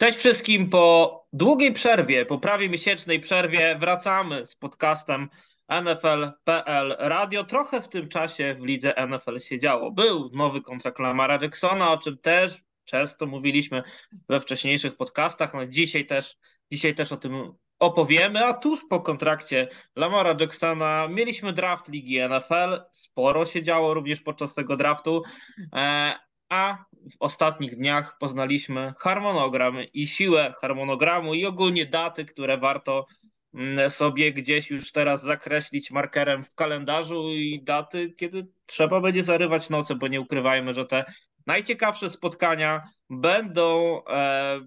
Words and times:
Cześć 0.00 0.18
wszystkim. 0.18 0.70
Po 0.70 1.26
długiej 1.32 1.72
przerwie, 1.72 2.26
po 2.26 2.38
prawie 2.38 2.68
miesięcznej 2.68 3.20
przerwie 3.20 3.76
wracamy 3.80 4.46
z 4.46 4.56
podcastem 4.56 5.28
NFL.pl 5.68 6.96
Radio. 6.98 7.44
Trochę 7.44 7.82
w 7.82 7.88
tym 7.88 8.08
czasie 8.08 8.56
w 8.60 8.64
lidze 8.64 8.94
NFL 9.08 9.38
się 9.38 9.58
działo. 9.58 9.90
Był 9.90 10.30
nowy 10.32 10.62
kontrakt 10.62 10.98
Lamara 10.98 11.38
Jacksona, 11.42 11.92
o 11.92 11.98
czym 11.98 12.18
też 12.18 12.62
często 12.84 13.26
mówiliśmy 13.26 13.82
we 14.28 14.40
wcześniejszych 14.40 14.96
podcastach. 14.96 15.54
No 15.54 15.66
dzisiaj 15.66 16.06
też, 16.06 16.36
dzisiaj 16.72 16.94
też 16.94 17.12
o 17.12 17.16
tym 17.16 17.52
opowiemy, 17.78 18.46
a 18.46 18.54
tuż 18.54 18.80
po 18.90 19.00
kontrakcie 19.00 19.68
Lamara 19.96 20.36
Jacksona 20.40 21.08
mieliśmy 21.08 21.52
draft 21.52 21.88
ligi 21.88 22.18
NFL. 22.28 22.82
Sporo 22.92 23.44
się 23.44 23.62
działo 23.62 23.94
również 23.94 24.20
podczas 24.20 24.54
tego 24.54 24.76
draftu. 24.76 25.22
A 26.50 26.84
w 27.12 27.16
ostatnich 27.20 27.76
dniach 27.76 28.18
poznaliśmy 28.18 28.94
harmonogram 28.98 29.76
i 29.92 30.06
siłę 30.06 30.54
harmonogramu 30.60 31.34
i 31.34 31.46
ogólnie 31.46 31.86
daty, 31.86 32.24
które 32.24 32.58
warto 32.58 33.06
mm, 33.54 33.90
sobie 33.90 34.32
gdzieś 34.32 34.70
już 34.70 34.92
teraz 34.92 35.22
zakreślić 35.22 35.90
markerem 35.90 36.44
w 36.44 36.54
kalendarzu 36.54 37.28
i 37.32 37.62
daty, 37.64 38.12
kiedy 38.18 38.46
trzeba 38.66 39.00
będzie 39.00 39.22
zarywać 39.22 39.70
noce, 39.70 39.94
bo 39.94 40.08
nie 40.08 40.20
ukrywajmy, 40.20 40.72
że 40.72 40.86
te 40.86 41.04
najciekawsze 41.46 42.10
spotkania 42.10 42.82
będą 43.10 44.00
e, 44.06 44.60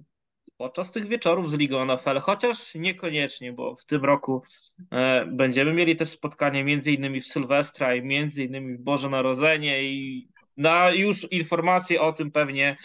podczas 0.57 0.91
tych 0.91 1.07
wieczorów 1.07 1.51
z 1.51 1.53
Ligą 1.53 1.85
NFL, 1.85 2.20
chociaż 2.20 2.75
niekoniecznie, 2.75 3.53
bo 3.53 3.75
w 3.75 3.85
tym 3.85 4.05
roku 4.05 4.43
e, 4.91 5.25
będziemy 5.25 5.73
mieli 5.73 5.95
też 5.95 6.09
spotkanie 6.09 6.63
między 6.63 6.91
innymi 6.91 7.21
w 7.21 7.27
Sylwestra 7.27 7.95
i 7.95 8.01
między 8.01 8.43
innymi 8.43 8.77
w 8.77 8.81
Boże 8.81 9.09
Narodzenie 9.09 9.84
i 9.84 10.32
na 10.57 10.90
już 10.91 11.32
informacje 11.32 12.01
o 12.01 12.13
tym 12.13 12.32
pewnie 12.32 12.77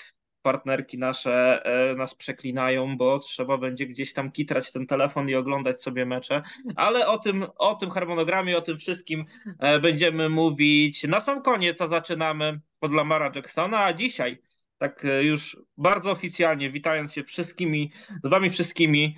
partnerki 0.43 0.99
nasze 0.99 1.65
e, 1.65 1.95
nas 1.95 2.15
przeklinają, 2.15 2.97
bo 2.97 3.19
trzeba 3.19 3.59
będzie 3.59 3.87
gdzieś 3.87 4.13
tam 4.13 4.33
kitrać 4.33 4.73
ten 4.73 4.87
telefon 4.87 5.29
i 5.29 5.35
oglądać 5.35 5.83
sobie 5.83 6.07
mecze, 6.07 6.43
ale 6.77 7.09
o 7.09 7.19
tym, 7.19 7.47
o 7.57 7.75
tym 7.75 7.91
harmonogramie, 7.91 8.59
o 8.59 8.61
tym 8.61 8.79
wszystkim 8.79 9.25
e, 9.59 9.79
będziemy 9.79 10.29
mówić 10.29 11.05
na 11.05 11.21
sam 11.21 11.43
koniec, 11.43 11.81
a 11.83 11.89
zaczynamy 11.89 12.61
od 12.81 12.93
Lamara 12.93 13.33
Jacksona, 13.35 13.85
a 13.85 13.93
dzisiaj 13.93 14.39
tak 14.79 15.05
e, 15.05 15.25
już 15.25 15.57
bardzo 15.77 16.11
oficjalnie, 16.11 16.71
witając 16.71 17.13
się 17.13 17.25
wszystkimi, 17.25 17.93
z 18.25 18.31
wami 18.31 18.51
wszystkimi, 18.51 19.17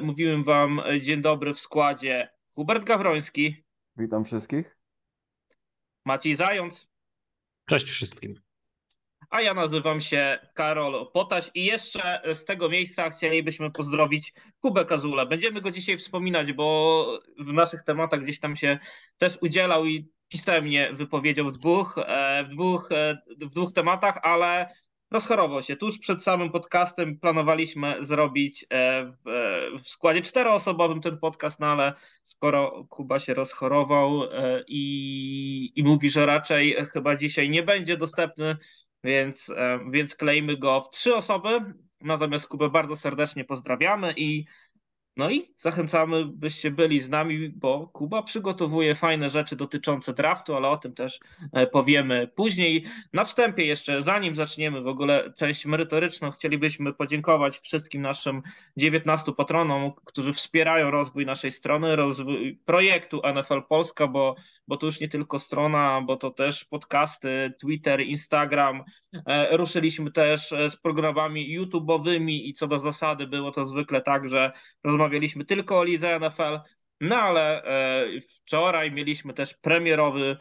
mówiłem 0.00 0.44
wam 0.44 0.82
dzień 1.00 1.20
dobry 1.20 1.54
w 1.54 1.60
składzie 1.60 2.28
Hubert 2.54 2.84
Gawroński. 2.84 3.64
Witam 3.96 4.24
wszystkich. 4.24 4.78
Maciej 6.04 6.36
Zając. 6.36 6.91
Cześć 7.66 7.90
wszystkim. 7.90 8.40
A 9.30 9.40
ja 9.40 9.54
nazywam 9.54 10.00
się 10.00 10.38
Karol 10.54 11.10
Potaś 11.12 11.50
i 11.54 11.64
jeszcze 11.64 12.22
z 12.34 12.44
tego 12.44 12.68
miejsca 12.68 13.10
chcielibyśmy 13.10 13.70
pozdrowić 13.70 14.32
Kubę 14.60 14.84
Kazula. 14.84 15.26
Będziemy 15.26 15.60
go 15.60 15.70
dzisiaj 15.70 15.98
wspominać, 15.98 16.52
bo 16.52 17.06
w 17.38 17.52
naszych 17.52 17.82
tematach 17.82 18.20
gdzieś 18.20 18.40
tam 18.40 18.56
się 18.56 18.78
też 19.18 19.38
udzielał 19.40 19.86
i 19.86 20.08
pisemnie 20.28 20.92
wypowiedział 20.92 21.52
w 21.52 21.58
dwóch, 21.58 21.98
e, 21.98 22.44
w 22.44 22.48
dwóch, 22.48 22.92
e, 22.92 23.22
w 23.40 23.50
dwóch 23.50 23.72
tematach, 23.72 24.18
ale 24.22 24.68
rozchorował 25.12 25.62
się. 25.62 25.76
Tuż 25.76 25.98
przed 25.98 26.22
samym 26.22 26.50
podcastem 26.50 27.18
planowaliśmy 27.18 27.96
zrobić 28.00 28.66
e, 28.72 29.04
w 29.82 29.88
składzie 29.88 30.20
czteroosobowym 30.20 31.00
ten 31.00 31.18
podcast, 31.18 31.60
no 31.60 31.66
ale 31.66 31.92
skoro 32.22 32.86
Kuba 32.90 33.18
się 33.18 33.34
rozchorował 33.34 34.24
e, 34.24 34.64
i, 34.68 35.72
i 35.76 35.82
mówi, 35.82 36.10
że 36.10 36.26
raczej 36.26 36.76
chyba 36.92 37.16
dzisiaj 37.16 37.50
nie 37.50 37.62
będzie 37.62 37.96
dostępny, 37.96 38.56
więc, 39.04 39.50
e, 39.50 39.80
więc 39.90 40.14
klejmy 40.14 40.56
go 40.56 40.80
w 40.80 40.90
trzy 40.90 41.14
osoby. 41.14 41.60
Natomiast 42.00 42.48
Kubę 42.48 42.70
bardzo 42.70 42.96
serdecznie 42.96 43.44
pozdrawiamy 43.44 44.14
i 44.16 44.44
no 45.16 45.30
i 45.30 45.54
zachęcamy, 45.58 46.24
byście 46.24 46.70
byli 46.70 47.00
z 47.00 47.08
nami, 47.08 47.48
bo 47.48 47.88
Kuba 47.92 48.22
przygotowuje 48.22 48.94
fajne 48.94 49.30
rzeczy 49.30 49.56
dotyczące 49.56 50.12
draftu, 50.12 50.56
ale 50.56 50.68
o 50.68 50.76
tym 50.76 50.94
też 50.94 51.20
e, 51.52 51.66
powiemy 51.66 52.28
później. 52.34 52.84
Na 53.12 53.24
wstępie 53.24 53.64
jeszcze, 53.64 54.02
zanim 54.02 54.34
zaczniemy 54.34 54.82
w 54.82 54.86
ogóle 54.86 55.32
część 55.38 55.66
merytoryczną, 55.66 56.30
chcielibyśmy 56.30 56.94
podziękować 56.94 57.58
wszystkim 57.58 58.02
naszym 58.02 58.42
19 58.76 59.32
patronom, 59.32 59.92
którzy 60.04 60.32
wspierają 60.32 60.90
rozwój 60.90 61.26
naszej 61.26 61.50
strony, 61.50 61.96
rozwój 61.96 62.60
projektu 62.64 63.22
NFL 63.34 63.62
Polska, 63.68 64.06
bo, 64.06 64.34
bo 64.68 64.76
to 64.76 64.86
już 64.86 65.00
nie 65.00 65.08
tylko 65.08 65.38
strona, 65.38 66.02
bo 66.06 66.16
to 66.16 66.30
też 66.30 66.64
podcasty, 66.64 67.52
Twitter, 67.60 68.00
Instagram. 68.00 68.84
E, 69.26 69.56
ruszyliśmy 69.56 70.12
też 70.12 70.52
e, 70.52 70.70
z 70.70 70.76
programami 70.76 71.58
YouTube'owymi 71.58 72.40
i 72.44 72.54
co 72.54 72.66
do 72.66 72.78
zasady 72.78 73.26
było 73.26 73.50
to 73.50 73.66
zwykle 73.66 74.00
tak, 74.00 74.28
że 74.28 74.52
rozmawialiśmy 74.84 75.44
tylko 75.44 75.78
o 75.78 75.84
lidze 75.84 76.20
NFL, 76.20 76.60
no 77.00 77.16
ale 77.16 77.64
e, 77.64 78.20
wczoraj 78.20 78.92
mieliśmy 78.92 79.34
też 79.34 79.54
premierowy 79.54 80.36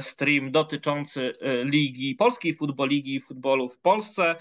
stream 0.00 0.52
dotyczący 0.52 1.34
ligi, 1.64 2.14
polskiej 2.14 2.54
futbol 2.54 2.88
ligi 2.88 3.20
futbolu 3.20 3.68
w 3.68 3.80
Polsce 3.80 4.36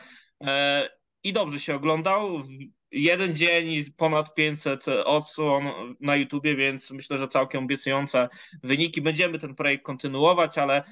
i 1.23 1.33
dobrze 1.33 1.59
się 1.59 1.75
oglądał. 1.75 2.44
Jeden 2.91 3.35
dzień 3.35 3.71
i 3.71 3.85
ponad 3.97 4.35
500 4.35 4.85
odsłon 4.88 5.63
na 6.00 6.15
YouTubie, 6.15 6.55
więc 6.55 6.91
myślę, 6.91 7.17
że 7.17 7.27
całkiem 7.27 7.63
obiecujące 7.63 8.29
wyniki. 8.63 9.01
Będziemy 9.01 9.39
ten 9.39 9.55
projekt 9.55 9.85
kontynuować, 9.85 10.57
ale 10.57 10.83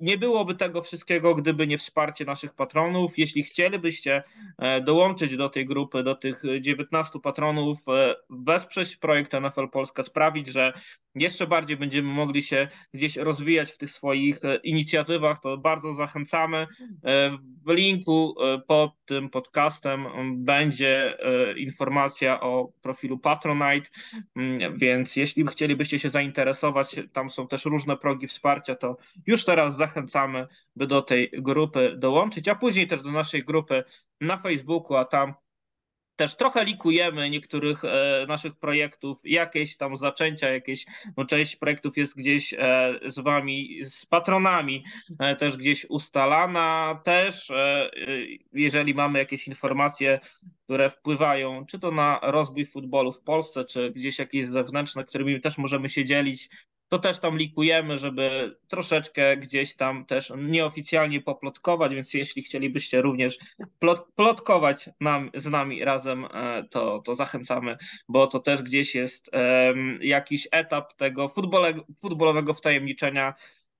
nie 0.00 0.18
byłoby 0.18 0.54
tego 0.54 0.82
wszystkiego, 0.82 1.34
gdyby 1.34 1.66
nie 1.66 1.78
wsparcie 1.78 2.24
naszych 2.24 2.54
patronów. 2.54 3.18
Jeśli 3.18 3.42
chcielibyście 3.42 4.22
e, 4.58 4.80
dołączyć 4.80 5.36
do 5.36 5.48
tej 5.48 5.66
grupy, 5.66 6.02
do 6.02 6.14
tych 6.14 6.42
19 6.60 7.20
patronów, 7.20 7.78
e, 7.88 8.14
wesprzeć 8.30 8.96
projekt 8.96 9.32
NFL 9.32 9.68
Polska, 9.72 10.02
sprawić, 10.02 10.46
że 10.46 10.72
jeszcze 11.16 11.46
bardziej 11.46 11.76
będziemy 11.76 12.08
mogli 12.08 12.42
się 12.42 12.68
gdzieś 12.94 13.16
rozwijać 13.16 13.70
w 13.70 13.78
tych 13.78 13.90
swoich 13.90 14.36
inicjatywach, 14.62 15.40
to 15.40 15.56
bardzo 15.56 15.94
zachęcamy. 15.94 16.66
W 17.66 17.70
linku 17.70 18.34
pod 18.66 18.90
tym 19.04 19.30
podcastem 19.30 20.06
będzie 20.36 21.18
informacja 21.56 22.40
o 22.40 22.72
profilu 22.82 23.18
Patronite, 23.18 23.90
mm, 24.36 24.78
więc 24.78 25.16
jeśli 25.16 25.46
chcielibyście 25.46 25.98
się 25.98 26.10
zainteresować, 26.10 26.96
tam 27.12 27.30
są 27.30 27.48
też 27.48 27.64
różne 27.64 27.96
progi 27.96 28.26
wsparcia, 28.26 28.74
to 28.74 28.96
już 29.26 29.44
teraz 29.44 29.76
zachęcamy, 29.76 30.46
by 30.76 30.86
do 30.86 31.02
tej 31.02 31.30
grupy 31.32 31.94
dołączyć, 31.98 32.48
a 32.48 32.54
później 32.54 32.86
też 32.86 33.02
do 33.02 33.12
naszej 33.12 33.44
grupy 33.44 33.84
na 34.20 34.36
Facebooku, 34.36 34.96
a 34.96 35.04
tam 35.04 35.34
też 36.16 36.36
trochę 36.36 36.64
likujemy 36.64 37.30
niektórych 37.30 37.84
e, 37.84 38.24
naszych 38.28 38.56
projektów, 38.56 39.18
jakieś 39.24 39.76
tam 39.76 39.96
zaczęcia, 39.96 40.50
jakieś, 40.50 40.86
no 41.16 41.24
część 41.24 41.56
projektów 41.56 41.96
jest 41.96 42.16
gdzieś 42.16 42.54
e, 42.54 42.58
z 43.06 43.18
wami, 43.18 43.84
z 43.84 44.06
patronami 44.06 44.84
e, 45.18 45.36
też 45.36 45.56
gdzieś 45.56 45.86
ustalana, 45.88 47.00
też 47.04 47.52
jeżeli 48.52 48.94
mamy 48.94 49.18
jakieś 49.18 49.48
informacje, 49.48 50.20
które 50.64 50.90
wpływają 50.90 51.66
czy 51.66 51.78
to 51.78 51.90
na 51.90 52.20
rozwój 52.22 52.66
futbolu 52.66 53.12
w 53.12 53.20
Polsce, 53.20 53.64
czy 53.64 53.90
gdzieś 53.90 54.18
jakieś 54.18 54.46
zewnętrzne, 54.46 55.04
którymi 55.04 55.40
też 55.40 55.58
możemy 55.58 55.88
się 55.88 56.04
dzielić, 56.04 56.48
to 56.88 56.98
też 56.98 57.18
tam 57.18 57.38
likujemy, 57.38 57.98
żeby 57.98 58.56
troszeczkę 58.68 59.36
gdzieś 59.36 59.74
tam 59.74 60.04
też 60.04 60.32
nieoficjalnie 60.36 61.20
poplotkować, 61.20 61.94
więc 61.94 62.14
jeśli 62.14 62.42
chcielibyście 62.42 63.02
również 63.02 63.38
plot, 63.78 64.06
plotkować 64.14 64.90
nam, 65.00 65.30
z 65.34 65.50
nami 65.50 65.84
razem, 65.84 66.24
e, 66.24 66.64
to, 66.70 67.02
to 67.04 67.14
zachęcamy, 67.14 67.76
bo 68.08 68.26
to 68.26 68.40
też 68.40 68.62
gdzieś 68.62 68.94
jest 68.94 69.30
um, 69.32 69.98
jakiś 70.02 70.48
etap 70.50 70.92
tego 70.92 71.28
futbole, 71.28 71.74
futbolowego 72.00 72.54
wtajemniczenia, 72.54 73.34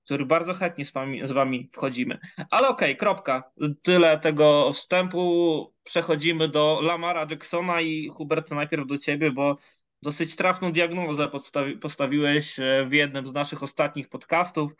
który 0.06 0.26
bardzo 0.26 0.54
chętnie 0.54 0.84
z 0.84 0.92
wami, 0.92 1.26
z 1.26 1.32
wami 1.32 1.70
wchodzimy. 1.72 2.18
Ale 2.50 2.68
okej, 2.68 2.88
okay, 2.88 2.96
kropka. 2.96 3.50
Tyle 3.82 4.18
tego 4.18 4.72
wstępu. 4.72 5.72
Przechodzimy 5.82 6.48
do 6.48 6.80
Lamara 6.82 7.26
Jacksona 7.30 7.80
i 7.80 8.08
Hubert 8.08 8.50
najpierw 8.50 8.86
do 8.86 8.98
ciebie, 8.98 9.30
bo 9.30 9.56
Dosyć 10.02 10.36
trafną 10.36 10.72
diagnozę 10.72 11.28
postawi, 11.28 11.76
postawiłeś 11.76 12.58
e, 12.58 12.86
w 12.88 12.92
jednym 12.92 13.26
z 13.26 13.32
naszych 13.32 13.62
ostatnich 13.62 14.08
podcastów. 14.08 14.72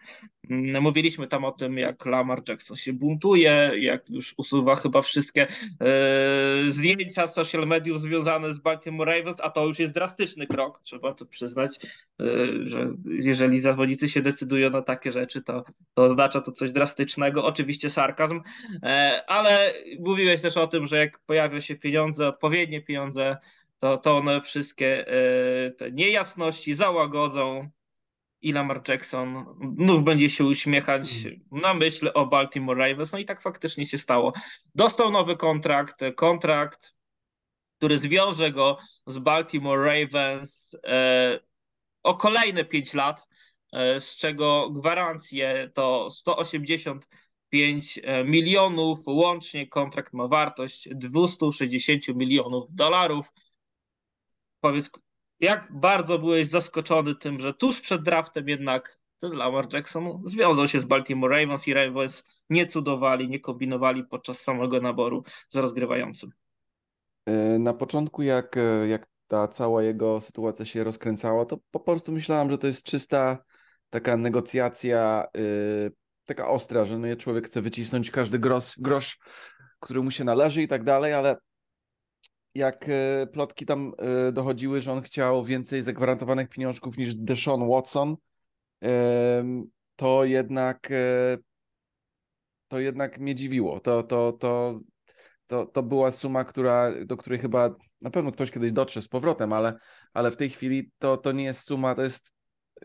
Mm, 0.51 0.83
mówiliśmy 0.83 1.27
tam 1.27 1.45
o 1.45 1.53
tym, 1.53 1.79
jak 1.79 2.07
Lamar 2.07 2.43
Jackson 2.49 2.77
się 2.77 2.93
buntuje, 2.93 3.73
jak 3.77 4.11
już 4.11 4.35
usuwa 4.37 4.77
chyba 4.77 5.03
wszystkie 5.03 5.47
e, 5.81 6.71
zdjęcia 6.71 7.27
social 7.27 7.67
mediów 7.67 8.03
związane 8.03 8.55
z 8.55 8.59
Baltimore 8.59 9.19
Ravens, 9.19 9.41
a 9.41 9.51
to 9.51 9.67
już 9.67 9.79
jest 9.79 9.93
drastyczny 9.93 10.47
krok, 10.47 10.81
trzeba 10.83 11.15
to 11.15 11.27
przyznać, 11.27 11.79
e, 12.21 12.27
że 12.63 12.93
jeżeli 13.05 13.61
zawodnicy 13.61 14.09
się 14.09 14.23
decydują 14.23 14.71
na 14.71 14.83
takie 14.83 15.13
rzeczy, 15.13 15.43
to, 15.43 15.65
to 15.95 16.03
oznacza 16.03 16.41
to 16.41 16.53
coś 16.53 16.73
drastycznego. 16.73 17.45
Oczywiście 17.45 17.91
sarkazm, 17.91 18.41
e, 18.83 19.23
ale 19.27 19.73
mówiłeś 20.01 20.41
też 20.41 20.57
o 20.57 20.67
tym, 20.67 20.87
że 20.87 20.97
jak 20.97 21.19
pojawią 21.19 21.61
się 21.61 21.77
pieniądze, 21.77 22.29
odpowiednie 22.29 22.83
pieniądze, 22.83 23.37
to, 23.79 23.99
to 23.99 24.17
one 24.17 24.41
wszystkie 24.41 25.07
e, 25.09 25.71
te 25.71 25.93
niejasności 25.93 26.75
załagodzą 26.75 27.71
i 28.41 28.53
Lamar 28.53 28.83
Jackson 28.89 29.45
znów 29.79 30.05
będzie 30.05 30.31
się 30.31 30.45
uśmiechać 30.45 31.09
na 31.53 31.75
myśl 31.75 32.11
o 32.15 32.27
Baltimore 32.27 32.89
Ravens. 32.89 33.13
No 33.13 33.19
i 33.19 33.25
tak 33.25 33.41
faktycznie 33.41 33.87
się 33.87 33.99
stało. 33.99 34.33
Dostał 34.75 35.11
nowy 35.11 35.37
kontrakt, 35.37 36.01
kontrakt, 36.17 36.97
który 37.79 37.99
zwiąże 37.99 38.53
go 38.53 38.79
z 39.07 39.19
Baltimore 39.19 39.85
Ravens 39.85 40.77
e, 40.85 41.41
o 42.03 42.15
kolejne 42.15 42.65
5 42.65 42.95
lat, 42.95 43.29
e, 43.73 44.01
z 44.01 44.17
czego 44.17 44.71
gwarancje 44.71 45.71
to 45.75 46.11
185 46.11 48.01
e, 48.03 48.25
milionów, 48.25 48.99
łącznie 49.07 49.67
kontrakt 49.67 50.13
ma 50.13 50.29
wartość 50.29 50.89
260 50.95 52.09
milionów 52.09 52.65
dolarów. 52.71 53.33
Powiedz, 54.67 54.91
jak 55.41 55.69
bardzo 55.71 56.19
byłeś 56.19 56.49
zaskoczony 56.49 57.15
tym, 57.15 57.41
że 57.41 57.55
tuż 57.55 57.81
przed 57.81 58.03
draftem 58.03 58.49
jednak 58.49 58.99
ten 59.21 59.33
Lamar 59.33 59.73
Jackson 59.73 60.23
związał 60.25 60.69
się 60.69 60.81
z 60.81 60.85
Baltimore 60.85 61.41
Ravens 61.41 61.69
i 61.69 61.75
Ravens 61.75 62.25
nie 62.51 62.67
cudowali, 62.67 63.29
nie 63.29 63.41
kombinowali 63.41 64.05
podczas 64.05 64.41
samego 64.41 64.81
naboru 64.81 65.25
z 65.49 65.57
rozgrywającym. 65.57 66.31
E, 67.27 67.59
na 67.59 67.75
początku, 67.75 68.23
jak, 68.23 68.57
e, 68.57 68.89
jak 68.89 69.07
ta 69.29 69.49
cała 69.49 69.83
jego 69.83 70.21
sytuacja 70.21 70.65
się 70.65 70.85
rozkręcała, 70.85 71.45
to 71.45 71.59
po 71.71 71.81
prostu 71.81 72.13
myślałem, 72.13 72.51
że 72.51 72.59
to 72.59 72.67
jest 72.67 72.87
czysta 72.87 73.45
taka 73.91 74.17
negocjacja, 74.17 75.25
yy, 75.35 75.93
taka 76.25 76.49
ostra, 76.49 76.85
że 76.85 76.99
no, 76.99 77.17
człowiek 77.17 77.47
chce 77.47 77.63
wycisnąć 77.63 78.11
każdy 78.11 78.39
grosz, 78.39 78.75
grosz, 78.79 79.19
który 79.81 80.03
mu 80.03 80.11
się 80.11 80.25
należy 80.25 80.63
i 80.63 80.69
tak 80.69 80.85
dalej, 80.85 81.13
ale 81.13 81.37
jak 82.57 82.89
yy, 82.89 83.27
plotki 83.27 83.67
tam 83.67 83.93
yy, 83.99 84.33
dochodziły, 84.33 84.83
że 84.83 84.93
on 84.93 85.03
chciał 85.03 85.45
więcej 85.45 85.83
zagwarantowanych 85.83 86.49
pieniążków 86.49 86.99
niż 86.99 87.15
Deshaun 87.15 87.69
Watson, 87.69 88.17
to 89.97 90.25
jednak 90.25 90.89
to 92.69 92.81
jednak 92.81 93.19
mnie 93.19 93.35
dziwiło. 93.35 93.81
To, 93.81 94.03
to, 94.03 94.33
to 94.33 94.81
to, 95.47 95.67
to 95.67 95.83
była 95.83 96.13
suma, 96.13 96.45
która, 96.45 96.93
do 97.05 97.17
której 97.17 97.39
chyba 97.39 97.75
na 98.01 98.11
pewno 98.11 98.33
ktoś 98.33 98.51
kiedyś 98.51 98.73
dotrze 98.73 99.03
z 99.03 99.09
powrotem, 99.09 99.53
ale, 99.53 99.75
ale 100.13 100.31
w 100.31 100.37
tej 100.37 100.51
chwili 100.51 100.91
to, 100.99 101.17
to 101.17 101.33
nie 101.33 101.45
jest 101.45 101.61
suma, 101.61 101.95
to 101.95 102.03
jest 102.03 102.33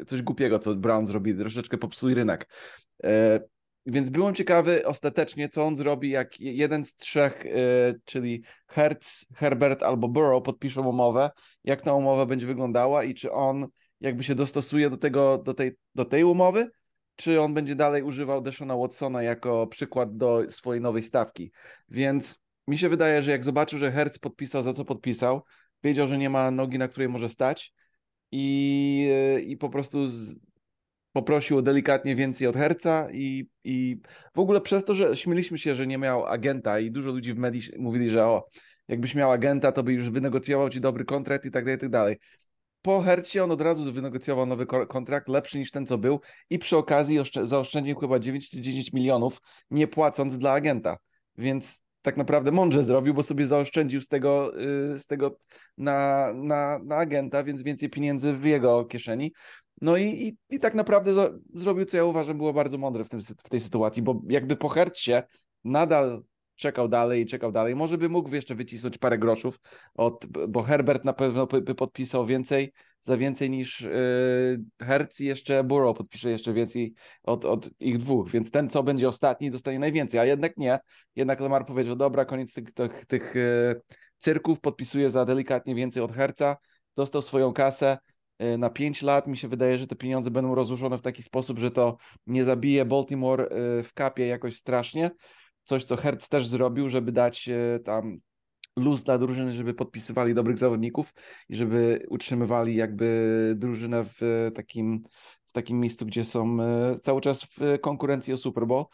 coś 0.07 0.21
głupiego, 0.21 0.59
co 0.59 0.75
Brown 0.75 1.05
zrobi, 1.05 1.35
troszeczkę 1.35 1.77
popsuj 1.77 2.13
rynek. 2.13 2.47
Więc 3.85 4.09
byłem 4.09 4.35
ciekawy 4.35 4.85
ostatecznie, 4.85 5.49
co 5.49 5.65
on 5.65 5.75
zrobi, 5.75 6.09
jak 6.09 6.39
jeden 6.39 6.85
z 6.85 6.95
trzech, 6.95 7.45
e, 7.45 7.49
czyli 8.05 8.43
Hertz, 8.67 9.25
Herbert 9.35 9.83
albo 9.83 10.07
Burrow 10.07 10.43
podpiszą 10.43 10.87
umowę, 10.87 11.29
jak 11.63 11.81
ta 11.81 11.93
umowa 11.93 12.25
będzie 12.25 12.47
wyglądała 12.47 13.03
i 13.03 13.13
czy 13.13 13.31
on 13.31 13.67
jakby 13.99 14.23
się 14.23 14.35
dostosuje 14.35 14.89
do, 14.89 14.97
tego, 14.97 15.37
do, 15.37 15.53
tej, 15.53 15.71
do 15.95 16.05
tej 16.05 16.23
umowy, 16.23 16.71
czy 17.15 17.41
on 17.41 17.53
będzie 17.53 17.75
dalej 17.75 18.03
używał 18.03 18.41
Deshona 18.41 18.77
Watsona 18.77 19.23
jako 19.23 19.67
przykład 19.67 20.17
do 20.17 20.43
swojej 20.49 20.81
nowej 20.81 21.03
stawki. 21.03 21.51
Więc 21.89 22.39
mi 22.67 22.77
się 22.77 22.89
wydaje, 22.89 23.21
że 23.21 23.31
jak 23.31 23.43
zobaczył, 23.43 23.79
że 23.79 23.91
Hertz 23.91 24.19
podpisał 24.19 24.61
za 24.61 24.73
co 24.73 24.85
podpisał, 24.85 25.43
wiedział, 25.83 26.07
że 26.07 26.17
nie 26.17 26.29
ma 26.29 26.51
nogi, 26.51 26.77
na 26.77 26.87
której 26.87 27.09
może 27.09 27.29
stać 27.29 27.73
i, 28.31 29.09
i 29.45 29.57
po 29.57 29.69
prostu 29.69 29.99
poprosił 31.13 31.61
delikatnie 31.61 32.15
więcej 32.15 32.47
od 32.47 32.55
Herca 32.55 33.07
i, 33.11 33.49
i 33.63 33.97
w 34.35 34.39
ogóle 34.39 34.61
przez 34.61 34.83
to, 34.83 34.95
że 34.95 35.17
śmieliśmy 35.17 35.57
się, 35.57 35.75
że 35.75 35.87
nie 35.87 35.97
miał 35.97 36.25
agenta 36.25 36.79
i 36.79 36.91
dużo 36.91 37.11
ludzi 37.11 37.33
w 37.33 37.37
medii 37.37 37.61
mówili, 37.79 38.09
że 38.09 38.25
o, 38.25 38.47
jakbyś 38.87 39.15
miał 39.15 39.31
agenta, 39.31 39.71
to 39.71 39.83
by 39.83 39.93
już 39.93 40.09
wynegocjował 40.09 40.69
ci 40.69 40.81
dobry 40.81 41.05
kontrakt 41.05 41.45
i 41.45 41.51
tak 41.51 41.65
dalej, 41.65 41.77
i 41.77 41.79
tak 41.79 41.89
dalej. 41.89 42.17
Po 42.81 43.01
Hercie 43.01 43.43
on 43.43 43.51
od 43.51 43.61
razu 43.61 43.93
wynegocjował 43.93 44.45
nowy 44.45 44.65
kontrakt, 44.65 45.29
lepszy 45.29 45.59
niż 45.59 45.71
ten, 45.71 45.85
co 45.85 45.97
był 45.97 46.19
i 46.49 46.59
przy 46.59 46.77
okazji 46.77 47.19
zaoszczędził 47.43 47.95
chyba 47.95 48.19
9 48.19 48.49
czy 48.49 48.61
10 48.61 48.93
milionów, 48.93 49.41
nie 49.71 49.87
płacąc 49.87 50.37
dla 50.37 50.51
agenta. 50.51 50.97
Więc 51.37 51.83
tak 52.01 52.17
naprawdę 52.17 52.51
mądrze 52.51 52.83
zrobił, 52.83 53.13
bo 53.13 53.23
sobie 53.23 53.45
zaoszczędził 53.45 54.01
z 54.01 54.07
tego, 54.07 54.61
y, 54.95 54.99
z 54.99 55.07
tego 55.07 55.37
na, 55.77 56.31
na, 56.33 56.79
na 56.83 56.95
agenta, 56.95 57.43
więc 57.43 57.63
więcej 57.63 57.89
pieniędzy 57.89 58.33
w 58.33 58.45
jego 58.45 58.85
kieszeni. 58.85 59.33
No 59.81 59.97
i, 59.97 60.03
i, 60.03 60.55
i 60.55 60.59
tak 60.59 60.73
naprawdę 60.73 61.13
za, 61.13 61.29
zrobił, 61.53 61.85
co 61.85 61.97
ja 61.97 62.05
uważam, 62.05 62.37
było 62.37 62.53
bardzo 62.53 62.77
mądre 62.77 63.03
w, 63.03 63.09
tym, 63.09 63.19
w 63.21 63.49
tej 63.49 63.59
sytuacji, 63.59 64.03
bo 64.03 64.21
jakby 64.29 64.55
po 64.55 64.69
Hercie 64.69 65.23
nadal 65.63 66.23
czekał 66.55 66.87
dalej 66.87 67.21
i 67.21 67.25
czekał 67.25 67.51
dalej. 67.51 67.75
Może 67.75 67.97
by 67.97 68.09
mógł 68.09 68.35
jeszcze 68.35 68.55
wycisnąć 68.55 68.97
parę 68.97 69.17
groszów, 69.17 69.59
od, 69.93 70.25
bo 70.49 70.61
Herbert 70.61 71.05
na 71.05 71.13
pewno 71.13 71.47
by 71.47 71.75
podpisał 71.75 72.25
więcej, 72.25 72.71
za 72.99 73.17
więcej 73.17 73.49
niż 73.49 73.81
yy, 73.81 74.63
Hertz 74.81 75.21
i 75.21 75.25
jeszcze 75.25 75.63
Burrow 75.63 75.97
podpisze 75.97 76.29
jeszcze 76.29 76.53
więcej 76.53 76.93
od, 77.23 77.45
od 77.45 77.69
ich 77.79 77.97
dwóch, 77.97 78.29
więc 78.29 78.51
ten, 78.51 78.69
co 78.69 78.83
będzie 78.83 79.07
ostatni, 79.07 79.51
dostanie 79.51 79.79
najwięcej, 79.79 80.19
a 80.19 80.25
jednak 80.25 80.57
nie. 80.57 80.79
Jednak 81.15 81.39
Lamar 81.39 81.65
powiedział, 81.65 81.95
dobra, 81.95 82.25
koniec 82.25 82.53
tych, 82.53 82.73
tych, 82.73 83.05
tych 83.05 83.35
yy, 83.35 83.81
cyrków, 84.17 84.59
podpisuje 84.59 85.09
za 85.09 85.25
delikatnie 85.25 85.75
więcej 85.75 86.03
od 86.03 86.11
Herca, 86.11 86.57
dostał 86.95 87.21
swoją 87.21 87.53
kasę, 87.53 87.97
na 88.57 88.69
5 88.69 89.01
lat. 89.01 89.27
Mi 89.27 89.37
się 89.37 89.47
wydaje, 89.47 89.77
że 89.77 89.87
te 89.87 89.95
pieniądze 89.95 90.31
będą 90.31 90.55
rozłożone 90.55 90.97
w 90.97 91.01
taki 91.01 91.23
sposób, 91.23 91.59
że 91.59 91.71
to 91.71 91.97
nie 92.27 92.43
zabije 92.43 92.85
Baltimore 92.85 93.43
yy, 93.43 93.83
w 93.83 93.93
kapie 93.93 94.27
jakoś 94.27 94.57
strasznie, 94.57 95.11
coś, 95.63 95.83
co 95.83 95.95
Hertz 95.95 96.29
też 96.29 96.47
zrobił, 96.47 96.89
żeby 96.89 97.11
dać 97.11 97.49
e, 97.49 97.79
tam 97.79 98.19
luz 98.77 99.03
dla 99.03 99.17
drużyny, 99.17 99.53
żeby 99.53 99.73
podpisywali 99.73 100.33
dobrych 100.33 100.57
zawodników 100.57 101.13
i 101.49 101.55
żeby 101.55 102.05
utrzymywali 102.09 102.75
jakby 102.75 103.53
drużynę 103.57 104.03
w 104.03 104.51
takim, 104.55 105.03
w 105.43 105.51
takim 105.51 105.79
miejscu, 105.79 106.05
gdzie 106.05 106.23
są 106.23 106.61
e, 106.61 106.95
cały 106.95 107.21
czas 107.21 107.43
w 107.43 107.79
konkurencji 107.81 108.33
o 108.33 108.37
Super 108.37 108.67
Bowl. 108.67 108.85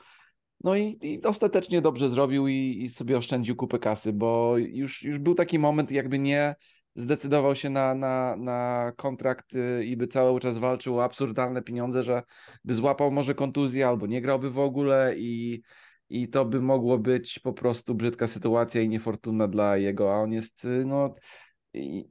No 0.64 0.76
i, 0.76 1.00
i 1.02 1.24
ostatecznie 1.24 1.82
dobrze 1.82 2.10
zrobił 2.10 2.48
i, 2.48 2.80
i, 2.84 2.90
sobie 2.90 3.18
oszczędził 3.18 3.56
kupę 3.56 3.80
kasy, 3.80 4.14
bo 4.14 4.58
już, 4.58 5.04
już 5.04 5.20
był 5.20 5.36
taki 5.36 5.60
moment, 5.60 5.92
jakby 5.92 6.20
nie 6.20 6.56
zdecydował 6.98 7.56
się 7.56 7.70
na, 7.70 7.96
na, 7.96 8.36
na 8.36 8.92
kontrakt 8.96 9.56
e, 9.56 9.84
i 9.84 9.98
by 9.98 10.08
cały 10.08 10.40
czas 10.40 10.58
walczył 10.58 10.98
o 10.98 11.04
absurdalne 11.04 11.62
pieniądze, 11.62 12.04
że 12.04 12.24
by 12.64 12.74
złapał 12.74 13.12
może 13.12 13.36
kontuzję 13.36 13.88
albo 13.88 14.08
nie 14.08 14.22
grałby 14.22 14.52
w 14.52 14.60
ogóle 14.60 15.14
i 15.18 15.62
i 16.10 16.28
to 16.28 16.46
by 16.46 16.62
mogło 16.62 17.00
być 17.00 17.40
po 17.40 17.54
prostu 17.54 17.96
brzydka 17.96 18.28
sytuacja 18.28 18.82
i 18.82 18.90
niefortunna 18.90 19.48
dla 19.48 19.78
jego, 19.78 20.16
a 20.16 20.18
on 20.18 20.32
jest, 20.32 20.66
y, 20.66 20.86
no, 20.86 21.16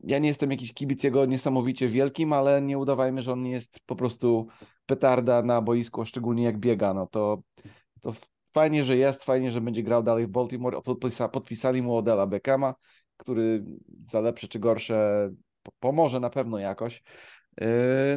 ja 0.03 0.19
nie 0.19 0.29
jestem 0.29 0.51
jakiś 0.51 0.75
kibic 0.75 1.05
jego 1.05 1.27
niesamowicie 1.27 1.89
wielkim, 1.89 2.33
ale 2.33 2.63
nie 2.63 2.79
udawajmy, 2.79 3.23
że 3.23 3.33
on 3.33 3.47
jest 3.47 3.81
po 3.87 3.97
prostu 3.97 4.47
petarda 4.87 5.43
na 5.43 5.63
boisku, 5.63 6.05
szczególnie 6.05 6.45
jak 6.45 6.59
biega, 6.59 6.95
no 6.95 7.07
to, 7.07 7.43
to 8.03 8.13
fajnie, 8.55 8.85
że 8.85 8.97
jest, 8.97 9.25
fajnie, 9.25 9.51
że 9.51 9.61
będzie 9.61 9.83
grał 9.83 10.03
dalej 10.03 10.27
w 10.27 10.31
Baltimore, 10.31 10.83
Podpisa, 10.83 11.29
podpisali 11.29 11.83
mu 11.83 11.97
Odela 11.97 12.27
Beckhama, 12.27 12.75
który 13.17 13.65
za 14.05 14.21
lepsze 14.21 14.49
czy 14.49 14.59
gorsze 14.59 15.31
pomoże 15.81 16.21
na 16.21 16.31
pewno 16.31 16.59
jakoś, 16.59 17.03
y, 17.61 17.65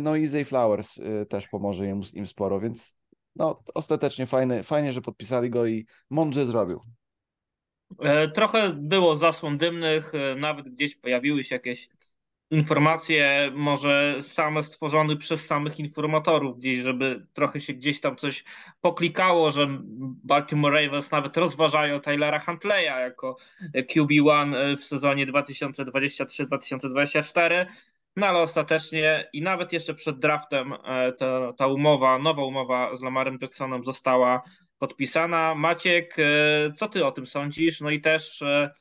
no 0.01 0.15
i 0.15 0.27
Zay 0.27 0.45
Flowers 0.45 0.97
y, 0.97 1.25
też 1.29 1.47
pomoże 1.47 1.87
im, 1.87 2.01
im 2.13 2.27
sporo, 2.27 2.59
więc 2.59 2.99
no 3.35 3.63
ostatecznie 3.73 4.25
fajny, 4.25 4.63
fajnie, 4.63 4.91
że 4.91 5.01
podpisali 5.01 5.49
go 5.49 5.65
i 5.65 5.85
mądrze 6.09 6.45
zrobił. 6.45 6.81
E, 7.99 8.27
trochę 8.27 8.73
było 8.73 9.15
zasłon 9.15 9.57
dymnych, 9.57 10.15
e, 10.15 10.35
nawet 10.35 10.69
gdzieś 10.69 10.95
pojawiły 10.95 11.43
się 11.43 11.55
jakieś 11.55 11.89
informacje, 12.51 13.51
może 13.55 14.17
same 14.21 14.63
stworzone 14.63 15.15
przez 15.15 15.45
samych 15.45 15.79
informatorów, 15.79 16.57
gdzieś, 16.57 16.79
żeby 16.79 17.27
trochę 17.33 17.61
się 17.61 17.73
gdzieś 17.73 17.99
tam 17.99 18.15
coś 18.15 18.43
poklikało, 18.81 19.51
że 19.51 19.67
Baltimore 20.23 20.83
Ravens 20.83 21.11
nawet 21.11 21.37
rozważają 21.37 21.99
Tylera 21.99 22.39
Huntleya 22.39 22.99
jako 22.99 23.37
QB1 23.75 24.77
w 24.77 24.83
sezonie 24.83 25.27
2023-2024. 25.27 27.65
No 28.15 28.27
ale 28.27 28.39
ostatecznie 28.39 29.29
i 29.33 29.41
nawet 29.41 29.73
jeszcze 29.73 29.93
przed 29.93 30.19
draftem 30.19 30.73
e, 30.73 31.11
ta, 31.11 31.53
ta 31.53 31.67
umowa, 31.67 32.19
nowa 32.19 32.45
umowa 32.45 32.95
z 32.95 33.01
Lamarem 33.01 33.37
Jacksonem 33.41 33.83
została 33.83 34.41
podpisana. 34.77 35.55
Maciek, 35.55 36.15
e, 36.19 36.73
co 36.73 36.87
ty 36.87 37.05
o 37.05 37.11
tym 37.11 37.27
sądzisz? 37.27 37.81
No 37.81 37.89
i 37.89 38.01
też 38.01 38.41
e, 38.41 38.71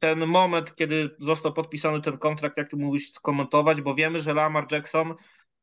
ten 0.00 0.26
moment, 0.26 0.74
kiedy 0.74 1.10
został 1.20 1.52
podpisany 1.52 2.00
ten 2.00 2.18
kontrakt, 2.18 2.56
jak 2.56 2.72
mówisz, 2.72 3.10
skomentować, 3.10 3.80
bo 3.80 3.94
wiemy, 3.94 4.20
że 4.20 4.34
Lamar 4.34 4.72
Jackson 4.72 5.14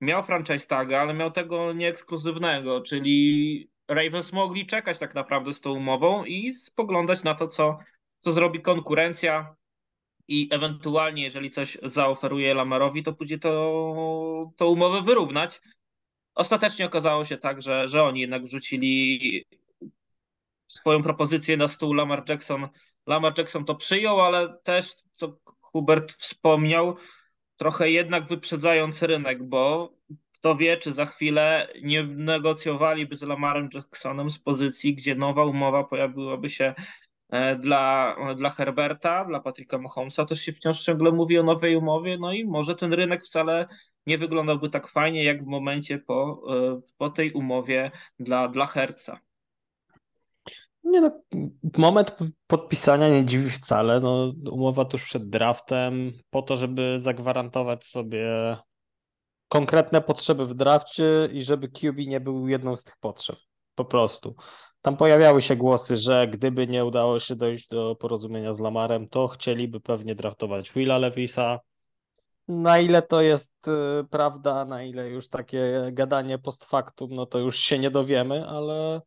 miał 0.01 0.23
franchise 0.23 0.67
taga, 0.67 1.01
ale 1.01 1.13
miał 1.13 1.31
tego 1.31 1.73
nieekskluzywnego, 1.73 2.81
czyli 2.81 3.69
Ravens 3.87 4.33
mogli 4.33 4.65
czekać 4.65 4.99
tak 4.99 5.15
naprawdę 5.15 5.53
z 5.53 5.61
tą 5.61 5.71
umową 5.71 6.23
i 6.23 6.53
spoglądać 6.53 7.23
na 7.23 7.35
to, 7.35 7.47
co, 7.47 7.77
co 8.19 8.31
zrobi 8.31 8.61
konkurencja 8.61 9.55
i 10.27 10.47
ewentualnie, 10.51 11.23
jeżeli 11.23 11.51
coś 11.51 11.77
zaoferuje 11.83 12.53
Lamarowi, 12.53 13.03
to 13.03 13.13
później 13.13 13.39
to, 13.39 14.51
to 14.57 14.69
umowę 14.69 15.01
wyrównać. 15.01 15.61
Ostatecznie 16.35 16.85
okazało 16.85 17.25
się 17.25 17.37
tak, 17.37 17.61
że, 17.61 17.87
że 17.87 18.03
oni 18.03 18.21
jednak 18.21 18.43
wrzucili 18.43 19.45
swoją 20.67 21.03
propozycję 21.03 21.57
na 21.57 21.67
stół 21.67 21.93
Lamar 21.93 22.23
Jackson. 22.29 22.67
Lamar 23.07 23.33
Jackson 23.37 23.65
to 23.65 23.75
przyjął, 23.75 24.21
ale 24.21 24.57
też, 24.63 24.95
co 25.13 25.39
Hubert 25.61 26.13
wspomniał, 26.13 26.95
trochę 27.55 27.89
jednak 27.89 28.27
wyprzedzając 28.27 29.01
rynek, 29.03 29.43
bo 29.43 29.93
kto 30.39 30.55
wie, 30.55 30.77
czy 30.77 30.91
za 30.91 31.05
chwilę 31.05 31.67
nie 31.81 32.03
negocjowaliby 32.03 33.15
z 33.15 33.21
Lamarem 33.21 33.69
Jacksonem 33.73 34.29
z 34.29 34.39
pozycji, 34.39 34.95
gdzie 34.95 35.15
nowa 35.15 35.45
umowa 35.45 35.83
pojawiłaby 35.83 36.49
się 36.49 36.73
e, 37.29 37.55
dla, 37.55 38.15
dla 38.35 38.49
Herberta, 38.49 39.25
dla 39.25 39.39
Patricka 39.39 39.77
Mahomesa. 39.77 40.25
Też 40.25 40.41
się 40.41 40.53
wciąż 40.53 40.83
ciągle 40.83 41.11
mówi 41.11 41.39
o 41.39 41.43
nowej 41.43 41.75
umowie, 41.75 42.17
no 42.17 42.33
i 42.33 42.45
może 42.45 42.75
ten 42.75 42.93
rynek 42.93 43.23
wcale 43.23 43.67
nie 44.05 44.17
wyglądałby 44.17 44.69
tak 44.69 44.87
fajnie, 44.87 45.23
jak 45.23 45.43
w 45.43 45.47
momencie 45.47 45.97
po, 45.97 46.41
e, 46.49 46.81
po 46.97 47.09
tej 47.09 47.31
umowie 47.31 47.91
dla, 48.19 48.47
dla 48.47 48.65
Herca. 48.65 49.19
Nie 50.89 51.01
no, 51.01 51.11
moment 51.77 52.15
podpisania 52.47 53.09
nie 53.09 53.25
dziwi 53.25 53.49
wcale. 53.49 53.99
No, 53.99 54.33
umowa 54.51 54.85
tuż 54.85 55.03
przed 55.03 55.29
draftem, 55.29 56.11
po 56.29 56.41
to, 56.41 56.57
żeby 56.57 56.99
zagwarantować 57.01 57.85
sobie 57.85 58.27
konkretne 59.47 60.01
potrzeby 60.01 60.45
w 60.45 60.53
drafcie 60.53 61.29
i 61.33 61.43
żeby 61.43 61.67
QB 61.67 61.97
nie 62.07 62.19
był 62.19 62.47
jedną 62.47 62.75
z 62.75 62.83
tych 62.83 62.97
potrzeb. 62.97 63.35
Po 63.75 63.85
prostu. 63.85 64.35
Tam 64.81 64.97
pojawiały 64.97 65.41
się 65.41 65.55
głosy, 65.55 65.97
że 65.97 66.27
gdyby 66.27 66.67
nie 66.67 66.85
udało 66.85 67.19
się 67.19 67.35
dojść 67.35 67.67
do 67.67 67.95
porozumienia 67.95 68.53
z 68.53 68.59
Lamarem, 68.59 69.09
to 69.09 69.27
chcieliby 69.27 69.79
pewnie 69.79 70.15
draftować 70.15 70.71
Willa 70.71 70.97
Levisa. 70.97 71.59
Na 72.47 72.79
ile 72.79 73.01
to 73.01 73.21
jest 73.21 73.67
y, 73.67 74.03
prawda, 74.09 74.65
na 74.65 74.83
ile 74.83 75.09
już 75.09 75.27
takie 75.27 75.89
gadanie 75.91 76.39
post 76.39 76.65
factum, 76.65 77.15
no 77.15 77.25
to 77.25 77.39
już 77.39 77.57
się 77.57 77.79
nie 77.79 77.91
dowiemy, 77.91 78.47
ale 78.47 79.01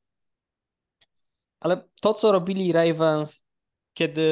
ale 1.62 1.88
to, 2.00 2.14
co 2.14 2.32
robili 2.32 2.72
Ravens, 2.72 3.40
kiedy, 3.94 4.22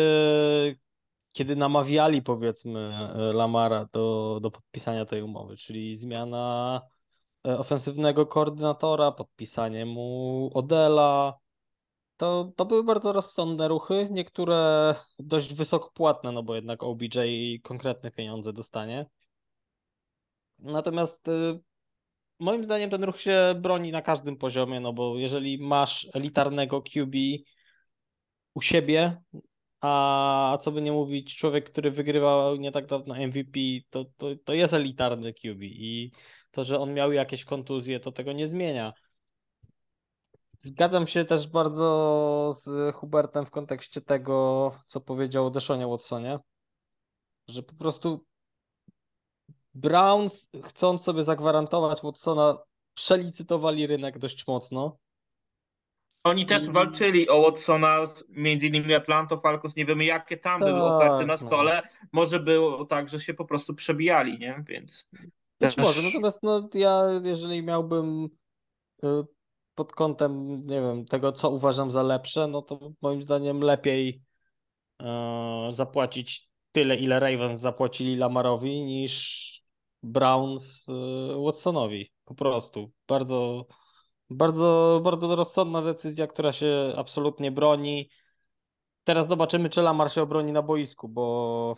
kiedy 1.33 1.57
namawiali, 1.57 2.23
powiedzmy, 2.23 2.81
e, 2.81 3.33
Lamara 3.33 3.87
do, 3.93 4.39
do 4.43 4.51
podpisania 4.51 5.07
tej 5.07 5.23
umowy, 5.23 5.57
czyli 5.57 5.97
zmiana 5.97 6.81
e, 7.47 7.59
ofensywnego 7.59 8.27
koordynatora, 8.27 9.13
podpisanie 9.13 9.87
mu 9.87 10.51
Odela, 10.55 11.39
to, 12.17 12.53
to 12.57 12.65
były 12.65 12.85
bardzo 12.85 13.13
rozsądne 13.13 13.69
ruchy, 13.69 14.09
niektóre 14.11 14.95
dość 15.19 15.55
wysoko 15.55 15.91
płatne, 15.95 16.33
no 16.33 16.43
bo 16.43 16.55
jednak 16.55 16.83
OBJ 16.83 17.19
konkretne 17.63 18.11
pieniądze 18.11 18.53
dostanie. 18.53 19.07
Natomiast 20.59 21.29
e, 21.29 21.59
moim 22.41 22.65
zdaniem 22.65 22.91
ten 22.91 23.05
ruch 23.05 23.21
się 23.21 23.55
broni 23.61 23.93
na 23.93 24.03
każdym 24.03 24.37
poziomie, 24.37 24.81
no 24.81 24.93
bo 24.93 25.19
jeżeli 25.19 25.59
masz 25.59 26.09
elitarnego 26.15 26.83
QB 26.83 27.15
u 28.55 28.63
siebie, 28.63 29.23
a 29.81 30.59
co 30.61 30.73
by 30.73 30.83
nie 30.83 30.93
mówić, 30.93 31.37
człowiek, 31.37 31.71
który 31.71 31.91
wygrywał 31.91 32.57
nie 32.57 32.73
tak 32.73 32.87
dawno 32.87 33.15
MVP, 33.15 33.61
to, 33.91 34.05
to, 34.17 34.27
to 34.45 34.55
jest 34.55 34.75
elitarny 34.75 35.33
QB 35.35 35.63
i 35.63 36.13
to, 36.51 36.65
że 36.65 36.81
on 36.81 36.95
miał 36.95 37.13
jakieś 37.13 37.45
kontuzje, 37.45 38.01
to 38.01 38.13
tego 38.13 38.33
nie 38.33 38.49
zmienia. 38.49 38.93
Zgadzam 40.63 41.07
się 41.07 41.25
też 41.25 41.49
bardzo 41.49 42.53
z 42.55 42.95
Hubertem 42.95 43.47
w 43.47 43.51
kontekście 43.51 44.01
tego, 44.01 44.73
co 44.87 45.01
powiedział 45.01 45.47
o 45.47 45.51
Deshonie 45.51 45.87
Watsonie, 45.87 46.39
że 47.49 47.63
po 47.63 47.75
prostu 47.75 48.27
Browns, 49.75 50.51
chcąc 50.65 51.03
sobie 51.03 51.25
zagwarantować 51.25 52.03
Watsona, 52.03 52.59
przelicytowali 52.95 53.87
rynek 53.87 54.19
dość 54.19 54.47
mocno. 54.47 54.99
Oni 56.25 56.47
też 56.47 56.63
I... 56.63 56.73
walczyli 56.73 57.29
o 57.29 57.43
Watsona, 57.43 58.05
między 58.29 58.67
innymi 58.67 58.95
Atlanta 58.95 59.37
Falcons, 59.37 59.77
nie 59.77 59.87
wiemy 59.87 60.05
jakie 60.05 60.37
tam 60.37 60.61
tak, 60.61 60.69
były 60.69 60.83
oferty 60.83 61.27
na 61.27 61.35
no. 61.35 61.39
stole. 61.39 61.83
No. 61.85 62.09
Może 62.13 62.41
było 62.41 62.85
tak, 62.85 63.09
że 63.09 63.21
się 63.21 63.35
po 63.35 63.45
prostu 63.45 63.75
przebijali, 63.75 64.39
nie? 64.39 64.65
Więc. 64.69 65.09
Być 65.13 65.75
też... 65.75 65.77
może, 65.77 66.03
natomiast 66.03 66.43
no, 66.43 66.69
ja, 66.75 67.05
jeżeli 67.23 67.63
miałbym 67.63 68.29
y, 69.05 69.09
pod 69.75 69.93
kątem, 69.93 70.67
nie 70.67 70.81
wiem, 70.81 71.05
tego, 71.05 71.33
co 71.33 71.51
uważam 71.51 71.91
za 71.91 72.03
lepsze, 72.03 72.47
no 72.47 72.63
to 72.63 72.93
moim 73.03 73.23
zdaniem 73.23 73.61
lepiej 73.61 74.23
e, 75.03 75.71
zapłacić 75.73 76.51
tyle, 76.73 76.97
ile 76.97 77.21
Ravens 77.21 77.61
zapłacili 77.61 78.17
Lamarowi, 78.17 78.85
niż 78.85 79.60
Browns 80.03 80.89
y, 80.89 80.93
Watsonowi. 81.45 82.13
Po 82.25 82.35
prostu. 82.35 82.91
Bardzo, 83.09 83.67
bardzo, 84.31 85.01
bardzo 85.05 85.37
rozsądna 85.37 85.83
decyzja, 85.83 86.27
która 86.27 86.53
się 86.53 86.95
absolutnie 86.97 87.51
broni. 87.51 88.11
Teraz 89.05 89.29
zobaczymy, 89.29 89.71
czy 89.71 89.83
Lamar 89.83 90.13
się 90.13 90.23
obroni 90.23 90.53
na 90.53 90.63
boisku, 90.63 91.09
bo, 91.09 91.77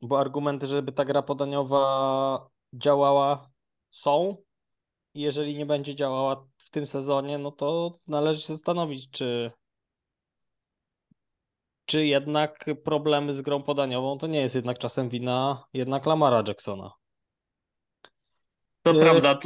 bo 0.00 0.20
argumenty, 0.20 0.66
żeby 0.66 0.92
ta 0.92 1.04
gra 1.04 1.22
podaniowa 1.22 2.48
działała, 2.72 3.50
są. 3.90 4.36
Jeżeli 5.14 5.56
nie 5.56 5.66
będzie 5.66 5.94
działała 5.94 6.46
w 6.56 6.70
tym 6.70 6.86
sezonie, 6.86 7.38
no 7.38 7.50
to 7.52 7.98
należy 8.06 8.40
się 8.40 8.56
zastanowić, 8.56 9.10
czy, 9.10 9.52
czy 11.92 12.06
jednak 12.06 12.64
problemy 12.84 13.34
z 13.34 13.40
grą 13.40 13.62
podaniową 13.62 14.18
to 14.18 14.26
nie 14.26 14.40
jest 14.40 14.54
jednak 14.54 14.78
czasem 14.78 15.08
wina 15.08 15.64
jednak 15.72 16.06
Lamara 16.06 16.44
Jacksona. 16.46 16.92
To 18.82 18.90
e, 18.90 19.00
prawda. 19.00 19.38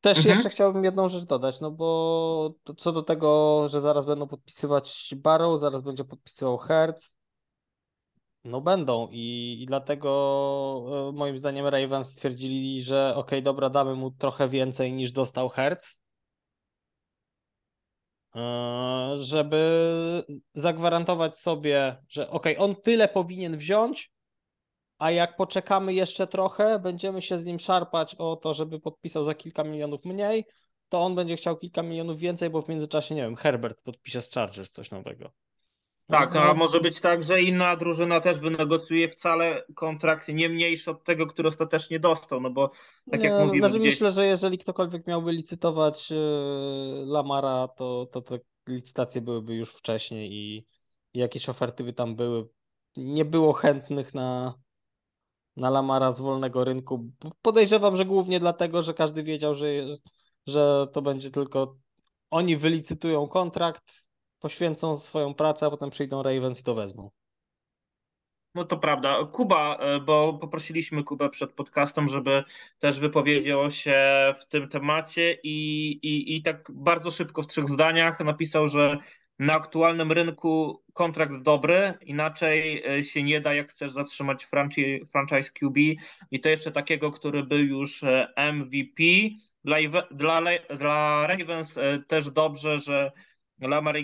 Też 0.00 0.18
mhm. 0.18 0.34
jeszcze 0.34 0.50
chciałbym 0.50 0.84
jedną 0.84 1.08
rzecz 1.08 1.24
dodać, 1.24 1.60
no 1.60 1.70
bo 1.70 2.54
co 2.78 2.92
do 2.92 3.02
tego, 3.02 3.68
że 3.68 3.80
zaraz 3.80 4.06
będą 4.06 4.28
podpisywać 4.28 5.14
Barrow, 5.16 5.60
zaraz 5.60 5.82
będzie 5.82 6.04
podpisywał 6.04 6.58
Hertz, 6.58 7.16
no 8.44 8.60
będą 8.60 9.08
i, 9.10 9.56
i 9.62 9.66
dlatego 9.66 11.08
e, 11.08 11.12
moim 11.12 11.38
zdaniem 11.38 11.66
Ravens 11.66 12.08
stwierdzili, 12.08 12.82
że 12.82 13.14
ok, 13.16 13.30
dobra, 13.42 13.70
damy 13.70 13.94
mu 13.94 14.10
trochę 14.10 14.48
więcej 14.48 14.92
niż 14.92 15.12
dostał 15.12 15.48
Hertz, 15.48 16.03
żeby 19.16 20.24
zagwarantować 20.54 21.38
sobie, 21.38 21.96
że 22.08 22.30
ok, 22.30 22.46
on 22.58 22.76
tyle 22.76 23.08
powinien 23.08 23.56
wziąć, 23.56 24.12
a 24.98 25.10
jak 25.10 25.36
poczekamy 25.36 25.94
jeszcze 25.94 26.26
trochę, 26.26 26.78
będziemy 26.78 27.22
się 27.22 27.38
z 27.38 27.46
nim 27.46 27.58
szarpać 27.58 28.14
o 28.18 28.36
to, 28.36 28.54
żeby 28.54 28.80
podpisał 28.80 29.24
za 29.24 29.34
kilka 29.34 29.64
milionów 29.64 30.04
mniej, 30.04 30.44
to 30.88 31.00
on 31.00 31.14
będzie 31.14 31.36
chciał 31.36 31.56
kilka 31.56 31.82
milionów 31.82 32.18
więcej, 32.18 32.50
bo 32.50 32.62
w 32.62 32.68
międzyczasie, 32.68 33.14
nie 33.14 33.22
wiem, 33.22 33.36
Herbert 33.36 33.82
podpisze 33.82 34.22
z 34.22 34.30
Chargers 34.30 34.70
coś 34.70 34.90
nowego. 34.90 35.30
Tak, 36.06 36.36
a 36.36 36.54
może 36.54 36.80
być 36.80 37.00
tak, 37.00 37.24
że 37.24 37.42
inna 37.42 37.76
drużyna 37.76 38.20
też 38.20 38.38
wynegocjuje 38.38 39.08
wcale 39.08 39.64
kontrakt 39.74 40.28
nie 40.28 40.48
mniejszy 40.48 40.90
od 40.90 41.04
tego, 41.04 41.26
który 41.26 41.48
ostatecznie 41.48 42.00
dostał, 42.00 42.40
no 42.40 42.50
bo 42.50 42.70
tak 43.10 43.20
nie, 43.20 43.28
jak 43.28 43.46
mówimy 43.46 43.58
znaczy 43.58 43.80
gdzieś... 43.80 43.94
Myślę, 43.94 44.10
że 44.10 44.26
jeżeli 44.26 44.58
ktokolwiek 44.58 45.06
miałby 45.06 45.32
licytować 45.32 46.12
e, 46.12 46.16
Lamara, 47.06 47.68
to, 47.68 48.06
to 48.12 48.22
te 48.22 48.38
licytacje 48.68 49.20
byłyby 49.20 49.54
już 49.54 49.74
wcześniej 49.74 50.32
i 50.32 50.66
jakieś 51.14 51.48
oferty 51.48 51.84
by 51.84 51.92
tam 51.92 52.16
były. 52.16 52.48
Nie 52.96 53.24
było 53.24 53.52
chętnych 53.52 54.14
na, 54.14 54.54
na 55.56 55.70
Lamara 55.70 56.12
z 56.12 56.20
wolnego 56.20 56.64
rynku. 56.64 57.10
Podejrzewam, 57.42 57.96
że 57.96 58.04
głównie 58.04 58.40
dlatego, 58.40 58.82
że 58.82 58.94
każdy 58.94 59.22
wiedział, 59.22 59.54
że, 59.54 59.66
że 60.46 60.86
to 60.92 61.02
będzie 61.02 61.30
tylko 61.30 61.76
oni 62.30 62.56
wylicytują 62.56 63.28
kontrakt, 63.28 64.03
poświęcą 64.44 65.00
swoją 65.00 65.34
pracę, 65.34 65.66
a 65.66 65.70
potem 65.70 65.90
przyjdą 65.90 66.22
Ravens 66.22 66.60
i 66.60 66.62
to 66.62 66.74
wezmą. 66.74 67.10
No 68.54 68.64
to 68.64 68.78
prawda. 68.78 69.24
Kuba, 69.32 69.76
e, 69.76 70.00
bo 70.00 70.34
poprosiliśmy 70.34 71.04
Kubę 71.04 71.30
przed 71.30 71.52
podcastem, 71.52 72.08
żeby 72.08 72.44
też 72.78 73.00
wypowiedział 73.00 73.70
się 73.70 73.94
w 74.40 74.46
tym 74.46 74.68
temacie 74.68 75.38
i, 75.42 75.90
i, 76.02 76.36
i 76.36 76.42
tak 76.42 76.70
bardzo 76.74 77.10
szybko 77.10 77.42
w 77.42 77.46
trzech 77.46 77.68
zdaniach 77.68 78.20
napisał, 78.20 78.68
że 78.68 78.98
na 79.38 79.52
aktualnym 79.52 80.12
rynku 80.12 80.82
kontrakt 80.92 81.42
dobry, 81.42 81.94
inaczej 82.00 82.82
e, 82.98 83.04
się 83.04 83.22
nie 83.22 83.40
da, 83.40 83.54
jak 83.54 83.70
chcesz 83.70 83.92
zatrzymać 83.92 84.48
franchise, 85.12 85.50
QB 85.50 85.76
i 86.30 86.40
to 86.40 86.48
jeszcze 86.48 86.72
takiego, 86.72 87.10
który 87.10 87.42
był 87.42 87.58
już 87.58 88.02
e, 88.02 88.28
MVP. 88.52 89.02
Dla, 89.64 89.76
dla, 90.10 90.40
dla 90.76 91.26
Ravens 91.26 91.78
też 92.08 92.30
dobrze, 92.30 92.80
że 92.80 93.12
Lamar 93.60 93.96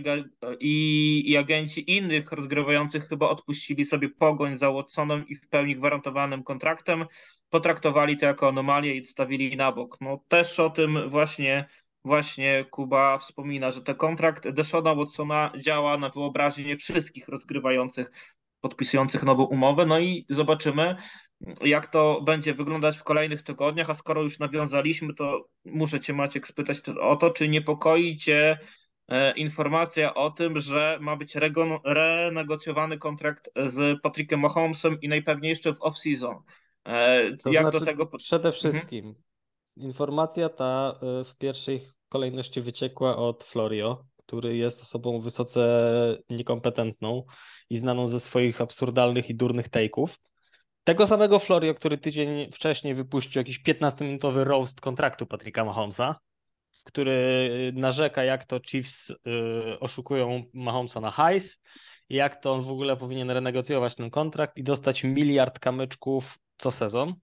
i, 0.61 1.23
i, 1.31 1.37
agenci 1.37 1.97
innych 1.97 2.33
rozgrywających 2.33 3.09
chyba 3.09 3.29
odpuścili 3.29 3.85
sobie 3.85 4.09
pogoń 4.09 4.57
za 4.57 4.71
Watsonem 4.71 5.29
i 5.29 5.35
w 5.35 5.49
pełni 5.49 5.77
gwarantowanym 5.77 6.43
kontraktem, 6.43 7.05
potraktowali 7.51 8.17
to 8.17 8.27
jako 8.27 8.49
anomalię 8.49 8.95
i 8.95 9.05
stawili 9.05 9.57
na 9.57 9.73
bok. 9.73 9.97
No 10.01 10.25
też 10.29 10.61
o 10.61 10.71
tym 10.71 11.11
właśnie 11.11 11.69
właśnie 12.05 12.65
Kuba 12.71 13.19
wspomina, 13.19 13.71
że 13.71 13.83
ten 13.83 13.95
kontrakt 13.95 14.49
Deshona 14.49 14.95
Watsona 14.95 15.53
działa 15.59 15.99
na 15.99 16.09
wyobraźnię 16.09 16.77
wszystkich 16.77 17.29
rozgrywających, 17.29 18.11
podpisujących 18.61 19.23
nową 19.23 19.45
umowę. 19.45 19.87
No 19.87 19.99
i 19.99 20.27
zobaczymy, 20.29 20.97
jak 21.63 21.87
to 21.87 22.21
będzie 22.21 22.55
wyglądać 22.55 22.99
w 22.99 23.05
kolejnych 23.05 23.43
tygodniach. 23.43 23.91
A 23.91 23.95
skoro 23.95 24.23
już 24.23 24.39
nawiązaliśmy, 24.39 25.15
to 25.15 25.49
muszę 25.65 26.01
Cię, 26.01 26.13
Maciek, 26.13 26.47
spytać 26.47 26.81
o 27.01 27.17
to, 27.17 27.31
czy 27.31 27.49
niepokoi 27.49 28.17
Cię 28.17 28.59
informacja 29.37 30.15
o 30.15 30.31
tym, 30.31 30.61
że 30.61 30.99
ma 31.01 31.17
być 31.17 31.35
renegocjowany 31.85 32.99
kontrakt 32.99 33.51
z 33.67 34.01
Patrickiem 34.01 34.41
Mahomesem 34.41 35.01
i 35.01 35.09
najpewniej 35.09 35.51
jeszcze 35.51 35.75
w 35.75 35.79
off-season. 35.79 36.35
E, 36.87 37.25
Jak 37.25 37.63
znaczy, 37.63 37.79
do 37.79 37.85
tego. 37.85 38.07
Przede 38.07 38.49
mhm. 38.49 38.55
wszystkim, 38.55 39.07
mhm. 39.07 39.25
Informacja 39.77 40.49
ta 40.49 41.01
y, 41.21 41.25
w 41.25 41.37
pierwszej 41.37 41.81
kolejności 42.09 42.61
wyciekła 42.61 43.17
od 43.17 43.45
Florio, 43.45 44.05
który 44.17 44.57
jest 44.57 44.81
osobą 44.81 45.21
wysoce 45.21 45.63
niekompetentną 46.31 47.25
i 47.71 47.79
znaną 47.79 48.09
ze 48.09 48.21
swoich 48.21 48.61
absurdalnych 48.61 49.31
i 49.31 49.35
durnych 49.35 49.71
take'ów. 49.71 50.09
Tego 50.85 51.07
samego 51.07 51.39
Florio, 51.39 51.75
który 51.75 51.99
tydzień 51.99 52.53
wcześniej 52.53 52.95
wypuścił 52.95 53.41
jakiś 53.41 53.63
15-minutowy 53.63 54.45
roast 54.45 54.81
kontraktu 54.81 55.27
Patryka 55.27 55.65
Mahomesa, 55.65 56.21
który 56.85 57.73
narzeka, 57.75 58.25
jak 58.25 58.45
to 58.45 58.61
Chiefs 58.61 59.11
y, 59.11 59.17
oszukują 59.81 60.43
Mahomesa 60.55 61.01
na 61.01 61.11
hajs, 61.11 61.61
jak 62.09 62.43
to 62.43 62.53
on 62.53 62.63
w 62.63 62.71
ogóle 62.71 62.97
powinien 62.97 63.31
renegocjować 63.31 63.97
ten 63.97 64.11
kontrakt 64.11 64.57
i 64.57 64.63
dostać 64.63 65.05
miliard 65.05 65.59
kamyczków 65.59 66.39
co 66.59 66.71
sezon. 66.71 67.15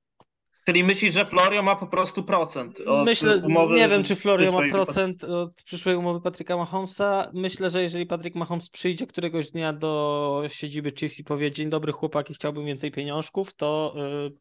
Czyli 0.67 0.83
myślisz, 0.83 1.13
że 1.13 1.25
Florio 1.25 1.63
ma 1.63 1.75
po 1.75 1.87
prostu 1.87 2.23
procent 2.23 2.79
Myślę, 3.05 3.41
nie 3.75 3.89
wiem, 3.89 4.03
czy 4.03 4.15
Florio 4.15 4.51
ma 4.51 4.69
procent 4.69 5.23
od 5.23 5.63
przyszłej 5.63 5.95
umowy 5.95 6.21
Patryka 6.21 6.57
Mahomesa. 6.57 7.31
Myślę, 7.33 7.69
że 7.69 7.81
jeżeli 7.81 8.05
Patryk 8.05 8.35
Mahomes 8.35 8.69
przyjdzie 8.69 9.07
któregoś 9.07 9.51
dnia 9.51 9.73
do 9.73 10.43
siedziby 10.47 10.91
Chiefs 10.91 11.19
i 11.19 11.23
powie 11.23 11.51
dzień 11.51 11.69
dobry 11.69 11.91
chłopaki, 11.91 12.33
chciałbym 12.33 12.65
więcej 12.65 12.91
pieniążków, 12.91 13.55
to 13.55 13.95
y, 14.27 14.31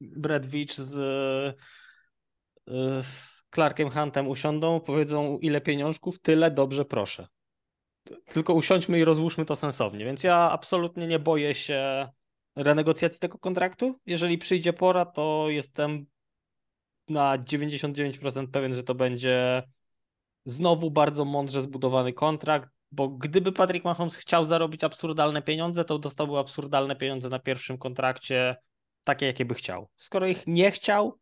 Brad 0.00 0.46
Veach 0.46 0.74
z, 0.74 0.94
y, 2.68 3.02
z 3.02 3.37
Clarkiem 3.50 3.90
Huntem 3.90 4.28
usiądą, 4.28 4.80
powiedzą 4.80 5.38
ile 5.38 5.60
pieniążków, 5.60 6.20
tyle, 6.20 6.50
dobrze, 6.50 6.84
proszę. 6.84 7.28
Tylko 8.26 8.54
usiądźmy 8.54 8.98
i 8.98 9.04
rozłóżmy 9.04 9.44
to 9.44 9.56
sensownie. 9.56 10.04
Więc 10.04 10.24
ja 10.24 10.50
absolutnie 10.50 11.06
nie 11.06 11.18
boję 11.18 11.54
się 11.54 12.08
renegocjacji 12.56 13.20
tego 13.20 13.38
kontraktu. 13.38 13.98
Jeżeli 14.06 14.38
przyjdzie 14.38 14.72
pora, 14.72 15.06
to 15.06 15.46
jestem 15.48 16.06
na 17.08 17.38
99% 17.38 18.50
pewien, 18.50 18.74
że 18.74 18.82
to 18.82 18.94
będzie 18.94 19.62
znowu 20.44 20.90
bardzo 20.90 21.24
mądrze 21.24 21.62
zbudowany 21.62 22.12
kontrakt, 22.12 22.70
bo 22.92 23.08
gdyby 23.08 23.52
Patrick 23.52 23.84
Mahomes 23.84 24.14
chciał 24.14 24.44
zarobić 24.44 24.84
absurdalne 24.84 25.42
pieniądze, 25.42 25.84
to 25.84 25.98
dostałby 25.98 26.38
absurdalne 26.38 26.96
pieniądze 26.96 27.28
na 27.28 27.38
pierwszym 27.38 27.78
kontrakcie, 27.78 28.56
takie 29.04 29.26
jakie 29.26 29.44
by 29.44 29.54
chciał. 29.54 29.88
Skoro 29.96 30.26
ich 30.26 30.46
nie 30.46 30.70
chciał 30.70 31.18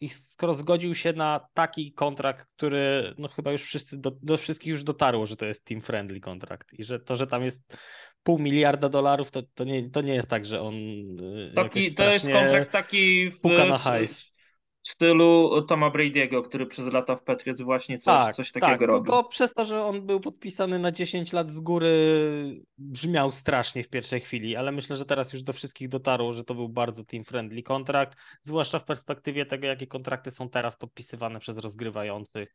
i 0.00 0.08
skoro 0.08 0.54
zgodził 0.54 0.94
się 0.94 1.12
na 1.12 1.40
taki 1.54 1.92
kontrakt, 1.92 2.48
który 2.56 3.14
no 3.18 3.28
chyba 3.28 3.52
już 3.52 3.62
wszyscy, 3.62 3.98
do, 3.98 4.10
do 4.22 4.36
wszystkich 4.36 4.70
już 4.70 4.84
dotarło, 4.84 5.26
że 5.26 5.36
to 5.36 5.44
jest 5.44 5.64
team 5.64 5.80
friendly 5.80 6.20
kontrakt 6.20 6.72
i 6.72 6.84
że 6.84 7.00
to, 7.00 7.16
że 7.16 7.26
tam 7.26 7.44
jest 7.44 7.76
pół 8.22 8.38
miliarda 8.38 8.88
dolarów, 8.88 9.30
to, 9.30 9.42
to, 9.54 9.64
nie, 9.64 9.90
to 9.90 10.00
nie 10.00 10.14
jest 10.14 10.28
tak, 10.28 10.46
że 10.46 10.60
on 10.60 10.74
y, 10.74 11.52
Taki, 11.54 11.94
to 11.94 12.12
jest 12.12 12.30
kontrakt 12.32 12.70
taki 12.70 13.30
w, 13.30 13.40
puka 13.40 13.64
na 13.64 13.78
hajs. 13.78 14.39
W 14.82 14.88
stylu 14.88 15.62
Toma 15.62 15.90
Brady'ego, 15.90 16.42
który 16.42 16.66
przez 16.66 16.92
lata 16.92 17.16
w 17.16 17.22
Patriots 17.22 17.62
właśnie 17.62 17.98
coś, 17.98 18.24
tak, 18.24 18.34
coś 18.34 18.52
takiego 18.52 18.72
tak, 18.72 18.80
robi. 18.80 19.06
tylko 19.06 19.24
przez 19.24 19.54
to, 19.54 19.64
że 19.64 19.84
on 19.84 20.06
był 20.06 20.20
podpisany 20.20 20.78
na 20.78 20.92
10 20.92 21.32
lat 21.32 21.50
z 21.52 21.60
góry, 21.60 22.62
brzmiał 22.78 23.32
strasznie 23.32 23.84
w 23.84 23.88
pierwszej 23.88 24.20
chwili, 24.20 24.56
ale 24.56 24.72
myślę, 24.72 24.96
że 24.96 25.04
teraz 25.04 25.32
już 25.32 25.42
do 25.42 25.52
wszystkich 25.52 25.88
dotarło, 25.88 26.32
że 26.32 26.44
to 26.44 26.54
był 26.54 26.68
bardzo 26.68 27.02
team-friendly 27.02 27.62
kontrakt, 27.62 28.18
zwłaszcza 28.42 28.78
w 28.78 28.84
perspektywie 28.84 29.46
tego, 29.46 29.66
jakie 29.66 29.86
kontrakty 29.86 30.30
są 30.30 30.50
teraz 30.50 30.76
podpisywane 30.76 31.40
przez 31.40 31.58
rozgrywających. 31.58 32.54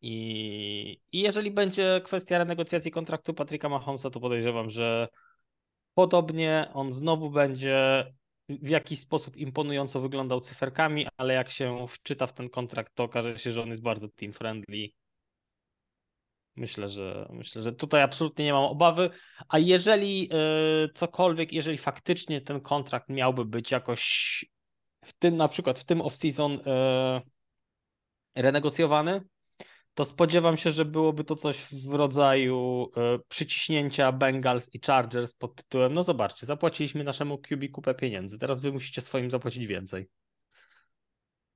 I, 0.00 1.00
I 1.12 1.20
jeżeli 1.20 1.50
będzie 1.50 2.00
kwestia 2.04 2.38
renegocjacji 2.38 2.90
kontraktu 2.90 3.34
Patryka 3.34 3.68
Mahomesa, 3.68 4.10
to 4.10 4.20
podejrzewam, 4.20 4.70
że 4.70 5.08
podobnie 5.94 6.70
on 6.74 6.92
znowu 6.92 7.30
będzie 7.30 8.06
w 8.48 8.68
jakiś 8.68 9.00
sposób 9.00 9.36
imponująco 9.36 10.00
wyglądał 10.00 10.40
cyferkami, 10.40 11.06
ale 11.16 11.34
jak 11.34 11.50
się 11.50 11.86
wczyta 11.88 12.26
w 12.26 12.32
ten 12.32 12.50
kontrakt, 12.50 12.94
to 12.94 13.04
okaże 13.04 13.38
się, 13.38 13.52
że 13.52 13.62
on 13.62 13.68
jest 13.68 13.82
bardzo 13.82 14.08
team 14.08 14.32
friendly. 14.32 14.88
Myślę, 16.56 16.88
że 16.88 17.28
myślę, 17.30 17.62
że 17.62 17.72
tutaj 17.72 18.02
absolutnie 18.02 18.44
nie 18.44 18.52
mam 18.52 18.64
obawy. 18.64 19.10
A 19.48 19.58
jeżeli 19.58 20.30
y, 20.84 20.92
cokolwiek, 20.94 21.52
jeżeli 21.52 21.78
faktycznie 21.78 22.40
ten 22.40 22.60
kontrakt 22.60 23.08
miałby 23.08 23.44
być 23.44 23.70
jakoś 23.70 24.44
w 25.04 25.12
tym, 25.12 25.36
na 25.36 25.48
przykład 25.48 25.78
w 25.78 25.84
tym 25.84 25.98
off-season 25.98 26.58
y, 26.58 27.22
renegocjowany, 28.34 29.20
to 29.98 30.04
spodziewam 30.04 30.56
się, 30.56 30.70
że 30.70 30.84
byłoby 30.84 31.24
to 31.24 31.36
coś 31.36 31.66
w 31.72 31.94
rodzaju 31.94 32.90
y, 33.16 33.20
przyciśnięcia 33.28 34.12
Bengals 34.12 34.74
i 34.74 34.80
Chargers 34.86 35.34
pod 35.34 35.54
tytułem, 35.54 35.94
no 35.94 36.04
zobaczcie, 36.04 36.46
zapłaciliśmy 36.46 37.04
naszemu 37.04 37.38
QB 37.38 37.68
kupę 37.72 37.94
pieniędzy, 37.94 38.38
teraz 38.38 38.60
wy 38.60 38.72
musicie 38.72 39.00
swoim 39.00 39.30
zapłacić 39.30 39.66
więcej. 39.66 40.08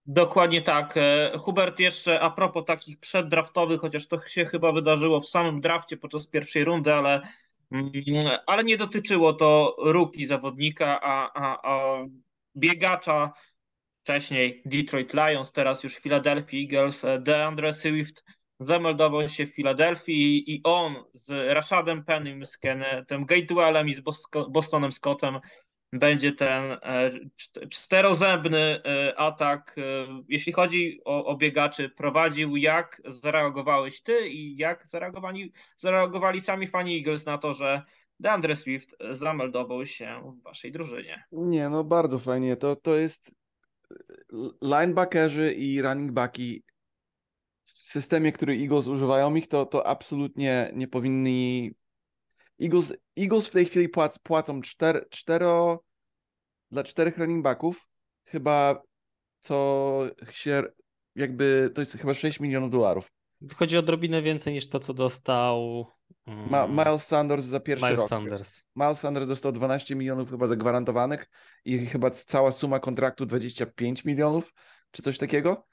Dokładnie 0.07 0.63
tak. 0.63 0.97
E, 0.97 1.33
Hubert, 1.39 1.79
jeszcze 1.79 2.21
a 2.21 2.31
propos 2.31 2.65
takich 2.65 2.99
przeddraftowych, 2.99 3.81
chociaż 3.81 4.09
to 4.09 4.29
się 4.29 4.45
chyba 4.45 4.73
wydarzyło 4.73 5.21
w 5.21 5.29
samym 5.29 5.61
drafcie 5.61 5.97
podczas 5.97 6.27
pierwszej 6.27 6.65
rundy, 6.65 6.95
ale, 6.95 7.21
mm, 7.73 7.93
ale 8.47 8.65
nie 8.65 8.77
dotyczyło 8.77 9.33
to 9.33 9.77
ruki 9.79 10.27
zawodnika, 10.27 11.01
a, 11.01 11.33
a, 11.35 11.73
a 11.73 12.05
biegacza 12.57 13.33
wcześniej 14.03 14.62
Detroit 14.65 15.15
Lions, 15.15 15.53
teraz 15.53 15.85
już 15.85 15.97
Philadelphia 15.97 16.59
Eagles, 16.61 17.05
e, 17.05 17.19
DeAndre 17.19 17.73
Swift 17.73 18.25
zameldował 18.61 19.29
się 19.29 19.47
w 19.47 19.55
Filadelfii 19.55 20.55
i 20.55 20.61
on 20.65 20.97
z 21.15 21.55
Rashadem 21.55 22.05
Pennym, 22.05 22.47
z 22.47 22.59
Kennethem 22.59 23.25
Gatewellem 23.25 23.88
i 23.88 23.95
z 23.95 24.01
Bostonem 24.49 24.93
Scottem 24.93 25.41
będzie 25.93 26.33
ten 26.33 26.73
e, 26.73 27.11
czt- 27.11 27.69
czterozębny 27.69 28.59
e, 28.85 29.19
atak. 29.19 29.77
Jeśli 30.29 30.53
chodzi 30.53 31.01
o, 31.05 31.25
o 31.25 31.37
biegaczy, 31.37 31.88
prowadził, 31.88 32.57
jak 32.57 33.03
zareagowałeś 33.05 34.03
ty 34.03 34.29
i 34.29 34.57
jak 34.57 34.88
zareagowali, 34.88 35.53
zareagowali 35.79 36.41
sami 36.41 36.67
fani 36.67 36.97
Eagles 36.97 37.27
na 37.27 37.38
to, 37.38 37.55
że 37.55 37.83
DeAndre 38.21 38.57
Swift 38.57 38.97
zameldował 39.11 39.87
się 39.87 40.35
w 40.41 40.43
waszej 40.43 40.73
drużynie. 40.73 41.25
Nie, 41.33 41.69
no 41.69 41.85
bardzo 41.85 42.19
fajnie. 42.19 42.57
To, 42.57 42.77
to 42.77 42.97
jest 42.97 43.42
linebackerzy 44.63 45.53
i 45.53 45.83
running 45.83 46.13
backi 46.13 46.63
w 47.65 47.71
systemie, 47.71 48.33
który 48.33 48.55
Eagles 48.55 48.87
używają 48.87 49.35
ich, 49.35 49.49
to, 49.49 49.67
to 49.67 49.87
absolutnie 49.87 50.71
nie 50.75 50.89
powinni. 50.89 51.71
Eagles, 52.63 52.95
Eagles 53.19 53.49
w 53.49 53.53
tej 53.53 53.65
chwili 53.65 53.89
płac, 53.89 54.19
płacą 54.19 54.61
czter, 54.61 55.07
cztero 55.11 55.85
dla 56.71 56.85
czterech 56.85 57.19
running 57.19 57.45
backów 57.45 57.89
chyba 58.25 58.83
co 59.41 60.07
się 60.31 60.63
jakby 61.17 61.71
to 61.75 61.81
jest 61.81 61.99
chyba 61.99 62.15
6 62.15 62.41
milionów 62.41 62.71
dolarów. 62.71 63.13
Wychodzi 63.41 63.77
odrobinę 63.77 64.23
więcej 64.23 64.53
niż 64.53 64.69
to, 64.69 64.81
co 64.81 64.95
dostał 64.95 65.87
Ma, 66.27 66.66
Miles 66.66 67.07
Sanders 67.07 67.44
za 67.44 67.61
pierwszy 67.61 67.85
Miles 67.85 67.98
rok. 67.98 68.09
Sanders. 68.09 68.62
Miles 68.77 69.01
Sanders 69.01 69.29
dostał 69.29 69.53
12 69.53 69.94
milionów 69.94 70.31
chyba 70.31 70.46
zagwarantowanych 70.46 71.27
i 71.64 71.87
chyba 71.87 72.11
cała 72.11 72.53
suma 72.53 72.81
kontraktu 72.81 73.27
25 73.27 74.05
milionów, 74.05 74.53
czy 74.90 75.03
coś 75.03 75.18
takiego. 75.18 75.66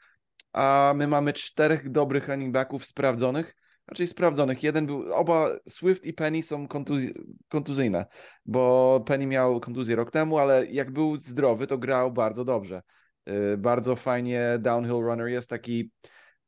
A 0.53 0.93
my 0.95 1.07
mamy 1.07 1.33
czterech 1.33 1.89
dobrych 1.91 2.27
running 2.27 2.53
backów 2.53 2.85
sprawdzonych, 2.85 3.55
raczej 3.87 4.07
sprawdzonych. 4.07 4.63
Jeden 4.63 4.85
był, 4.85 5.13
oba 5.13 5.49
Swift 5.69 6.05
i 6.05 6.13
Penny 6.13 6.43
są 6.43 6.67
kontuzji, 6.67 7.13
kontuzyjne, 7.49 8.05
bo 8.45 9.03
Penny 9.05 9.25
miał 9.25 9.59
kontuzję 9.59 9.95
rok 9.95 10.11
temu, 10.11 10.37
ale 10.37 10.65
jak 10.65 10.91
był 10.91 11.17
zdrowy, 11.17 11.67
to 11.67 11.77
grał 11.77 12.11
bardzo 12.11 12.45
dobrze. 12.45 12.81
Yy, 13.25 13.57
Bardzo 13.57 13.95
fajnie 13.95 14.57
downhill 14.59 15.01
runner 15.01 15.27
jest 15.27 15.49
taki 15.49 15.91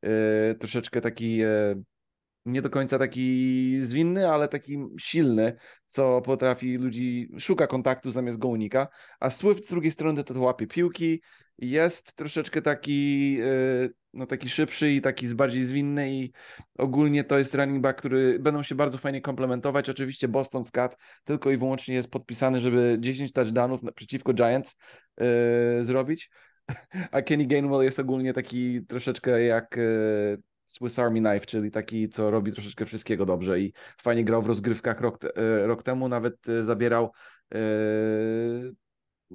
yy, 0.02 0.56
troszeczkę 0.60 1.02
taki 1.02 1.38
yy, 1.38 1.84
nie 2.46 2.62
do 2.62 2.70
końca 2.70 3.00
taki 3.00 3.76
zwinny, 3.82 4.30
ale 4.30 4.48
taki 4.48 4.78
silny, 5.00 5.54
co 5.88 6.22
potrafi 6.22 6.78
ludzi, 6.78 7.32
szuka 7.40 7.68
kontaktu 7.68 8.12
zamiast 8.12 8.38
go 8.38 8.48
unika, 8.48 8.88
a 9.20 9.30
Swift 9.30 9.66
z 9.66 9.70
drugiej 9.70 9.92
strony 9.92 10.24
to, 10.24 10.42
łapie 10.42 10.68
piłki, 10.68 11.22
jest 11.58 12.14
troszeczkę 12.14 12.62
taki, 12.62 13.34
yy, 13.34 13.94
no 14.14 14.26
taki 14.26 14.50
szybszy 14.50 14.92
i 14.92 15.02
taki 15.02 15.36
bardziej 15.36 15.64
zwinny 15.64 16.14
i 16.14 16.32
ogólnie 16.78 17.24
to 17.24 17.38
jest 17.38 17.56
running 17.56 17.82
back, 17.82 18.00
który 18.00 18.40
będą 18.40 18.64
się 18.64 18.76
bardzo 18.76 18.98
fajnie 18.98 19.22
komplementować. 19.22 19.90
Oczywiście 19.90 20.28
Boston 20.28 20.64
Scott 20.64 20.96
tylko 21.24 21.52
i 21.52 21.58
wyłącznie 21.58 21.96
jest 21.96 22.10
podpisany, 22.10 22.60
żeby 22.60 22.98
10 23.00 23.32
touchdownów 23.32 23.82
przeciwko 23.96 24.34
Giants 24.34 24.76
yy, 25.20 25.84
zrobić, 25.84 26.30
a 27.12 27.22
Kenny 27.22 27.46
Gainwell 27.46 27.84
jest 27.84 28.00
ogólnie 28.00 28.34
taki 28.34 28.86
troszeczkę 28.86 29.44
jak 29.44 29.78
yy, 29.78 30.51
Swiss 30.72 31.00
Army 31.00 31.20
Knife, 31.20 31.46
czyli 31.46 31.72
taki, 31.72 32.10
co 32.10 32.32
robi 32.32 32.52
troszeczkę 32.52 32.86
wszystkiego 32.86 33.26
dobrze 33.26 33.60
i 33.60 33.74
fajnie 33.98 34.24
grał 34.24 34.42
w 34.42 34.48
rozgrywkach 34.48 35.02
rok, 35.02 35.20
e, 35.24 35.68
rok 35.68 35.84
temu, 35.84 36.08
nawet 36.08 36.50
e, 36.50 36.64
zabierał 36.64 37.12
e, 37.54 37.60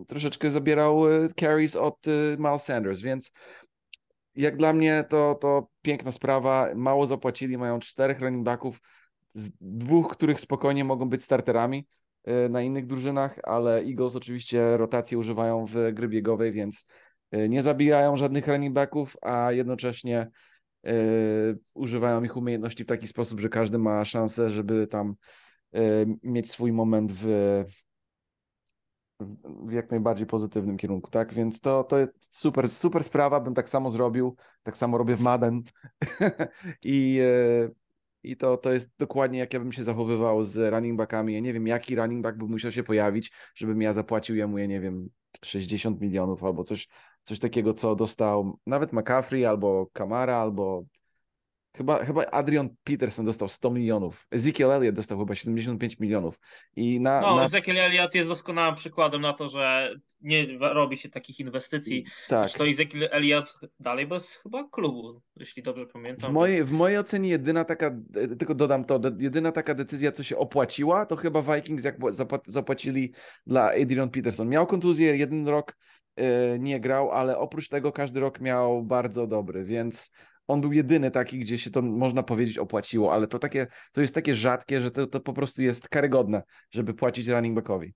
troszeczkę 0.08 0.50
zabierał 0.50 1.02
carries 1.40 1.76
od 1.76 2.06
Miles 2.38 2.64
Sanders, 2.64 3.00
więc 3.00 3.32
jak 4.34 4.56
dla 4.56 4.72
mnie 4.72 5.04
to, 5.08 5.34
to 5.34 5.68
piękna 5.82 6.10
sprawa, 6.10 6.68
mało 6.74 7.06
zapłacili, 7.06 7.58
mają 7.58 7.78
czterech 7.78 8.20
running 8.20 8.44
backów, 8.44 8.80
z 9.28 9.50
dwóch, 9.60 10.12
których 10.12 10.40
spokojnie 10.40 10.84
mogą 10.84 11.08
być 11.08 11.24
starterami 11.24 11.86
na 12.50 12.62
innych 12.62 12.86
drużynach, 12.86 13.38
ale 13.42 13.78
Eagles 13.78 14.16
oczywiście 14.16 14.76
rotację 14.76 15.18
używają 15.18 15.66
w 15.66 15.74
gry 15.92 16.08
biegowej, 16.08 16.52
więc 16.52 16.86
nie 17.32 17.62
zabijają 17.62 18.16
żadnych 18.16 18.48
running 18.48 18.74
backów, 18.74 19.16
a 19.22 19.52
jednocześnie 19.52 20.30
używają 21.74 22.22
ich 22.22 22.36
umiejętności 22.36 22.84
w 22.84 22.86
taki 22.86 23.06
sposób, 23.06 23.40
że 23.40 23.48
każdy 23.48 23.78
ma 23.78 24.04
szansę, 24.04 24.50
żeby 24.50 24.86
tam 24.86 25.14
mieć 26.22 26.50
swój 26.50 26.72
moment 26.72 27.12
w, 27.12 27.26
w 29.66 29.72
jak 29.72 29.90
najbardziej 29.90 30.26
pozytywnym 30.26 30.76
kierunku, 30.76 31.10
tak? 31.10 31.34
Więc 31.34 31.60
to, 31.60 31.84
to 31.84 31.98
jest 31.98 32.12
super, 32.30 32.74
super 32.74 33.04
sprawa, 33.04 33.40
bym 33.40 33.54
tak 33.54 33.68
samo 33.68 33.90
zrobił, 33.90 34.36
tak 34.62 34.78
samo 34.78 34.98
robię 34.98 35.16
w 35.16 35.20
Madden 35.20 35.62
i, 36.84 37.20
e, 37.22 37.70
i 38.22 38.36
to, 38.36 38.56
to 38.56 38.72
jest 38.72 38.90
dokładnie 38.98 39.38
jak 39.38 39.54
ja 39.54 39.60
bym 39.60 39.72
się 39.72 39.84
zachowywał 39.84 40.42
z 40.42 40.72
running 40.72 40.98
backami. 40.98 41.34
Ja 41.34 41.40
nie 41.40 41.52
wiem, 41.52 41.66
jaki 41.66 41.96
running 41.96 42.22
back 42.22 42.38
by 42.38 42.46
musiał 42.46 42.72
się 42.72 42.82
pojawić, 42.82 43.32
żebym 43.54 43.82
ja 43.82 43.92
zapłacił 43.92 44.36
jemu, 44.36 44.58
ja 44.58 44.66
nie 44.66 44.80
wiem, 44.80 45.08
60 45.44 46.00
milionów 46.00 46.44
albo 46.44 46.64
coś, 46.64 46.88
coś 47.26 47.38
takiego, 47.38 47.72
co 47.72 47.96
dostał 47.96 48.58
nawet 48.66 48.92
McCaffrey 48.92 49.46
albo 49.46 49.86
Kamara 49.92 50.36
albo 50.36 50.84
Chyba, 51.76 52.04
chyba 52.04 52.26
Adrian 52.26 52.68
Peterson 52.84 53.26
dostał 53.26 53.48
100 53.48 53.70
milionów. 53.70 54.26
Ezekiel 54.30 54.70
Elliott 54.70 54.94
dostał 54.94 55.18
chyba 55.18 55.34
75 55.34 56.00
milionów. 56.00 56.38
I 56.76 57.00
na, 57.00 57.20
no, 57.20 57.36
na... 57.36 57.44
Ezekiel 57.44 57.78
Elliott 57.78 58.14
jest 58.14 58.28
doskonałym 58.28 58.74
przykładem 58.74 59.20
na 59.20 59.32
to, 59.32 59.48
że 59.48 59.94
nie 60.20 60.58
robi 60.58 60.96
się 60.96 61.08
takich 61.08 61.40
inwestycji. 61.40 62.04
Tak. 62.28 62.48
Zresztą 62.48 62.64
Ezekiel 62.64 63.08
Elliott 63.12 63.58
dalej 63.80 64.06
bez 64.06 64.34
chyba 64.34 64.68
klubu, 64.68 65.22
jeśli 65.36 65.62
dobrze 65.62 65.86
pamiętam. 65.86 66.30
W 66.30 66.34
mojej, 66.34 66.64
w 66.64 66.72
mojej 66.72 66.98
ocenie 66.98 67.28
jedyna 67.28 67.64
taka, 67.64 67.90
tylko 68.38 68.54
dodam 68.54 68.84
to, 68.84 69.00
jedyna 69.18 69.52
taka 69.52 69.74
decyzja, 69.74 70.12
co 70.12 70.22
się 70.22 70.38
opłaciła, 70.38 71.06
to 71.06 71.16
chyba 71.16 71.42
Vikings 71.42 71.84
jak 71.84 71.96
zapłacili 72.46 73.12
dla 73.46 73.72
Adrian 73.82 74.10
Peterson. 74.10 74.48
Miał 74.48 74.66
kontuzję, 74.66 75.16
jeden 75.16 75.48
rok 75.48 75.76
nie 76.58 76.80
grał, 76.80 77.10
ale 77.10 77.38
oprócz 77.38 77.68
tego 77.68 77.92
każdy 77.92 78.20
rok 78.20 78.40
miał 78.40 78.82
bardzo 78.82 79.26
dobry, 79.26 79.64
więc 79.64 80.10
on 80.46 80.60
był 80.60 80.72
jedyny 80.72 81.10
taki, 81.10 81.38
gdzie 81.38 81.58
się 81.58 81.70
to 81.70 81.82
można 81.82 82.22
powiedzieć 82.22 82.58
opłaciło, 82.58 83.12
ale 83.12 83.26
to 83.26 83.38
takie, 83.38 83.66
to 83.92 84.00
jest 84.00 84.14
takie 84.14 84.34
rzadkie, 84.34 84.80
że 84.80 84.90
to, 84.90 85.06
to 85.06 85.20
po 85.20 85.32
prostu 85.32 85.62
jest 85.62 85.88
karygodne, 85.88 86.42
żeby 86.70 86.94
płacić 86.94 87.28
running 87.28 87.54
backowi. 87.54 87.94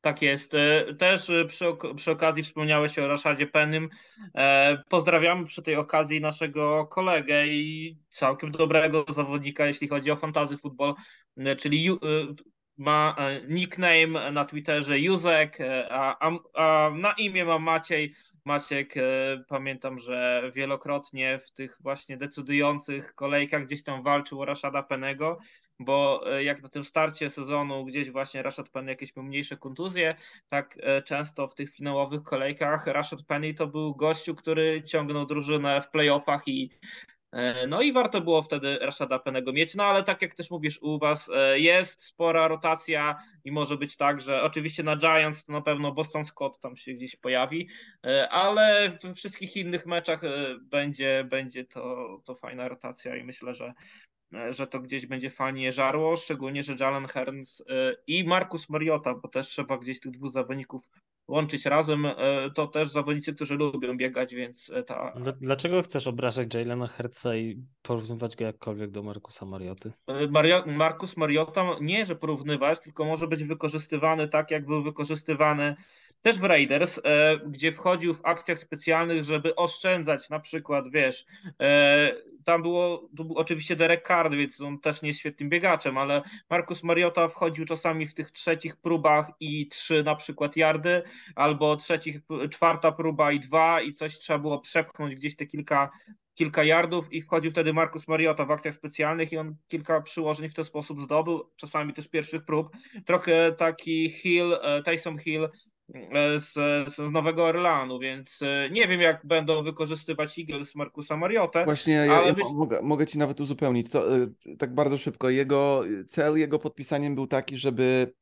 Tak 0.00 0.22
jest. 0.22 0.54
E, 0.54 0.94
też 0.94 1.30
e, 1.30 1.44
przy, 1.44 1.64
przy 1.96 2.10
okazji 2.10 2.42
wspomniałeś 2.42 2.98
o 2.98 3.08
Raszadzie 3.08 3.46
Pennym. 3.46 3.88
E, 4.34 4.82
pozdrawiamy 4.88 5.46
przy 5.46 5.62
tej 5.62 5.76
okazji 5.76 6.20
naszego 6.20 6.86
kolegę 6.86 7.46
i 7.46 7.96
całkiem 8.08 8.50
dobrego 8.50 9.04
zawodnika, 9.14 9.66
jeśli 9.66 9.88
chodzi 9.88 10.10
o 10.10 10.16
fantazy 10.16 10.58
futbol, 10.58 10.94
czyli 11.58 11.88
ma 12.78 13.16
nickname 13.48 14.32
na 14.32 14.44
Twitterze 14.44 14.98
Józek, 14.98 15.58
a, 15.90 16.30
a, 16.54 16.90
na 16.94 17.12
imię 17.12 17.44
ma 17.44 17.58
Maciej. 17.58 18.14
Maciek, 18.48 18.96
e, 18.96 19.02
pamiętam, 19.48 19.98
że 19.98 20.42
wielokrotnie 20.54 21.38
w 21.38 21.50
tych 21.50 21.76
właśnie 21.80 22.16
decydujących 22.16 23.14
kolejkach 23.14 23.64
gdzieś 23.64 23.82
tam 23.82 24.02
walczył 24.02 24.40
o 24.40 24.44
Rashada 24.44 24.82
Penego, 24.82 25.38
bo 25.78 26.22
e, 26.26 26.44
jak 26.44 26.62
na 26.62 26.68
tym 26.68 26.84
starcie 26.84 27.30
sezonu 27.30 27.84
gdzieś 27.84 28.10
właśnie 28.10 28.42
Rashad 28.42 28.68
Penny 28.68 28.90
jakieś 28.90 29.16
mniejsze 29.16 29.56
kontuzje, 29.56 30.14
tak 30.48 30.78
e, 30.82 31.02
często 31.02 31.48
w 31.48 31.54
tych 31.54 31.70
finałowych 31.74 32.22
kolejkach 32.22 32.86
Rashad 32.86 33.22
Penny 33.22 33.54
to 33.54 33.66
był 33.66 33.94
gościu, 33.94 34.34
który 34.34 34.82
ciągnął 34.82 35.26
drużynę 35.26 35.82
w 35.82 35.90
playoffach 35.90 36.48
i 36.48 36.70
E, 36.70 37.17
no 37.68 37.82
i 37.82 37.92
warto 37.92 38.20
było 38.20 38.42
wtedy 38.42 38.78
Rashada 38.78 39.18
Penego 39.18 39.52
mieć, 39.52 39.74
no 39.74 39.84
ale 39.84 40.02
tak 40.02 40.22
jak 40.22 40.34
też 40.34 40.50
mówisz 40.50 40.78
u 40.82 40.98
was, 40.98 41.30
e, 41.34 41.60
jest 41.60 42.02
spora 42.02 42.48
rotacja 42.48 43.18
i 43.44 43.52
może 43.52 43.76
być 43.76 43.96
tak, 43.96 44.20
że 44.20 44.42
oczywiście 44.42 44.82
na 44.82 44.96
Giants 44.96 45.44
to 45.44 45.52
na 45.52 45.60
pewno 45.60 45.92
Boston 45.92 46.24
Scott 46.24 46.60
tam 46.60 46.76
się 46.76 46.92
gdzieś 46.92 47.16
pojawi, 47.16 47.68
e, 48.06 48.28
ale 48.28 48.98
w 49.04 49.14
wszystkich 49.14 49.56
innych 49.56 49.86
meczach 49.86 50.20
będzie, 50.60 51.26
będzie 51.30 51.64
to, 51.64 52.06
to 52.24 52.34
fajna 52.34 52.68
rotacja 52.68 53.16
i 53.16 53.24
myślę, 53.24 53.54
że 53.54 53.74
że 54.50 54.66
to 54.66 54.80
gdzieś 54.80 55.06
będzie 55.06 55.30
fajnie 55.30 55.72
żarło, 55.72 56.16
szczególnie, 56.16 56.62
że 56.62 56.74
Jalen 56.80 57.06
Hearns 57.06 57.64
i 58.06 58.24
Marcus 58.24 58.68
Mariota, 58.68 59.14
bo 59.14 59.28
też 59.28 59.48
trzeba 59.48 59.78
gdzieś 59.78 60.00
tych 60.00 60.12
dwóch 60.12 60.32
zawodników 60.32 60.82
łączyć 61.28 61.66
razem, 61.66 62.06
e, 62.06 62.14
to 62.54 62.66
też 62.66 62.88
zawodnicy, 62.88 63.34
którzy 63.34 63.56
lubią 63.56 63.96
biegać, 63.96 64.34
więc 64.34 64.70
e, 64.74 64.82
ta... 64.82 65.12
Dlaczego 65.40 65.82
chcesz 65.82 66.06
obrażać 66.06 66.54
Jalena 66.54 66.86
Herca 66.86 67.36
i 67.36 67.62
porównywać 67.82 68.36
go 68.36 68.44
jakkolwiek 68.44 68.90
do 68.90 69.02
Markusa 69.02 69.46
Marioty? 69.46 69.92
E, 70.06 70.26
Mario, 70.26 70.64
Markus 70.66 71.16
Mariota 71.16 71.64
nie, 71.80 72.06
że 72.06 72.16
porównywać, 72.16 72.80
tylko 72.80 73.04
może 73.04 73.28
być 73.28 73.44
wykorzystywany 73.44 74.28
tak, 74.28 74.50
jak 74.50 74.66
był 74.66 74.82
wykorzystywany 74.82 75.76
też 76.22 76.38
w 76.38 76.44
Raiders, 76.44 77.00
e, 77.04 77.38
gdzie 77.46 77.72
wchodził 77.72 78.14
w 78.14 78.20
akcjach 78.24 78.58
specjalnych, 78.58 79.24
żeby 79.24 79.54
oszczędzać 79.56 80.30
na 80.30 80.40
przykład, 80.40 80.84
wiesz, 80.90 81.24
e, 81.60 82.12
tam 82.44 82.62
było, 82.62 83.08
tu 83.16 83.24
był 83.24 83.36
oczywiście 83.36 83.76
Derek 83.76 84.08
Card, 84.08 84.34
więc 84.34 84.60
on 84.60 84.80
też 84.80 85.02
nie 85.02 85.08
jest 85.08 85.20
świetnym 85.20 85.48
biegaczem, 85.48 85.98
ale 85.98 86.22
Markus 86.50 86.84
Mariota 86.84 87.28
wchodził 87.28 87.64
czasami 87.64 88.06
w 88.06 88.14
tych 88.14 88.30
trzecich 88.30 88.76
próbach 88.76 89.30
i 89.40 89.68
trzy 89.68 90.02
na 90.02 90.16
przykład 90.16 90.56
yardy, 90.56 91.02
albo 91.34 91.76
trzecich, 91.76 92.20
czwarta 92.50 92.92
próba 92.92 93.32
i 93.32 93.40
dwa 93.40 93.80
i 93.80 93.92
coś 93.92 94.18
trzeba 94.18 94.38
było 94.38 94.60
przepchnąć 94.60 95.14
gdzieś 95.14 95.36
te 95.36 95.46
kilka 95.46 95.90
kilka 96.38 96.64
yardów 96.64 97.12
i 97.12 97.22
wchodził 97.22 97.50
wtedy 97.50 97.72
Markus 97.72 98.08
Mariota 98.08 98.44
w 98.44 98.50
akcjach 98.50 98.74
specjalnych 98.74 99.32
i 99.32 99.36
on 99.36 99.56
kilka 99.68 100.00
przyłożeń 100.00 100.48
w 100.48 100.54
ten 100.54 100.64
sposób 100.64 101.02
zdobył, 101.02 101.50
czasami 101.56 101.92
też 101.92 102.08
pierwszych 102.08 102.44
prób. 102.44 102.70
Trochę 103.06 103.52
taki 103.52 104.10
Hill, 104.10 104.54
e, 104.62 104.82
Tyson 104.82 105.18
Hill 105.18 105.48
z, 106.38 106.52
z 106.94 107.12
Nowego 107.12 107.44
Orlanu, 107.44 107.98
więc 107.98 108.42
e, 108.42 108.70
nie 108.70 108.88
wiem, 108.88 109.00
jak 109.00 109.26
będą 109.26 109.62
wykorzystywać 109.62 110.38
Eagles 110.38 110.74
Markusa 110.74 111.16
Mariotę. 111.16 111.64
Właśnie, 111.64 111.94
ja, 111.94 112.22
ja 112.22 112.34
mogę, 112.52 112.82
mogę, 112.82 113.06
ci 113.06 113.18
nawet 113.18 113.40
uzupełnić, 113.40 113.88
co, 113.88 114.16
e, 114.16 114.26
tak 114.58 114.74
bardzo 114.74 114.98
szybko. 114.98 115.30
Jego 115.30 115.84
cel, 116.08 116.38
jego 116.38 116.58
podpisaniem 116.58 117.14
był 117.14 117.26
taki, 117.26 117.56
żeby 117.56 118.12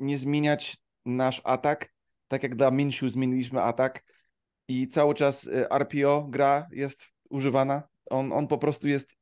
nie 0.00 0.18
zmieniać 0.18 0.76
nasz 1.04 1.40
atak, 1.44 1.92
tak 2.28 2.42
jak 2.42 2.56
dla 2.56 2.70
Minshew 2.70 3.10
zmieniliśmy 3.10 3.62
atak 3.62 4.02
i 4.68 4.88
cały 4.88 5.14
czas 5.14 5.50
RPO 5.70 6.26
gra 6.30 6.66
jest 6.72 7.06
używana. 7.30 7.82
On, 8.10 8.32
on 8.32 8.46
po 8.46 8.58
prostu 8.58 8.88
jest 8.88 9.16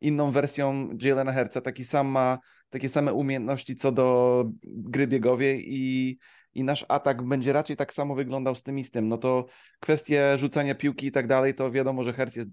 inną 0.00 0.30
wersją 0.30 0.88
Jalena 1.02 1.32
Herca, 1.32 1.60
taki 1.60 1.84
sam 1.84 2.06
ma 2.06 2.38
takie 2.70 2.88
same 2.88 3.12
umiejętności 3.12 3.76
co 3.76 3.92
do 3.92 4.44
gry 4.62 5.06
biegowej 5.06 5.64
i 5.66 6.18
i 6.54 6.64
nasz 6.64 6.84
atak 6.88 7.22
będzie 7.22 7.52
raczej 7.52 7.76
tak 7.76 7.94
samo 7.94 8.14
wyglądał 8.14 8.54
z 8.54 8.62
tym 8.62 8.78
i 8.78 8.84
z 8.84 8.90
tym. 8.90 9.08
No 9.08 9.18
to 9.18 9.46
kwestie 9.80 10.38
rzucania 10.38 10.74
piłki 10.74 11.06
i 11.06 11.12
tak 11.12 11.26
dalej, 11.26 11.54
to 11.54 11.70
wiadomo, 11.70 12.02
że 12.02 12.12
Hertz 12.12 12.36
jest 12.36 12.50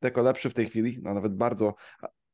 tylko 0.00 0.22
lepszy 0.22 0.50
w 0.50 0.54
tej 0.54 0.66
chwili, 0.66 0.98
no 1.02 1.14
nawet 1.14 1.36
bardzo, 1.36 1.74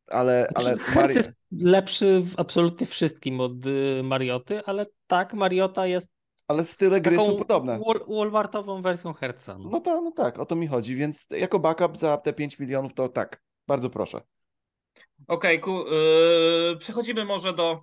ale... 0.06 0.48
ale 0.54 0.70
Hertz 0.70 0.94
Mari... 0.94 1.14
jest 1.14 1.30
lepszy 1.52 2.20
w 2.20 2.40
absolutnie 2.40 2.86
wszystkim 2.86 3.40
od 3.40 3.66
y, 3.66 4.00
Marioty, 4.04 4.62
ale 4.66 4.86
tak, 5.06 5.34
Mariota 5.34 5.86
jest 5.86 6.08
ale 6.50 6.64
style 6.64 7.00
gry 7.00 7.16
są 7.16 7.36
podobne. 7.36 7.80
Walmartową 8.08 8.82
wersją 8.82 9.12
Herca. 9.12 9.58
No. 9.58 9.68
No, 9.70 9.80
to, 9.80 10.00
no 10.00 10.12
tak, 10.12 10.38
o 10.38 10.46
to 10.46 10.56
mi 10.56 10.66
chodzi, 10.66 10.96
więc 10.96 11.26
jako 11.30 11.58
backup 11.58 11.96
za 11.96 12.16
te 12.16 12.32
5 12.32 12.58
milionów 12.58 12.94
to 12.94 13.08
tak, 13.08 13.42
bardzo 13.66 13.90
proszę. 13.90 14.20
Okej, 15.28 15.60
okay, 15.60 15.74
yy, 16.70 16.76
przechodzimy 16.78 17.24
może 17.24 17.52
do 17.52 17.82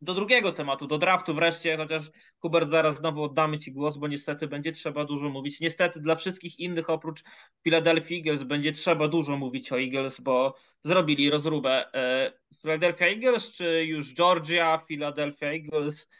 do 0.00 0.14
drugiego 0.14 0.52
tematu, 0.52 0.86
do 0.86 0.98
draftu 0.98 1.34
wreszcie, 1.34 1.76
chociaż 1.76 2.10
Hubert 2.38 2.68
zaraz 2.68 2.96
znowu 2.96 3.22
oddamy 3.22 3.58
Ci 3.58 3.72
głos, 3.72 3.96
bo 3.96 4.08
niestety 4.08 4.46
będzie 4.48 4.72
trzeba 4.72 5.04
dużo 5.04 5.28
mówić. 5.28 5.60
Niestety 5.60 6.00
dla 6.00 6.14
wszystkich 6.14 6.58
innych 6.58 6.90
oprócz 6.90 7.22
Philadelphia 7.62 8.16
Eagles 8.16 8.42
będzie 8.42 8.72
trzeba 8.72 9.08
dużo 9.08 9.36
mówić 9.36 9.72
o 9.72 9.80
Eagles, 9.80 10.20
bo 10.20 10.54
zrobili 10.82 11.30
rozróbę. 11.30 11.94
E, 11.94 12.32
Philadelphia 12.62 13.06
Eagles 13.06 13.52
czy 13.52 13.84
już 13.84 14.14
Georgia, 14.14 14.78
Philadelphia 14.78 15.46
Eagles, 15.46 16.10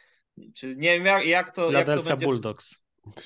czy 0.54 0.76
nie 0.76 0.96
wiem 0.96 1.06
jak, 1.06 1.26
jak 1.26 1.50
to, 1.50 1.70
jak 1.70 1.86
to 1.86 2.02
będzie. 2.02 2.26
Bulldogs. 2.26 2.74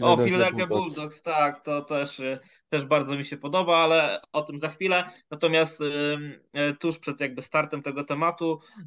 O, 0.01 0.17
Philadelphia 0.17 0.67
Bulldogs. 0.67 0.95
Bulldogs, 0.95 1.23
tak, 1.23 1.65
to 1.65 1.83
też, 1.83 2.21
y, 2.21 2.39
też 2.71 2.85
bardzo 2.85 3.17
mi 3.17 3.25
się 3.25 3.37
podoba, 3.37 3.79
ale 3.79 4.21
o 4.33 4.43
tym 4.43 4.61
za 4.61 4.69
chwilę. 4.69 5.11
Natomiast 5.31 5.81
y, 5.81 6.75
tuż 6.81 6.99
przed 6.99 7.21
jakby 7.21 7.43
startem 7.43 7.83
tego 7.83 8.05
tematu, 8.05 8.61
y, 8.79 8.87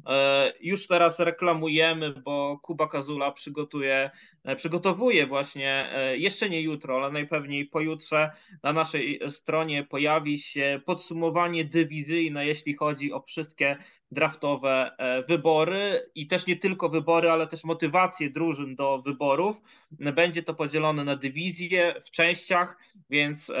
już 0.60 0.86
teraz 0.86 1.18
reklamujemy, 1.18 2.10
bo 2.10 2.58
Kuba 2.62 2.88
Kazula 2.88 3.32
przygotuje, 3.32 4.10
przygotowuje 4.56 5.26
właśnie, 5.26 5.90
jeszcze 6.16 6.50
nie 6.50 6.60
jutro, 6.60 6.96
ale 6.96 7.12
najpewniej 7.12 7.66
pojutrze 7.66 8.30
na 8.62 8.72
naszej 8.72 9.20
stronie 9.28 9.84
pojawi 9.84 10.38
się 10.38 10.80
podsumowanie 10.86 11.64
dywizyjne, 11.64 12.46
jeśli 12.46 12.74
chodzi 12.74 13.12
o 13.12 13.20
wszystkie 13.20 13.76
draftowe 14.14 14.90
e, 14.98 15.22
wybory 15.22 16.10
i 16.14 16.26
też 16.26 16.46
nie 16.46 16.56
tylko 16.56 16.88
wybory, 16.88 17.30
ale 17.30 17.46
też 17.46 17.64
motywacje 17.64 18.30
drużyn 18.30 18.74
do 18.76 19.02
wyborów. 19.02 19.60
Będzie 19.90 20.42
to 20.42 20.54
podzielone 20.54 21.04
na 21.04 21.16
dywizje 21.16 22.02
w 22.04 22.10
częściach, 22.10 22.78
więc 23.10 23.50
e, 23.50 23.54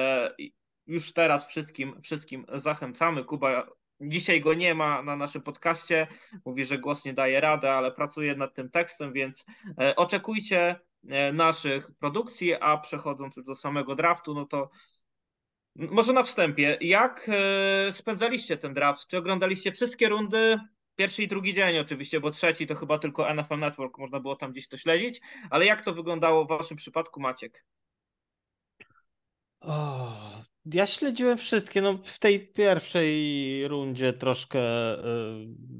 już 0.86 1.12
teraz 1.12 1.46
wszystkim, 1.46 2.02
wszystkim 2.02 2.46
zachęcamy. 2.54 3.24
Kuba 3.24 3.66
Dzisiaj 4.00 4.40
go 4.40 4.54
nie 4.54 4.74
ma 4.74 5.02
na 5.02 5.16
naszym 5.16 5.42
podcaście. 5.42 6.06
Mówi, 6.44 6.64
że 6.64 6.78
głos 6.78 7.04
nie 7.04 7.14
daje 7.14 7.40
rady, 7.40 7.70
ale 7.70 7.92
pracuje 7.92 8.34
nad 8.34 8.54
tym 8.54 8.70
tekstem, 8.70 9.12
więc 9.12 9.44
e, 9.80 9.96
oczekujcie 9.96 10.80
e, 11.08 11.32
naszych 11.32 11.90
produkcji, 11.98 12.54
a 12.54 12.78
przechodząc 12.78 13.36
już 13.36 13.44
do 13.44 13.54
samego 13.54 13.94
draftu, 13.94 14.34
no 14.34 14.46
to 14.46 14.70
może 15.76 16.12
na 16.12 16.22
wstępie, 16.22 16.78
jak 16.80 17.26
e, 17.28 17.92
spędzaliście 17.92 18.56
ten 18.56 18.74
draft? 18.74 19.06
Czy 19.06 19.18
oglądaliście 19.18 19.72
wszystkie 19.72 20.08
rundy? 20.08 20.58
Pierwszy 20.96 21.22
i 21.22 21.28
drugi 21.28 21.54
dzień 21.54 21.78
oczywiście, 21.78 22.20
bo 22.20 22.30
trzeci 22.30 22.66
to 22.66 22.74
chyba 22.74 22.98
tylko 22.98 23.34
NFL 23.34 23.58
Network, 23.58 23.98
można 23.98 24.20
było 24.20 24.36
tam 24.36 24.52
gdzieś 24.52 24.68
to 24.68 24.76
śledzić, 24.76 25.20
ale 25.50 25.66
jak 25.66 25.82
to 25.82 25.94
wyglądało 25.94 26.44
w 26.44 26.48
waszym 26.48 26.76
przypadku, 26.76 27.20
Maciek? 27.20 27.64
O, 29.66 30.12
ja 30.66 30.86
śledziłem 30.86 31.38
wszystkie. 31.38 31.82
No, 31.82 31.98
w 32.04 32.18
tej 32.18 32.48
pierwszej 32.48 33.68
rundzie 33.68 34.12
troszkę 34.12 34.58
y, 34.98 35.02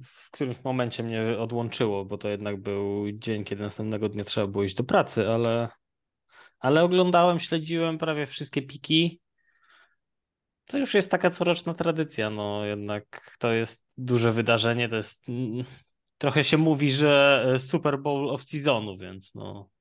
w 0.04 0.30
którymś 0.30 0.64
momencie 0.64 1.02
mnie 1.02 1.38
odłączyło, 1.38 2.04
bo 2.04 2.18
to 2.18 2.28
jednak 2.28 2.60
był 2.60 3.12
dzień, 3.12 3.44
kiedy 3.44 3.62
następnego 3.62 4.08
dnia 4.08 4.24
trzeba 4.24 4.46
było 4.46 4.64
iść 4.64 4.74
do 4.74 4.84
pracy, 4.84 5.28
ale, 5.28 5.68
ale 6.58 6.82
oglądałem, 6.82 7.40
śledziłem 7.40 7.98
prawie 7.98 8.26
wszystkie 8.26 8.62
piki. 8.62 9.20
To 10.66 10.78
już 10.78 10.94
jest 10.94 11.10
taka 11.10 11.30
coroczna 11.30 11.74
tradycja, 11.74 12.30
no 12.30 12.64
jednak 12.64 13.36
to 13.38 13.52
jest 13.52 13.82
duże 13.96 14.32
wydarzenie, 14.32 14.88
to 14.88 14.96
jest 14.96 15.28
mm, 15.28 15.64
trochę 16.18 16.44
się 16.44 16.56
mówi, 16.56 16.92
że 16.92 17.44
Super 17.58 17.98
Bowl 17.98 18.30
of 18.30 18.44
seasonu, 18.44 18.96
więc 18.96 19.34
no 19.34 19.73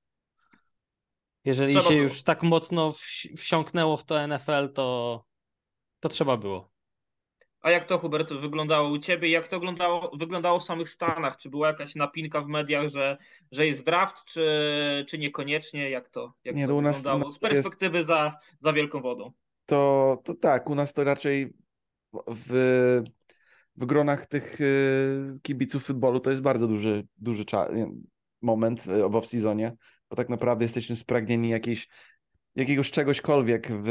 jeżeli 1.45 1.69
Trzeba 1.69 1.83
się 1.83 1.89
było. 1.89 2.01
już 2.03 2.23
tak 2.23 2.43
mocno 2.43 2.91
wsi- 2.91 3.37
wsiąknęło 3.37 3.97
w 3.97 4.03
to 4.05 4.27
NFL, 4.27 4.73
to, 4.73 5.25
to 5.99 6.09
trzeba 6.09 6.37
było. 6.37 6.73
A 7.61 7.71
jak 7.71 7.85
to, 7.85 7.97
Hubert, 7.99 8.33
wyglądało 8.33 8.89
u 8.89 8.97
ciebie? 8.97 9.29
Jak 9.29 9.47
to 9.47 9.55
wyglądało, 9.59 10.11
wyglądało 10.17 10.59
w 10.59 10.63
samych 10.63 10.89
Stanach? 10.89 11.37
Czy 11.37 11.49
była 11.49 11.67
jakaś 11.67 11.95
napinka 11.95 12.41
w 12.41 12.47
mediach, 12.47 12.87
że, 12.89 13.17
że 13.51 13.67
jest 13.67 13.85
draft, 13.85 14.25
czy, 14.25 15.05
czy 15.09 15.17
niekoniecznie? 15.17 15.89
Jak 15.89 16.09
to, 16.09 16.33
jak 16.43 16.55
Nie, 16.55 16.67
to 16.67 16.71
no 16.73 16.77
u 16.77 16.81
nas- 16.81 16.97
wyglądało 16.97 17.29
z 17.29 17.39
to 17.39 17.47
jest- 17.47 17.55
perspektywy 17.55 18.03
za, 18.03 18.31
za 18.61 18.73
wielką 18.73 19.01
wodą? 19.01 19.31
To, 19.65 20.17
to 20.23 20.33
tak, 20.33 20.69
u 20.69 20.75
nas 20.75 20.93
to 20.93 21.03
raczej 21.03 21.53
w, 22.27 23.01
w 23.75 23.85
gronach 23.85 24.25
tych 24.25 24.61
y, 24.61 25.39
kibiców 25.41 25.83
futbolu 25.83 26.19
to 26.19 26.29
jest 26.29 26.41
bardzo 26.41 26.67
duży, 26.67 27.07
duży 27.17 27.43
moment 28.41 28.81
w 28.81 28.87
off-seasonie, 29.15 29.71
bo 30.13 30.17
tak 30.17 30.29
naprawdę 30.29 30.65
jesteśmy 30.65 30.95
spragnieni 30.95 31.49
jakiejś, 31.49 31.87
jakiegoś 32.55 32.91
czegośkolwiek 32.91 33.67
w 33.71 33.87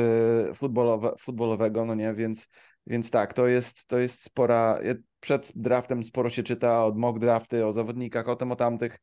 futbolowe, 0.54 1.14
futbolowego, 1.18 1.84
no 1.84 1.94
nie, 1.94 2.14
więc, 2.14 2.48
więc 2.86 3.10
tak, 3.10 3.32
to 3.32 3.46
jest, 3.46 3.86
to 3.86 3.98
jest 3.98 4.22
spora, 4.22 4.78
przed 5.20 5.52
draftem 5.56 6.04
sporo 6.04 6.30
się 6.30 6.42
czyta 6.42 6.84
od 6.84 6.96
mock 6.96 7.18
drafty, 7.18 7.66
o 7.66 7.72
zawodnikach, 7.72 8.28
o 8.28 8.36
tym, 8.36 8.52
o 8.52 8.56
tamtych, 8.56 8.98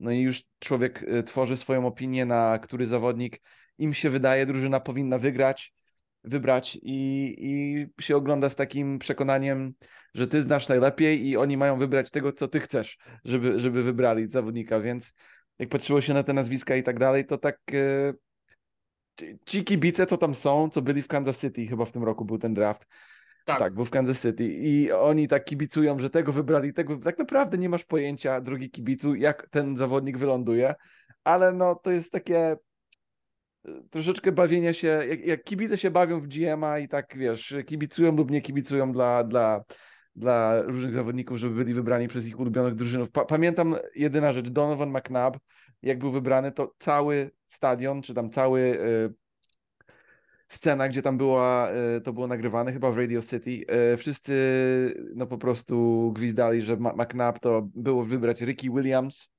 no 0.00 0.10
i 0.10 0.20
już 0.20 0.44
człowiek 0.58 1.02
y, 1.02 1.22
tworzy 1.22 1.56
swoją 1.56 1.86
opinię 1.86 2.24
na 2.24 2.58
który 2.58 2.86
zawodnik 2.86 3.40
im 3.78 3.94
się 3.94 4.10
wydaje, 4.10 4.46
drużyna 4.46 4.80
powinna 4.80 5.18
wygrać, 5.18 5.74
wybrać 6.24 6.78
i, 6.82 7.34
i 7.38 7.86
się 8.02 8.16
ogląda 8.16 8.48
z 8.48 8.56
takim 8.56 8.98
przekonaniem, 8.98 9.74
że 10.14 10.26
ty 10.26 10.42
znasz 10.42 10.68
najlepiej 10.68 11.26
i 11.26 11.36
oni 11.36 11.56
mają 11.56 11.78
wybrać 11.78 12.10
tego, 12.10 12.32
co 12.32 12.48
ty 12.48 12.60
chcesz, 12.60 12.98
żeby, 13.24 13.60
żeby 13.60 13.82
wybrali 13.82 14.28
zawodnika, 14.28 14.80
więc 14.80 15.14
jak 15.58 15.68
patrzyło 15.68 16.00
się 16.00 16.14
na 16.14 16.22
te 16.22 16.32
nazwiska 16.32 16.76
i 16.76 16.82
tak 16.82 16.98
dalej, 16.98 17.26
to 17.26 17.38
tak 17.38 17.58
e, 17.74 18.14
ci- 19.46 19.64
kibice, 19.64 20.06
co 20.06 20.16
tam 20.16 20.34
są, 20.34 20.68
co 20.68 20.82
byli 20.82 21.02
w 21.02 21.08
Kansas 21.08 21.40
City, 21.40 21.66
chyba 21.66 21.84
w 21.84 21.92
tym 21.92 22.04
roku 22.04 22.24
był 22.24 22.38
ten 22.38 22.54
draft, 22.54 22.86
Tak, 23.44 23.58
tak, 23.58 23.74
był 23.74 23.84
w 23.84 23.90
Kansas 23.90 24.22
City. 24.22 24.44
I 24.44 24.92
oni 24.92 25.28
tak 25.28 25.44
kibicują, 25.44 25.98
że 25.98 26.10
tego 26.10 26.32
wybrali, 26.32 26.72
tego, 26.72 26.96
tak 26.96 27.18
naprawdę 27.18 27.58
nie 27.58 27.68
masz 27.68 27.84
pojęcia, 27.84 28.40
drugi 28.40 28.70
kibicu, 28.70 29.14
jak 29.14 29.48
ten 29.50 29.76
zawodnik 29.76 30.18
wyląduje, 30.18 30.74
ale 31.24 31.52
no 31.52 31.74
to 31.74 31.90
jest 31.90 32.12
takie 32.12 32.38
e, 32.38 32.56
troszeczkę 33.90 34.32
bawienia 34.32 34.72
się, 34.72 34.88
jak, 34.88 35.26
jak 35.26 35.44
kibice 35.44 35.78
się 35.78 35.90
bawią 35.90 36.20
w 36.20 36.26
GM-a 36.26 36.78
i 36.78 36.88
tak, 36.88 37.16
wiesz, 37.16 37.54
kibicują 37.66 38.16
lub 38.16 38.30
nie 38.30 38.40
kibicują 38.42 38.92
dla, 38.92 39.24
dla, 39.24 39.64
dla 40.16 40.62
różnych 40.62 40.92
zawodników, 40.92 41.38
żeby 41.38 41.54
byli 41.54 41.74
wybrani 41.74 42.08
przez 42.08 42.26
ich 42.26 42.40
ulubionych 42.40 42.74
drużynów. 42.74 43.10
Pa 43.10 43.24
pamiętam 43.24 43.76
jedyna 43.94 44.32
rzecz, 44.32 44.48
Donovan 44.48 44.90
McNabb, 44.90 45.38
jak 45.82 45.98
był 45.98 46.10
wybrany, 46.10 46.52
to 46.52 46.74
cały 46.78 47.30
stadion, 47.46 48.02
czy 48.02 48.14
tam 48.14 48.30
cały 48.30 48.60
y, 48.60 49.14
scena, 50.48 50.88
gdzie 50.88 51.02
tam 51.02 51.18
była, 51.18 51.72
y, 51.96 52.00
to 52.00 52.12
było 52.12 52.26
nagrywane, 52.26 52.72
chyba 52.72 52.90
w 52.90 52.98
Radio 52.98 53.22
City, 53.22 53.64
y, 53.94 53.96
wszyscy 53.96 54.34
no 55.14 55.26
po 55.26 55.38
prostu 55.38 56.12
gwizdali, 56.16 56.60
że 56.60 56.76
McNabb 56.76 57.38
to 57.38 57.68
było 57.74 58.04
wybrać 58.04 58.40
Ricky 58.40 58.70
Williams, 58.70 59.31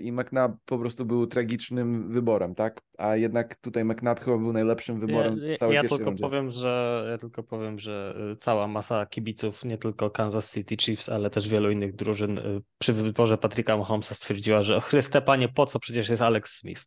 i 0.00 0.12
McNabb 0.12 0.56
po 0.64 0.78
prostu 0.78 1.04
był 1.04 1.26
tragicznym 1.26 2.12
wyborem, 2.12 2.54
tak? 2.54 2.80
A 2.98 3.16
jednak 3.16 3.56
tutaj 3.56 3.84
McNabb 3.84 4.20
chyba 4.20 4.38
był 4.38 4.52
najlepszym 4.52 5.00
wyborem 5.00 5.38
Ja, 5.42 5.54
z 5.54 5.58
całej 5.58 5.74
ja 5.74 5.80
tylko 5.80 5.98
rundzie. 5.98 6.22
powiem, 6.22 6.50
że 6.50 7.06
ja 7.10 7.18
tylko 7.18 7.42
powiem, 7.42 7.78
że 7.78 8.14
y, 8.32 8.36
cała 8.36 8.68
masa 8.68 9.06
kibiców, 9.06 9.64
nie 9.64 9.78
tylko 9.78 10.10
Kansas 10.10 10.52
City 10.52 10.76
Chiefs, 10.76 11.08
ale 11.08 11.30
też 11.30 11.48
wielu 11.48 11.70
innych 11.70 11.96
drużyn 11.96 12.38
y, 12.38 12.62
przy 12.78 12.92
wyborze 12.92 13.38
Patricka 13.38 13.76
Mahomesa 13.76 14.14
stwierdziła, 14.14 14.62
że 14.62 14.76
o 14.76 14.80
Chryste 14.80 15.22
Panie, 15.22 15.48
po 15.48 15.66
co 15.66 15.78
przecież 15.78 16.08
jest 16.08 16.22
Alex 16.22 16.58
Smith. 16.58 16.84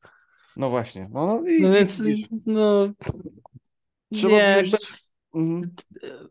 No 0.58 0.70
właśnie. 0.70 1.10
No, 1.12 1.26
no 1.26 1.50
i, 1.50 1.62
No 1.62 1.70
i 1.70 1.74
więc 1.74 2.02
widzisz, 2.02 2.28
no 2.46 2.90
trzeba 4.14 4.34
nie, 4.34 4.64
wziąć... 4.64 5.05
Mhm. 5.36 5.76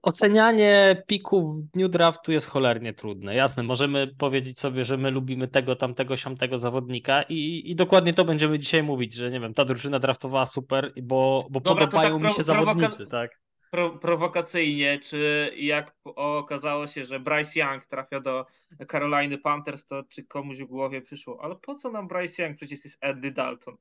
ocenianie 0.03 1.03
pików 1.07 1.57
w 1.57 1.63
dniu 1.63 1.89
draftu 1.89 2.33
jest 2.33 2.47
cholernie 2.47 2.95
trudne. 2.95 3.35
Jasne, 3.35 3.63
możemy 3.63 4.15
powiedzieć 4.19 4.59
sobie, 4.59 4.85
że 4.85 4.97
my 4.97 5.11
lubimy 5.11 5.49
tego, 5.49 5.77
tamtego, 5.77 6.17
siamtego 6.17 6.59
zawodnika 6.59 7.23
i, 7.23 7.63
i 7.71 7.77
dokładnie 7.77 8.15
to 8.15 8.25
będziemy 8.25 8.59
dzisiaj 8.59 8.83
mówić, 8.83 9.15
że 9.15 9.31
nie 9.31 9.41
wiem, 9.41 9.55
ta 9.55 9.65
drużyna 9.65 9.99
draftowała 9.99 10.47
super, 10.47 10.93
bo, 11.03 11.47
bo 11.51 11.61
Dobra, 11.61 11.87
to 11.87 11.91
podobają 11.91 12.21
tak 12.21 12.31
mi 12.31 12.35
się 12.37 12.45
zawodnicy, 12.45 13.07
tak? 13.07 13.31
Pro, 13.71 13.91
prowokacyjnie, 13.91 14.99
czy 14.99 15.51
jak 15.57 15.97
okazało 16.17 16.87
się, 16.87 17.05
że 17.05 17.21
Bryce 17.21 17.61
Young 17.61 17.87
trafia 17.87 18.21
do 18.21 18.47
Caroliny 18.91 19.39
Panthers, 19.39 19.87
to 19.87 20.03
czy 20.09 20.25
komuś 20.25 20.59
w 20.59 20.65
głowie 20.65 21.03
przyszło, 21.03 21.39
ale 21.43 21.57
po 21.57 21.75
co 21.75 21.91
nam 21.91 22.09
Bryce 22.09 22.43
Young, 22.43 22.57
przecież 22.57 22.85
jest 22.85 22.99
Eddie 23.01 23.31
Dalton. 23.31 23.77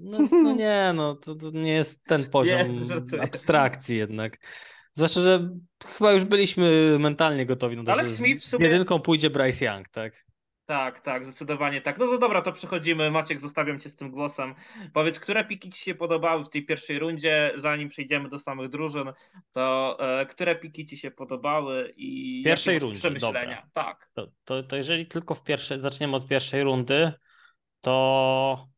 No, 0.00 0.18
no 0.42 0.54
nie, 0.54 0.92
no 0.94 1.14
to, 1.14 1.34
to 1.34 1.50
nie 1.50 1.72
jest 1.72 2.04
ten 2.04 2.24
poziom 2.30 2.84
żartuję. 2.88 3.22
abstrakcji 3.22 3.96
jednak. 3.96 4.38
Zwłaszcza, 4.94 5.22
że 5.22 5.50
chyba 5.86 6.12
już 6.12 6.24
byliśmy 6.24 6.98
mentalnie 6.98 7.46
gotowi 7.46 7.76
na 7.76 7.84
to, 7.84 7.92
Alex 7.92 8.16
Smith 8.16 8.44
w 8.44 8.48
sumie- 8.48 8.64
jedynką 8.64 9.00
pójdzie 9.00 9.30
Bryce 9.30 9.64
Young, 9.64 9.88
tak? 9.88 10.28
Tak, 10.66 11.00
tak, 11.00 11.24
zdecydowanie 11.24 11.80
tak. 11.80 11.98
No 11.98 12.06
to 12.06 12.18
dobra, 12.18 12.42
to 12.42 12.52
przechodzimy. 12.52 13.10
Maciek, 13.10 13.40
zostawiam 13.40 13.80
cię 13.80 13.88
z 13.88 13.96
tym 13.96 14.10
głosem. 14.10 14.54
Powiedz, 14.92 15.20
które 15.20 15.44
piki 15.44 15.70
ci 15.70 15.80
się 15.82 15.94
podobały 15.94 16.44
w 16.44 16.48
tej 16.48 16.64
pierwszej 16.64 16.98
rundzie, 16.98 17.52
zanim 17.56 17.88
przejdziemy 17.88 18.28
do 18.28 18.38
samych 18.38 18.68
drużyn, 18.68 19.12
to 19.52 19.96
e, 20.20 20.26
które 20.26 20.56
piki 20.56 20.86
ci 20.86 20.96
się 20.96 21.10
podobały 21.10 21.92
i 21.96 22.42
pierwszej 22.44 22.78
rundzie, 22.78 22.98
przemyślenia? 22.98 23.66
Tak. 23.72 24.10
To, 24.14 24.26
to, 24.44 24.62
to 24.62 24.76
jeżeli 24.76 25.06
tylko 25.06 25.34
w 25.34 25.42
pierwszej, 25.42 25.80
zaczniemy 25.80 26.16
od 26.16 26.28
pierwszej 26.28 26.62
rundy, 26.62 27.12
to 27.80 28.68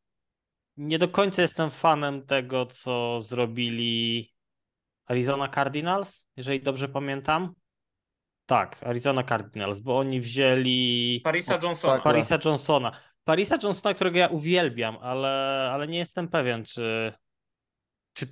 nie 0.80 0.98
do 0.98 1.08
końca 1.08 1.42
jestem 1.42 1.70
fanem 1.70 2.26
tego, 2.26 2.66
co 2.66 3.22
zrobili 3.22 4.32
Arizona 5.06 5.48
Cardinals, 5.48 6.26
jeżeli 6.36 6.62
dobrze 6.62 6.88
pamiętam. 6.88 7.54
Tak, 8.46 8.82
Arizona 8.82 9.22
Cardinals, 9.22 9.80
bo 9.80 9.98
oni 9.98 10.20
wzięli 10.20 11.20
Parisa 11.24 11.58
Johnsona. 11.62 11.94
tak, 11.94 12.02
Parisa 12.02 12.38
Johnsona. 12.44 12.92
Parisa 13.24 13.58
Johnsona, 13.62 13.94
którego 13.94 14.18
ja 14.18 14.28
uwielbiam, 14.28 14.96
ale, 14.96 15.28
ale 15.72 15.88
nie 15.88 15.98
jestem 15.98 16.28
pewien, 16.28 16.64
czy, 16.64 17.12
czy, 18.12 18.26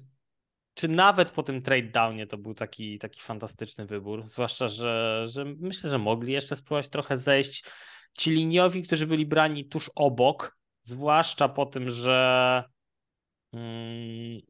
czy 0.75 0.89
nawet 0.89 1.31
po 1.31 1.43
tym 1.43 1.63
trade 1.63 1.91
downie 1.91 2.27
to 2.27 2.39
był 2.39 2.55
taki, 2.55 2.99
taki 2.99 3.21
fantastyczny 3.21 3.87
wybór. 3.87 4.29
Zwłaszcza, 4.29 4.69
że, 4.69 5.25
że 5.31 5.45
myślę, 5.45 5.91
że 5.91 5.99
mogli 5.99 6.33
jeszcze 6.33 6.57
spróbować 6.57 6.89
trochę 6.89 7.19
zejść. 7.19 7.65
Ci 8.19 8.31
liniowi, 8.31 8.83
którzy 8.83 9.07
byli 9.07 9.27
brani 9.27 9.65
tuż 9.65 9.91
obok, 9.95 10.58
zwłaszcza 10.89 11.49
po 11.49 11.67
tym, 11.67 11.91
że 11.91 12.65
mm, 13.53 14.41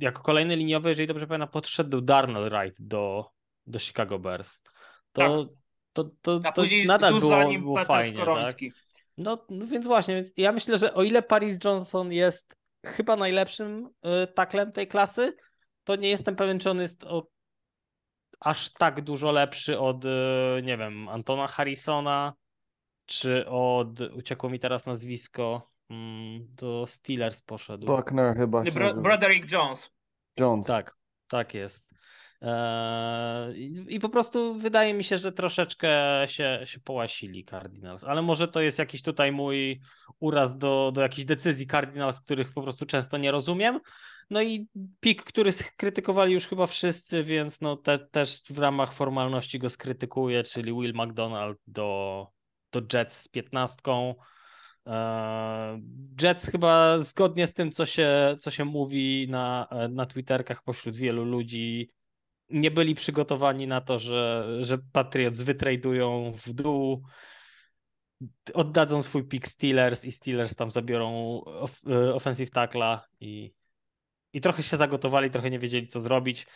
jako 0.00 0.22
kolejny 0.22 0.56
liniowy, 0.56 0.88
jeżeli 0.88 1.08
dobrze 1.08 1.26
pamiętam, 1.26 1.48
podszedł 1.48 2.00
Darnell 2.00 2.50
Wright 2.50 2.76
do, 2.78 3.30
do 3.66 3.78
Chicago 3.78 4.18
Bears. 4.18 4.60
To, 5.12 5.46
to, 5.92 6.04
to, 6.22 6.40
to 6.40 6.52
później 6.52 6.86
nadal 6.86 7.20
było, 7.20 7.58
było 7.58 7.76
Peter 7.76 7.96
fajnie, 7.96 8.24
tak? 8.24 8.56
No, 9.16 9.46
no 9.50 9.66
więc 9.66 9.86
właśnie, 9.86 10.14
więc 10.14 10.32
ja 10.36 10.52
myślę, 10.52 10.78
że 10.78 10.94
o 10.94 11.02
ile 11.02 11.22
Paris 11.22 11.58
Johnson 11.64 12.12
jest 12.12 12.56
chyba 12.84 13.16
najlepszym 13.16 13.86
y, 13.86 14.26
taklem 14.34 14.72
tej 14.72 14.88
klasy, 14.88 15.36
to 15.84 15.96
nie 15.96 16.08
jestem 16.08 16.36
pewien, 16.36 16.58
czy 16.58 16.70
on 16.70 16.80
jest 16.80 17.04
o, 17.04 17.26
aż 18.40 18.72
tak 18.72 19.04
dużo 19.04 19.32
lepszy 19.32 19.78
od, 19.78 20.04
y, 20.04 20.08
nie 20.62 20.76
wiem, 20.76 21.08
Antona 21.08 21.46
Harrisona, 21.46 22.34
czy 23.06 23.46
od, 23.48 24.00
uciekło 24.00 24.50
mi 24.50 24.60
teraz 24.60 24.86
nazwisko, 24.86 25.70
do 26.56 26.86
Steelers 26.86 27.42
poszedł. 27.42 27.86
Buckner 27.86 28.36
chyba 28.36 28.64
się 28.64 28.72
Bro- 28.72 28.80
nazywa. 28.80 29.02
Broderick 29.02 29.52
Jones. 29.52 29.90
Jones. 30.40 30.66
Tak, 30.66 30.96
tak 31.28 31.54
jest. 31.54 31.90
Eee, 32.42 33.86
I 33.88 34.00
po 34.00 34.08
prostu 34.08 34.54
wydaje 34.54 34.94
mi 34.94 35.04
się, 35.04 35.18
że 35.18 35.32
troszeczkę 35.32 35.90
się, 36.26 36.60
się 36.64 36.80
połasili 36.80 37.44
Cardinals, 37.44 38.04
ale 38.04 38.22
może 38.22 38.48
to 38.48 38.60
jest 38.60 38.78
jakiś 38.78 39.02
tutaj 39.02 39.32
mój 39.32 39.80
uraz 40.20 40.58
do, 40.58 40.90
do 40.94 41.00
jakichś 41.00 41.24
decyzji 41.24 41.66
Cardinals, 41.66 42.20
których 42.20 42.52
po 42.52 42.62
prostu 42.62 42.86
często 42.86 43.18
nie 43.18 43.30
rozumiem. 43.30 43.80
No 44.30 44.42
i 44.42 44.68
pik, 45.00 45.22
który 45.24 45.52
skrytykowali 45.52 46.34
już 46.34 46.46
chyba 46.46 46.66
wszyscy, 46.66 47.22
więc 47.24 47.60
no 47.60 47.76
te, 47.76 47.98
też 47.98 48.42
w 48.50 48.58
ramach 48.58 48.94
formalności 48.94 49.58
go 49.58 49.70
skrytykuję, 49.70 50.44
czyli 50.44 50.72
Will 50.72 50.94
McDonald 50.94 51.58
do, 51.66 52.26
do 52.72 52.80
Jets 52.92 53.16
z 53.16 53.28
piętnastką. 53.28 54.14
Eee, 54.86 55.82
Jets 56.22 56.46
chyba 56.46 57.02
zgodnie 57.02 57.46
z 57.46 57.54
tym, 57.54 57.72
co 57.72 57.86
się, 57.86 58.36
co 58.40 58.50
się 58.50 58.64
mówi 58.64 59.26
na, 59.30 59.68
na 59.90 60.06
Twitterkach 60.06 60.62
pośród 60.62 60.96
wielu 60.96 61.24
ludzi, 61.24 61.90
nie 62.50 62.70
byli 62.70 62.94
przygotowani 62.94 63.66
na 63.66 63.80
to, 63.80 63.98
że, 63.98 64.46
że 64.60 64.78
Patriots 64.92 65.40
wytradują 65.40 66.32
w 66.46 66.52
dół, 66.52 67.02
oddadzą 68.54 69.02
swój 69.02 69.24
pick 69.28 69.48
Steelers 69.48 70.04
i 70.04 70.12
Steelers 70.12 70.56
tam 70.56 70.70
zabiorą 70.70 71.40
of, 71.44 71.80
e, 71.90 72.14
offensive 72.14 72.50
tackla 72.50 73.06
i, 73.20 73.52
i 74.32 74.40
trochę 74.40 74.62
się 74.62 74.76
zagotowali, 74.76 75.30
trochę 75.30 75.50
nie 75.50 75.58
wiedzieli 75.58 75.88
co 75.88 76.00
zrobić. 76.00 76.46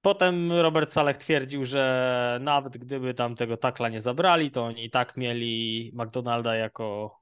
Potem 0.00 0.52
Robert 0.52 0.92
Saleh 0.92 1.16
twierdził, 1.16 1.66
że 1.66 2.38
nawet 2.40 2.78
gdyby 2.78 3.14
tam 3.14 3.36
tego 3.36 3.56
takla 3.56 3.88
nie 3.88 4.00
zabrali, 4.00 4.50
to 4.50 4.64
oni 4.64 4.84
i 4.84 4.90
tak 4.90 5.16
mieli 5.16 5.90
McDonalda 5.94 6.54
jako 6.54 7.16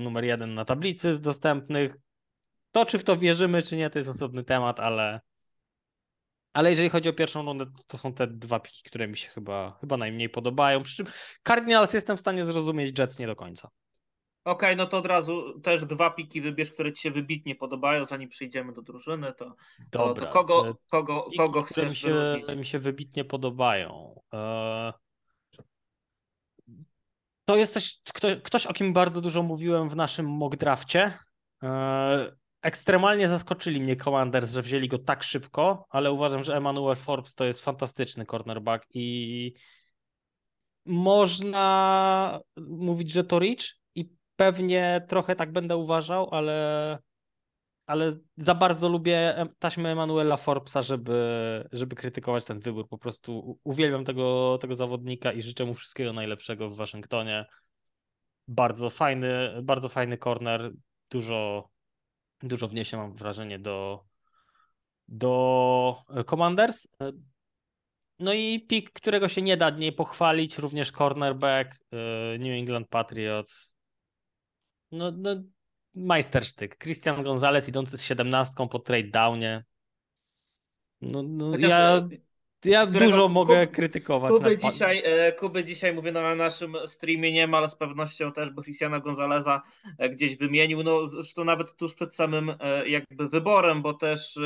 numer 0.00 0.24
jeden 0.24 0.54
na 0.54 0.64
tablicy 0.64 1.16
z 1.16 1.20
dostępnych. 1.20 1.96
To, 2.72 2.86
czy 2.86 2.98
w 2.98 3.04
to 3.04 3.16
wierzymy, 3.16 3.62
czy 3.62 3.76
nie, 3.76 3.90
to 3.90 3.98
jest 3.98 4.10
osobny 4.10 4.44
temat, 4.44 4.80
ale, 4.80 5.20
ale 6.52 6.70
jeżeli 6.70 6.88
chodzi 6.88 7.08
o 7.08 7.12
pierwszą 7.12 7.44
rundę, 7.44 7.66
to 7.86 7.98
są 7.98 8.14
te 8.14 8.26
dwa 8.26 8.60
piki, 8.60 8.82
które 8.82 9.08
mi 9.08 9.16
się 9.16 9.28
chyba, 9.28 9.78
chyba 9.80 9.96
najmniej 9.96 10.28
podobają. 10.28 10.82
Przy 10.82 10.96
czym 10.96 11.06
Cardinals 11.48 11.92
jestem 11.92 12.16
w 12.16 12.20
stanie 12.20 12.46
zrozumieć, 12.46 12.98
Jets 12.98 13.18
nie 13.18 13.26
do 13.26 13.36
końca. 13.36 13.70
Okej, 14.44 14.68
okay, 14.68 14.76
no 14.76 14.86
to 14.86 14.98
od 14.98 15.06
razu 15.06 15.60
też 15.60 15.84
dwa 15.84 16.10
piki 16.10 16.40
wybierz, 16.40 16.70
które 16.70 16.92
ci 16.92 17.02
się 17.02 17.10
wybitnie 17.10 17.54
podobają, 17.54 18.04
zanim 18.04 18.28
przejdziemy 18.28 18.72
do 18.72 18.82
drużyny, 18.82 19.32
to, 19.32 19.54
to, 19.90 20.14
to 20.14 20.26
kogo, 20.26 20.76
kogo, 20.90 21.22
piki, 21.22 21.36
kogo 21.36 21.62
chcesz 21.62 21.90
mi 21.90 21.96
się, 21.96 22.08
wyróżnić? 22.08 22.56
mi 22.56 22.66
się 22.66 22.78
wybitnie 22.78 23.24
podobają. 23.24 24.20
E, 24.32 24.92
to 27.44 27.56
jest 27.56 27.72
coś, 27.72 28.00
ktoś, 28.44 28.66
o 28.66 28.72
kim 28.72 28.92
bardzo 28.92 29.20
dużo 29.20 29.42
mówiłem 29.42 29.88
w 29.88 29.96
naszym 29.96 30.26
mock 30.26 30.56
drafcie. 30.56 31.18
E, 31.62 32.32
ekstremalnie 32.62 33.28
zaskoczyli 33.28 33.80
mnie 33.80 33.96
Commanders, 33.96 34.50
że 34.50 34.62
wzięli 34.62 34.88
go 34.88 34.98
tak 34.98 35.22
szybko, 35.22 35.86
ale 35.90 36.12
uważam, 36.12 36.44
że 36.44 36.56
Emmanuel 36.56 36.96
Forbes 36.96 37.34
to 37.34 37.44
jest 37.44 37.60
fantastyczny 37.60 38.26
cornerback 38.26 38.86
i 38.94 39.54
można 40.86 42.40
mówić, 42.56 43.12
że 43.12 43.24
to 43.24 43.38
Rich 43.38 43.64
i 43.94 44.10
pewnie 44.36 45.06
trochę 45.08 45.36
tak 45.36 45.52
będę 45.52 45.76
uważał, 45.76 46.28
ale, 46.34 46.98
ale 47.92 48.18
za 48.36 48.54
bardzo 48.54 48.88
lubię 48.88 49.46
taśmę 49.58 49.92
Emanuela 49.92 50.36
Forbesa, 50.36 50.82
żeby, 50.82 51.68
żeby 51.72 51.96
krytykować 51.96 52.44
ten 52.44 52.60
wybór. 52.60 52.88
Po 52.88 52.98
prostu 52.98 53.58
uwielbiam 53.64 54.04
tego, 54.04 54.58
tego 54.60 54.74
zawodnika 54.74 55.32
i 55.32 55.42
życzę 55.42 55.64
mu 55.64 55.74
wszystkiego 55.74 56.12
najlepszego 56.12 56.70
w 56.70 56.76
Waszyngtonie. 56.76 57.46
Bardzo 58.48 58.90
fajny, 58.90 59.60
bardzo 59.62 59.88
fajny 59.88 60.18
corner, 60.18 60.72
dużo 61.10 61.72
Dużo 62.42 62.68
wniesie, 62.68 62.96
mam 62.96 63.14
wrażenie, 63.14 63.58
do, 63.58 64.04
do 65.08 65.96
Commanders. 66.26 66.88
No 68.18 68.32
i 68.32 68.60
pik, 68.60 68.92
którego 68.92 69.28
się 69.28 69.42
nie 69.42 69.56
da 69.56 69.70
nie 69.70 69.92
pochwalić, 69.92 70.58
również 70.58 70.92
cornerback 70.92 71.74
y, 71.74 72.38
New 72.38 72.58
England 72.58 72.88
Patriots. 72.88 73.74
No, 74.92 75.10
no 75.10 75.30
majstersztyk. 75.94 76.78
Christian 76.78 77.22
Gonzalez 77.22 77.68
idący 77.68 77.98
z 77.98 78.02
17 78.02 78.54
po 78.70 78.78
trade 78.78 79.08
downie. 79.08 79.64
No, 81.00 81.22
no 81.22 81.56
ja 81.58 82.08
ja 82.64 82.86
dużo 82.86 83.28
mogę 83.28 83.66
krytykować. 83.66 84.32
Kuby 84.32 84.58
dzisiaj, 84.58 85.02
e, 85.04 85.32
Kuby 85.32 85.64
dzisiaj 85.64 85.94
mówię 85.94 86.12
na 86.12 86.34
naszym 86.34 86.76
streamie 86.86 87.32
nie 87.32 87.46
ma, 87.46 87.58
ale 87.58 87.68
z 87.68 87.76
pewnością 87.76 88.32
też 88.32 88.50
bo 88.50 88.62
Cristiana 88.62 89.00
Gonzaleza 89.00 89.62
e, 89.98 90.10
gdzieś 90.10 90.36
wymienił. 90.36 90.82
No 90.82 91.06
zresztą 91.06 91.44
nawet 91.44 91.76
tuż 91.76 91.94
przed 91.94 92.14
samym 92.14 92.54
e, 92.60 92.88
jakby 92.88 93.28
wyborem, 93.28 93.82
bo 93.82 93.94
też 93.94 94.38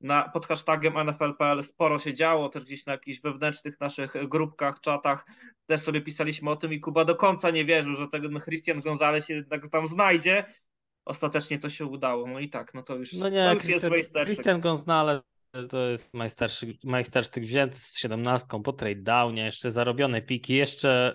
na, 0.00 0.28
pod 0.28 0.46
hashtagiem 0.46 0.94
NFL.pl 1.06 1.62
sporo 1.62 1.98
się 1.98 2.14
działo, 2.14 2.48
też 2.48 2.64
gdzieś 2.64 2.86
na 2.86 2.92
jakichś 2.92 3.20
wewnętrznych 3.20 3.80
naszych 3.80 4.28
grupkach, 4.28 4.80
czatach 4.80 5.26
też 5.66 5.80
sobie 5.80 6.00
pisaliśmy 6.00 6.50
o 6.50 6.56
tym 6.56 6.72
i 6.72 6.80
Kuba 6.80 7.04
do 7.04 7.14
końca 7.14 7.50
nie 7.50 7.64
wierzył, 7.64 7.94
że 7.94 8.08
ten 8.08 8.40
Christian 8.40 8.80
Gonzalez 8.80 9.26
się 9.26 9.34
jednak 9.34 9.68
tam 9.68 9.86
znajdzie. 9.86 10.44
Ostatecznie 11.04 11.58
to 11.58 11.70
się 11.70 11.86
udało. 11.86 12.26
No 12.26 12.40
i 12.40 12.48
tak, 12.48 12.74
no 12.74 12.82
to 12.82 12.96
już, 12.96 13.12
no 13.12 13.28
nie, 13.28 13.44
to 13.44 13.54
już 13.54 13.62
Christian, 13.62 13.92
jest 13.92 14.14
Christian 14.14 14.60
Gonzalez 14.60 15.22
to 15.70 15.88
jest 15.88 16.14
majstersztyk, 16.14 16.84
majstersztyk 16.84 17.44
wzięty 17.44 17.78
z 17.78 17.98
17 17.98 18.46
po 18.64 18.72
trade 18.72 19.02
downie, 19.02 19.44
jeszcze 19.44 19.72
zarobione 19.72 20.22
piki, 20.22 20.54
jeszcze 20.54 21.14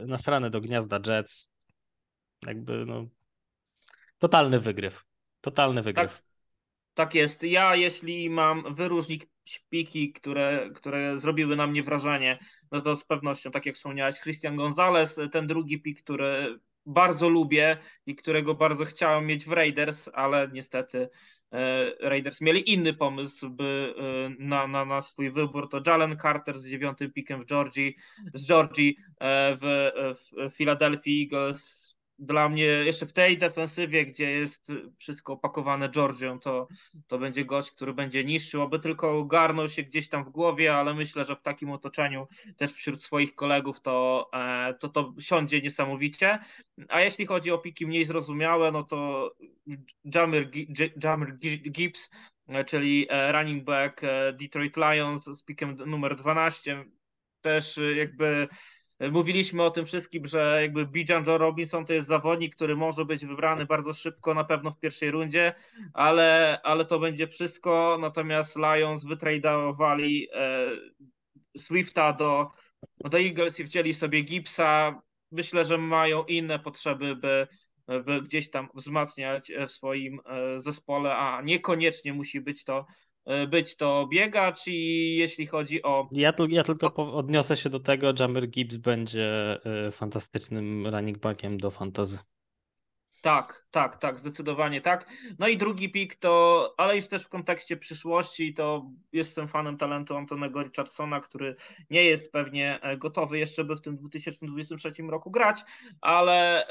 yy, 0.00 0.06
nasrane 0.06 0.50
do 0.50 0.60
gniazda 0.60 1.00
Jets. 1.06 1.48
Jakby 2.46 2.86
no 2.86 3.06
totalny 4.18 4.60
wygryw. 4.60 5.04
Totalny 5.40 5.82
wygryw. 5.82 6.12
Tak, 6.12 6.22
tak 6.94 7.14
jest. 7.14 7.42
Ja 7.42 7.76
jeśli 7.76 8.30
mam 8.30 8.74
wyróżnić 8.74 9.26
piki, 9.68 10.12
które, 10.12 10.70
które 10.74 11.18
zrobiły 11.18 11.56
na 11.56 11.66
mnie 11.66 11.82
wrażenie, 11.82 12.38
no 12.72 12.80
to 12.80 12.96
z 12.96 13.04
pewnością, 13.04 13.50
tak 13.50 13.66
jak 13.66 13.74
wspomniałeś, 13.74 14.20
Christian 14.20 14.56
Gonzalez, 14.56 15.20
ten 15.32 15.46
drugi 15.46 15.80
pik, 15.80 16.02
który 16.02 16.58
bardzo 16.86 17.28
lubię 17.28 17.76
i 18.06 18.14
którego 18.14 18.54
bardzo 18.54 18.84
chciałem 18.84 19.26
mieć 19.26 19.44
w 19.44 19.52
Raiders, 19.52 20.08
ale 20.12 20.48
niestety 20.52 21.08
E, 21.52 21.92
Raiders 22.00 22.40
mieli 22.40 22.72
inny 22.72 22.94
pomysł 22.94 23.50
by, 23.50 23.94
e, 23.98 24.44
na, 24.44 24.66
na, 24.66 24.84
na 24.84 25.00
swój 25.00 25.30
wybór. 25.30 25.68
To 25.68 25.80
Jalen 25.86 26.16
Carter 26.18 26.58
z 26.58 26.68
dziewiątym 26.68 27.12
pikiem 27.12 27.42
w 27.42 27.46
Georgii, 27.46 27.96
z 28.34 28.48
Georgii 28.48 28.96
e, 29.20 29.56
w, 29.60 29.92
w 30.16 30.54
Philadelphia 30.54 31.10
Eagles 31.22 31.95
dla 32.18 32.48
mnie 32.48 32.64
jeszcze 32.64 33.06
w 33.06 33.12
tej 33.12 33.38
defensywie, 33.38 34.06
gdzie 34.06 34.30
jest 34.30 34.68
wszystko 34.98 35.32
opakowane 35.32 35.88
Georgią, 35.88 36.38
to, 36.38 36.68
to 37.06 37.18
będzie 37.18 37.44
gość, 37.44 37.70
który 37.70 37.94
będzie 37.94 38.24
niszczył, 38.24 38.62
aby 38.62 38.78
tylko 38.78 39.18
ogarnął 39.18 39.68
się 39.68 39.82
gdzieś 39.82 40.08
tam 40.08 40.24
w 40.24 40.28
głowie, 40.28 40.74
ale 40.74 40.94
myślę, 40.94 41.24
że 41.24 41.36
w 41.36 41.42
takim 41.42 41.70
otoczeniu 41.70 42.26
też 42.56 42.72
wśród 42.72 43.02
swoich 43.02 43.34
kolegów 43.34 43.80
to 43.80 44.28
e, 44.32 44.74
to, 44.74 44.88
to 44.88 45.14
siądzie 45.18 45.60
niesamowicie. 45.60 46.38
A 46.88 47.00
jeśli 47.00 47.26
chodzi 47.26 47.50
o 47.50 47.58
piki 47.58 47.86
mniej 47.86 48.04
zrozumiałe, 48.04 48.72
no 48.72 48.82
to 48.82 49.30
Jamir, 50.14 50.50
Jamir 51.02 51.36
Gibbs, 51.70 52.10
e, 52.48 52.64
czyli 52.64 53.06
e, 53.10 53.32
running 53.32 53.64
back 53.64 54.00
Detroit 54.32 54.76
Lions 54.76 55.24
z 55.24 55.42
pikiem 55.42 55.76
numer 55.86 56.16
12, 56.16 56.84
też 57.40 57.80
jakby 57.96 58.48
Mówiliśmy 59.00 59.62
o 59.62 59.70
tym 59.70 59.86
wszystkim, 59.86 60.26
że 60.26 60.58
jakby 60.62 60.86
Bijan 60.86 61.24
Joe 61.26 61.38
Robinson 61.38 61.84
to 61.84 61.92
jest 61.92 62.08
zawodnik, 62.08 62.54
który 62.54 62.76
może 62.76 63.04
być 63.04 63.26
wybrany 63.26 63.66
bardzo 63.66 63.92
szybko, 63.92 64.34
na 64.34 64.44
pewno 64.44 64.70
w 64.70 64.78
pierwszej 64.78 65.10
rundzie, 65.10 65.54
ale, 65.94 66.60
ale 66.64 66.84
to 66.84 66.98
będzie 66.98 67.26
wszystko. 67.26 67.98
Natomiast 68.00 68.56
Lions 68.56 69.04
wytradowali 69.04 70.28
e, 70.32 70.70
Swifta 71.58 72.12
do, 72.12 72.50
do 73.00 73.18
Eagles 73.18 73.60
i 73.60 73.64
wzięli 73.64 73.94
sobie 73.94 74.22
Gipsa. 74.22 75.02
Myślę, 75.30 75.64
że 75.64 75.78
mają 75.78 76.24
inne 76.24 76.58
potrzeby, 76.58 77.16
by, 77.16 77.46
by 78.04 78.22
gdzieś 78.22 78.50
tam 78.50 78.68
wzmacniać 78.74 79.52
w 79.68 79.70
swoim 79.70 80.20
e, 80.26 80.60
zespole, 80.60 81.16
a 81.16 81.42
niekoniecznie 81.42 82.12
musi 82.14 82.40
być 82.40 82.64
to 82.64 82.86
E, 82.86 83.05
być 83.48 83.76
to 83.76 84.06
biegacz 84.06 84.66
i 84.66 85.16
jeśli 85.16 85.46
chodzi 85.46 85.82
o... 85.82 86.08
Ja, 86.12 86.32
tu, 86.32 86.46
ja 86.46 86.64
tylko 86.64 87.14
odniosę 87.14 87.56
się 87.56 87.70
do 87.70 87.80
tego, 87.80 88.12
Jammer 88.18 88.48
Gibbs 88.48 88.76
będzie 88.76 89.58
e, 89.64 89.92
fantastycznym 89.92 90.86
running 90.86 91.18
backiem 91.18 91.58
do 91.58 91.70
fantazy. 91.70 92.18
Tak, 93.26 93.66
tak, 93.70 93.96
tak, 93.96 94.18
zdecydowanie 94.18 94.80
tak. 94.80 95.10
No 95.38 95.48
i 95.48 95.56
drugi 95.56 95.90
pik 95.90 96.14
to, 96.14 96.74
ale 96.76 96.96
już 96.96 97.06
też 97.08 97.24
w 97.24 97.28
kontekście 97.28 97.76
przyszłości, 97.76 98.54
to 98.54 98.90
jestem 99.12 99.48
fanem 99.48 99.76
talentu 99.76 100.16
Antonego 100.16 100.62
Richardsona, 100.62 101.20
który 101.20 101.56
nie 101.90 102.04
jest 102.04 102.32
pewnie 102.32 102.80
e, 102.82 102.96
gotowy 102.96 103.38
jeszcze, 103.38 103.64
by 103.64 103.76
w 103.76 103.80
tym 103.80 103.96
2023 103.96 104.90
roku 105.02 105.30
grać, 105.30 105.60
ale 106.00 106.66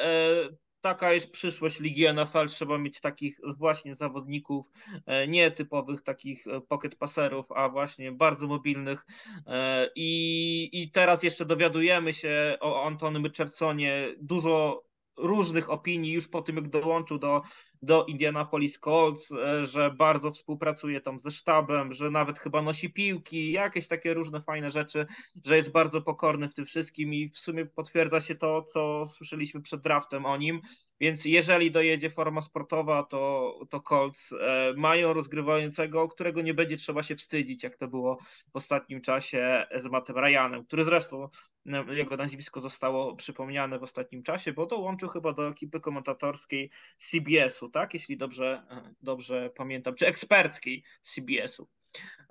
taka 0.85 1.13
jest 1.13 1.31
przyszłość 1.31 1.79
Ligi 1.79 2.13
NFL. 2.13 2.47
Trzeba 2.47 2.77
mieć 2.77 3.01
takich 3.01 3.39
właśnie 3.57 3.95
zawodników, 3.95 4.71
e, 5.05 5.27
nie 5.27 5.51
typowych 5.51 6.01
takich 6.01 6.47
e, 6.47 6.61
pocket 6.61 6.95
passerów, 6.95 7.51
a 7.51 7.69
właśnie 7.69 8.11
bardzo 8.11 8.47
mobilnych. 8.47 9.05
E, 9.47 9.89
I, 9.95 10.69
i 10.73 10.91
teraz 10.91 11.23
jeszcze 11.23 11.45
dowiadujemy 11.45 12.13
się 12.13 12.57
o 12.59 12.85
Antonym 12.85 13.25
Richardsonie 13.25 14.15
dużo 14.17 14.83
różnych 15.17 15.69
opinii 15.69 16.11
już 16.11 16.27
po 16.27 16.41
tym, 16.41 16.55
jak 16.55 16.69
dołączył 16.69 17.19
do 17.19 17.41
do 17.81 18.05
Indianapolis 18.05 18.79
Colts, 18.79 19.31
e, 19.31 19.65
że 19.65 19.91
bardzo 19.91 20.31
współpracuje 20.31 21.01
tam 21.01 21.19
ze 21.19 21.31
sztabem, 21.31 21.93
że 21.93 22.11
nawet 22.11 22.39
chyba 22.39 22.61
nosi 22.61 22.93
piłki, 22.93 23.51
jakieś 23.51 23.87
takie 23.87 24.13
różne 24.13 24.41
fajne 24.41 24.71
rzeczy, 24.71 25.05
że 25.45 25.57
jest 25.57 25.71
bardzo 25.71 26.01
pokorny 26.01 26.49
w 26.49 26.53
tym 26.53 26.65
wszystkim 26.65 27.13
i 27.13 27.29
w 27.29 27.37
sumie 27.37 27.65
potwierdza 27.65 28.21
się 28.21 28.35
to, 28.35 28.61
co 28.61 29.07
słyszeliśmy 29.07 29.61
przed 29.61 29.81
draftem 29.81 30.25
o 30.25 30.37
nim. 30.37 30.61
Więc 30.99 31.25
jeżeli 31.25 31.71
dojedzie 31.71 32.09
forma 32.09 32.41
sportowa, 32.41 33.03
to, 33.03 33.53
to 33.69 33.81
Colts 33.81 34.31
e, 34.31 34.73
mają 34.77 35.13
rozgrywającego, 35.13 36.07
którego 36.07 36.41
nie 36.41 36.53
będzie 36.53 36.77
trzeba 36.77 37.03
się 37.03 37.15
wstydzić, 37.15 37.63
jak 37.63 37.77
to 37.77 37.87
było 37.87 38.17
w 38.53 38.55
ostatnim 38.55 39.01
czasie 39.01 39.67
z 39.75 39.85
Mattem 39.85 40.17
Ryanem, 40.17 40.65
który 40.65 40.83
zresztą 40.83 41.29
no, 41.65 41.93
jego 41.93 42.17
nazwisko 42.17 42.61
zostało 42.61 43.15
przypomniane 43.15 43.79
w 43.79 43.83
ostatnim 43.83 44.23
czasie, 44.23 44.53
bo 44.53 44.65
dołączył 44.65 45.09
chyba 45.09 45.33
do 45.33 45.47
ekipy 45.47 45.79
komentatorskiej 45.79 46.71
CBS-u, 46.97 47.64
tak? 47.69 47.93
Jeśli 47.93 48.17
dobrze, 48.17 48.63
dobrze 49.01 49.49
pamiętam, 49.55 49.95
czy 49.95 50.07
eksperckiej 50.07 50.83
CBS-u. 51.01 51.67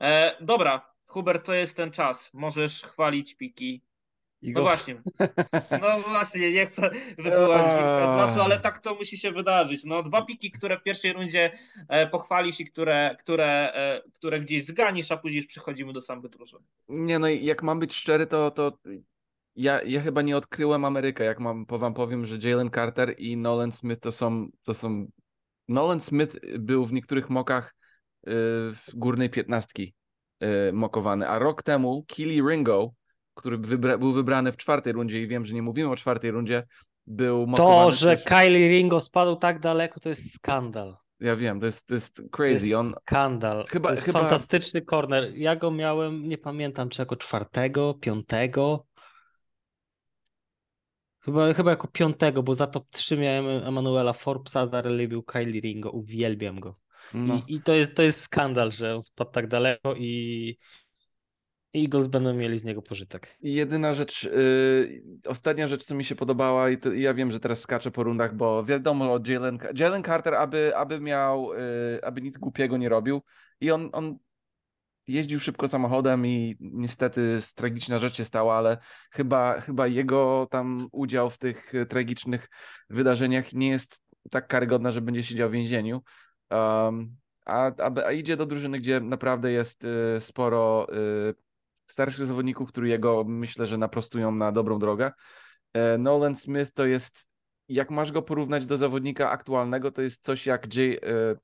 E, 0.01 0.37
dobra, 0.41 0.95
Hubert, 1.07 1.47
to 1.47 1.55
jest 1.55 1.77
ten 1.77 1.91
czas. 1.91 2.31
Możesz 2.35 2.83
chwalić 2.83 3.37
piki 3.37 3.83
no 4.53 4.61
właśnie. 4.61 5.03
No 5.81 6.01
właśnie, 6.09 6.53
nie 6.53 6.67
chcę 6.67 6.91
wywołać 7.19 7.67
z 7.67 8.17
lasu, 8.17 8.41
ale 8.41 8.61
tak 8.61 8.79
to 8.79 8.95
musi 8.95 9.19
się 9.19 9.33
wydarzyć. 9.33 9.85
No 9.85 10.03
dwa 10.03 10.25
piki, 10.25 10.51
które 10.51 10.79
w 10.79 10.83
pierwszej 10.83 11.13
rundzie 11.13 11.53
e, 11.89 12.07
pochwalisz 12.07 12.61
i 12.61 12.65
które, 12.65 13.17
które, 13.21 13.73
e, 13.75 14.03
które 14.13 14.41
gdzieś 14.41 14.65
zganisz, 14.65 15.11
a 15.11 15.17
później 15.17 15.37
już 15.37 15.47
przechodzimy 15.47 15.93
do 15.93 16.01
samych 16.01 16.31
drużyn. 16.31 16.61
Nie 16.89 17.19
no, 17.19 17.29
jak 17.29 17.63
mam 17.63 17.79
być 17.79 17.95
szczery, 17.95 18.27
to, 18.27 18.51
to 18.51 18.79
ja, 19.57 19.83
ja 19.83 20.01
chyba 20.01 20.23
nie 20.23 20.37
odkryłem 20.37 20.85
Amerykę, 20.85 21.25
jak 21.25 21.41
mam, 21.41 21.67
wam 21.69 21.95
powiem, 21.95 22.25
że 22.25 22.49
Jalen 22.49 22.71
Carter 22.71 23.15
i 23.19 23.37
Nolan 23.37 23.73
Smith 23.73 24.01
to 24.01 24.13
są, 24.13 24.49
to 24.63 24.75
są... 24.75 25.07
Nolan 25.69 26.01
Smith 26.01 26.37
był 26.59 26.87
w 26.87 26.93
niektórych 26.93 27.31
mokach 27.31 27.75
y, 27.75 28.31
w 28.73 28.85
górnej 28.95 29.31
piętnastki 29.31 29.95
y, 30.43 30.73
mokowany, 30.73 31.29
a 31.29 31.39
rok 31.39 31.63
temu 31.63 32.05
Killy 32.07 32.51
Ringo 32.51 32.91
który 33.35 33.59
wybra 33.59 33.99
był 33.99 34.13
wybrany 34.13 34.53
w 34.53 34.57
czwartej 34.57 34.93
rundzie 34.93 35.23
i 35.23 35.27
wiem, 35.27 35.45
że 35.45 35.55
nie 35.55 35.63
mówimy 35.63 35.91
o 35.91 35.97
czwartej 35.97 36.31
rundzie, 36.31 36.63
był 37.07 37.47
To, 37.57 37.93
że 37.93 38.17
też... 38.17 38.25
Kylie 38.25 38.69
Ringo 38.69 39.01
spadł 39.01 39.37
tak 39.37 39.61
daleko, 39.61 40.01
to 40.01 40.09
jest 40.09 40.35
skandal. 40.35 40.97
Ja 41.21 41.37
wiem, 41.37 41.61
to 41.61 41.67
jest, 41.67 41.87
to 41.87 41.95
jest 41.95 42.23
crazy. 42.31 42.61
To 42.61 42.67
jest 42.67 42.75
On... 42.75 42.95
Skandal. 43.03 43.65
Chyba, 43.69 43.89
to 43.89 43.95
jest 43.95 44.07
chyba... 44.07 44.21
fantastyczny 44.21 44.83
corner. 44.83 45.37
Ja 45.37 45.57
go 45.57 45.71
miałem, 45.71 46.29
nie 46.29 46.39
pamiętam, 46.39 46.89
czy 46.89 47.03
jako 47.03 47.17
czwartego, 47.17 47.95
piątego. 48.01 48.87
Chyba, 51.25 51.55
chyba 51.55 51.71
jako 51.71 51.89
piątego, 51.89 52.43
bo 52.43 52.55
za 52.55 52.67
top 52.67 52.91
3 52.91 53.17
miałem 53.17 53.47
Emanuela 53.47 54.13
Forbesa, 54.13 54.67
dalej 54.67 55.09
był 55.09 55.23
Kylie 55.23 55.61
Ringo, 55.61 55.91
uwielbiam 55.91 56.61
go. 56.61 56.77
No. 57.15 57.43
I, 57.49 57.55
I, 57.55 57.63
to, 57.63 57.75
jest, 57.75 57.95
to 57.95 58.03
jest 58.03 58.21
skandal, 58.21 58.73
że 58.73 58.95
on 58.97 59.03
spadł 59.03 59.31
tak 59.31 59.49
daleko 59.49 59.95
i 59.95 60.59
Eagles 61.75 62.07
będą 62.07 62.35
mieli 62.35 62.59
z 62.59 62.65
niego 62.65 62.83
pożytek. 62.83 63.37
Jedyna 63.43 63.95
rzecz, 63.95 64.25
yy, 64.25 65.03
ostatnia 65.27 65.69
rzecz, 65.69 65.85
co 65.85 65.95
mi 65.95 66.05
się 66.05 66.15
podobała, 66.15 66.71
i 66.71 66.79
to, 66.79 66.93
ja 66.93 67.15
wiem, 67.15 67.31
że 67.31 67.41
teraz 67.41 67.61
skaczę 67.61 67.91
po 67.91 68.03
rundach, 68.03 68.37
bo 68.37 68.65
wiadomo 68.65 69.13
o 69.13 69.21
Jalen, 69.27 69.59
Jalen 69.79 70.03
Carter, 70.03 70.35
aby, 70.35 70.77
aby 70.77 71.01
miał, 71.01 71.55
yy, 71.55 72.01
aby 72.03 72.21
nic 72.21 72.39
głupiego 72.39 72.77
nie 72.77 72.89
robił 72.89 73.23
i 73.61 73.71
on, 73.71 73.91
on 73.93 74.19
jeździł 75.07 75.41
szybko 75.41 75.69
samochodem 75.69 76.27
i 76.27 76.57
niestety 76.61 77.39
tragiczna 77.55 77.99
rzecz 77.99 78.17
się 78.17 78.25
stała, 78.25 78.57
ale 78.57 78.79
chyba, 79.13 79.61
chyba 79.61 79.87
jego 79.87 80.47
tam 80.51 80.89
udział 80.93 81.31
w 81.31 81.39
tych 81.39 81.73
tragicznych 81.89 82.49
wydarzeniach 82.91 83.53
nie 83.53 83.69
jest 83.69 84.01
tak 84.31 84.47
karygodna, 84.47 84.91
że 84.91 85.01
będzie 85.01 85.23
siedział 85.23 85.49
w 85.49 85.53
więzieniu. 85.53 86.03
Um, 86.51 87.17
a, 87.47 87.73
a, 87.79 88.07
a, 88.07 88.13
idzie 88.13 88.37
do 88.37 88.47
drużyny, 88.47 88.79
gdzie 88.79 89.01
naprawdę 89.01 89.53
jest 89.53 89.85
y, 89.85 90.21
sporo 90.21 90.87
y, 91.31 91.35
starszych 91.87 92.27
zawodników, 92.27 92.69
którzy 92.69 92.89
jego 92.89 93.25
myślę, 93.25 93.67
że 93.67 93.79
naprostują 93.79 94.33
na 94.33 94.53
dobrą 94.53 94.79
drogę. 94.79 95.13
E, 95.75 95.99
Nolan 95.99 96.37
Smith 96.37 96.73
to 96.73 96.87
jest, 96.87 97.29
jak 97.69 97.91
masz 97.91 98.13
go 98.13 98.23
porównać 98.23 98.67
do 98.67 98.77
zawodnika 98.77 99.31
aktualnego, 99.31 99.91
to 99.91 100.03
jest 100.03 100.23
coś 100.23 100.47
jak 100.47 100.75
J, 100.75 101.05
e, 101.05 101.37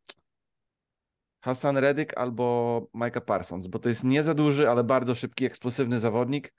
Hassan 1.41 1.77
Reddick 1.77 2.19
albo 2.19 2.87
Micah 2.95 3.25
Parsons, 3.25 3.67
bo 3.67 3.79
to 3.79 3.89
jest 3.89 4.05
nie 4.05 4.25
za 4.25 4.35
duży, 4.35 4.71
ale 4.71 4.85
bardzo 4.85 5.15
szybki, 5.15 5.45
eksplosywny 5.45 5.99
zawodnik. 5.99 6.53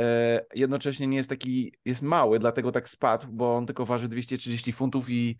E, 0.00 0.40
jednocześnie 0.54 1.06
nie 1.06 1.16
jest 1.16 1.28
taki, 1.28 1.72
jest 1.84 2.02
mały, 2.02 2.38
dlatego 2.38 2.72
tak 2.72 2.88
spadł, 2.88 3.26
bo 3.30 3.56
on 3.56 3.66
tylko 3.66 3.86
waży 3.86 4.08
230 4.08 4.72
funtów 4.72 5.10
i 5.10 5.36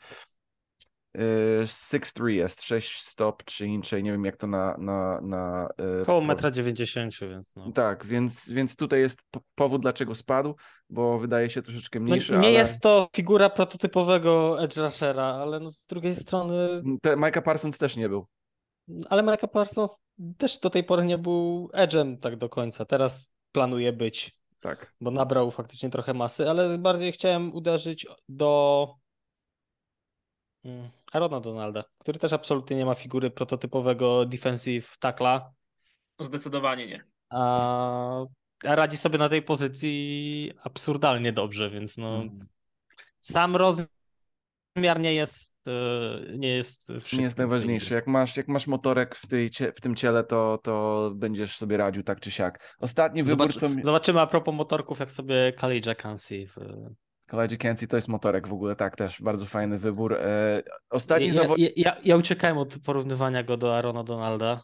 6'3 1.16 2.26
jest, 2.26 2.62
6 2.62 3.02
stop, 3.02 3.42
3 3.42 3.66
incze, 3.66 4.02
nie 4.02 4.12
wiem 4.12 4.24
jak 4.24 4.36
to 4.36 4.46
na... 4.46 4.76
na, 4.78 5.20
na 5.20 5.68
Koło 6.06 6.20
1,90 6.20 7.00
m, 7.00 7.28
więc 7.28 7.56
no. 7.56 7.72
Tak, 7.72 8.06
więc, 8.06 8.52
więc 8.52 8.76
tutaj 8.76 9.00
jest 9.00 9.22
powód, 9.54 9.82
dlaczego 9.82 10.14
spadł, 10.14 10.54
bo 10.90 11.18
wydaje 11.18 11.50
się 11.50 11.62
troszeczkę 11.62 12.00
mniejszy, 12.00 12.32
no, 12.32 12.38
Nie 12.38 12.48
ale... 12.48 12.58
jest 12.58 12.80
to 12.80 13.08
figura 13.16 13.50
prototypowego 13.50 14.62
Edge 14.62 14.76
Rushera, 14.76 15.24
ale 15.24 15.60
no 15.60 15.70
z 15.70 15.84
drugiej 15.88 16.16
strony... 16.16 16.82
Te, 17.02 17.16
Micah 17.16 17.44
Parsons 17.44 17.78
też 17.78 17.96
nie 17.96 18.08
był. 18.08 18.26
Ale 19.10 19.22
Micah 19.22 19.50
Parsons 19.50 20.00
też 20.38 20.58
do 20.58 20.70
tej 20.70 20.84
pory 20.84 21.04
nie 21.04 21.18
był 21.18 21.70
Edge'em 21.74 22.18
tak 22.18 22.36
do 22.36 22.48
końca, 22.48 22.84
teraz 22.84 23.30
planuje 23.52 23.92
być. 23.92 24.38
Tak. 24.60 24.94
Bo 25.00 25.10
nabrał 25.10 25.50
faktycznie 25.50 25.90
trochę 25.90 26.14
masy, 26.14 26.50
ale 26.50 26.78
bardziej 26.78 27.12
chciałem 27.12 27.54
uderzyć 27.54 28.06
do 28.28 28.88
Mm. 30.64 30.90
Arona 31.12 31.40
Donalda, 31.40 31.84
który 31.98 32.18
też 32.18 32.32
absolutnie 32.32 32.76
nie 32.76 32.86
ma 32.86 32.94
figury 32.94 33.30
prototypowego 33.30 34.26
defensive 34.26 34.96
tackla. 34.98 35.52
Zdecydowanie 36.20 36.86
nie. 36.86 37.04
A, 37.30 38.24
a 38.64 38.74
radzi 38.74 38.96
sobie 38.96 39.18
na 39.18 39.28
tej 39.28 39.42
pozycji 39.42 40.52
absurdalnie 40.62 41.32
dobrze, 41.32 41.70
więc 41.70 41.96
no 41.96 42.16
mm. 42.16 42.48
sam 43.20 43.56
rozmiar 43.56 45.00
nie 45.00 45.14
jest 45.14 45.47
nie 46.36 46.56
jest 46.56 46.88
Nie 47.12 47.22
jest 47.22 47.38
najważniejszy. 47.38 47.94
Jak 47.94 48.06
masz, 48.06 48.36
jak 48.36 48.48
masz 48.48 48.66
motorek 48.66 49.14
w, 49.14 49.26
tej, 49.26 49.48
w 49.48 49.80
tym 49.80 49.94
ciele, 49.94 50.24
to, 50.24 50.58
to 50.62 51.10
będziesz 51.14 51.56
sobie 51.56 51.76
radził 51.76 52.02
tak 52.02 52.20
czy 52.20 52.30
siak. 52.30 52.76
Ostatni 52.80 53.22
wybór, 53.22 53.52
Zobacz, 53.52 53.60
co... 53.60 53.82
Zobaczymy 53.84 54.20
a 54.20 54.26
propos 54.26 54.54
motorków, 54.54 54.98
jak 54.98 55.10
sobie 55.10 55.52
Khalid 55.52 55.86
Jackansi 55.86 56.46
w 56.46 56.56
Kenzie 57.58 57.86
to 57.86 57.96
jest 57.96 58.08
motorek 58.08 58.48
w 58.48 58.52
ogóle, 58.52 58.76
tak, 58.76 58.96
też 58.96 59.22
bardzo 59.22 59.46
fajny 59.46 59.78
wybór. 59.78 60.14
E, 60.14 60.62
ostatni 60.90 61.26
ja, 61.26 61.32
zawodnik... 61.32 61.76
Ja, 61.76 61.92
ja, 61.92 62.00
ja, 62.04 62.16
uciekałem 62.16 62.58
od 62.58 62.78
porównywania 62.78 63.42
go 63.42 63.56
do 63.56 63.76
Arona 63.76 64.04
Donalda, 64.04 64.62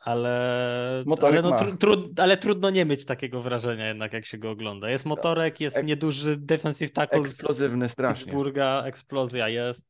ale, 0.00 1.04
ale, 1.22 1.42
no, 1.42 1.58
tru, 1.58 1.76
tru, 1.76 2.08
ale 2.16 2.36
trudno 2.36 2.70
nie 2.70 2.84
mieć 2.84 3.04
takiego 3.04 3.42
wrażenia 3.42 3.88
jednak, 3.88 4.12
jak 4.12 4.26
się 4.26 4.38
go 4.38 4.50
ogląda. 4.50 4.90
Jest 4.90 5.06
motorek, 5.06 5.60
jest 5.60 5.76
Ek... 5.76 5.86
nieduży 5.86 6.36
defensive 6.36 6.92
tackle. 6.92 7.18
Eksplozywny 7.18 7.88
strasznie. 7.88 8.32
Burga, 8.32 8.84
eksplozja 8.86 9.48
jest. 9.48 9.88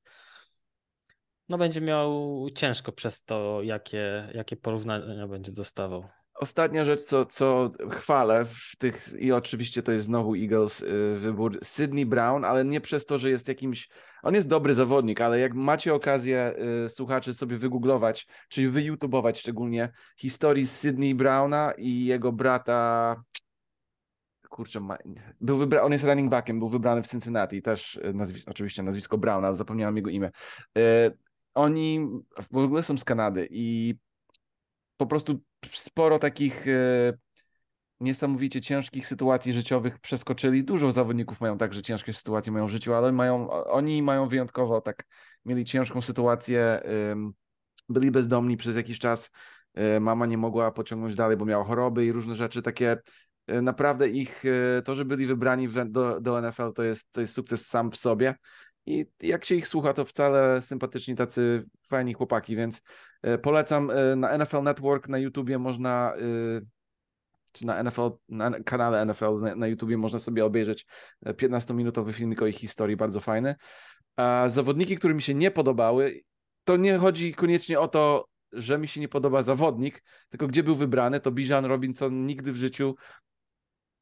No 1.49 1.59
będzie 1.59 1.81
miał 1.81 2.47
ciężko 2.55 2.93
przez 2.93 3.25
to, 3.25 3.63
jakie, 3.63 4.29
jakie 4.35 4.57
porównania 4.57 5.27
będzie 5.27 5.53
dostawał. 5.53 6.09
Ostatnia 6.41 6.85
rzecz, 6.85 7.01
co, 7.01 7.27
co 7.27 7.71
chwalę 7.91 8.45
w 8.45 8.77
tych, 8.79 9.13
i 9.19 9.33
oczywiście 9.33 9.83
to 9.83 9.93
jest 9.93 10.07
znowu 10.07 10.35
Eagles 10.35 10.83
y, 10.83 11.17
wybór, 11.17 11.59
Sydney 11.63 12.07
Brown, 12.07 12.45
ale 12.45 12.65
nie 12.65 12.81
przez 12.81 13.07
to, 13.07 13.19
że 13.19 13.31
jest 13.31 13.49
jakimś, 13.49 13.89
on 14.23 14.35
jest 14.35 14.49
dobry 14.49 14.75
zawodnik, 14.75 15.21
ale 15.21 15.39
jak 15.39 15.55
macie 15.55 15.95
okazję, 15.95 16.55
y, 16.85 16.89
słuchacze, 16.89 17.35
sobie 17.35 17.59
wygooglować, 17.59 18.27
czyli 18.49 18.69
wyjutubować 18.69 19.39
szczególnie 19.39 19.93
historii 20.17 20.67
Sydney 20.67 21.15
Browna 21.15 21.73
i 21.79 22.05
jego 22.05 22.33
brata, 22.33 23.17
kurczę, 24.49 24.81
był 25.41 25.57
wybra... 25.57 25.83
on 25.83 25.93
jest 25.93 26.05
running 26.05 26.31
backiem, 26.31 26.59
był 26.59 26.69
wybrany 26.69 27.03
w 27.03 27.09
Cincinnati, 27.09 27.63
też 27.63 27.97
y, 27.97 28.15
oczywiście 28.47 28.83
nazwisko 28.83 29.19
Brown, 29.19 29.45
ale 29.45 29.55
zapomniałem 29.55 29.97
jego 29.97 30.11
imię. 30.11 30.31
Oni 31.55 32.09
w 32.53 32.57
ogóle 32.57 32.83
są 32.83 32.99
z 32.99 33.05
Kanady 33.05 33.49
i 33.51 33.95
po 34.99 35.07
prostu 35.07 35.41
sporo 35.73 36.19
takich 36.19 36.69
e, 36.69 37.13
niesamowicie 38.01 38.61
ciężkich 38.61 39.07
sytuacji 39.07 39.53
życiowych 39.53 39.99
przeskoczyli. 39.99 40.65
Dużo 40.65 40.93
zawodników 40.93 41.41
mają 41.41 41.59
także 41.59 41.83
ciężkie 41.83 42.13
sytuacje 42.13 42.53
mają 42.53 42.67
w 42.67 42.71
życiu, 42.71 42.95
ale 42.95 43.13
mają, 43.13 43.51
oni 43.51 44.03
mają 44.03 44.29
wyjątkowo 44.29 44.81
tak, 44.81 45.05
mieli 45.45 45.65
ciężką 45.65 46.01
sytuację, 46.01 46.83
byli 47.89 48.11
bezdomni 48.11 48.57
przez 48.57 48.77
jakiś 48.77 48.99
czas, 48.99 49.31
e, 49.75 50.01
mama 50.01 50.27
nie 50.27 50.39
mogła 50.39 50.71
pociągnąć 50.71 51.15
dalej, 51.15 51.37
bo 51.37 51.45
miała 51.45 51.65
choroby 51.65 52.07
i 52.07 52.13
różne 52.13 52.35
rzeczy 52.35 52.63
takie. 52.63 52.97
E, 53.47 53.63
naprawdę 53.63 54.09
ich, 54.09 54.43
to, 54.85 54.95
że 54.95 55.05
byli 55.05 55.27
wybrani 55.27 55.69
do, 55.87 56.21
do 56.21 56.43
NFL, 56.43 56.73
to 56.75 56.83
jest, 56.83 57.13
to 57.13 57.21
jest 57.21 57.33
sukces 57.33 57.67
sam 57.67 57.91
w 57.91 57.97
sobie. 57.97 58.35
I 58.89 59.07
jak 59.23 59.45
się 59.45 59.55
ich 59.55 59.69
słucha, 59.69 59.93
to 59.93 60.05
wcale 60.05 60.63
sympatyczni, 60.63 61.17
tacy 61.17 61.65
fajni 61.87 62.15
chłopaki, 62.15 62.57
więc 62.57 62.83
e, 63.23 63.39
polecam 63.39 63.91
e, 63.91 64.17
na 64.17 64.39
NFL 64.39 64.63
Network 64.63 65.09
na 65.09 65.19
YouTubie 65.19 65.59
można, 65.59 66.15
e, 66.17 66.21
czy 67.53 67.67
na 67.67 67.83
NFL, 67.83 68.11
na 68.29 68.51
kanale 68.51 69.07
NFL 69.07 69.57
na 69.57 69.67
YouTubie 69.67 69.97
można 69.97 70.19
sobie 70.19 70.45
obejrzeć 70.45 70.87
15-minutowy 71.27 72.13
filmik 72.13 72.43
o 72.43 72.47
ich 72.47 72.57
historii, 72.57 72.97
bardzo 72.97 73.21
fajny. 73.21 73.55
A 74.17 74.45
zawodniki, 74.49 74.97
które 74.97 75.15
mi 75.15 75.23
się 75.23 75.35
nie 75.35 75.51
podobały, 75.51 76.21
to 76.65 76.77
nie 76.77 76.99
chodzi 76.99 77.35
koniecznie 77.35 77.81
o 77.81 77.89
to, 77.89 78.29
że 78.53 78.79
mi 78.79 78.89
się 78.89 79.01
nie 79.01 79.09
podoba 79.09 79.43
zawodnik, 79.43 80.03
tylko 80.29 80.47
gdzie 80.47 80.63
był 80.63 80.77
wybrany, 80.77 81.21
to 81.21 81.31
Bijan 81.31 81.65
Robinson 81.65 82.27
nigdy 82.27 82.53
w 82.53 82.57
życiu 82.57 82.95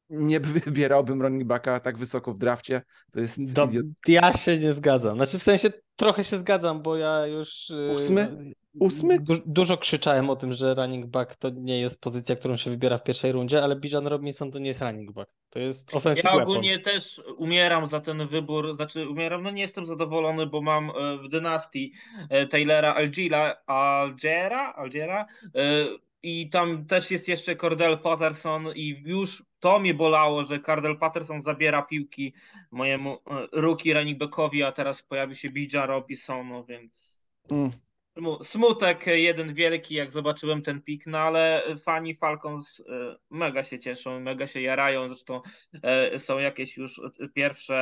nie 0.09 0.39
wybierałbym 0.65 1.21
running 1.21 1.43
backa 1.43 1.79
tak 1.79 1.97
wysoko 1.97 2.33
w 2.33 2.37
drafcie. 2.37 2.81
To 3.11 3.19
jest 3.19 3.53
Do, 3.53 3.65
idiot. 3.65 3.85
ja 4.07 4.33
się 4.33 4.57
nie 4.57 4.73
zgadzam. 4.73 5.15
Znaczy 5.15 5.39
w 5.39 5.43
sensie 5.43 5.69
trochę 5.95 6.23
się 6.23 6.37
zgadzam, 6.37 6.81
bo 6.81 6.97
ja 6.97 7.25
już 7.27 7.69
yy, 7.69 7.91
Ósmy? 7.91 8.53
Ósmy? 8.79 9.19
Du 9.19 9.33
dużo 9.45 9.77
krzyczałem 9.77 10.29
o 10.29 10.35
tym, 10.35 10.53
że 10.53 10.73
running 10.73 11.05
back 11.05 11.35
to 11.35 11.49
nie 11.49 11.81
jest 11.81 12.01
pozycja, 12.01 12.35
którą 12.35 12.57
się 12.57 12.69
wybiera 12.69 12.97
w 12.97 13.03
pierwszej 13.03 13.31
rundzie, 13.31 13.63
ale 13.63 13.75
Bijan 13.75 14.07
Robinson 14.07 14.51
to 14.51 14.59
nie 14.59 14.67
jest 14.67 14.81
running 14.81 15.11
back. 15.11 15.31
To 15.49 15.59
jest 15.59 15.95
offensive 15.95 16.25
Ja 16.25 16.31
weapon. 16.31 16.51
ogólnie 16.51 16.79
też 16.79 17.21
umieram 17.37 17.87
za 17.87 18.01
ten 18.01 18.27
wybór, 18.27 18.75
znaczy 18.75 19.09
umieram, 19.09 19.43
no 19.43 19.51
nie 19.51 19.61
jestem 19.61 19.85
zadowolony, 19.85 20.45
bo 20.47 20.61
mam 20.61 20.89
e, 20.89 21.17
w 21.17 21.27
dynastii 21.27 21.93
e, 22.29 22.47
Taylora 22.47 22.93
Algila, 22.93 23.55
Algiera, 23.65 24.73
Algiera 24.73 25.25
e, 25.55 25.85
i 26.23 26.49
tam 26.49 26.85
też 26.85 27.11
jest 27.11 27.27
jeszcze 27.27 27.55
Cordell 27.55 27.99
Patterson 27.99 28.67
i 28.75 29.03
już 29.05 29.43
to 29.59 29.79
mnie 29.79 29.93
bolało, 29.93 30.43
że 30.43 30.59
Cordell 30.59 30.97
Patterson 30.97 31.41
zabiera 31.41 31.81
piłki 31.81 32.33
mojemu 32.71 33.17
rookie 33.51 33.93
running 33.93 34.17
backowi, 34.17 34.63
a 34.63 34.71
teraz 34.71 35.03
pojawi 35.03 35.35
się 35.35 35.49
Bijan 35.49 35.87
Robinson, 35.87 36.49
no 36.49 36.63
więc... 36.63 37.17
Mm. 37.51 37.71
Smu- 38.17 38.43
Smutek 38.43 39.07
jeden 39.07 39.53
wielki, 39.53 39.95
jak 39.95 40.11
zobaczyłem 40.11 40.61
ten 40.61 40.81
pik, 40.81 41.07
no 41.07 41.17
ale 41.17 41.63
fani 41.83 42.15
Falcons 42.15 42.79
e, 42.79 43.15
mega 43.29 43.63
się 43.63 43.79
cieszą, 43.79 44.19
mega 44.19 44.47
się 44.47 44.61
jarają. 44.61 45.07
Zresztą 45.07 45.41
e, 45.83 46.19
są 46.19 46.39
jakieś 46.39 46.77
już 46.77 47.01
pierwsze 47.33 47.75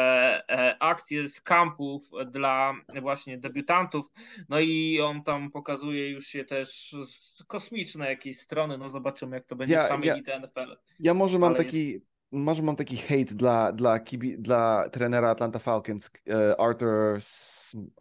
e, 0.50 0.78
akcje 0.80 1.30
z 1.30 1.42
kampów 1.42 2.12
dla 2.32 2.74
właśnie 3.02 3.38
debiutantów. 3.38 4.06
No 4.50 4.60
i 4.60 5.02
on 5.02 5.24
tam 5.24 5.52
pokazuje 5.52 6.10
już 6.10 6.26
się 6.28 6.44
też 6.46 6.96
z 7.08 7.44
kosmiczne 7.44 8.10
jakieś 8.10 8.40
strony. 8.40 8.78
No 8.78 8.90
zobaczymy, 8.90 9.36
jak 9.36 9.46
to 9.46 9.56
będzie 9.56 9.74
Ja- 9.74 9.84
w 9.84 9.88
samej 9.88 10.08
ja- 10.08 10.16
lidze 10.16 10.40
NFL. 10.40 10.78
Ja 11.00 11.14
może 11.14 11.40
mam 11.40 11.50
Ale 11.56 11.64
taki, 11.64 12.02
może 12.32 12.64
mam 12.64 12.76
taki 12.76 12.98
hate 12.98 13.36
dla, 13.36 13.72
dla, 13.72 14.00
kibi, 14.00 14.38
dla 14.40 14.90
trenera 14.92 15.30
Atlanta 15.30 15.60
Falcons, 15.60 16.12
Arthur, 16.58 17.20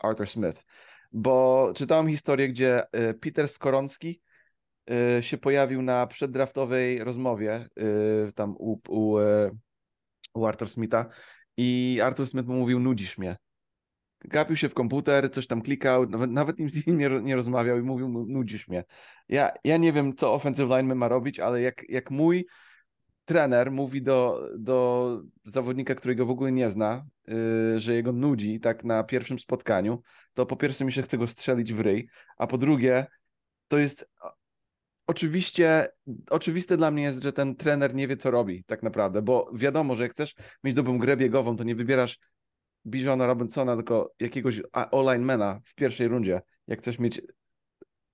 Arthur 0.01 0.26
Smith, 0.26 0.64
bo 1.14 1.72
czytałem 1.74 2.08
historię, 2.08 2.48
gdzie 2.48 2.92
e, 2.92 3.14
Peter 3.14 3.48
Skoronski 3.48 4.20
e, 4.90 5.22
się 5.22 5.38
pojawił 5.38 5.82
na 5.82 6.06
przeddraftowej 6.06 7.04
rozmowie 7.04 7.52
e, 7.76 8.32
tam 8.32 8.54
u, 8.58 8.80
u, 8.88 9.16
u 10.34 10.46
Arthur 10.46 10.68
Smitha 10.68 11.06
i 11.56 12.00
Arthur 12.02 12.26
Smith 12.26 12.48
mu 12.48 12.54
mówił, 12.54 12.80
nudzisz 12.80 13.18
mnie. 13.18 13.36
Gapił 14.20 14.56
się 14.56 14.68
w 14.68 14.74
komputer, 14.74 15.30
coś 15.32 15.46
tam 15.46 15.62
klikał, 15.62 16.08
nawet, 16.08 16.30
nawet 16.30 16.58
nim 16.58 16.70
z 16.70 16.86
nim 16.86 16.98
nie, 16.98 17.08
nie 17.08 17.36
rozmawiał 17.36 17.78
i 17.78 17.82
mówił 17.82 18.08
nudzisz 18.08 18.68
mnie. 18.68 18.84
Ja, 19.28 19.52
ja 19.64 19.76
nie 19.76 19.92
wiem, 19.92 20.14
co 20.14 20.34
offensive 20.34 20.68
lineman 20.68 20.98
ma 20.98 21.08
robić, 21.08 21.40
ale 21.40 21.60
jak, 21.60 21.88
jak 21.88 22.10
mój 22.10 22.46
trener 23.25 23.72
mówi 23.72 24.03
do, 24.03 24.49
do 24.59 25.20
zawodnika, 25.45 25.95
którego 25.95 26.27
w 26.27 26.31
ogóle 26.31 26.53
nie 26.53 26.70
zna, 26.70 27.07
yy, 27.29 27.81
że 27.81 27.95
jego 27.95 28.12
nudzi 28.12 28.61
tak 28.61 28.85
na 28.85 29.05
pierwszym 29.05 29.39
spotkaniu, 29.39 30.03
to 30.35 30.47
po 30.47 30.57
pierwsze 30.57 30.85
mi 30.85 30.93
się 30.93 31.03
chce 31.03 31.18
go 31.18 31.27
strzelić 31.27 31.72
w 31.72 31.81
ryj, 31.81 32.09
a 32.39 32.47
po 32.47 32.59
drugie 32.59 33.07
to 33.68 33.79
jest 33.79 34.11
oczywiście, 35.07 35.89
oczywiste 36.31 36.77
dla 36.77 36.91
mnie 36.91 37.03
jest, 37.03 37.22
że 37.22 37.33
ten 37.33 37.57
trener 37.57 37.95
nie 37.95 38.09
wie, 38.09 38.16
co 38.16 38.31
robi 38.31 38.64
tak 38.64 38.83
naprawdę, 38.83 39.22
bo 39.22 39.51
wiadomo, 39.55 39.95
że 39.97 40.03
jak 40.03 40.12
chcesz 40.12 40.35
mieć 40.64 40.75
dobrą 40.75 40.99
grę 40.99 41.16
biegową, 41.16 41.57
to 41.57 41.64
nie 41.64 41.75
wybierasz 41.75 42.18
Bijona 42.87 43.27
Robinsona, 43.27 43.77
tylko 43.77 44.14
jakiegoś 44.20 44.62
a- 44.72 44.91
O-linemana 44.91 45.61
w 45.64 45.75
pierwszej 45.75 46.09
rundzie, 46.09 46.43
jak 46.66 46.79
chcesz 46.79 46.99
mieć 46.99 47.20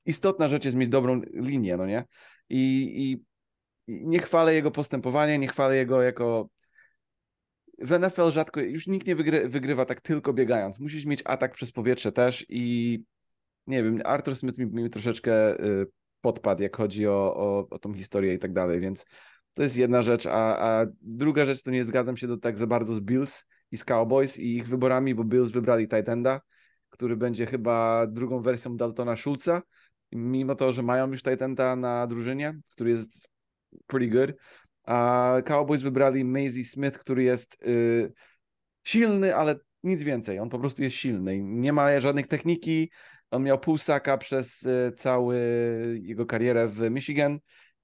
istotna 0.07 0.49
rzecz 0.49 0.65
jest 0.65 0.77
mieć 0.77 0.89
dobrą 0.89 1.21
linię, 1.33 1.77
no 1.77 1.87
nie? 1.87 2.05
I 2.49 2.93
i 2.97 3.25
nie 3.91 4.19
chwalę 4.19 4.55
jego 4.55 4.71
postępowania, 4.71 5.37
nie 5.37 5.49
chwalę 5.49 5.77
jego 5.77 6.03
jako. 6.03 6.49
W 7.79 7.99
NFL 7.99 8.31
rzadko, 8.31 8.61
już 8.61 8.87
nikt 8.87 9.07
nie 9.07 9.17
wygry, 9.17 9.49
wygrywa 9.49 9.85
tak 9.85 10.01
tylko 10.01 10.33
biegając. 10.33 10.81
Musisz 10.81 11.07
mieć 11.07 11.23
atak 11.25 11.55
przez 11.55 11.73
powietrze 11.73 12.13
też 12.13 12.47
i 12.49 13.05
nie 13.67 13.83
wiem, 13.83 14.01
Arthur 14.05 14.37
Smith 14.37 14.59
mi, 14.59 14.67
mi 14.67 14.91
troszeczkę 14.91 15.65
y, 15.65 15.87
podpadł, 16.21 16.63
jak 16.63 16.77
chodzi 16.77 17.07
o, 17.07 17.37
o, 17.37 17.69
o 17.71 17.79
tą 17.79 17.95
historię 17.95 18.35
i 18.35 18.39
tak 18.39 18.53
dalej, 18.53 18.81
więc 18.81 19.07
to 19.55 19.63
jest 19.63 19.77
jedna 19.77 20.03
rzecz, 20.03 20.27
a, 20.27 20.59
a 20.59 20.87
druga 21.03 21.47
rzecz, 21.47 21.63
to 21.63 21.71
nie 21.71 21.85
zgadzam 21.85 22.17
się 22.17 22.27
do 22.27 22.37
tak 22.37 22.59
za 22.59 22.67
bardzo 22.67 22.95
z 22.95 23.01
Bills 23.01 23.45
i 23.71 23.77
z 23.77 23.85
Cowboys 23.85 24.39
i 24.39 24.57
ich 24.57 24.69
wyborami, 24.69 25.15
bo 25.15 25.25
Bills 25.25 25.51
wybrali 25.51 25.89
tight 25.89 26.09
enda, 26.09 26.41
który 26.91 27.17
będzie 27.17 27.47
chyba 27.47 28.07
drugą 28.07 28.43
wersją 28.43 28.77
Daltona 28.77 29.17
Schulza, 29.17 29.63
mimo 30.13 30.55
to, 30.55 30.73
że 30.73 30.83
mają 30.83 31.11
już 31.11 31.23
tight 31.23 31.43
enda 31.43 31.77
na 31.77 32.07
drużynie, 32.07 32.61
który 32.73 32.91
jest 32.91 33.29
pretty 33.87 34.09
good. 34.09 34.35
A 34.85 35.37
Cowboys 35.45 35.83
wybrali 35.83 36.25
Maisie 36.25 36.65
Smith, 36.65 36.99
który 36.99 37.23
jest 37.23 37.63
y, 37.63 38.13
silny, 38.85 39.37
ale 39.37 39.55
nic 39.83 40.03
więcej. 40.03 40.39
On 40.39 40.51
po 40.51 40.59
prostu 40.59 40.83
jest 40.83 40.97
silny. 40.97 41.39
Nie 41.43 41.73
ma 41.73 42.01
żadnych 42.01 42.27
techniki. 42.27 42.91
On 43.31 43.43
miał 43.43 43.61
pół 43.61 43.79
saka 43.79 44.19
przez 44.19 44.63
y, 44.63 44.93
cały 44.97 45.37
jego 46.03 46.27
karierę 46.27 46.69
w 46.69 46.91
Michigan 46.91 47.39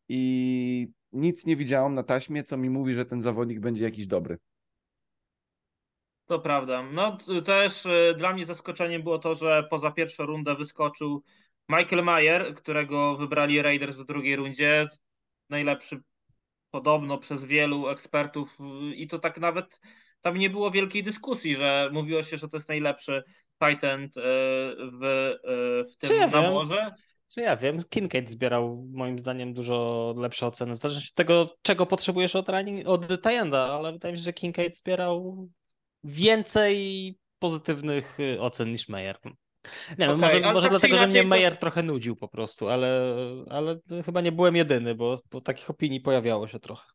i 0.09 0.89
nic 1.13 1.47
nie 1.47 1.57
widziałem 1.57 1.95
na 1.95 2.03
taśmie, 2.03 2.43
co 2.43 2.57
mi 2.57 2.71
mówi, 2.71 2.95
że 2.95 3.05
ten 3.05 3.23
zawodnik 3.23 3.61
będzie 3.61 3.85
jakiś 3.85 4.07
dobry. 4.07 4.39
To 6.27 6.41
prawda. 6.41 6.83
No 6.83 7.19
też 7.45 7.87
e, 7.87 8.15
dla 8.15 8.33
mnie 8.33 8.47
zaskoczeniem 8.47 9.03
było 9.03 9.19
to, 9.19 9.35
że 9.35 9.67
poza 9.71 9.91
pierwszą 9.91 10.27
rundę 10.27 10.55
wyskoczył 10.55 11.23
Michael 11.69 12.05
Mayer, 12.05 12.55
którego 12.55 13.17
wybrali 13.17 13.63
Raiders 13.63 13.97
w 13.97 14.05
drugiej 14.05 14.37
rundzie. 14.37 14.89
Najlepszy 15.49 16.01
podobno 16.71 17.19
przez 17.19 17.45
wielu 17.45 17.89
ekspertów 17.89 18.59
i 18.95 19.07
to 19.07 19.19
tak 19.19 19.39
nawet 19.39 19.81
tam 20.21 20.39
nie 20.39 20.51
było 20.51 20.71
wielkiej 20.71 21.03
dyskusji, 21.03 21.57
że 21.57 21.91
mówiło 21.93 22.23
się, 22.23 22.37
że 22.37 22.49
to 22.49 22.57
jest 22.57 22.69
najlepszy 22.69 23.25
tight 23.65 23.85
end 23.85 24.17
e, 24.17 24.21
w, 24.93 25.05
e, 25.05 25.85
w 25.93 25.97
tym 25.97 26.17
ja 26.17 26.29
wiem? 26.29 26.43
naborze. 26.43 26.95
Czy 27.35 27.41
ja 27.41 27.57
wiem, 27.57 27.85
Kincaid 27.91 28.31
zbierał 28.31 28.87
moim 28.93 29.19
zdaniem 29.19 29.55
dużo 29.55 30.15
lepsze 30.17 30.47
oceny, 30.47 30.75
w 30.75 30.79
zależności 30.79 31.11
od 31.11 31.15
tego, 31.15 31.57
czego 31.63 31.87
potrzebujesz 31.87 32.37
od, 32.37 32.49
running, 32.49 32.89
od 32.89 33.23
Tajenda, 33.23 33.59
ale 33.59 33.93
wydaje 33.93 34.13
mi 34.13 34.19
się, 34.19 34.25
że 34.25 34.33
Kincaid 34.33 34.77
zbierał 34.77 35.49
więcej 36.05 37.17
pozytywnych 37.39 38.21
y, 38.21 38.41
ocen 38.41 38.73
niż 38.73 38.89
Meyer. 38.89 39.19
Nie 39.99 40.11
Okej, 40.11 40.41
może, 40.41 40.53
może 40.53 40.61
tak 40.69 40.71
dlatego, 40.71 40.99
że 40.99 41.07
mnie 41.07 41.23
to- 41.23 41.29
Meyer 41.29 41.57
trochę 41.59 41.83
nudził 41.83 42.17
po 42.17 42.29
prostu, 42.29 42.69
ale, 42.69 43.17
ale 43.51 43.79
chyba 44.05 44.21
nie 44.21 44.33
byłem 44.33 44.57
jedyny, 44.57 44.95
bo, 44.95 45.21
bo 45.31 45.41
takich 45.41 45.71
opinii 45.71 46.01
pojawiało 46.01 46.49
się 46.49 46.59
trochę. 46.61 46.87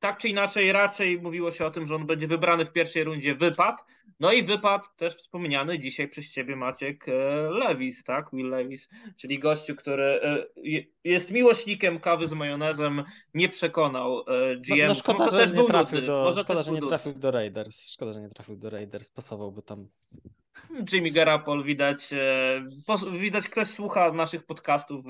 tak 0.00 0.18
czy 0.18 0.28
inaczej 0.28 0.72
raczej 0.72 1.20
mówiło 1.22 1.50
się 1.50 1.64
o 1.66 1.70
tym, 1.70 1.86
że 1.86 1.94
on 1.94 2.06
będzie 2.06 2.26
wybrany 2.28 2.64
w 2.64 2.72
pierwszej 2.72 3.04
rundzie 3.04 3.34
wypad. 3.34 3.84
No 4.20 4.32
i 4.32 4.42
wypad 4.42 4.96
też 4.96 5.14
wspomniany 5.14 5.78
dzisiaj 5.78 6.08
przez 6.08 6.32
ciebie 6.32 6.56
Maciek 6.56 7.08
e, 7.08 7.12
Lewis, 7.50 8.04
tak? 8.04 8.30
Will 8.32 8.48
Lewis, 8.48 8.88
czyli 9.16 9.38
gościu, 9.38 9.76
który 9.76 10.02
e, 10.04 10.46
je- 10.56 10.84
jest 11.04 11.30
miłośnikiem 11.32 12.00
kawy 12.00 12.26
z 12.28 12.32
majonezem, 12.32 13.04
nie 13.34 13.48
przekonał 13.48 14.18
e, 14.20 14.24
No, 14.56 14.60
GM. 14.76 14.86
no 14.88 14.94
szkoda, 14.94 15.18
Może 15.24 15.30
że 15.30 15.42
też 15.44 15.50
nie 15.52 15.56
był 15.58 15.66
trafił 15.66 15.94
nudny. 15.94 16.06
do, 16.06 16.22
Może 16.24 16.42
szkoda, 16.42 16.62
że 16.62 16.72
nie 16.72 16.80
trafił 16.82 17.12
do 17.12 17.30
Raiders. 17.30 17.90
Szkoda, 17.92 18.12
że 18.12 18.20
nie 18.20 18.28
trafił 18.30 18.56
do 18.56 18.70
Raiders. 18.70 19.10
Pasowałby 19.10 19.62
tam. 19.62 19.88
Jimmy 20.92 21.10
Garapol 21.10 21.64
widać, 21.64 22.12
e, 22.12 23.18
widać 23.20 23.48
ktoś 23.48 23.68
słucha 23.68 24.12
naszych 24.12 24.46
podcastów 24.46 25.04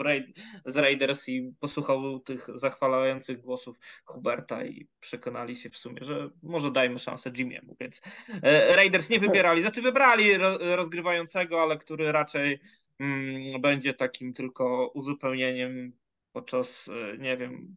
z 0.66 0.76
Raiders 0.76 1.28
i 1.28 1.52
posłuchał 1.60 2.20
tych 2.20 2.48
zachwalających 2.54 3.40
głosów 3.40 3.78
Huberta 4.04 4.64
i 4.64 4.88
przekonali 5.00 5.56
się 5.56 5.70
w 5.70 5.76
sumie, 5.76 6.04
że 6.04 6.30
może 6.42 6.70
dajmy 6.70 6.98
szansę 6.98 7.30
Jimmy'emu, 7.30 7.74
więc 7.80 8.00
e, 8.42 8.76
Raiders 8.76 9.10
nie 9.10 9.20
wybierali, 9.20 9.60
znaczy 9.60 9.82
wybrali 9.82 10.38
ro, 10.38 10.58
rozgrywającego, 10.76 11.62
ale 11.62 11.78
który 11.78 12.12
raczej 12.12 12.60
mm, 12.98 13.60
będzie 13.60 13.94
takim 13.94 14.34
tylko 14.34 14.90
uzupełnieniem 14.94 15.92
podczas, 16.32 16.88
e, 16.88 17.18
nie 17.18 17.36
wiem, 17.36 17.76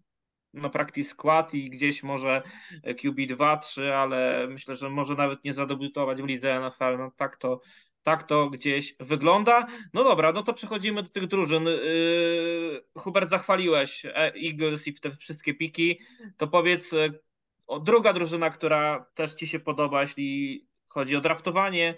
no 0.53 0.69
practice 0.69 1.09
skład 1.09 1.53
i 1.53 1.69
gdzieś 1.69 2.03
może 2.03 2.41
QB2, 2.83 3.59
3, 3.59 3.93
ale 3.95 4.47
myślę, 4.47 4.75
że 4.75 4.89
może 4.89 5.15
nawet 5.15 5.43
nie 5.43 5.53
zadebiutować 5.53 6.21
w 6.21 6.25
lidze 6.25 6.59
NFL. 6.59 6.97
No 6.97 7.11
tak 7.17 7.37
to, 7.37 7.61
tak 8.03 8.23
to 8.23 8.49
gdzieś 8.49 8.95
wygląda. 8.99 9.67
No 9.93 10.03
dobra, 10.03 10.31
no 10.31 10.43
to 10.43 10.53
przechodzimy 10.53 11.03
do 11.03 11.09
tych 11.09 11.27
drużyn. 11.27 11.65
Yy, 11.65 12.83
Hubert, 12.97 13.29
zachwaliłeś 13.29 14.05
e, 14.05 14.33
Eagles 14.35 14.87
i 14.87 14.93
te 14.93 15.11
wszystkie 15.11 15.53
piki. 15.53 15.99
To 16.37 16.47
powiedz, 16.47 16.93
e, 16.93 17.09
o, 17.67 17.79
druga 17.79 18.13
drużyna, 18.13 18.49
która 18.49 19.05
też 19.13 19.33
ci 19.33 19.47
się 19.47 19.59
podoba, 19.59 20.01
jeśli 20.01 20.67
chodzi 20.87 21.15
o 21.15 21.21
draftowanie 21.21 21.95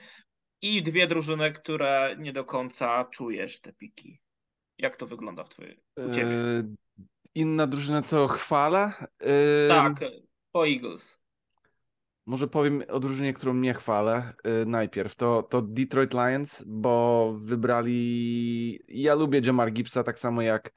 i 0.62 0.84
dwie 0.84 1.08
drużyny, 1.08 1.52
które 1.52 2.16
nie 2.20 2.34
do 2.34 2.46
końca 2.46 3.06
czujesz 3.06 3.62
te 3.62 3.74
piki. 3.74 4.20
Jak 4.78 4.96
to 4.96 5.08
wygląda 5.08 5.44
w 5.44 5.50
twojej, 5.50 5.80
u 6.10 6.14
ciebie? 6.14 6.32
E, 6.32 6.64
inna 7.36 7.68
drużyna, 7.68 8.02
co 8.02 8.28
chwala? 8.28 8.94
E, 9.20 9.68
Tak, 9.68 9.94
po 10.52 10.68
Eagles. 10.68 11.20
może 12.26 12.48
powiem 12.48 12.84
o 12.90 13.00
drużynie, 13.00 13.34
którą 13.34 13.54
nie 13.54 13.74
chwalę 13.74 14.34
y, 14.64 14.66
najpierw. 14.66 15.16
To, 15.16 15.44
to 15.44 15.62
Detroit 15.62 16.14
Lions, 16.14 16.64
bo 16.68 17.34
wybrali. 17.38 18.80
Ja 18.88 19.16
lubię 19.16 19.42
Jamar 19.46 19.72
Gibsa 19.72 20.04
tak 20.04 20.20
samo 20.20 20.42
jak 20.42 20.72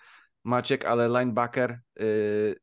Maciek, 0.44 0.84
ale 0.84 1.08
linebacker. 1.08 1.80
Y, 2.00 2.56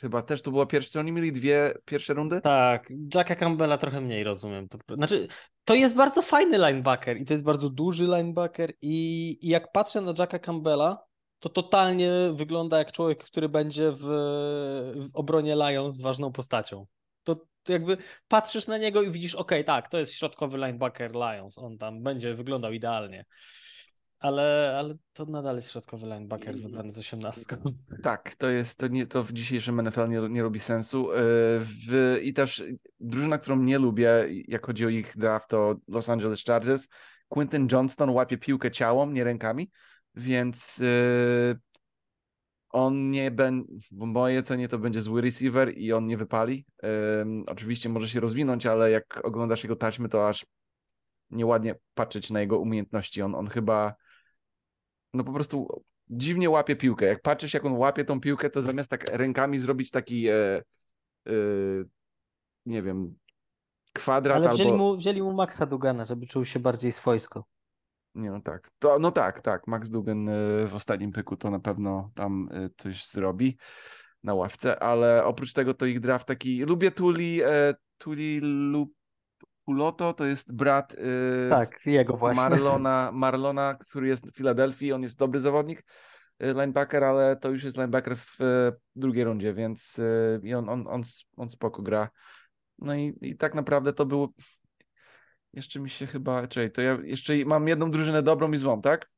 chyba 0.00 0.22
też 0.22 0.42
to 0.42 0.50
była 0.50 0.66
pierwsza. 0.66 1.00
Oni 1.00 1.12
mieli 1.12 1.32
dwie 1.32 1.72
pierwsze 1.84 2.14
rundy? 2.14 2.40
Tak, 2.40 2.88
Jacka 3.14 3.36
Campbella 3.36 3.78
trochę 3.78 4.00
mniej 4.00 4.24
rozumiem. 4.24 4.68
To, 4.68 4.78
znaczy, 4.94 5.28
to 5.64 5.74
jest 5.74 5.94
bardzo 5.94 6.22
fajny 6.22 6.58
linebacker 6.58 7.16
i 7.20 7.24
to 7.24 7.32
jest 7.32 7.44
bardzo 7.44 7.70
duży 7.70 8.04
linebacker. 8.04 8.72
I, 8.82 9.38
i 9.42 9.48
jak 9.48 9.72
patrzę 9.72 10.00
na 10.00 10.14
Jacka 10.18 10.38
Campbella, 10.38 11.04
to 11.40 11.48
totalnie 11.48 12.10
wygląda 12.34 12.78
jak 12.78 12.92
człowiek, 12.92 13.24
który 13.24 13.48
będzie 13.48 13.92
w, 13.92 14.00
w 14.00 15.10
obronie 15.12 15.56
Lions 15.56 16.00
ważną 16.00 16.32
postacią. 16.32 16.86
To, 17.24 17.36
jakby 17.68 17.96
patrzysz 18.28 18.66
na 18.66 18.78
niego 18.78 19.02
i 19.02 19.10
widzisz, 19.10 19.34
ok, 19.34 19.52
tak, 19.66 19.90
to 19.90 19.98
jest 19.98 20.12
środkowy 20.12 20.58
linebacker 20.58 21.12
Lions, 21.12 21.58
on 21.58 21.78
tam 21.78 22.02
będzie 22.02 22.34
wyglądał 22.34 22.72
idealnie. 22.72 23.24
Ale, 24.18 24.74
ale 24.78 24.94
to 25.12 25.26
nadal 25.26 25.56
jest 25.56 25.70
środkowy 25.70 26.06
linebacker 26.06 26.56
wybrany 26.56 26.92
z 26.92 26.98
18. 26.98 27.42
Tak, 28.02 28.34
to 28.34 28.48
jest, 28.48 28.78
to, 28.78 28.88
nie, 28.88 29.06
to 29.06 29.22
w 29.22 29.32
dzisiejszym 29.32 29.82
NFL 29.82 30.08
nie, 30.08 30.20
nie 30.28 30.42
robi 30.42 30.60
sensu. 30.60 31.12
E, 31.12 31.16
w, 31.60 32.18
I 32.22 32.32
też 32.32 32.64
drużyna, 33.00 33.38
którą 33.38 33.56
nie 33.56 33.78
lubię, 33.78 34.26
jak 34.48 34.66
chodzi 34.66 34.86
o 34.86 34.88
ich 34.88 35.16
draft, 35.16 35.50
to 35.50 35.76
Los 35.88 36.10
Angeles 36.10 36.44
Chargers. 36.44 36.88
Quentin 37.28 37.68
Johnston 37.72 38.10
łapie 38.10 38.38
piłkę 38.38 38.70
ciałem, 38.70 39.14
nie 39.14 39.24
rękami, 39.24 39.70
więc 40.14 40.78
yy, 40.78 41.58
on 42.70 43.10
nie 43.10 43.30
będzie, 43.30 43.72
w 43.92 44.04
mojej 44.04 44.38
ocenie 44.38 44.68
to 44.68 44.78
będzie 44.78 45.02
zły 45.02 45.20
receiver 45.20 45.78
i 45.78 45.92
on 45.92 46.06
nie 46.06 46.16
wypali. 46.16 46.66
Yy, 46.82 46.88
oczywiście 47.46 47.88
może 47.88 48.08
się 48.08 48.20
rozwinąć, 48.20 48.66
ale 48.66 48.90
jak 48.90 49.20
oglądasz 49.24 49.64
jego 49.64 49.76
taśmy, 49.76 50.08
to 50.08 50.28
aż 50.28 50.46
nieładnie 51.30 51.74
patrzeć 51.94 52.30
na 52.30 52.40
jego 52.40 52.58
umiejętności. 52.58 53.22
On, 53.22 53.34
on 53.34 53.48
chyba 53.48 53.94
no 55.14 55.24
po 55.24 55.32
prostu 55.32 55.82
dziwnie 56.10 56.50
łapie 56.50 56.76
piłkę. 56.76 57.06
Jak 57.06 57.22
patrzysz, 57.22 57.54
jak 57.54 57.64
on 57.64 57.72
łapie 57.72 58.04
tą 58.04 58.20
piłkę, 58.20 58.50
to 58.50 58.62
zamiast 58.62 58.90
tak 58.90 59.04
rękami 59.04 59.58
zrobić 59.58 59.90
taki 59.90 60.28
e, 60.28 60.62
e, 61.26 61.32
nie 62.66 62.82
wiem, 62.82 63.14
kwadrat 63.92 64.36
Ale 64.36 64.54
wzięli, 64.54 64.70
albo... 64.70 64.84
mu, 64.84 64.96
wzięli 64.96 65.22
mu 65.22 65.32
Maxa 65.32 65.66
Dugana, 65.66 66.04
żeby 66.04 66.26
czuł 66.26 66.44
się 66.44 66.60
bardziej 66.60 66.92
swojsko. 66.92 67.44
Nie, 68.14 68.30
no 68.30 68.40
tak. 68.40 68.68
To, 68.78 68.98
no 68.98 69.10
tak, 69.10 69.40
tak. 69.40 69.66
Max 69.66 69.90
Dugan 69.90 70.28
e, 70.28 70.32
w 70.66 70.74
ostatnim 70.74 71.12
pyku 71.12 71.36
to 71.36 71.50
na 71.50 71.60
pewno 71.60 72.10
tam 72.14 72.48
e, 72.52 72.68
coś 72.76 73.06
zrobi 73.06 73.56
na 74.22 74.34
ławce, 74.34 74.82
ale 74.82 75.24
oprócz 75.24 75.52
tego 75.52 75.74
to 75.74 75.86
ich 75.86 76.00
draft 76.00 76.26
taki... 76.26 76.62
Lubię 76.64 76.90
Tuli, 76.90 77.42
e, 77.42 77.74
Tuli 77.98 78.40
lub 78.42 78.92
Puloto, 79.64 80.12
to 80.12 80.24
jest 80.24 80.56
brat 80.56 80.96
tak, 81.50 81.86
jego 81.86 82.16
właśnie. 82.16 82.42
Marlona, 82.42 83.10
Marlona, 83.14 83.74
który 83.74 84.08
jest 84.08 84.30
w 84.30 84.36
Filadelfii. 84.36 84.92
On 84.92 85.02
jest 85.02 85.18
dobry 85.18 85.40
zawodnik, 85.40 85.82
linebacker, 86.40 87.04
ale 87.04 87.36
to 87.36 87.50
już 87.50 87.64
jest 87.64 87.76
linebacker 87.76 88.16
w 88.16 88.38
drugiej 88.96 89.24
rundzie, 89.24 89.54
więc 89.54 90.00
i 90.42 90.54
on, 90.54 90.68
on, 90.68 90.86
on, 90.88 91.02
on 91.36 91.50
spoko 91.50 91.82
gra. 91.82 92.10
No 92.78 92.94
i, 92.94 93.18
i 93.20 93.36
tak 93.36 93.54
naprawdę 93.54 93.92
to 93.92 94.06
było 94.06 94.28
jeszcze 95.52 95.80
mi 95.80 95.90
się 95.90 96.06
chyba. 96.06 96.46
Czekaj, 96.46 96.72
to 96.72 96.82
ja 96.82 96.98
jeszcze 97.02 97.34
mam 97.44 97.68
jedną 97.68 97.90
drużynę 97.90 98.22
dobrą 98.22 98.52
i 98.52 98.56
złą, 98.56 98.82
tak? 98.82 99.10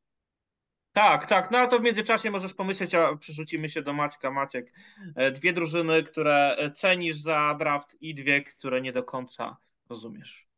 Tak, 0.92 1.26
tak. 1.26 1.50
No 1.50 1.58
ale 1.58 1.68
to 1.68 1.78
w 1.78 1.82
międzyczasie 1.82 2.30
możesz 2.30 2.54
pomyśleć, 2.54 2.94
a 2.94 3.16
przerzucimy 3.16 3.68
się 3.68 3.82
do 3.82 3.92
Maćka. 3.92 4.30
Maciek, 4.30 4.72
e, 5.16 5.30
dwie 5.30 5.52
drużyny, 5.52 6.02
które 6.02 6.56
e, 6.58 6.70
cenisz 6.70 7.16
za 7.16 7.56
draft 7.58 7.96
i 8.00 8.14
dwie, 8.14 8.42
które 8.42 8.80
nie 8.80 8.92
do 8.92 9.02
końca 9.02 9.56
rozumiesz. 9.88 10.48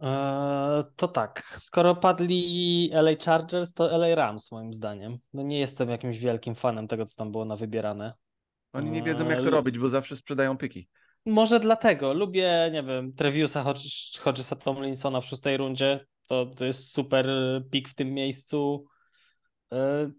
Eee, 0.00 0.84
to 0.96 1.08
tak. 1.08 1.54
Skoro 1.58 1.96
padli 1.96 2.90
LA 2.92 3.10
Chargers, 3.24 3.72
to 3.72 3.98
LA 3.98 4.14
Rams, 4.14 4.52
moim 4.52 4.74
zdaniem. 4.74 5.18
No 5.32 5.42
nie 5.42 5.58
jestem 5.58 5.88
jakimś 5.88 6.18
wielkim 6.18 6.54
fanem 6.54 6.88
tego, 6.88 7.06
co 7.06 7.16
tam 7.16 7.32
było 7.32 7.44
na 7.44 7.56
wybierane. 7.56 8.14
Oni 8.72 8.90
nie 8.90 9.02
wiedzą, 9.02 9.28
jak 9.28 9.42
to 9.42 9.50
robić, 9.50 9.78
bo 9.78 9.88
zawsze 9.88 10.16
sprzedają 10.16 10.56
pyki. 10.56 10.88
Może 11.26 11.60
dlatego. 11.60 12.12
Lubię, 12.12 12.70
nie 12.72 12.82
wiem, 12.82 13.12
Treviusa 13.12 13.74
Hodgesa 14.20 14.56
Tomlinsona 14.56 15.20
w 15.20 15.26
szóstej 15.26 15.56
rundzie. 15.56 16.06
To, 16.26 16.46
to 16.46 16.64
jest 16.64 16.90
super 16.90 17.28
pik 17.70 17.88
w 17.88 17.94
tym 17.94 18.14
miejscu. 18.14 18.86
Yy, 19.70 20.12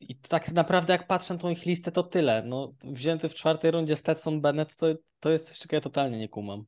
I 0.00 0.16
tak 0.16 0.52
naprawdę, 0.52 0.92
jak 0.92 1.06
patrzę 1.06 1.34
na 1.34 1.40
tą 1.40 1.50
ich 1.50 1.66
listę, 1.66 1.92
to 1.92 2.02
tyle. 2.02 2.42
No, 2.46 2.72
wzięty 2.84 3.28
w 3.28 3.34
czwartej 3.34 3.70
rundzie 3.70 3.96
Stetson 3.96 4.40
Bennett, 4.40 4.76
to, 4.76 4.86
to 5.20 5.30
jest 5.30 5.48
coś, 5.48 5.58
czego 5.58 5.76
ja 5.76 5.80
totalnie 5.80 6.18
nie 6.18 6.28
kumam. 6.28 6.64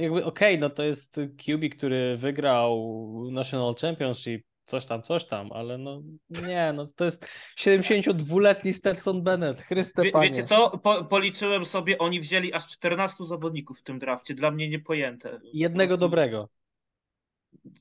Jakby 0.00 0.24
okej, 0.24 0.54
okay, 0.54 0.58
no 0.58 0.70
to 0.70 0.82
jest 0.82 1.16
QB, 1.16 1.76
który 1.76 2.16
wygrał 2.16 3.04
National 3.30 3.74
Championship, 3.74 4.46
coś 4.64 4.86
tam, 4.86 5.02
coś 5.02 5.26
tam, 5.26 5.52
ale 5.52 5.78
no 5.78 6.02
nie, 6.46 6.72
no 6.72 6.86
to 6.86 7.04
jest 7.04 7.26
72-letni 7.58 8.72
Stetson 8.72 9.22
Bennett, 9.22 9.60
Chryste 9.60 10.02
Wie, 10.02 10.12
Wiecie 10.22 10.42
co, 10.42 10.78
po, 10.78 11.04
policzyłem 11.04 11.64
sobie, 11.64 11.98
oni 11.98 12.20
wzięli 12.20 12.52
aż 12.52 12.66
14 12.66 13.26
zawodników 13.26 13.78
w 13.78 13.82
tym 13.82 13.98
drafcie, 13.98 14.34
dla 14.34 14.50
mnie 14.50 14.68
niepojęte. 14.68 15.40
Jednego 15.52 15.88
prostu... 15.88 16.00
dobrego. 16.00 16.48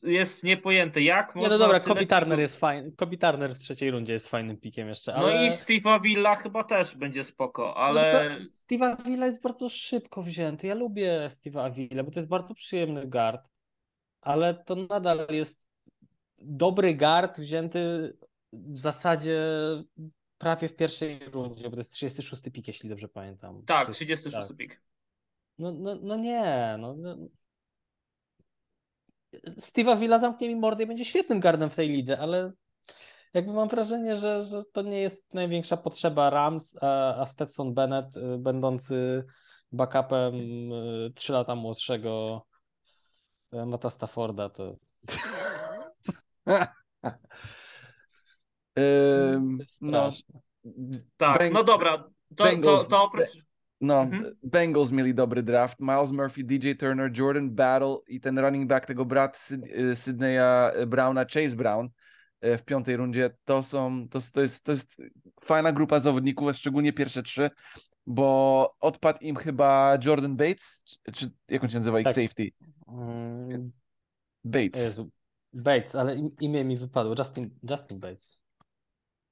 Jest 0.04 0.44
niepojęte, 0.44 1.02
jak 1.02 1.36
Nie, 1.36 1.48
no 1.48 1.58
dobra, 1.58 1.80
Kobi 1.80 2.08
Turner 2.08 2.40
jest 2.40 2.60
fajny, 2.60 2.92
Kobi 2.92 3.18
Turner 3.18 3.56
w 3.56 3.60
trzeciej 3.60 3.92
rundzie 3.92 4.14
jest 4.14 4.28
fajnym 4.28 4.58
pikiem 4.58 4.88
jeszcze, 4.88 5.16
ale... 5.16 5.36
No 5.36 5.44
i 5.44 5.50
Steve'a 5.50 6.02
Villa 6.02 6.36
chyba 6.36 6.64
też 6.64 6.96
będzie 6.96 7.24
spoko, 7.24 7.78
ale... 7.78 8.30
No 8.40 8.46
Steve'a 8.46 9.04
Villa 9.04 9.26
jest 9.26 9.42
bardzo 9.42 9.70
szybko 9.70 10.24
wzięty, 10.24 10.68
ja 10.68 10.76
lubię 10.76 11.30
Steve'a 11.30 11.74
Villa, 11.74 12.04
bo 12.04 12.12
to 12.12 12.20
jest 12.20 12.30
bardzo 12.30 12.56
przyjemny 12.56 13.08
guard, 13.08 13.42
ale 14.22 14.54
to 14.54 14.76
nadal 14.76 15.28
jest 15.30 15.63
dobry 16.38 16.96
guard 16.96 17.40
wzięty 17.40 18.14
w 18.54 18.80
zasadzie 18.80 19.42
prawie 20.38 20.70
w 20.70 20.76
pierwszej 20.76 21.20
rundzie, 21.20 21.64
bo 21.64 21.72
to 21.72 21.78
jest 21.78 21.92
36 21.92 22.44
pik, 22.54 22.68
jeśli 22.68 22.90
dobrze 22.90 23.08
pamiętam. 23.08 23.64
Tak, 23.66 23.92
36 23.92 24.48
tak. 24.48 24.58
pik. 24.58 24.82
No, 25.58 25.72
no, 25.72 25.96
no 25.96 26.16
nie, 26.16 26.76
no, 26.80 26.94
no. 26.94 27.18
Steve'a 29.60 30.00
Villa 30.00 30.20
zamknie 30.20 30.48
mi 30.48 30.56
mordę 30.56 30.84
i 30.84 30.88
będzie 30.88 31.06
świetnym 31.06 31.40
gardem 31.40 31.70
w 31.70 31.76
tej 31.76 31.90
lidze, 31.90 32.20
ale 32.20 32.52
jakby 33.34 33.54
mam 33.54 33.68
wrażenie, 33.68 34.16
że, 34.16 34.44
że 34.44 34.64
to 34.74 34.82
nie 34.82 35.02
jest 35.02 35.34
największa 35.34 35.78
potrzeba 35.78 36.30
Rams, 36.30 36.78
a, 36.82 37.22
a 37.22 37.26
Stetson 37.26 37.74
Bennett, 37.74 38.18
y, 38.18 38.38
będący 38.38 39.24
backupem 39.72 40.34
3 41.16 41.34
y, 41.34 41.36
lata 41.36 41.56
młodszego 41.56 42.46
y, 43.54 43.66
Mata 43.66 43.90
Stafforda, 43.90 44.50
to 44.50 44.76
no, 49.82 50.12
tak, 51.18 51.40
Bang... 51.40 51.54
no 51.54 51.64
dobra, 51.64 52.10
to, 52.36 52.44
Bengals, 52.44 52.88
to, 52.88 52.90
to 52.90 53.04
oprócz... 53.04 53.38
No, 53.82 54.02
mhm. 54.02 54.36
Bengals 54.44 54.92
mieli 54.92 55.14
dobry 55.14 55.44
draft. 55.44 55.80
Miles 55.80 56.12
Murphy, 56.12 56.44
DJ 56.44 56.76
Turner, 56.80 57.12
Jordan 57.18 57.50
Battle 57.50 57.98
i 58.08 58.20
ten 58.20 58.40
running 58.40 58.68
back 58.68 58.86
tego 58.86 59.06
brat 59.06 59.50
y, 59.92 59.96
Sydneya 59.96 60.72
Browna, 60.88 61.26
Chase 61.26 61.56
Brown 61.56 61.90
y, 62.46 62.58
w 62.58 62.64
piątej 62.64 62.98
rundzie. 62.98 63.30
To 63.46 63.64
są, 63.64 64.08
to, 64.10 64.20
to, 64.34 64.42
jest, 64.42 64.64
to 64.64 64.72
jest 64.72 64.98
fajna 65.42 65.72
grupa 65.72 66.00
zawodników, 66.00 66.56
szczególnie 66.56 66.94
pierwsze 66.94 67.24
trzy, 67.24 67.50
bo 68.08 68.76
odpadł 68.80 69.20
im 69.22 69.36
chyba 69.36 69.98
Jordan 70.06 70.36
Bates, 70.36 70.84
czy, 70.86 71.12
czy 71.12 71.32
jak 71.50 71.64
on 71.64 71.70
się 71.70 71.78
nazywa, 71.78 72.00
ich 72.00 72.06
tak. 72.06 72.16
safety? 72.16 72.50
Mm. 72.88 73.72
Bates. 74.44 74.84
Jezu. 74.84 75.10
Bates, 75.54 75.96
ale 75.96 76.16
imię 76.40 76.64
mi 76.64 76.78
wypadło. 76.78 77.16
Justin, 77.18 77.50
Justin 77.70 78.00
Bates. 78.00 78.44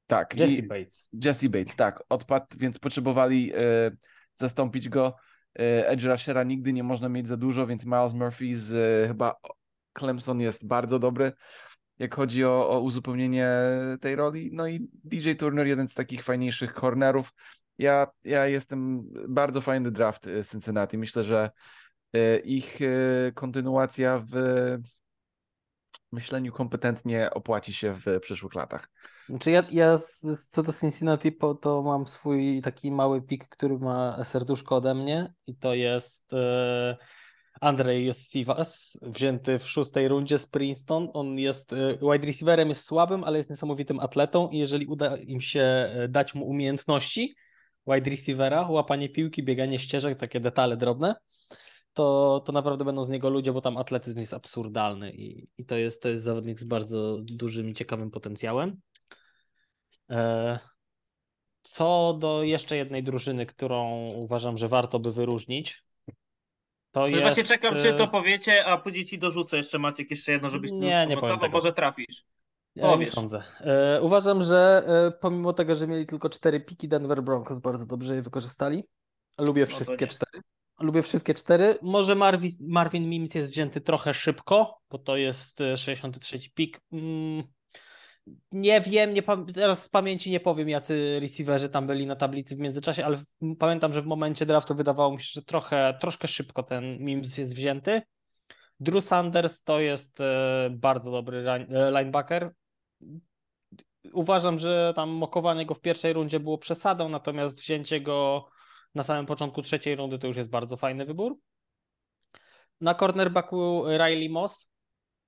Tak. 0.08 0.36
Jesse 0.36 0.64
Bates. 0.64 1.10
Jesse 1.26 1.50
Bates, 1.50 1.76
tak. 1.76 2.04
Odpadł, 2.10 2.46
więc 2.58 2.80
potrzebowali 2.80 3.52
e, 3.56 3.92
zastąpić 4.36 4.90
go. 4.90 5.16
E, 5.60 5.88
Edge 5.88 6.06
Rushera 6.06 6.44
nigdy 6.44 6.74
nie 6.74 6.84
można 6.84 7.10
mieć 7.10 7.28
za 7.28 7.38
dużo, 7.38 7.68
więc 7.68 7.86
Miles 7.86 8.14
Murphy 8.14 8.56
z 8.56 8.74
e, 8.74 9.08
chyba 9.08 9.36
Clemson 9.94 10.42
jest 10.42 10.68
bardzo 10.68 11.00
dobry, 11.00 11.32
jak 12.00 12.16
chodzi 12.16 12.46
o, 12.46 12.70
o 12.70 12.80
uzupełnienie 12.80 13.50
tej 14.02 14.16
roli. 14.16 14.50
No 14.54 14.68
i 14.68 14.90
DJ 15.04 15.32
Turner, 15.34 15.68
jeden 15.68 15.88
z 15.88 15.94
takich 15.94 16.24
fajniejszych 16.24 16.74
cornerów. 16.74 17.34
Ja, 17.78 18.08
ja 18.24 18.48
jestem 18.48 19.04
bardzo 19.28 19.62
fajny 19.62 19.92
draft 19.92 20.30
Cincinnati. 20.52 20.98
Myślę, 20.98 21.24
że 21.24 21.52
ich 22.44 22.80
kontynuacja 23.34 24.24
w 24.28 24.34
myśleniu 26.12 26.52
kompetentnie 26.52 27.30
opłaci 27.34 27.74
się 27.74 27.96
w 27.96 28.20
przyszłych 28.22 28.56
latach. 28.56 28.90
Znaczy 29.30 29.52
ja, 29.52 29.64
ja 29.72 30.00
co 30.50 30.64
do 30.64 30.74
Cincinnati 30.74 31.38
to 31.62 31.82
mam 31.82 32.08
swój 32.08 32.62
taki 32.64 32.92
mały 32.92 33.22
pik, 33.22 33.48
który 33.50 33.80
ma 33.80 34.24
serduszko 34.24 34.76
ode 34.76 34.94
mnie 34.96 35.34
i 35.48 35.56
to 35.56 35.74
jest 35.74 36.34
e, 36.34 36.98
Andrzej 37.62 38.06
Josivas, 38.06 39.00
wzięty 39.02 39.60
w 39.60 39.70
szóstej 39.70 40.08
rundzie 40.08 40.38
z 40.38 40.48
Princeton. 40.48 41.10
On 41.14 41.40
jest 41.40 41.74
e, 41.74 41.98
wide 42.02 42.28
receiverem, 42.28 42.70
jest 42.70 42.86
słabym, 42.86 43.24
ale 43.24 43.38
jest 43.38 43.50
niesamowitym 43.50 44.00
atletą 44.00 44.50
i 44.50 44.58
jeżeli 44.58 44.86
uda 44.88 45.18
im 45.18 45.42
się 45.42 45.62
e, 45.62 46.08
dać 46.08 46.34
mu 46.34 46.46
umiejętności, 46.46 47.36
wide 47.88 48.12
receivera, 48.12 48.62
łapanie 48.62 49.10
piłki, 49.10 49.44
bieganie 49.44 49.80
ścieżek, 49.80 50.20
takie 50.20 50.40
detale 50.40 50.78
drobne, 50.78 51.16
to, 51.94 52.42
to 52.46 52.52
naprawdę 52.52 52.86
będą 52.86 53.06
z 53.06 53.10
niego 53.10 53.30
ludzie, 53.30 53.54
bo 53.54 53.62
tam 53.62 53.78
atletyzm 53.78 54.20
jest 54.20 54.34
absurdalny 54.34 55.12
i, 55.12 55.48
i 55.58 55.66
to, 55.66 55.76
jest, 55.76 56.02
to 56.02 56.10
jest 56.10 56.24
zawodnik 56.24 56.60
z 56.60 56.64
bardzo 56.64 57.18
dużym 57.22 57.70
i 57.70 57.74
ciekawym 57.74 58.12
potencjałem. 58.12 58.82
E, 60.10 60.60
co 61.62 62.18
do 62.20 62.44
jeszcze 62.44 62.78
jednej 62.78 63.04
drużyny, 63.04 63.46
którą 63.46 64.12
uważam, 64.16 64.58
że 64.58 64.68
warto 64.68 65.00
by 65.00 65.12
wyróżnić, 65.12 65.84
to 66.92 67.00
No 67.00 67.08
jest... 67.08 67.22
właśnie 67.22 67.44
czekam, 67.44 67.78
czy 67.78 67.94
to 67.94 68.04
e, 68.04 68.08
powiecie, 68.08 68.66
a 68.66 68.78
później 68.78 69.06
ci 69.06 69.20
dorzucę 69.20 69.58
jeszcze 69.58 69.80
Maciek 69.80 70.10
jeszcze 70.10 70.32
jedno, 70.32 70.50
żebyś 70.50 70.72
Nie, 70.72 71.06
nie 71.08 71.16
komentował, 71.16 71.50
może 71.50 71.74
trafisz. 71.74 72.24
Ja 72.76 72.96
nie 72.96 73.10
sądzę. 73.10 73.44
E, 73.60 74.02
uważam, 74.02 74.44
że 74.44 74.84
pomimo 75.22 75.54
tego, 75.54 75.76
że 75.76 75.88
mieli 75.88 76.06
tylko 76.06 76.30
cztery 76.30 76.60
piki, 76.60 76.88
Denver 76.88 77.24
Broncos 77.24 77.60
bardzo 77.60 77.86
dobrze 77.86 78.16
je 78.16 78.22
wykorzystali. 78.22 78.84
Lubię 79.40 79.62
No 79.62 79.68
to 79.68 79.76
wszystkie 79.76 80.08
cztery. 80.08 80.42
Lubię 80.82 81.04
wszystkie 81.04 81.34
cztery. 81.34 81.78
Może 81.82 82.16
Marvin, 82.16 82.52
Marvin 82.60 83.10
Mims 83.10 83.36
jest 83.36 83.52
wzięty 83.52 83.82
trochę 83.82 84.14
szybko, 84.14 84.82
bo 84.90 84.98
to 84.98 85.18
jest 85.18 85.62
e, 85.62 85.78
63 85.78 86.40
pik. 86.56 86.82
Mm, 86.92 87.44
nie 88.52 88.82
wiem, 88.82 89.14
nie 89.14 89.24
teraz 89.54 89.84
z 89.84 89.90
pamięci 89.90 90.32
nie 90.32 90.40
powiem, 90.40 90.70
jacy 90.70 91.20
receiverzy 91.22 91.70
tam 91.70 91.88
byli 91.88 92.06
na 92.06 92.16
tablicy 92.16 92.56
w 92.56 92.60
międzyczasie, 92.60 93.06
ale 93.06 93.24
pamiętam, 93.60 93.94
że 93.94 94.02
w 94.02 94.06
momencie 94.06 94.46
draftu 94.46 94.76
wydawało 94.76 95.14
mi 95.14 95.24
się, 95.24 95.30
że 95.34 95.42
trochę, 95.42 95.98
troszkę 96.02 96.28
szybko 96.28 96.64
ten 96.64 96.98
Mims 97.00 97.38
jest 97.38 97.56
wzięty. 97.56 98.02
Drew 98.80 99.06
Sanders 99.06 99.64
to 99.64 99.80
jest 99.80 100.22
e, 100.22 100.70
bardzo 100.72 101.12
dobry 101.12 101.50
e, 101.50 101.92
linebacker. 101.92 102.54
Uważam, 104.14 104.60
że 104.60 104.94
tam 104.96 105.10
mokowanie 105.10 105.66
go 105.66 105.74
w 105.74 105.82
pierwszej 105.82 106.14
rundzie 106.14 106.40
było 106.40 106.58
przesadą, 106.58 107.10
natomiast 107.10 107.60
wzięcie 107.60 108.02
go 108.02 108.48
na 108.96 109.04
samym 109.04 109.26
początku 109.26 109.62
trzeciej 109.62 109.96
rundy 109.96 110.20
to 110.20 110.28
już 110.28 110.38
jest 110.38 110.50
bardzo 110.50 110.78
fajny 110.78 111.06
wybór. 111.06 111.38
Na 112.82 112.96
cornerbacku 112.96 113.84
Riley 113.86 114.30
Moss 114.30 114.72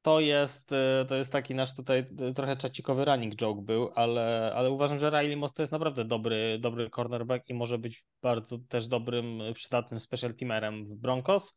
to 0.01 0.19
jest, 0.19 0.71
e, 0.71 1.05
to 1.09 1.15
jest 1.15 1.31
taki 1.31 1.55
nasz 1.55 1.75
tutaj 1.75 1.99
e, 1.99 2.33
trochę 2.33 2.57
czacikowy 2.57 3.05
running 3.05 3.35
joke 3.35 3.61
był, 3.61 3.91
ale, 3.95 4.51
ale 4.55 4.71
uważam, 4.71 4.99
że 4.99 5.09
Riley 5.09 5.37
Moss 5.37 5.53
to 5.53 5.63
jest 5.63 5.71
naprawdę 5.71 6.05
dobry, 6.05 6.57
dobry 6.59 6.89
cornerback 6.89 7.49
i 7.49 7.53
może 7.53 7.77
być 7.77 8.05
bardzo 8.21 8.57
też 8.69 8.87
dobrym, 8.87 9.39
przydatnym 9.53 9.99
special 9.99 10.35
teamerem 10.35 10.85
w 10.85 10.95
Broncos. 10.95 11.53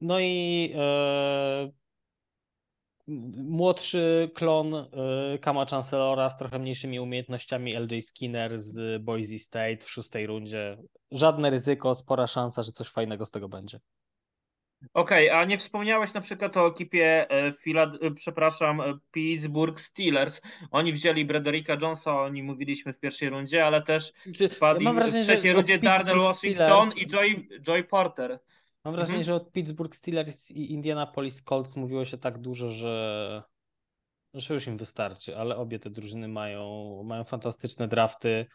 No 0.00 0.20
i 0.20 0.72
e, 0.76 1.70
młodszy 3.36 4.30
klon 4.34 4.74
y, 4.74 5.38
Kama 5.38 5.66
Chancellora 5.66 6.30
z 6.30 6.38
trochę 6.38 6.58
mniejszymi 6.58 7.00
umiejętnościami 7.00 7.76
LJ 7.76 8.02
Skinner 8.02 8.62
z 8.62 9.02
Boise 9.02 9.38
State 9.38 9.76
w 9.76 9.90
szóstej 9.90 10.26
rundzie. 10.26 10.76
Żadne 11.10 11.50
ryzyko, 11.50 11.94
spora 11.94 12.26
szansa, 12.26 12.62
że 12.62 12.72
coś 12.72 12.88
fajnego 12.88 13.26
z 13.26 13.30
tego 13.30 13.48
będzie. 13.48 13.80
Okej, 14.94 15.30
a 15.30 15.44
nie 15.44 15.58
wspomniałeś 15.58 16.14
na 16.14 16.20
przykład 16.20 16.56
o 16.56 16.66
ekipie, 16.68 17.30
e, 17.30 17.52
Filad- 17.52 17.98
e, 18.02 18.10
przepraszam, 18.10 18.80
e, 18.80 18.94
Pittsburgh 19.10 19.80
Steelers. 19.80 20.40
Oni 20.70 20.92
wzięli 20.92 21.24
Bredericka 21.24 21.76
Jonesa, 21.82 22.22
o 22.22 22.28
nim 22.28 22.46
mówiliśmy 22.46 22.92
w 22.92 22.98
pierwszej 22.98 23.28
rundzie, 23.28 23.66
ale 23.66 23.82
też 23.82 24.12
mam 24.84 24.92
im 24.92 24.94
wrażenie, 24.94 25.22
w 25.22 25.26
trzeciej 25.26 25.52
rundzie 25.52 25.78
Darnell 25.78 26.18
Washington 26.18 26.90
Steelers- 26.90 26.98
i 26.98 27.06
Joy, 27.06 27.48
Joy 27.60 27.84
Porter. 27.84 28.40
Mam 28.84 28.94
wrażenie, 28.94 29.18
Mhm. 29.18 29.24
że 29.26 29.34
od 29.34 29.52
Pittsburgh 29.52 29.96
Steelers 29.96 30.50
i 30.50 30.72
Indianapolis 30.72 31.42
Colts 31.42 31.76
mówiło 31.76 32.04
się 32.04 32.18
tak 32.18 32.38
dużo, 32.38 32.70
że, 32.70 33.42
że 34.34 34.54
już 34.54 34.66
im 34.66 34.76
wystarczy, 34.76 35.36
ale 35.36 35.56
obie 35.56 35.78
te 35.78 35.90
drużyny 35.90 36.28
mają, 36.28 37.02
mają 37.04 37.24
fantastyczne 37.24 37.88
drafty. 37.88 38.46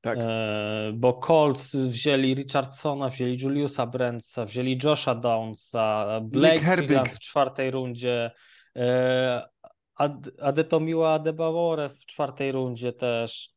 Tak. 0.00 0.18
E, 0.22 0.92
bo 0.94 1.12
Colts 1.12 1.76
wzięli 1.76 2.34
Richardsona, 2.34 3.08
wzięli 3.08 3.38
Juliusa 3.42 3.86
Brentsa, 3.86 4.44
wzięli 4.44 4.78
Josha 4.82 5.14
Downsa, 5.14 6.06
Blake 6.22 6.60
w 7.04 7.18
czwartej 7.18 7.70
rundzie, 7.70 8.30
e, 8.76 9.48
Ad- 9.94 10.30
Adetomiła 10.40 11.12
Adebayor 11.14 11.90
w 11.90 12.06
czwartej 12.06 12.52
rundzie 12.52 12.92
też. 12.92 13.50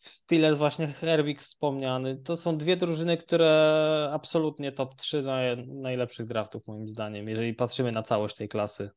Steelers 0.00 0.58
właśnie 0.58 0.86
Herbig 0.86 1.42
wspomniany. 1.42 2.16
To 2.16 2.36
są 2.36 2.58
dwie 2.58 2.76
drużyny, 2.76 3.16
które 3.16 4.10
absolutnie 4.12 4.72
top 4.72 4.94
3 4.94 5.22
naj, 5.22 5.66
najlepszych 5.68 6.26
draftów 6.26 6.66
moim 6.66 6.88
zdaniem, 6.88 7.28
jeżeli 7.28 7.54
patrzymy 7.54 7.92
na 7.92 8.02
całość 8.02 8.36
tej 8.36 8.48
klasy. 8.48 8.90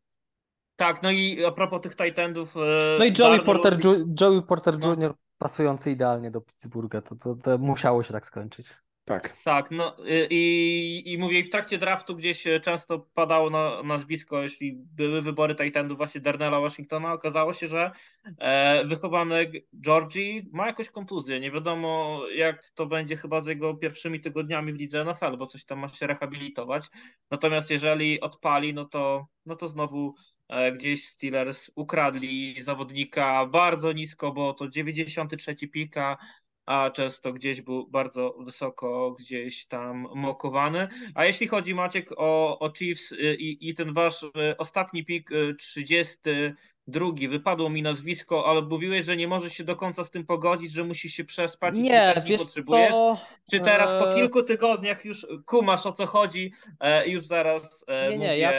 Tak, 0.76 1.04
no 1.04 1.12
i 1.12 1.46
a 1.46 1.52
propos 1.52 1.82
tych 1.82 1.96
tight 1.96 2.20
endów. 2.20 2.58
e, 2.58 2.60
No 3.00 3.06
i 3.06 3.14
Joey 3.20 3.44
Porter, 3.44 3.78
Joey 4.22 4.42
Porter 4.42 4.80
No. 4.80 4.94
Jr. 4.94 5.14
pasujący 5.38 5.92
idealnie 5.92 6.32
do 6.32 6.42
Pittsburgha, 6.42 7.02
to, 7.02 7.16
to, 7.16 7.36
to 7.36 7.58
musiało 7.58 8.04
się 8.04 8.14
tak 8.14 8.26
skończyć. 8.26 8.68
Tak. 9.06 9.38
Tak, 9.44 9.72
no 9.72 10.06
y, 10.08 10.28
i, 10.30 11.04
i 11.14 11.18
mówię, 11.18 11.44
w 11.44 11.50
trakcie 11.50 11.78
draftu 11.78 12.16
gdzieś 12.16 12.48
e, 12.48 12.60
często 12.60 13.00
padało 13.00 13.50
na, 13.50 13.84
nazwisko, 13.84 14.42
jeśli 14.42 14.74
były 14.74 15.22
wybory 15.22 15.56
Titanów 15.56 15.98
właśnie 15.98 16.22
Darnella 16.22 16.60
Washingtona, 16.60 17.14
okazało 17.14 17.54
się, 17.54 17.68
że 17.68 17.92
e, 18.38 18.86
wychowanek 18.86 19.52
Georgii 19.82 20.50
ma 20.54 20.68
jakąś 20.68 20.90
kontuzję. 20.90 21.40
Nie 21.40 21.52
wiadomo, 21.52 22.22
jak 22.36 22.70
to 22.70 22.86
będzie 22.86 23.18
chyba 23.18 23.42
z 23.42 23.48
jego 23.48 23.74
pierwszymi 23.74 24.20
tygodniami 24.20 24.74
w 24.74 24.76
lidze 24.76 25.06
NFL, 25.06 25.38
bo 25.38 25.48
coś 25.48 25.66
tam 25.66 25.80
ma 25.80 25.90
się 25.90 26.08
rehabilitować. 26.08 26.86
Natomiast 27.32 27.70
jeżeli 27.70 28.22
odpali, 28.22 28.74
no 28.74 28.86
to, 28.86 29.28
no 29.46 29.56
to 29.56 29.68
znowu 29.68 30.16
e, 30.48 30.72
gdzieś 30.72 31.08
Steelers 31.08 31.72
ukradli 31.76 32.62
zawodnika 32.62 33.46
bardzo 33.46 33.92
nisko, 33.92 34.32
bo 34.32 34.54
to 34.54 34.70
93 34.70 35.56
pika, 35.68 36.18
a 36.66 36.90
często 36.90 37.34
gdzieś 37.34 37.62
był 37.62 37.88
bardzo 37.88 38.34
wysoko 38.40 39.12
gdzieś 39.20 39.66
tam 39.68 40.08
mokowany. 40.16 40.88
A 41.16 41.26
jeśli 41.26 41.48
chodzi 41.48 41.76
Maciek 41.76 42.10
o, 42.18 42.60
o 42.60 42.74
Chiefs 42.74 43.12
y, 43.12 43.36
i, 43.36 43.70
i 43.70 43.74
ten 43.76 43.94
wasz 43.94 44.24
y, 44.24 44.30
ostatni 44.58 45.06
pik 45.06 45.32
y, 45.32 45.56
32, 45.56 47.06
wypadło 47.30 47.70
mi 47.70 47.82
nazwisko, 47.82 48.46
ale 48.46 48.62
mówiłeś, 48.62 49.06
że 49.06 49.18
nie 49.18 49.28
możesz 49.28 49.54
się 49.54 49.64
do 49.64 49.76
końca 49.76 50.04
z 50.04 50.12
tym 50.12 50.26
pogodzić, 50.26 50.72
że 50.72 50.84
musisz 50.84 51.14
się 51.14 51.24
przespać 51.24 51.78
i 51.78 51.82
Nie, 51.82 51.90
kilka 52.06 52.22
dni 52.22 52.30
wiesz 52.30 52.42
potrzebujesz. 52.42 52.92
co? 52.92 53.18
Czy 53.52 53.60
teraz 53.60 53.92
po 53.92 54.08
Eee, 54.10 54.16
kilku 54.16 54.44
tygodniach 54.44 55.06
już 55.06 55.28
kumasz 55.46 55.86
o 55.86 55.92
co 55.94 56.06
chodzi? 56.06 56.52
E, 56.80 57.08
już 57.10 57.24
zaraz 57.24 57.86
e, 57.88 58.10
Nie, 58.10 58.18
nie, 58.18 58.28
mówię. 58.28 58.38
ja 58.40 58.52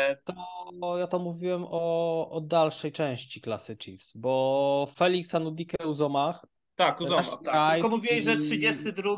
to, 0.81 0.99
ja 0.99 1.07
to 1.07 1.19
mówiłem 1.19 1.65
o, 1.71 2.31
o 2.31 2.41
dalszej 2.41 2.93
części 2.93 3.41
klasy 3.41 3.77
Chiefs, 3.81 4.13
bo 4.15 4.89
Felix 4.97 5.35
Anudike 5.35 5.87
Uzomach, 5.89 6.47
Tak, 6.77 6.99
tak. 7.45 7.73
Tylko 7.75 7.89
mówiłeś, 7.89 8.25
że 8.25 8.33
i- 8.35 8.37
32 8.37 9.17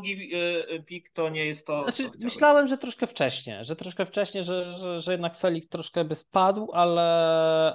y, 0.71 0.83
pik 0.83 1.09
to 1.09 1.29
nie 1.29 1.45
jest 1.45 1.67
to, 1.67 1.83
znaczy, 1.83 2.09
myślałem, 2.23 2.67
że 2.67 2.77
troszkę 2.77 3.07
wcześniej, 3.07 3.65
że 3.65 3.75
troszkę 3.75 4.05
wcześniej, 4.05 4.43
że, 4.43 4.77
że, 4.77 5.01
że 5.01 5.11
jednak 5.11 5.37
Felix 5.37 5.69
troszkę 5.69 6.05
by 6.05 6.15
spadł, 6.15 6.71
ale, 6.73 7.01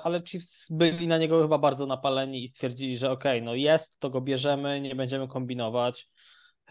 ale 0.04 0.22
Chiefs 0.22 0.66
byli 0.70 1.06
na 1.08 1.18
niego 1.18 1.42
chyba 1.42 1.58
bardzo 1.58 1.86
napaleni 1.86 2.44
i 2.44 2.48
stwierdzili, 2.48 2.96
że 2.96 3.10
okej, 3.10 3.42
no 3.42 3.54
jest, 3.54 3.98
to 3.98 4.10
go 4.10 4.20
bierzemy, 4.20 4.80
nie 4.80 4.94
będziemy 4.94 5.28
kombinować. 5.28 6.08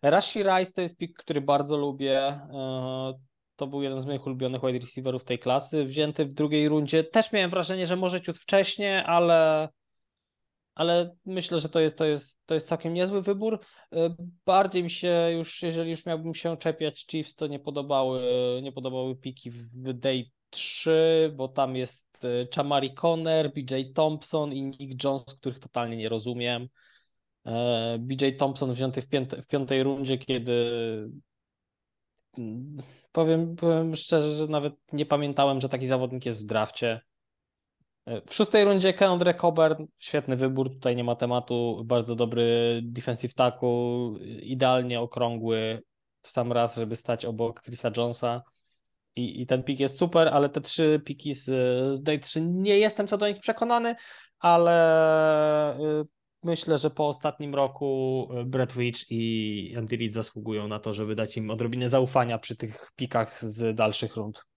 Rashi 0.04 0.44
Rice 0.44 0.72
to 0.74 0.82
jest 0.82 0.98
pik, 0.98 1.18
który 1.18 1.42
bardzo 1.42 1.78
lubię. 1.78 2.20
e, 2.28 3.14
To 3.56 3.68
był 3.68 3.84
jeden 3.84 4.02
z 4.02 4.06
moich 4.06 4.26
ulubionych 4.26 4.62
wide 4.62 4.80
receiverów 4.80 5.24
tej 5.24 5.40
klasy. 5.40 5.86
Wzięty 5.86 6.26
w 6.26 6.34
drugiej 6.34 6.70
rundzie. 6.70 7.04
Też 7.04 7.32
miałem 7.32 7.50
wrażenie, 7.50 7.88
że 7.88 7.96
może 7.96 8.22
ciut 8.22 8.40
wcześniej, 8.40 8.98
ale, 9.06 9.70
ale 10.80 11.16
myślę, 11.26 11.60
że 11.60 11.70
to 11.70 11.80
jest, 11.80 11.98
to, 11.98 12.06
jest, 12.06 12.40
to 12.46 12.54
jest 12.54 12.68
całkiem 12.68 12.94
niezły 12.94 13.22
wybór. 13.22 13.60
E, 13.94 14.16
Bardziej 14.46 14.84
mi 14.84 14.90
się 14.90 15.30
już, 15.38 15.62
jeżeli 15.62 15.92
już 15.92 16.06
miałbym 16.06 16.36
się 16.36 16.58
czepiać 16.58 17.06
Chiefs, 17.12 17.36
to 17.36 17.48
nie 17.48 17.60
podobały, 17.60 18.22
nie 18.64 18.72
podobały 18.72 19.16
piki 19.16 19.52
w 19.52 19.94
day 19.94 20.24
3, 20.50 21.34
bo 21.36 21.48
tam 21.48 21.76
jest 21.76 22.06
e, 22.24 22.48
Chamari 22.56 22.94
Conner, 22.94 23.54
BJ 23.54 23.94
Thompson 23.96 24.54
i 24.54 24.62
Nick 24.62 25.04
Jones, 25.04 25.24
których 25.40 25.60
totalnie 25.60 25.98
nie 25.98 26.10
rozumiem. 26.10 26.68
E, 27.46 27.98
BJ 28.00 28.26
Thompson 28.38 28.74
wzięty 28.74 29.02
w, 29.02 29.08
w 29.44 29.48
piątej 29.48 29.84
rundzie, 29.84 30.18
kiedy 30.18 30.52
mm, 32.38 32.78
powiem, 33.12 33.56
powiem 33.56 33.96
szczerze, 33.96 34.36
że 34.36 34.48
nawet 34.48 34.74
nie 34.94 35.06
pamiętałem, 35.06 35.62
że 35.62 35.70
taki 35.70 35.88
zawodnik 35.88 36.26
jest 36.26 36.44
w 36.44 36.46
drafcie. 36.46 37.02
E, 38.06 38.22
W 38.22 38.34
szóstej 38.34 38.66
rundzie 38.66 38.94
Keandre 38.94 39.34
Coburn, 39.34 39.86
świetny 40.00 40.36
wybór, 40.36 40.70
tutaj 40.70 40.96
nie 40.96 41.04
ma 41.04 41.16
tematu, 41.16 41.84
bardzo 41.86 42.16
dobry 42.16 42.80
defensive 42.84 43.34
tackle, 43.34 43.70
idealnie 44.42 45.00
okrągły 45.02 45.84
w 46.22 46.30
sam 46.30 46.52
raz, 46.52 46.76
żeby 46.76 46.96
stać 46.96 47.26
obok 47.26 47.62
Chrisa 47.62 47.92
Jonesa. 47.98 48.44
I, 49.16 49.42
I 49.42 49.48
ten 49.48 49.64
pik 49.64 49.80
jest 49.80 49.98
super, 49.98 50.28
ale 50.28 50.50
te 50.50 50.62
trzy 50.62 51.02
piki 51.06 51.34
z, 51.34 51.46
z 51.98 52.04
Day 52.04 52.20
3 52.20 52.42
nie 52.42 52.78
jestem 52.78 53.08
co 53.08 53.18
do 53.18 53.28
nich 53.28 53.40
przekonany, 53.40 53.96
ale 54.40 55.80
y, 55.80 56.06
myślę, 56.44 56.78
że 56.78 56.90
po 56.90 57.08
ostatnim 57.08 57.56
roku 57.56 58.30
y, 58.42 58.46
Brett 58.46 58.74
Witch 58.74 59.00
i 59.10 59.76
Andy 59.78 59.98
Reid 59.98 60.14
zasługują 60.14 60.68
na 60.68 60.80
to, 60.80 60.94
żeby 60.94 61.16
dać 61.16 61.38
im 61.38 61.50
odrobinę 61.50 61.90
zaufania 61.90 62.38
przy 62.38 62.56
tych 62.56 62.92
pikach 62.96 63.46
z 63.46 63.76
dalszych 63.76 64.16
rund. 64.16 64.49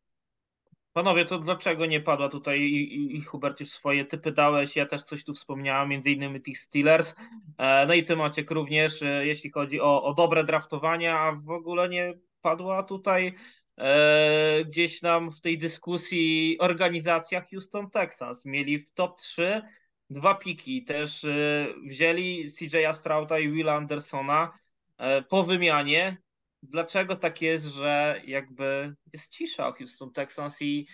Panowie, 0.93 1.25
to 1.25 1.39
dlaczego 1.39 1.87
nie 1.87 2.01
padła 2.01 2.29
tutaj 2.29 2.61
i, 2.61 2.95
i, 2.95 3.17
i, 3.17 3.21
Hubert 3.23 3.61
już 3.61 3.69
swoje 3.69 4.05
typy 4.05 4.33
dałeś, 4.33 4.77
ja 4.77 4.87
też 4.87 5.03
coś 5.03 5.25
tu 5.25 5.35
wspomniałem, 5.35 5.89
między 5.89 6.11
innymi 6.11 6.41
tych 6.41 6.59
Steelers, 6.59 7.15
e, 7.59 7.87
no 7.87 7.95
i 7.95 8.03
ty 8.03 8.17
Maciek 8.17 8.51
również, 8.51 9.03
e, 9.03 9.27
jeśli 9.27 9.51
chodzi 9.51 9.81
o, 9.81 10.03
o 10.03 10.15
dobre 10.15 10.45
draftowania, 10.45 11.19
a 11.19 11.33
w 11.33 11.51
ogóle 11.51 11.89
nie 11.89 12.15
padła 12.43 12.83
tutaj 12.83 13.35
e, 13.79 14.65
gdzieś 14.65 15.03
nam 15.03 15.33
w 15.33 15.41
tej 15.41 15.59
dyskusji 15.59 16.57
organizacja 16.61 17.45
Houston 17.51 17.91
Texans. 17.91 18.45
Mieli 18.45 18.79
w 18.79 18.95
top 18.95 19.19
3 19.19 19.63
dwa 20.11 20.35
piki, 20.35 20.85
też 20.85 21.25
e, 21.25 21.67
wzięli 21.87 22.45
CJ'a 22.51 22.95
Strauta 22.95 23.39
i 23.39 23.51
Willa 23.51 23.75
Andersona 23.75 24.53
e, 24.99 25.23
po 25.23 25.45
wymianie, 25.45 26.22
dlaczego 26.63 27.17
tak 27.17 27.43
jest, 27.43 27.65
że 27.65 28.23
jakby 28.27 28.95
jest 29.13 29.33
cisza 29.33 29.69
o 29.69 29.73
Houston 29.73 30.13
Texans 30.13 30.63
i 30.63 30.87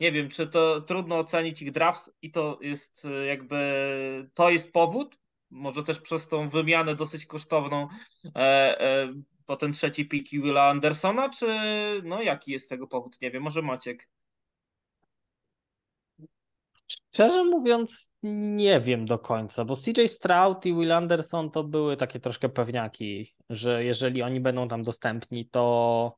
nie 0.00 0.12
wiem, 0.12 0.28
czy 0.28 0.46
to 0.46 0.80
trudno 0.80 1.18
ocenić 1.18 1.62
ich 1.62 1.70
draft 1.70 2.10
i 2.22 2.30
to 2.30 2.58
jest 2.62 3.04
y, 3.04 3.26
jakby 3.26 4.30
to 4.34 4.50
jest 4.50 4.72
powód, 4.72 5.18
może 5.50 5.82
też 5.82 6.00
przez 6.00 6.28
tą 6.28 6.48
wymianę 6.48 6.94
dosyć 6.94 7.26
kosztowną 7.26 7.88
e, 8.36 8.80
e, 8.80 9.14
po 9.46 9.56
ten 9.56 9.72
trzeci 9.72 10.06
pik 10.08 10.30
Willa 10.30 10.68
Andersona, 10.68 11.28
czy 11.28 11.46
no 12.04 12.22
jaki 12.22 12.52
jest 12.52 12.68
tego 12.68 12.86
powód? 12.86 13.20
Nie 13.20 13.30
wiem, 13.30 13.42
może 13.42 13.62
Maciek. 13.62 14.08
Szczerze 17.16 17.44
mówiąc, 17.44 18.10
nie 18.56 18.80
wiem 18.80 19.06
do 19.06 19.18
końca, 19.18 19.64
bo 19.64 19.76
CJ 19.76 20.06
Stroud 20.06 20.66
i 20.66 20.74
Will 20.74 20.92
Anderson 20.92 21.50
to 21.50 21.64
były 21.64 21.96
takie 21.96 22.20
troszkę 22.20 22.48
pewniaki, 22.48 23.34
że 23.50 23.84
jeżeli 23.84 24.22
oni 24.22 24.40
będą 24.40 24.68
tam 24.68 24.82
dostępni, 24.82 25.48
to, 25.48 26.16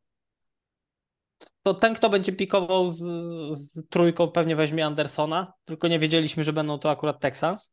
to 1.62 1.74
ten, 1.74 1.94
kto 1.94 2.11
będzie 2.11 2.32
pikował 2.32 2.90
z, 2.90 3.05
z 3.59 3.88
trójką, 3.88 4.28
pewnie 4.28 4.57
weźmie 4.57 4.86
Andersona, 4.86 5.53
tylko 5.64 5.88
nie 5.88 5.99
wiedzieliśmy, 5.99 6.44
że 6.44 6.53
będą 6.53 6.78
to 6.78 6.90
akurat 6.90 7.20
Texans. 7.20 7.72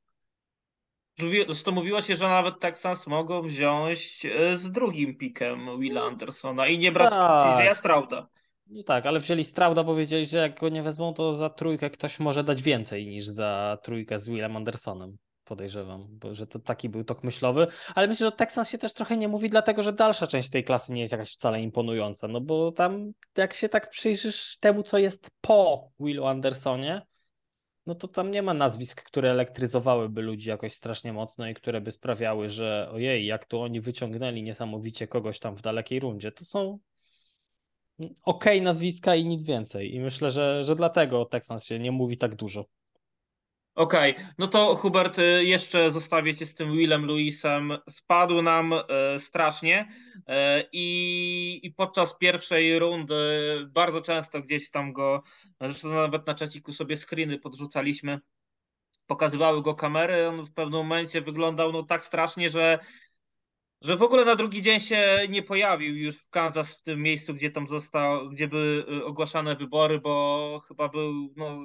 Zresztą 1.18 1.72
mówiło 1.72 2.02
się, 2.02 2.16
że 2.16 2.28
nawet 2.28 2.60
Texans 2.60 3.08
mogą 3.08 3.42
wziąć 3.42 4.26
e, 4.26 4.58
z 4.58 4.72
drugim 4.72 5.18
pikiem 5.18 5.80
Willa 5.80 6.04
Andersona 6.04 6.68
i 6.68 6.78
nie 6.78 6.92
brać 6.92 7.14
tak. 7.14 7.62
CJ 7.62 7.76
Strouda. 7.76 8.28
No 8.68 8.84
tak, 8.84 9.06
ale 9.06 9.20
wzięli 9.20 9.44
Strauda, 9.44 9.84
powiedzieli, 9.84 10.26
że 10.26 10.38
jak 10.38 10.60
go 10.60 10.70
nie 10.70 10.84
wezmą, 10.84 11.14
to 11.14 11.34
za 11.34 11.50
trójkę 11.50 11.90
ktoś 11.90 12.20
może 12.20 12.44
dać 12.44 12.62
więcej 12.62 13.08
niż 13.08 13.26
za 13.26 13.78
trójkę 13.84 14.20
z 14.20 14.28
Willem 14.30 14.58
Andersonem. 14.58 15.18
Podejrzewam, 15.44 16.08
bo 16.10 16.36
że 16.36 16.48
to 16.48 16.60
taki 16.60 16.90
był 16.90 17.04
tok 17.04 17.24
myślowy, 17.24 17.68
ale 17.96 18.08
myślę, 18.08 18.28
że 18.28 18.32
Texans 18.32 18.70
się 18.70 18.78
też 18.78 18.94
trochę 18.94 19.18
nie 19.18 19.28
mówi, 19.28 19.50
dlatego 19.50 19.84
że 19.84 19.94
dalsza 19.94 20.28
część 20.28 20.50
tej 20.50 20.64
klasy 20.64 20.94
nie 20.94 21.02
jest 21.02 21.12
jakaś 21.12 21.34
wcale 21.34 21.62
imponująca. 21.62 22.28
No 22.28 22.42
bo 22.42 22.72
tam, 22.72 23.12
jak 23.38 23.54
się 23.54 23.70
tak 23.70 23.90
przyjrzysz 23.90 24.58
temu, 24.60 24.84
co 24.84 24.98
jest 24.98 25.30
po 25.42 25.90
Willu 26.00 26.26
Andersonie, 26.26 27.02
no 27.86 27.96
to 27.96 28.08
tam 28.08 28.32
nie 28.32 28.42
ma 28.42 28.54
nazwisk, 28.54 29.04
które 29.04 29.32
elektryzowałyby 29.32 30.22
ludzi 30.22 30.50
jakoś 30.50 30.74
strasznie 30.74 31.14
mocno 31.14 31.48
i 31.48 31.54
które 31.54 31.82
by 31.82 31.92
sprawiały, 31.92 32.50
że 32.50 32.90
ojej, 32.92 33.26
jak 33.26 33.46
tu 33.46 33.62
oni 33.62 33.82
wyciągnęli 33.82 34.44
niesamowicie 34.44 35.08
kogoś 35.08 35.40
tam 35.40 35.56
w 35.56 35.62
dalekiej 35.62 36.00
rundzie. 36.00 36.32
To 36.32 36.46
są 36.46 36.80
ok 38.24 38.46
nazwiska 38.62 39.16
i 39.16 39.26
nic 39.26 39.44
więcej. 39.44 39.96
I 39.96 40.00
myślę, 40.00 40.32
że, 40.32 40.64
że 40.64 40.76
dlatego 40.76 41.26
Texans 41.26 41.66
się 41.66 41.80
nie 41.80 41.92
mówi 41.92 42.18
tak 42.18 42.36
dużo. 42.36 42.66
Okej, 43.76 44.12
okay. 44.16 44.28
no 44.38 44.48
to 44.48 44.76
Hubert, 44.76 45.18
jeszcze 45.40 45.92
zostawię 45.92 46.36
cię 46.36 46.46
z 46.46 46.54
tym 46.54 46.78
Willem 46.78 47.06
Lewisem. 47.06 47.78
Spadł 47.90 48.42
nam 48.42 48.74
e, 48.74 48.84
strasznie 49.20 49.90
e, 50.28 50.64
i, 50.72 51.60
i 51.64 51.72
podczas 51.72 52.18
pierwszej 52.18 52.80
rundy 52.80 53.16
bardzo 53.72 54.02
często 54.02 54.42
gdzieś 54.42 54.70
tam 54.70 54.94
go, 54.94 55.24
zresztą 55.62 55.90
nawet 55.90 56.28
na 56.28 56.36
czaciku 56.36 56.74
sobie 56.74 56.98
screeny 56.98 57.40
podrzucaliśmy, 57.40 58.20
pokazywały 59.08 59.62
go 59.62 59.76
kamery, 59.76 60.28
on 60.28 60.46
w 60.46 60.54
pewnym 60.54 60.80
momencie 60.80 61.22
wyglądał 61.22 61.72
no 61.72 61.84
tak 61.84 62.06
strasznie, 62.06 62.50
że 62.50 62.80
że 63.86 63.98
w 63.98 64.02
ogóle 64.02 64.26
na 64.26 64.36
drugi 64.36 64.62
dzień 64.62 64.80
się 64.80 65.18
nie 65.30 65.44
pojawił 65.44 65.96
już 65.96 66.18
w 66.18 66.30
Kansas, 66.30 66.76
w 66.76 66.84
tym 66.84 67.02
miejscu, 67.02 67.34
gdzie 67.34 67.52
tam 67.52 67.68
został, 67.68 68.30
gdzie 68.30 68.48
były 68.48 68.86
y, 68.90 69.06
ogłaszane 69.06 69.56
wybory, 69.56 70.00
bo 70.00 70.62
chyba 70.68 70.90
był 70.90 71.34
no, 71.36 71.64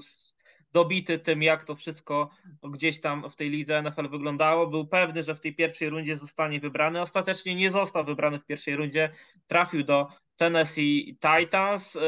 dobity 0.72 1.18
tym, 1.18 1.42
jak 1.42 1.64
to 1.64 1.74
wszystko 1.74 2.30
gdzieś 2.62 3.00
tam 3.00 3.30
w 3.30 3.36
tej 3.36 3.50
lidze 3.50 3.82
NFL 3.82 4.08
wyglądało. 4.08 4.66
Był 4.66 4.86
pewny, 4.86 5.22
że 5.22 5.34
w 5.34 5.40
tej 5.40 5.54
pierwszej 5.54 5.90
rundzie 5.90 6.16
zostanie 6.16 6.60
wybrany. 6.60 7.00
Ostatecznie 7.00 7.54
nie 7.54 7.70
został 7.70 8.04
wybrany 8.04 8.38
w 8.38 8.46
pierwszej 8.46 8.76
rundzie. 8.76 9.12
Trafił 9.46 9.84
do 9.84 10.08
Tennessee 10.36 11.18
Titans 11.20 11.96
y, 11.96 12.00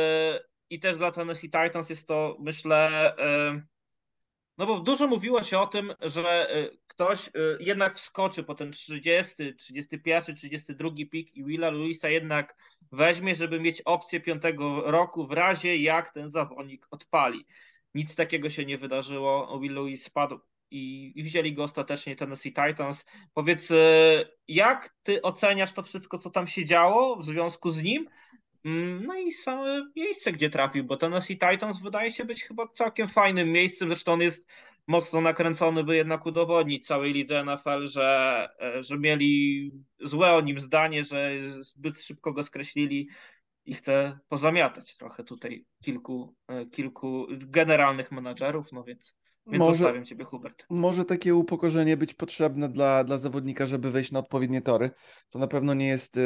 i 0.70 0.80
też 0.80 0.96
dla 0.96 1.10
Tennessee 1.10 1.50
Titans 1.50 1.90
jest 1.90 2.08
to, 2.08 2.36
myślę, 2.40 3.12
y, 3.58 3.71
no 4.58 4.66
bo 4.66 4.80
dużo 4.80 5.06
mówiło 5.06 5.42
się 5.42 5.58
o 5.58 5.66
tym, 5.66 5.94
że 6.00 6.56
y, 6.56 6.78
ktoś 6.86 7.28
y, 7.28 7.30
jednak 7.60 7.96
wskoczy 7.96 8.44
po 8.44 8.54
ten 8.54 8.72
30, 8.72 9.54
31, 9.54 10.36
32 10.36 10.90
pik 11.10 11.36
i 11.36 11.44
Willa 11.44 11.70
Luisa 11.70 12.08
jednak 12.08 12.56
weźmie, 12.92 13.34
żeby 13.34 13.60
mieć 13.60 13.82
opcję 13.82 14.20
piątego 14.20 14.82
roku 14.90 15.26
w 15.26 15.32
razie 15.32 15.76
jak 15.76 16.12
ten 16.12 16.28
zawodnik 16.28 16.86
odpali. 16.90 17.46
Nic 17.94 18.16
takiego 18.16 18.50
się 18.50 18.64
nie 18.64 18.78
wydarzyło. 18.78 19.60
Will 19.60 19.74
Lewis 19.74 20.04
spadł 20.04 20.40
i, 20.70 21.12
i 21.16 21.22
wzięli 21.22 21.52
go 21.52 21.62
ostatecznie 21.64 22.16
Tennessee 22.16 22.52
Titans. 22.52 23.04
Powiedz, 23.34 23.70
y, 23.70 24.28
jak 24.48 24.96
ty 25.02 25.22
oceniasz 25.22 25.72
to 25.72 25.82
wszystko, 25.82 26.18
co 26.18 26.30
tam 26.30 26.46
się 26.46 26.64
działo 26.64 27.16
w 27.16 27.24
związku 27.24 27.70
z 27.70 27.82
nim? 27.82 28.08
Mm, 28.64 29.06
no 29.06 29.18
i 29.18 29.32
same 29.32 29.90
miejsce, 29.96 30.32
gdzie 30.32 30.50
trafił, 30.50 30.84
bo 30.84 30.96
Tennessee 30.96 31.38
Titans 31.38 31.80
wydaje 31.80 32.10
się 32.10 32.24
być 32.24 32.44
chyba 32.44 32.68
całkiem 32.68 33.08
fajnym 33.08 33.52
miejscem. 33.52 33.88
Zresztą 33.88 34.12
on 34.12 34.20
jest 34.20 34.48
mocno 34.86 35.20
nakręcony, 35.20 35.84
by 35.84 35.96
jednak 35.96 36.26
udowodnić 36.26 36.86
całej 36.86 37.12
lidze 37.12 37.44
NFL, 37.44 37.86
że, 37.86 38.48
e, 38.60 38.82
że 38.82 38.98
mieli 38.98 39.70
złe 40.00 40.32
o 40.32 40.40
nim 40.40 40.58
zdanie, 40.58 41.04
że 41.04 41.30
zbyt 41.60 42.00
szybko 42.00 42.32
go 42.32 42.44
skreślili 42.44 43.08
i 43.64 43.74
chce 43.74 44.18
pozamiatać 44.28 44.96
trochę 44.96 45.24
tutaj 45.24 45.64
kilku, 45.84 46.34
e, 46.48 46.66
kilku 46.66 47.26
generalnych 47.30 48.12
menadżerów, 48.12 48.72
no 48.72 48.84
więc, 48.84 49.14
więc 49.46 49.58
może, 49.58 49.78
zostawiam 49.78 50.04
Ciebie, 50.04 50.24
Hubert. 50.24 50.66
Może 50.70 51.04
takie 51.04 51.34
upokorzenie 51.34 51.96
być 51.96 52.14
potrzebne 52.14 52.68
dla, 52.68 53.04
dla 53.04 53.18
zawodnika, 53.18 53.66
żeby 53.66 53.90
wejść 53.90 54.12
na 54.12 54.18
odpowiednie 54.18 54.62
tory. 54.62 54.90
To 55.30 55.38
na 55.38 55.46
pewno 55.46 55.74
nie 55.74 55.88
jest 55.88 56.18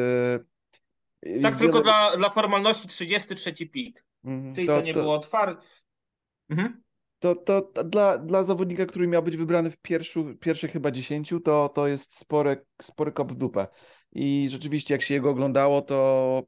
tak, 1.43 1.57
tylko 1.57 1.73
wiele... 1.73 1.83
dla, 1.83 2.17
dla 2.17 2.31
formalności 2.31 2.89
33 2.89 3.67
pik. 3.67 4.05
Mhm, 4.25 4.55
Czyli 4.55 4.67
to, 4.67 4.77
to 4.77 4.83
nie 4.83 4.95
to... 4.95 5.01
było 5.01 5.15
otwarte. 5.15 5.67
Mhm. 6.51 6.83
To, 7.19 7.35
to, 7.35 7.63
to, 7.63 7.85
dla, 7.85 8.19
dla 8.19 8.43
zawodnika, 8.43 8.87
który 8.87 9.09
miał 9.09 9.23
być 9.23 9.37
wybrany 9.37 9.71
w 9.71 9.79
pierwszu, 9.79 10.35
pierwszych 10.41 10.73
chyba 10.73 10.91
10, 10.91 11.35
to, 11.45 11.69
to 11.69 11.87
jest 11.87 12.19
spory, 12.19 12.65
spory 12.83 13.13
kop 13.13 13.33
w 13.33 13.35
dupę. 13.35 13.67
I 14.13 14.47
rzeczywiście, 14.51 14.95
jak 14.95 15.03
się 15.03 15.15
jego 15.15 15.31
oglądało, 15.31 15.83
to, 15.83 16.43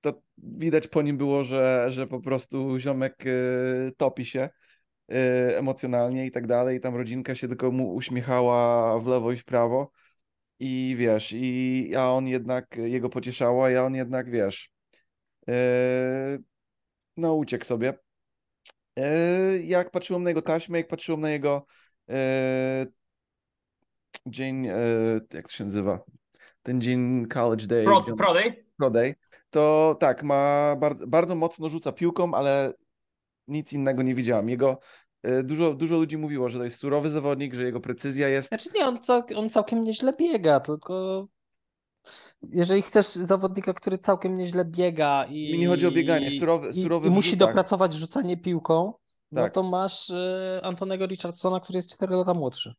to 0.00 0.22
widać 0.38 0.88
po 0.88 1.02
nim 1.02 1.16
było, 1.16 1.44
że, 1.44 1.86
że 1.90 2.06
po 2.06 2.20
prostu 2.20 2.78
ziomek 2.78 3.26
y, 3.26 3.92
topi 3.96 4.24
się 4.24 4.48
y, 5.12 5.14
emocjonalnie 5.58 6.26
i 6.26 6.30
tak 6.30 6.46
dalej. 6.46 6.80
Tam 6.80 6.96
rodzinka 6.96 7.34
się 7.34 7.48
tylko 7.48 7.70
mu 7.70 7.94
uśmiechała 7.94 9.00
w 9.00 9.06
lewo 9.06 9.32
i 9.32 9.36
w 9.36 9.44
prawo. 9.44 9.90
I 10.58 10.94
wiesz, 10.98 11.32
i 11.32 11.92
a 11.96 12.10
on 12.10 12.26
jednak, 12.26 12.76
jego 12.76 13.08
pocieszało, 13.08 13.66
a 13.66 13.82
on 13.82 13.94
jednak, 13.94 14.30
wiesz, 14.30 14.70
yy, 15.46 15.54
no 17.16 17.34
uciekł 17.34 17.64
sobie. 17.64 17.98
Yy, 18.96 19.62
jak 19.64 19.90
patrzyłem 19.90 20.22
na 20.22 20.30
jego 20.30 20.42
taśmę, 20.42 20.78
jak 20.78 20.88
patrzyłem 20.88 21.20
na 21.20 21.30
jego 21.30 21.66
yy, 22.08 22.16
dzień, 24.26 24.64
jak 25.34 25.46
to 25.46 25.52
się 25.52 25.64
nazywa? 25.64 26.00
Ten 26.62 26.80
dzień 26.80 27.26
College 27.26 27.66
Day. 27.66 27.84
Pro, 27.84 28.02
pro 28.02 28.34
Day? 28.34 28.66
Pro 28.76 28.90
Day. 28.90 29.14
To 29.50 29.96
tak, 30.00 30.22
ma 30.22 30.76
bardzo, 30.78 31.06
bardzo 31.06 31.34
mocno 31.34 31.68
rzuca 31.68 31.92
piłką, 31.92 32.34
ale 32.34 32.72
nic 33.48 33.72
innego 33.72 34.02
nie 34.02 34.14
widziałem. 34.14 34.48
Jego 34.48 34.78
E, 34.78 35.05
dużo, 35.44 35.74
dużo 35.74 35.96
ludzi 35.96 36.18
mówiło, 36.18 36.48
że 36.48 36.58
to 36.58 36.64
jest 36.64 36.78
surowy 36.78 37.10
zawodnik, 37.10 37.54
że 37.54 37.62
jego 37.62 37.80
precyzja 37.80 38.28
jest. 38.28 38.48
Znaczy 38.48 38.70
nie, 38.74 38.86
on, 38.86 39.02
cał, 39.02 39.22
on 39.36 39.50
całkiem 39.50 39.80
nieźle 39.80 40.12
biega, 40.12 40.60
tylko 40.60 41.26
jeżeli 42.42 42.82
chcesz 42.82 43.06
zawodnika, 43.06 43.74
który 43.74 43.98
całkiem 43.98 44.36
nieźle 44.36 44.64
biega 44.64 45.24
i. 45.24 45.52
Mi 45.52 45.58
nie 45.58 45.68
chodzi 45.68 45.86
o 45.86 45.90
bieganie, 45.90 46.30
surowy, 46.30 46.72
surowy 46.74 47.08
i, 47.08 47.10
i 47.10 47.14
musi 47.14 47.36
dopracować 47.36 47.94
rzucanie 47.94 48.36
piłką, 48.36 48.92
no 49.32 49.42
tak. 49.42 49.56
no 49.56 49.62
to 49.62 49.68
masz 49.68 50.10
y, 50.10 50.60
Antonego 50.62 51.06
Richardsona, 51.06 51.60
który 51.60 51.76
jest 51.76 51.90
4 51.94 52.16
lata 52.16 52.34
młodszy. 52.34 52.74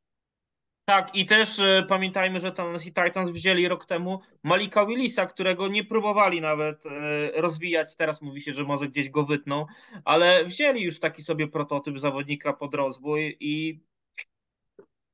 Tak, 0.89 1.15
i 1.15 1.25
też 1.25 1.59
e, 1.59 1.85
pamiętajmy, 1.89 2.39
że 2.39 2.51
Tennessee 2.51 2.93
Titans 2.93 3.31
wzięli 3.31 3.67
rok 3.67 3.85
temu 3.85 4.21
Malika 4.43 4.85
Willisa, 4.85 5.25
którego 5.25 5.67
nie 5.67 5.83
próbowali 5.83 6.41
nawet 6.41 6.85
e, 6.85 7.41
rozwijać. 7.41 7.95
Teraz 7.95 8.21
mówi 8.21 8.41
się, 8.41 8.53
że 8.53 8.63
może 8.63 8.87
gdzieś 8.87 9.09
go 9.09 9.23
wytną, 9.23 9.65
ale 10.05 10.45
wzięli 10.45 10.81
już 10.81 10.99
taki 10.99 11.23
sobie 11.23 11.47
prototyp 11.47 11.99
zawodnika 11.99 12.53
pod 12.53 12.73
rozwój 12.73 13.37
i, 13.39 13.79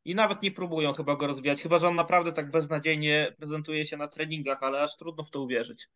i 0.05 0.15
nawet 0.15 0.41
nie 0.41 0.51
próbują 0.51 0.93
chyba 0.93 1.15
go 1.15 1.27
rozwijać. 1.27 1.61
Chyba, 1.61 1.77
że 1.77 1.87
on 1.87 1.95
naprawdę 1.95 2.33
tak 2.33 2.51
beznadziejnie 2.51 3.35
prezentuje 3.37 3.85
się 3.85 3.97
na 3.97 4.07
treningach, 4.07 4.63
ale 4.63 4.81
aż 4.81 4.97
trudno 4.97 5.23
w 5.23 5.31
to 5.31 5.41
uwierzyć. 5.41 5.87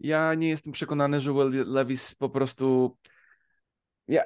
ja 0.00 0.34
nie 0.34 0.48
jestem 0.48 0.72
przekonany, 0.72 1.20
że 1.20 1.32
Will 1.32 1.64
Levis 1.66 2.14
po 2.14 2.28
prostu. 2.28 2.96
Ja, 4.08 4.24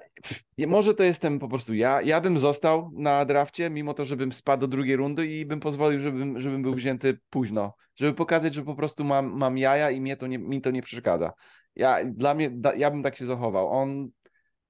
może 0.66 0.94
to 0.94 1.02
jestem 1.02 1.38
po 1.38 1.48
prostu 1.48 1.74
ja. 1.74 2.02
Ja 2.02 2.20
bym 2.20 2.38
został 2.38 2.90
na 2.94 3.24
drafcie, 3.24 3.70
mimo 3.70 3.94
to, 3.94 4.04
żebym 4.04 4.32
spadł 4.32 4.60
do 4.60 4.68
drugiej 4.68 4.96
rundy 4.96 5.26
i 5.26 5.46
bym 5.46 5.60
pozwolił, 5.60 6.00
żebym, 6.00 6.40
żebym 6.40 6.62
był 6.62 6.74
wzięty 6.74 7.18
późno. 7.30 7.74
Żeby 7.96 8.14
pokazać, 8.14 8.54
że 8.54 8.64
po 8.64 8.74
prostu 8.74 9.04
mam, 9.04 9.26
mam 9.36 9.58
jaja 9.58 9.90
i 9.90 10.00
mnie 10.00 10.16
to 10.16 10.26
nie, 10.26 10.38
mi 10.38 10.60
to 10.60 10.70
nie 10.70 10.82
przeszkadza. 10.82 11.32
Ja, 11.76 12.04
dla 12.04 12.34
mnie, 12.34 12.50
da, 12.50 12.74
ja 12.74 12.90
bym 12.90 13.02
tak 13.02 13.16
się 13.16 13.26
zachował. 13.26 13.68
On, 13.68 14.08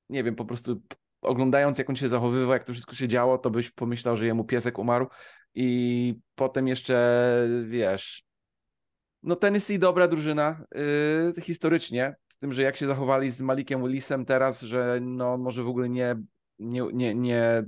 nie 0.08 0.24
wiem, 0.24 0.34
po 0.34 0.44
prostu 0.44 0.82
oglądając, 1.22 1.78
jak 1.78 1.90
on 1.90 1.96
się 1.96 2.08
zachowywał, 2.08 2.52
jak 2.52 2.64
to 2.64 2.72
wszystko 2.72 2.94
się 2.94 3.08
działo, 3.08 3.38
to 3.38 3.50
byś 3.50 3.70
pomyślał, 3.70 4.16
że 4.16 4.26
jemu 4.26 4.44
piesek 4.44 4.78
umarł. 4.78 5.06
I 5.54 6.14
potem 6.34 6.68
jeszcze, 6.68 7.48
wiesz, 7.64 8.27
no 9.28 9.36
Tennessee 9.36 9.78
dobra 9.78 10.08
drużyna 10.08 10.64
yy, 11.34 11.42
historycznie, 11.42 12.16
z 12.28 12.38
tym, 12.38 12.52
że 12.52 12.62
jak 12.62 12.76
się 12.76 12.86
zachowali 12.86 13.30
z 13.30 13.42
Malikiem 13.42 13.82
Willisem 13.82 14.24
teraz, 14.24 14.62
że 14.62 14.98
no 15.02 15.38
może 15.38 15.62
w 15.62 15.68
ogóle 15.68 15.88
nie, 15.88 16.16
nie, 16.58 16.82
nie, 16.92 17.14
nie, 17.14 17.64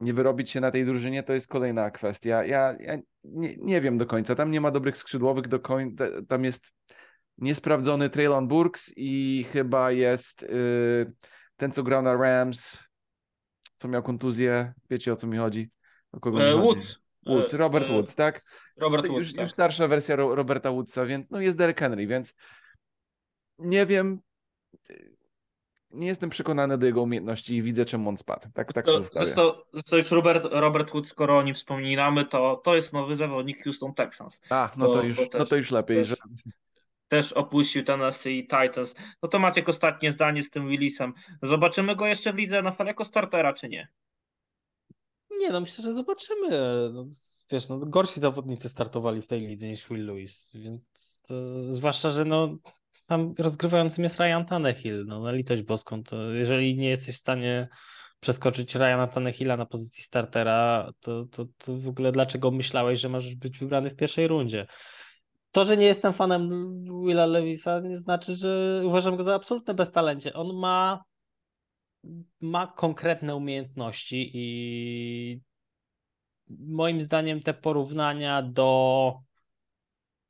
nie 0.00 0.12
wyrobić 0.12 0.50
się 0.50 0.60
na 0.60 0.70
tej 0.70 0.84
drużynie, 0.84 1.22
to 1.22 1.32
jest 1.32 1.48
kolejna 1.48 1.90
kwestia. 1.90 2.44
Ja, 2.44 2.74
ja 2.80 2.98
nie, 3.24 3.56
nie 3.56 3.80
wiem 3.80 3.98
do 3.98 4.06
końca, 4.06 4.34
tam 4.34 4.50
nie 4.50 4.60
ma 4.60 4.70
dobrych 4.70 4.96
skrzydłowych 4.96 5.48
do 5.48 5.60
końca, 5.60 6.04
tam 6.28 6.44
jest 6.44 6.74
niesprawdzony 7.38 8.10
Traylon 8.10 8.48
Burks 8.48 8.92
i 8.96 9.44
chyba 9.52 9.92
jest 9.92 10.42
yy, 10.42 11.12
ten, 11.56 11.72
co 11.72 11.82
grał 11.82 12.02
na 12.02 12.16
Rams, 12.16 12.84
co 13.76 13.88
miał 13.88 14.02
kontuzję, 14.02 14.74
wiecie 14.90 15.12
o 15.12 15.16
co 15.16 15.26
mi 15.26 15.38
chodzi? 15.38 15.70
O 16.12 16.20
kogo 16.20 16.42
e, 16.42 16.54
Woods. 16.54 17.07
Woods, 17.28 17.54
E, 17.54 17.56
Robert 17.56 17.90
e, 17.90 17.92
Woods, 17.92 18.14
tak? 18.14 18.42
Robert 18.76 19.04
już, 19.04 19.12
Woods, 19.12 19.32
tak. 19.32 19.40
już 19.40 19.52
starsza 19.52 19.88
wersja 19.88 20.16
Ro 20.16 20.34
Roberta 20.34 20.70
Woodsa, 20.72 21.06
więc 21.06 21.30
no 21.30 21.40
jest 21.40 21.58
Derek 21.58 21.80
Henry, 21.80 22.06
więc 22.06 22.34
nie 23.58 23.86
wiem, 23.86 24.20
nie 25.90 26.06
jestem 26.06 26.30
przekonany 26.30 26.78
do 26.78 26.86
jego 26.86 27.02
umiejętności 27.02 27.56
i 27.56 27.62
widzę, 27.62 27.84
czemu 27.84 28.08
on 28.08 28.16
spadł. 28.16 28.48
Tak, 28.54 28.72
tak 28.72 28.84
to 28.84 28.92
To, 28.92 29.00
zresztą 29.00 29.96
już 29.96 30.10
Robert, 30.10 30.44
Robert 30.50 30.90
Woods, 30.90 31.10
skoro 31.10 31.38
o 31.38 31.42
nim 31.42 31.54
wspominamy, 31.54 32.24
to, 32.24 32.60
to 32.64 32.76
jest 32.76 32.92
nowy 32.92 33.16
zawodnik 33.16 33.64
Houston 33.64 33.94
Texans. 33.94 34.40
A, 34.50 34.70
no 34.76 34.88
to, 34.88 34.98
bo- 34.98 35.04
już, 35.04 35.16
bo 35.16 35.22
no 35.22 35.28
też- 35.28 35.48
to 35.48 35.56
już 35.56 35.70
lepiej, 35.70 35.96
też- 35.96 36.08
że 36.08 36.16
Też 37.08 37.32
opuścił 37.32 37.84
Tennessee 37.84 38.42
Titans. 38.42 38.94
No 39.22 39.28
to 39.28 39.38
Maciek 39.38 39.68
ostatnie 39.68 40.12
zdanie 40.12 40.42
z 40.42 40.50
tym 40.50 40.68
Willisem. 40.68 41.12
Zobaczymy 41.42 41.96
go 41.96 42.06
jeszcze 42.06 42.32
w 42.32 42.36
lidze 42.36 42.62
NFL 42.62 42.86
jako 42.86 43.04
startera, 43.04 43.52
czy 43.52 43.68
nie? 43.68 43.88
Nie, 45.38 45.50
no 45.50 45.60
myślę, 45.60 45.84
że 45.84 45.94
zobaczymy. 45.94 46.50
No, 46.92 47.06
wiesz, 47.52 47.68
no, 47.68 47.78
gorsi 47.78 48.20
zawodnicy 48.20 48.68
startowali 48.68 49.22
w 49.22 49.26
tej 49.26 49.40
lidze 49.40 49.68
niż 49.68 49.88
Will 49.88 50.06
Lewis, 50.06 50.50
więc 50.54 50.82
to, 51.28 51.34
zwłaszcza, 51.74 52.10
że 52.10 52.24
no, 52.24 52.56
tam 53.06 53.34
rozgrywającym 53.38 54.04
jest 54.04 54.20
Ryan 54.20 54.46
Tannehill, 54.48 55.04
no 55.06 55.20
na 55.20 55.32
litość 55.32 55.62
boską, 55.62 56.02
to 56.02 56.30
jeżeli 56.30 56.76
nie 56.76 56.88
jesteś 56.88 57.16
w 57.16 57.20
stanie 57.20 57.68
przeskoczyć 58.20 58.74
Ryana 58.74 59.06
Tannehilla 59.06 59.56
na 59.56 59.66
pozycji 59.66 60.04
startera, 60.04 60.90
to, 61.00 61.24
to, 61.30 61.44
to 61.58 61.76
w 61.76 61.88
ogóle 61.88 62.12
dlaczego 62.12 62.50
myślałeś, 62.50 63.00
że 63.00 63.08
możesz 63.08 63.34
być 63.34 63.58
wybrany 63.58 63.90
w 63.90 63.96
pierwszej 63.96 64.28
rundzie? 64.28 64.66
To, 65.52 65.64
że 65.64 65.76
nie 65.76 65.86
jestem 65.86 66.12
fanem 66.12 66.50
Willa 67.06 67.26
Lewisa, 67.26 67.80
nie 67.80 67.98
znaczy, 67.98 68.36
że 68.36 68.82
uważam 68.84 69.16
go 69.16 69.24
za 69.24 69.34
absolutne 69.34 69.74
beztalencie. 69.74 70.32
On 70.32 70.56
ma 70.56 71.02
ma 72.40 72.66
konkretne 72.66 73.36
umiejętności 73.36 74.30
i 74.34 75.40
moim 76.48 77.00
zdaniem 77.00 77.40
te 77.40 77.54
porównania 77.54 78.42
do 78.42 79.14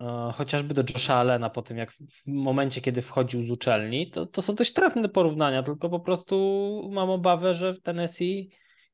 e, 0.01 0.33
chociażby 0.35 0.75
do 0.75 0.83
Josha 0.95 1.15
Allena 1.15 1.51
po 1.51 1.63
tym, 1.63 1.77
jak 1.77 1.93
w 1.93 2.27
momencie, 2.27 2.81
kiedy 2.81 3.03
wchodził 3.03 3.45
z 3.45 3.51
uczelni, 3.51 4.11
to, 4.11 4.27
to 4.27 4.43
są 4.43 4.55
dość 4.55 4.73
trafne 4.73 5.09
porównania, 5.09 5.63
tylko 5.63 5.89
po 5.89 6.01
prostu 6.01 6.91
mam 6.93 7.11
obawę, 7.11 7.55
że 7.55 7.75
w 7.75 7.83
Tennessee 7.83 8.51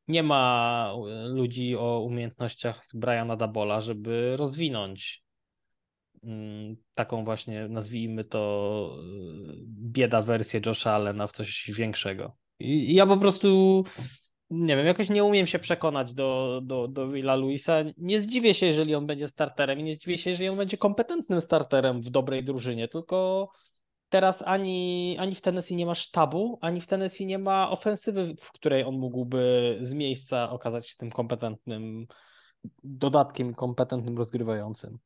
nie 0.09 0.23
ma 0.23 0.93
e, 0.95 1.29
ludzi 1.29 1.77
o 1.77 2.01
umiejętnościach 2.01 2.87
Briana 2.95 3.37
Dabola, 3.37 3.81
żeby 3.81 4.37
rozwinąć 4.37 5.25
mm, 6.23 6.77
taką 6.95 7.25
właśnie, 7.25 7.69
nazwijmy 7.69 8.25
to, 8.25 8.97
e, 8.99 9.55
bieda 9.67 10.23
wersję 10.23 10.61
Josha 10.67 10.93
Allena 10.93 11.27
w 11.27 11.33
coś 11.33 11.71
większego. 11.77 12.44
I 12.59 12.95
ja 12.95 13.07
po 13.07 13.17
prostu, 13.17 13.85
nie 14.51 14.77
wiem, 14.77 14.87
jakoś 14.87 15.11
nie 15.11 15.25
umiem 15.25 15.47
się 15.47 15.59
przekonać 15.59 16.15
do, 16.15 16.61
do, 16.63 16.89
do 16.89 17.09
Willa 17.09 17.35
Luisa. 17.35 17.75
Nie 17.97 18.21
zdziwię 18.21 18.55
się, 18.55 18.67
jeżeli 18.67 18.95
on 18.95 19.07
będzie 19.07 19.29
starterem 19.29 19.81
i 19.81 19.83
nie 19.83 19.95
zdziwię 19.95 20.19
się, 20.19 20.31
jeżeli 20.31 20.49
on 20.49 20.57
będzie 20.57 20.79
kompetentnym 20.79 21.41
starterem 21.41 22.03
w 22.03 22.11
dobrej 22.11 22.45
drużynie, 22.45 22.89
tylko 22.89 23.49
teraz 24.09 24.43
ani, 24.43 25.17
ani 25.19 25.35
w 25.35 25.41
Tennessee 25.41 25.77
nie 25.77 25.87
ma 25.87 25.95
sztabu, 25.95 26.59
ani 26.63 26.81
w 26.81 26.87
Tennessee 26.87 27.27
nie 27.27 27.39
ma 27.39 27.71
ofensywy, 27.71 28.35
w 28.41 28.53
której 28.53 28.85
on 28.85 28.95
mógłby 28.95 29.79
z 29.81 29.95
miejsca 29.95 30.51
okazać 30.51 30.89
się 30.89 30.97
tym 30.97 31.11
kompetentnym 31.11 32.07
dodatkiem, 32.85 33.55
kompetentnym 33.55 34.19
rozgrywającym. 34.19 34.99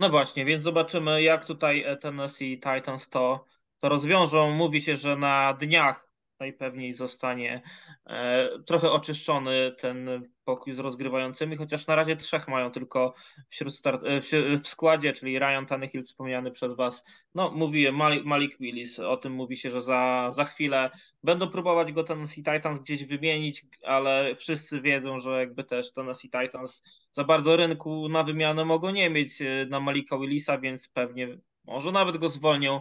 No 0.00 0.10
właśnie, 0.10 0.44
więc 0.44 0.64
zobaczymy, 0.64 1.22
jak 1.22 1.44
tutaj 1.44 1.84
Tennessee 2.00 2.60
Titans 2.60 3.08
to, 3.08 3.44
to 3.78 3.88
rozwiążą. 3.88 4.50
Mówi 4.50 4.80
się, 4.82 4.96
że 4.96 5.16
na 5.16 5.54
dniach 5.54 6.05
najpewniej 6.40 6.94
zostanie 6.94 7.62
e, 8.06 8.48
trochę 8.66 8.90
oczyszczony 8.90 9.72
ten 9.78 10.28
pokój 10.44 10.72
z 10.74 10.78
rozgrywającymi, 10.78 11.56
chociaż 11.56 11.86
na 11.86 11.96
razie 11.96 12.16
trzech 12.16 12.48
mają 12.48 12.70
tylko 12.70 13.14
wśród 13.48 13.76
start, 13.76 14.02
e, 14.04 14.20
w, 14.60 14.68
składzie, 14.68 15.12
czyli 15.12 15.38
Ryan 15.38 15.66
Tannehill 15.66 16.04
wspomniany 16.04 16.50
przez 16.50 16.74
Was. 16.74 17.04
No, 17.34 17.54
Malik, 17.92 18.24
Malik 18.24 18.58
Willis, 18.58 18.98
o 18.98 19.16
tym 19.16 19.32
mówi 19.32 19.56
się, 19.56 19.70
że 19.70 19.82
za, 19.82 20.30
za 20.34 20.44
chwilę 20.44 20.90
będą 21.22 21.48
próbować 21.48 21.92
go 21.92 22.02
Tennessee 22.04 22.42
Titans 22.42 22.78
gdzieś 22.78 23.04
wymienić, 23.04 23.66
ale 23.82 24.34
wszyscy 24.34 24.80
wiedzą, 24.80 25.18
że 25.18 25.30
jakby 25.30 25.64
też 25.64 25.92
Tennessee 25.92 26.30
Titans 26.30 26.82
za 27.12 27.24
bardzo 27.24 27.56
rynku 27.56 28.08
na 28.08 28.22
wymianę 28.22 28.64
mogą 28.64 28.90
nie 28.90 29.10
mieć 29.10 29.42
e, 29.42 29.66
na 29.68 29.80
Malika 29.80 30.18
Willisa, 30.18 30.58
więc 30.58 30.88
pewnie 30.88 31.38
może 31.64 31.92
nawet 31.92 32.16
go 32.16 32.28
zwolnią. 32.28 32.80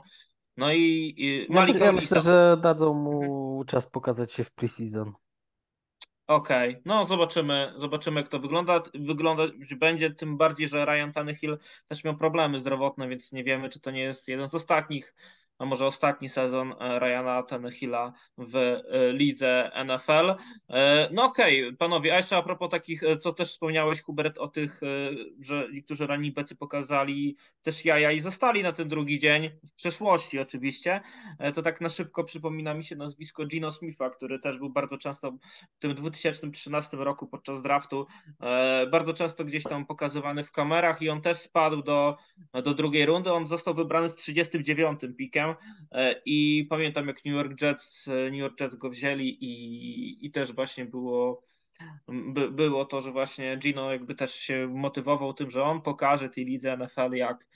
No 0.57 0.73
i, 0.73 1.13
i 1.17 1.47
Ja, 1.79 1.91
myślę, 1.91 2.21
że 2.21 2.57
dadzą 2.61 2.93
mu 2.93 3.63
czas 3.67 3.87
pokazać 3.87 4.33
się 4.33 4.43
w 4.43 4.51
preseason. 4.51 5.13
Okej, 6.27 6.81
no 6.85 7.05
zobaczymy, 7.05 7.73
zobaczymy 7.77 8.19
jak 8.21 8.29
to 8.29 8.39
wygląda. 8.39 8.83
Wyglądać 8.93 9.51
będzie, 9.75 10.11
tym 10.11 10.37
bardziej, 10.37 10.67
że 10.67 10.85
Ryan 10.85 11.11
Tannehill 11.11 11.57
też 11.87 12.03
miał 12.03 12.17
problemy 12.17 12.59
zdrowotne, 12.59 13.07
więc 13.07 13.31
nie 13.31 13.43
wiemy, 13.43 13.69
czy 13.69 13.79
to 13.79 13.91
nie 13.91 14.01
jest 14.01 14.27
jeden 14.27 14.49
z 14.49 14.55
ostatnich, 14.55 15.15
a 15.57 15.65
może 15.65 15.85
ostatni 15.85 16.29
sezon 16.29 16.73
e, 16.79 16.99
Ryana 16.99 17.43
Tannehilla 17.43 18.13
w 18.37 18.55
e, 18.55 18.83
lidze 19.13 19.71
NFL. 19.85 20.35
E, 20.69 21.09
No 21.11 21.23
okej, 21.23 21.75
panowie, 21.77 22.13
a 22.13 22.17
jeszcze 22.17 22.37
a 22.37 22.41
propos 22.41 22.69
takich, 22.69 23.01
co 23.19 23.33
też 23.33 23.49
wspomniałeś 23.49 24.01
Hubert 24.01 24.37
o 24.37 24.47
tych, 24.47 24.81
że 25.39 25.67
niektórzy 25.73 26.07
ranni 26.07 26.31
becy 26.31 26.55
pokazali 26.55 27.37
też 27.61 27.85
jaja 27.85 28.11
i 28.11 28.19
zostali 28.19 28.63
na 28.63 28.71
ten 28.71 28.87
drugi 28.87 29.19
dzień, 29.19 29.49
w 29.65 29.73
przeszłości 29.73 30.39
oczywiście, 30.39 31.01
to 31.53 31.61
tak 31.61 31.81
na 31.81 31.89
szybko 31.89 32.23
przypomina 32.23 32.73
mi 32.73 32.83
się 32.83 32.95
nazwisko 32.95 33.45
Gino 33.45 33.71
Smitha, 33.71 34.09
który 34.09 34.39
też 34.39 34.57
był 34.57 34.69
bardzo 34.69 34.97
często 34.97 35.31
w 35.75 35.79
tym 35.79 35.95
2013 35.95 36.97
roku 36.97 37.27
podczas 37.27 37.61
draftu 37.61 38.07
bardzo 38.91 39.13
często 39.13 39.45
gdzieś 39.45 39.63
tam 39.63 39.85
pokazywany 39.85 40.43
w 40.43 40.51
kamerach 40.51 41.01
i 41.01 41.09
on 41.09 41.21
też 41.21 41.37
spadł 41.37 41.81
do, 41.83 42.17
do 42.63 42.73
drugiej 42.73 43.05
rundy. 43.05 43.33
On 43.33 43.47
został 43.47 43.73
wybrany 43.73 44.09
z 44.09 44.15
39 44.15 45.01
pikiem 45.17 45.44
e, 45.91 46.21
i 46.25 46.67
pamiętam 46.69 47.07
jak 47.07 47.25
New 47.25 47.35
York 47.35 47.61
Jets, 47.61 48.07
e, 48.07 48.11
New 48.11 48.39
York 48.39 48.59
Jets 48.59 48.75
go 48.75 48.89
wzięli 48.89 49.27
i, 49.43 50.25
i 50.25 50.31
też 50.31 50.53
właśnie 50.53 50.85
było 50.85 51.43
by, 52.07 52.51
było 52.51 52.85
to, 52.85 53.01
że 53.01 53.11
właśnie 53.11 53.57
Gino 53.57 53.91
jakby 53.91 54.15
też 54.15 54.35
się 54.35 54.67
motywował 54.67 55.33
tym, 55.33 55.49
że 55.51 55.63
on 55.63 55.81
pokaże 55.81 56.29
tej 56.29 56.45
lidze 56.45 56.77
NFL 56.77 57.15
jak 57.15 57.47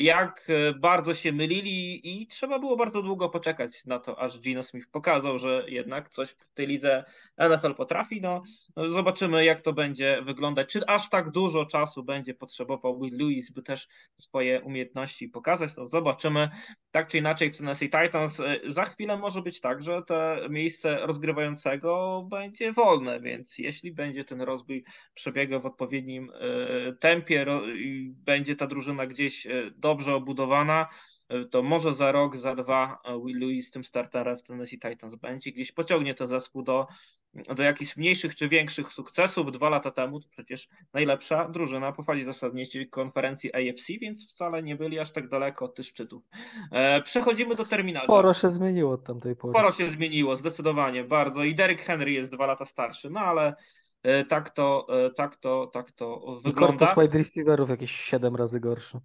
jak 0.00 0.48
bardzo 0.80 1.14
się 1.14 1.32
mylili 1.32 2.00
i 2.22 2.26
trzeba 2.26 2.58
było 2.58 2.76
bardzo 2.76 3.02
długo 3.02 3.28
poczekać 3.28 3.84
na 3.86 3.98
to, 3.98 4.20
aż 4.20 4.40
Gino 4.40 4.62
Smith 4.62 4.90
pokazał, 4.90 5.38
że 5.38 5.64
jednak 5.68 6.08
coś 6.08 6.30
w 6.30 6.54
tej 6.54 6.66
lidze 6.66 7.04
NFL 7.38 7.74
potrafi. 7.74 8.20
No, 8.20 8.42
zobaczymy, 8.76 9.44
jak 9.44 9.60
to 9.60 9.72
będzie 9.72 10.22
wyglądać. 10.22 10.72
Czy 10.72 10.86
aż 10.86 11.08
tak 11.08 11.30
dużo 11.30 11.66
czasu 11.66 12.04
będzie 12.04 12.34
potrzebował 12.34 13.00
Will 13.00 13.18
Lewis, 13.18 13.50
by 13.50 13.62
też 13.62 13.88
swoje 14.16 14.60
umiejętności 14.60 15.28
pokazać? 15.28 15.76
No, 15.76 15.86
zobaczymy. 15.86 16.48
Tak 16.90 17.08
czy 17.08 17.18
inaczej 17.18 17.52
w 17.52 17.56
Tennessee 17.56 17.90
Titans 17.90 18.42
za 18.66 18.84
chwilę 18.84 19.16
może 19.16 19.42
być 19.42 19.60
tak, 19.60 19.82
że 19.82 20.02
to 20.02 20.36
miejsce 20.50 21.06
rozgrywającego 21.06 22.22
będzie 22.30 22.72
wolne, 22.72 23.20
więc 23.20 23.58
jeśli 23.58 23.92
będzie 23.92 24.24
ten 24.24 24.40
rozwój 24.40 24.84
przebiegał 25.14 25.60
w 25.60 25.66
odpowiednim 25.66 26.32
tempie 27.00 27.46
i 27.76 28.12
będzie 28.16 28.56
ta 28.56 28.66
drużyna 28.66 29.06
gdzieś 29.06 29.46
dobrze 29.76 30.14
obudowana, 30.14 30.88
to 31.50 31.62
może 31.62 31.94
za 31.94 32.12
rok, 32.12 32.36
za 32.36 32.54
dwa 32.54 32.98
Will 33.26 33.38
Lewis 33.38 33.70
tym 33.70 33.84
starterem 33.84 34.38
w 34.38 34.42
Tennessee 34.42 34.78
Titans 34.78 35.14
będzie, 35.14 35.52
gdzieś 35.52 35.72
pociągnie 35.72 36.14
ten 36.14 36.26
zespół 36.26 36.62
do, 36.62 36.86
do 37.54 37.62
jakichś 37.62 37.96
mniejszych 37.96 38.34
czy 38.34 38.48
większych 38.48 38.92
sukcesów. 38.92 39.52
Dwa 39.52 39.68
lata 39.68 39.90
temu 39.90 40.20
to 40.20 40.28
przecież 40.28 40.68
najlepsza 40.92 41.48
drużyna 41.48 41.92
po 41.92 42.02
fazie 42.02 42.24
zasadniczej 42.24 42.88
konferencji 42.88 43.52
AFC, 43.54 43.92
więc 44.00 44.32
wcale 44.32 44.62
nie 44.62 44.76
byli 44.76 44.98
aż 44.98 45.12
tak 45.12 45.28
daleko 45.28 45.64
od 45.64 45.74
tych 45.74 45.86
szczytów. 45.86 46.22
Przechodzimy 47.04 47.54
do 47.54 47.64
terminarza. 47.64 48.06
Sporo 48.06 48.34
się 48.34 48.50
zmieniło 48.50 48.92
od 48.92 49.04
tamtej 49.04 49.36
pory. 49.36 49.52
Sporo 49.52 49.72
się 49.72 49.88
zmieniło, 49.88 50.36
zdecydowanie, 50.36 51.04
bardzo. 51.04 51.44
I 51.44 51.54
Derek 51.54 51.82
Henry 51.82 52.12
jest 52.12 52.32
dwa 52.32 52.46
lata 52.46 52.64
starszy, 52.64 53.10
no 53.10 53.20
ale 53.20 53.54
E, 54.02 54.24
tak 54.24 54.50
to, 54.50 54.86
e, 54.88 55.10
tak 55.10 55.36
to, 55.36 55.66
tak 55.66 55.92
to 55.92 56.36
wygląda. 56.44 56.86
I 56.86 56.88
korpus 56.88 57.04
wide 57.04 57.18
receiverów 57.18 57.70
jakieś 57.70 57.90
7 57.90 58.36
razy 58.36 58.60
gorszy. 58.60 59.00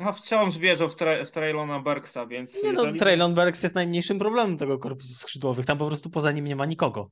No 0.00 0.12
wciąż 0.12 0.58
wierzą 0.58 0.88
w, 0.88 0.94
tra 0.94 1.24
w 1.24 1.30
Traylona 1.30 1.80
Burksa, 1.80 2.26
więc... 2.26 2.62
Nie 2.62 2.72
no, 2.72 2.80
jeżeli... 2.80 2.92
no, 2.92 2.98
Traylon 2.98 3.34
Burks 3.34 3.62
jest 3.62 3.74
najmniejszym 3.74 4.18
problemem 4.18 4.58
tego 4.58 4.78
korpusu 4.78 5.14
skrzydłowych. 5.14 5.66
Tam 5.66 5.78
po 5.78 5.86
prostu 5.86 6.10
poza 6.10 6.32
nim 6.32 6.44
nie 6.44 6.56
ma 6.56 6.66
nikogo. 6.66 7.10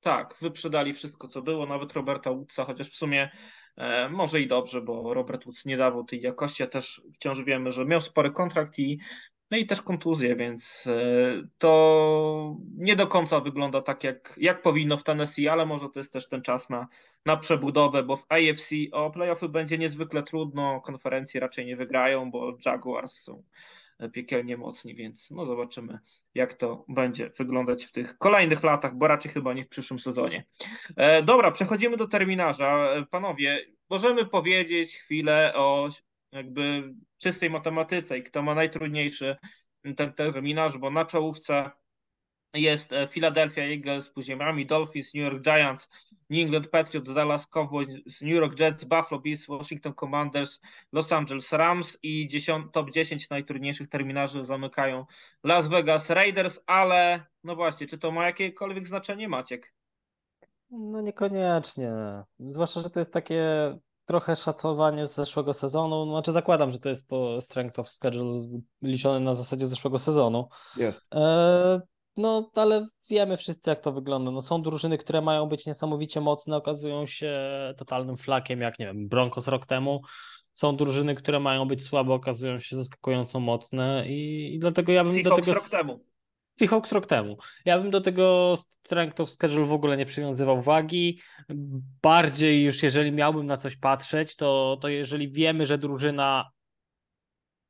Tak, 0.00 0.34
wyprzedali 0.40 0.92
wszystko, 0.92 1.28
co 1.28 1.42
było, 1.42 1.66
nawet 1.66 1.92
Roberta 1.92 2.30
Woodsa, 2.30 2.64
chociaż 2.64 2.90
w 2.90 2.96
sumie 2.96 3.30
e, 3.76 4.08
może 4.08 4.40
i 4.40 4.46
dobrze, 4.46 4.80
bo 4.80 5.14
Robert 5.14 5.44
Woods 5.44 5.64
nie 5.64 5.76
dawał 5.76 6.04
tej 6.04 6.20
jakości, 6.20 6.62
a 6.62 6.66
też 6.66 7.02
wciąż 7.14 7.44
wiemy, 7.44 7.72
że 7.72 7.84
miał 7.84 8.00
spory 8.00 8.30
kontrakt 8.30 8.78
i 8.78 9.00
no 9.52 9.58
i 9.58 9.66
też 9.66 9.82
kontuzje, 9.82 10.36
więc 10.36 10.86
e, 10.86 11.48
to 11.58 12.56
nie 12.76 12.96
do 12.96 13.06
końca 13.06 13.40
wygląda 13.40 13.82
tak, 13.82 14.04
jak, 14.04 14.34
jak 14.36 14.62
powinno 14.62 14.96
w 14.96 15.04
Tennessee, 15.04 15.48
ale 15.48 15.66
może 15.66 15.88
to 15.88 16.00
jest 16.00 16.12
też 16.12 16.28
ten 16.28 16.42
czas 16.42 16.70
na, 16.70 16.88
na 17.26 17.36
przebudowę, 17.36 18.02
bo 18.02 18.16
w 18.16 18.26
AFC 18.28 18.74
o 18.92 19.10
playoffy 19.10 19.48
będzie 19.48 19.78
niezwykle 19.78 20.22
trudno, 20.22 20.80
konferencje 20.80 21.40
raczej 21.40 21.66
nie 21.66 21.76
wygrają, 21.76 22.30
bo 22.30 22.56
Jaguars 22.66 23.12
są 23.12 23.42
piekielnie 24.12 24.56
mocni, 24.56 24.94
więc 24.94 25.30
no 25.30 25.46
zobaczymy, 25.46 25.98
jak 26.34 26.54
to 26.54 26.84
będzie 26.88 27.30
wyglądać 27.38 27.84
w 27.84 27.92
tych 27.92 28.18
kolejnych 28.18 28.62
latach, 28.62 28.94
bo 28.94 29.08
raczej 29.08 29.32
chyba 29.32 29.52
nie 29.52 29.64
w 29.64 29.68
przyszłym 29.68 30.00
sezonie. 30.00 30.44
E, 30.96 31.22
dobra, 31.22 31.50
przechodzimy 31.50 31.96
do 31.96 32.08
terminarza. 32.08 32.88
E, 32.88 33.06
panowie, 33.06 33.66
możemy 33.90 34.26
powiedzieć 34.26 34.96
chwilę 34.96 35.52
o 35.54 35.88
jakby 36.32 36.94
czystej 37.18 37.50
matematyce 37.50 38.18
i 38.18 38.22
kto 38.22 38.42
ma 38.42 38.54
najtrudniejszy 38.54 39.36
ten 39.96 40.12
terminarz, 40.12 40.78
bo 40.78 40.90
na 40.90 41.04
czołówce 41.04 41.70
jest 42.54 42.92
e, 42.92 43.08
Philadelphia 43.08 43.62
Eagles, 43.62 44.10
później 44.10 44.36
Miami 44.36 44.66
Dolphins, 44.66 45.14
New 45.14 45.24
York 45.24 45.42
Giants, 45.42 45.88
New 46.30 46.40
England 46.40 46.68
Patriots, 46.68 47.14
Dallas 47.14 47.46
Cowboys, 47.46 47.88
New 48.22 48.34
York 48.34 48.60
Jets, 48.60 48.84
Buffalo 48.84 49.20
Bills, 49.20 49.46
Washington 49.46 49.94
Commanders, 49.94 50.60
Los 50.92 51.12
Angeles 51.12 51.52
Rams 51.52 51.98
i 52.02 52.26
10, 52.28 52.66
top 52.72 52.90
10 52.90 53.30
najtrudniejszych 53.30 53.88
terminarzy 53.88 54.44
zamykają 54.44 55.06
Las 55.44 55.68
Vegas 55.68 56.10
Raiders, 56.10 56.60
ale 56.66 57.24
no 57.44 57.56
właśnie, 57.56 57.86
czy 57.86 57.98
to 57.98 58.12
ma 58.12 58.26
jakiekolwiek 58.26 58.86
znaczenie, 58.86 59.28
Maciek? 59.28 59.74
No 60.70 61.00
niekoniecznie. 61.00 61.92
Zwłaszcza, 62.38 62.80
że 62.80 62.90
to 62.90 62.98
jest 62.98 63.12
takie 63.12 63.44
trochę 64.06 64.36
szacowanie 64.36 65.08
z 65.08 65.14
zeszłego 65.14 65.54
sezonu. 65.54 66.10
Znaczy 66.10 66.32
zakładam, 66.32 66.70
że 66.70 66.78
to 66.78 66.88
jest 66.88 67.08
po 67.08 67.40
strength 67.40 67.78
of 67.78 67.88
schedule 67.88 68.40
liczone 68.82 69.20
na 69.20 69.34
zasadzie 69.34 69.66
zeszłego 69.66 69.98
sezonu. 69.98 70.48
Jest. 70.76 71.14
E, 71.14 71.80
no, 72.16 72.50
ale 72.54 72.86
wiemy 73.10 73.36
wszyscy, 73.36 73.70
jak 73.70 73.80
to 73.80 73.92
wygląda. 73.92 74.30
No, 74.30 74.42
są 74.42 74.62
drużyny, 74.62 74.98
które 74.98 75.20
mają 75.20 75.46
być 75.46 75.66
niesamowicie 75.66 76.20
mocne, 76.20 76.56
okazują 76.56 77.06
się 77.06 77.40
totalnym 77.78 78.16
flakiem, 78.16 78.60
jak 78.60 78.78
nie 78.78 78.86
wiem, 78.86 79.08
Broncos 79.08 79.48
rok 79.48 79.66
temu. 79.66 80.00
Są 80.52 80.76
drużyny, 80.76 81.14
które 81.14 81.40
mają 81.40 81.68
być 81.68 81.82
słabe, 81.84 82.12
okazują 82.12 82.60
się 82.60 82.76
zaskakująco 82.76 83.40
mocne 83.40 84.04
i, 84.08 84.50
i 84.54 84.58
dlatego 84.58 84.92
ja 84.92 85.04
bym 85.04 85.12
Seahawks 85.12 85.36
do 85.36 85.42
tego... 85.44 85.54
rok 85.54 85.68
temu. 85.68 86.11
Seahawks 86.58 86.92
rok 86.92 87.06
temu. 87.06 87.36
Ja 87.64 87.78
bym 87.78 87.90
do 87.90 88.00
tego 88.00 88.54
strength 88.84 89.20
of 89.20 89.30
schedule 89.30 89.66
w 89.66 89.72
ogóle 89.72 89.96
nie 89.96 90.06
przywiązywał 90.06 90.62
wagi. 90.62 91.20
Bardziej 92.02 92.64
już 92.64 92.82
jeżeli 92.82 93.12
miałbym 93.12 93.46
na 93.46 93.56
coś 93.56 93.76
patrzeć, 93.76 94.36
to, 94.36 94.78
to 94.80 94.88
jeżeli 94.88 95.32
wiemy, 95.32 95.66
że 95.66 95.78
drużyna, 95.78 96.50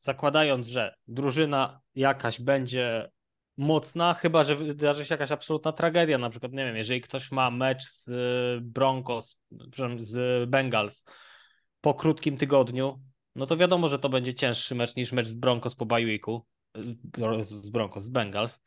zakładając, 0.00 0.66
że 0.66 0.94
drużyna 1.08 1.80
jakaś 1.94 2.40
będzie 2.40 3.10
mocna, 3.56 4.14
chyba 4.14 4.44
że 4.44 4.56
wydarzy 4.56 5.04
się 5.04 5.14
jakaś 5.14 5.30
absolutna 5.30 5.72
tragedia, 5.72 6.18
na 6.18 6.30
przykład, 6.30 6.52
nie 6.52 6.64
wiem, 6.64 6.76
jeżeli 6.76 7.00
ktoś 7.00 7.32
ma 7.32 7.50
mecz 7.50 7.84
z 7.84 8.10
Broncos, 8.64 9.40
z 9.98 10.50
Bengals 10.50 11.04
po 11.80 11.94
krótkim 11.94 12.36
tygodniu, 12.36 13.00
no 13.36 13.46
to 13.46 13.56
wiadomo, 13.56 13.88
że 13.88 13.98
to 13.98 14.08
będzie 14.08 14.34
cięższy 14.34 14.74
mecz 14.74 14.96
niż 14.96 15.12
mecz 15.12 15.26
z 15.26 15.34
Broncos 15.34 15.74
po 15.74 15.86
bye 15.86 16.06
weeku, 16.06 16.46
z 16.74 17.70
Broncos, 17.70 18.04
z 18.04 18.10
Bengals. 18.10 18.60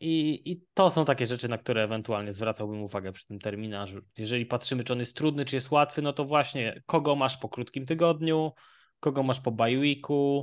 I, 0.00 0.42
I 0.50 0.62
to 0.74 0.90
są 0.90 1.04
takie 1.04 1.26
rzeczy, 1.26 1.48
na 1.48 1.58
które 1.58 1.84
ewentualnie 1.84 2.32
zwracałbym 2.32 2.82
uwagę 2.82 3.12
przy 3.12 3.26
tym 3.26 3.38
terminarzu. 3.38 4.00
Jeżeli 4.18 4.46
patrzymy, 4.46 4.84
czy 4.84 4.92
on 4.92 5.00
jest 5.00 5.16
trudny, 5.16 5.44
czy 5.44 5.56
jest 5.56 5.70
łatwy, 5.70 6.02
no 6.02 6.12
to 6.12 6.24
właśnie 6.24 6.82
kogo 6.86 7.16
masz 7.16 7.36
po 7.36 7.48
krótkim 7.48 7.86
tygodniu, 7.86 8.52
kogo 9.00 9.22
masz 9.22 9.40
po 9.40 9.50
bye 9.50 9.94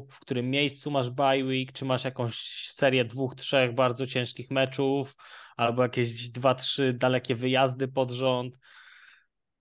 w 0.09 0.19
którym 0.19 0.49
miejscu 0.49 0.91
masz 0.91 1.09
bye 1.09 1.65
czy 1.73 1.85
masz 1.85 2.03
jakąś 2.03 2.67
serię 2.69 3.05
dwóch, 3.05 3.35
trzech 3.35 3.73
bardzo 3.75 4.07
ciężkich 4.07 4.51
meczów, 4.51 5.15
albo 5.57 5.83
jakieś 5.83 6.29
dwa, 6.29 6.55
trzy 6.55 6.93
dalekie 6.93 7.35
wyjazdy 7.35 7.87
pod 7.87 8.11
rząd. 8.11 8.57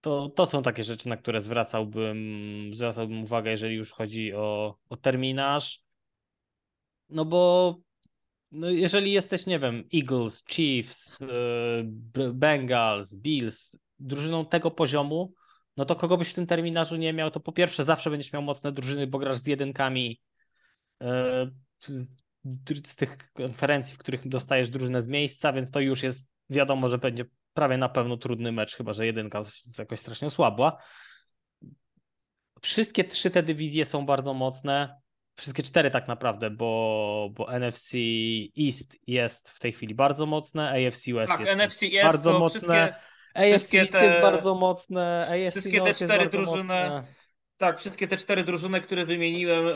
To, 0.01 0.29
to 0.29 0.47
są 0.47 0.62
takie 0.62 0.85
rzeczy, 0.85 1.09
na 1.09 1.16
które 1.16 1.43
zwracałbym, 1.43 2.71
zwracałbym 2.75 3.25
uwagę, 3.25 3.51
jeżeli 3.51 3.75
już 3.75 3.93
chodzi 3.93 4.35
o, 4.35 4.79
o 4.89 4.97
terminarz. 4.97 5.81
No 7.09 7.25
bo 7.25 7.75
no 8.53 8.70
jeżeli 8.70 9.12
jesteś, 9.12 9.46
nie 9.46 9.59
wiem, 9.59 9.84
Eagles, 9.94 10.44
Chiefs, 10.51 11.18
e, 11.22 11.26
Bengals, 12.32 13.14
Bills, 13.16 13.76
drużyną 13.99 14.46
tego 14.46 14.70
poziomu, 14.70 15.34
no 15.76 15.84
to 15.84 15.96
kogo 15.96 16.16
byś 16.16 16.30
w 16.30 16.34
tym 16.34 16.46
terminarzu 16.46 16.96
nie 16.96 17.12
miał, 17.12 17.30
to 17.30 17.40
po 17.40 17.53
pierwsze 17.53 17.84
zawsze 17.84 18.11
będziesz 18.11 18.32
miał 18.32 18.42
mocne 18.42 18.72
drużyny, 18.72 19.07
bo 19.07 19.18
grasz 19.18 19.38
z 19.38 19.46
jedynkami 19.46 20.20
e, 21.03 21.51
z 22.86 22.96
tych 22.96 23.32
konferencji, 23.32 23.94
w 23.94 23.99
których 23.99 24.28
dostajesz 24.28 24.70
drużynę 24.70 25.03
z 25.03 25.09
miejsca, 25.09 25.53
więc 25.53 25.70
to 25.70 25.80
już 25.80 26.03
jest 26.03 26.28
wiadomo, 26.51 26.88
że 26.88 26.99
będzie 26.99 27.24
prawie 27.55 27.76
na 27.76 27.88
pewno 27.88 28.16
trudny 28.16 28.53
mecz, 28.53 28.76
chyba 28.76 28.92
że 28.92 29.07
jedynka 29.07 29.38
jest 29.38 29.78
jakoś 29.78 30.01
strasznie 30.01 30.30
słabła. 30.30 30.82
Wszystkie 32.62 33.05
trzy 33.05 33.30
te 33.30 33.42
dywizje 33.42 33.84
są 33.84 34.07
bardzo 34.07 34.34
mocne. 34.34 35.01
Wszystkie 35.39 35.62
cztery 35.62 35.91
tak 35.91 36.09
naprawdę, 36.09 36.51
bo, 36.51 37.30
bo 37.32 37.59
NFC 37.59 37.93
East 38.61 38.97
jest 39.07 39.49
w 39.49 39.59
tej 39.59 39.72
chwili 39.72 39.95
bardzo 39.95 40.26
mocne, 40.26 40.70
AFC 40.70 41.12
West 41.12 41.28
tak, 41.28 41.41
jest 41.41 41.53
NFC 41.53 41.82
jest 41.82 42.07
bardzo 42.07 42.39
mocne. 42.39 42.61
Wszystkie, 42.61 42.95
AFC 43.34 43.49
wszystkie 43.49 43.86
te, 43.86 44.07
jest 44.07 44.22
bardzo 44.22 44.55
mocne, 44.55 45.22
AFC 45.22 45.51
wszystkie 45.51 45.80
te 45.80 45.95
cztery 45.95 46.26
drużyny. 46.26 46.62
Mocne. 46.64 47.03
Tak, 47.57 47.78
wszystkie 47.78 48.09
te 48.09 48.16
cztery 48.16 48.45
drużyny, 48.45 48.80
które 48.80 49.07
wymieniłem 49.07 49.66
y, 49.66 49.72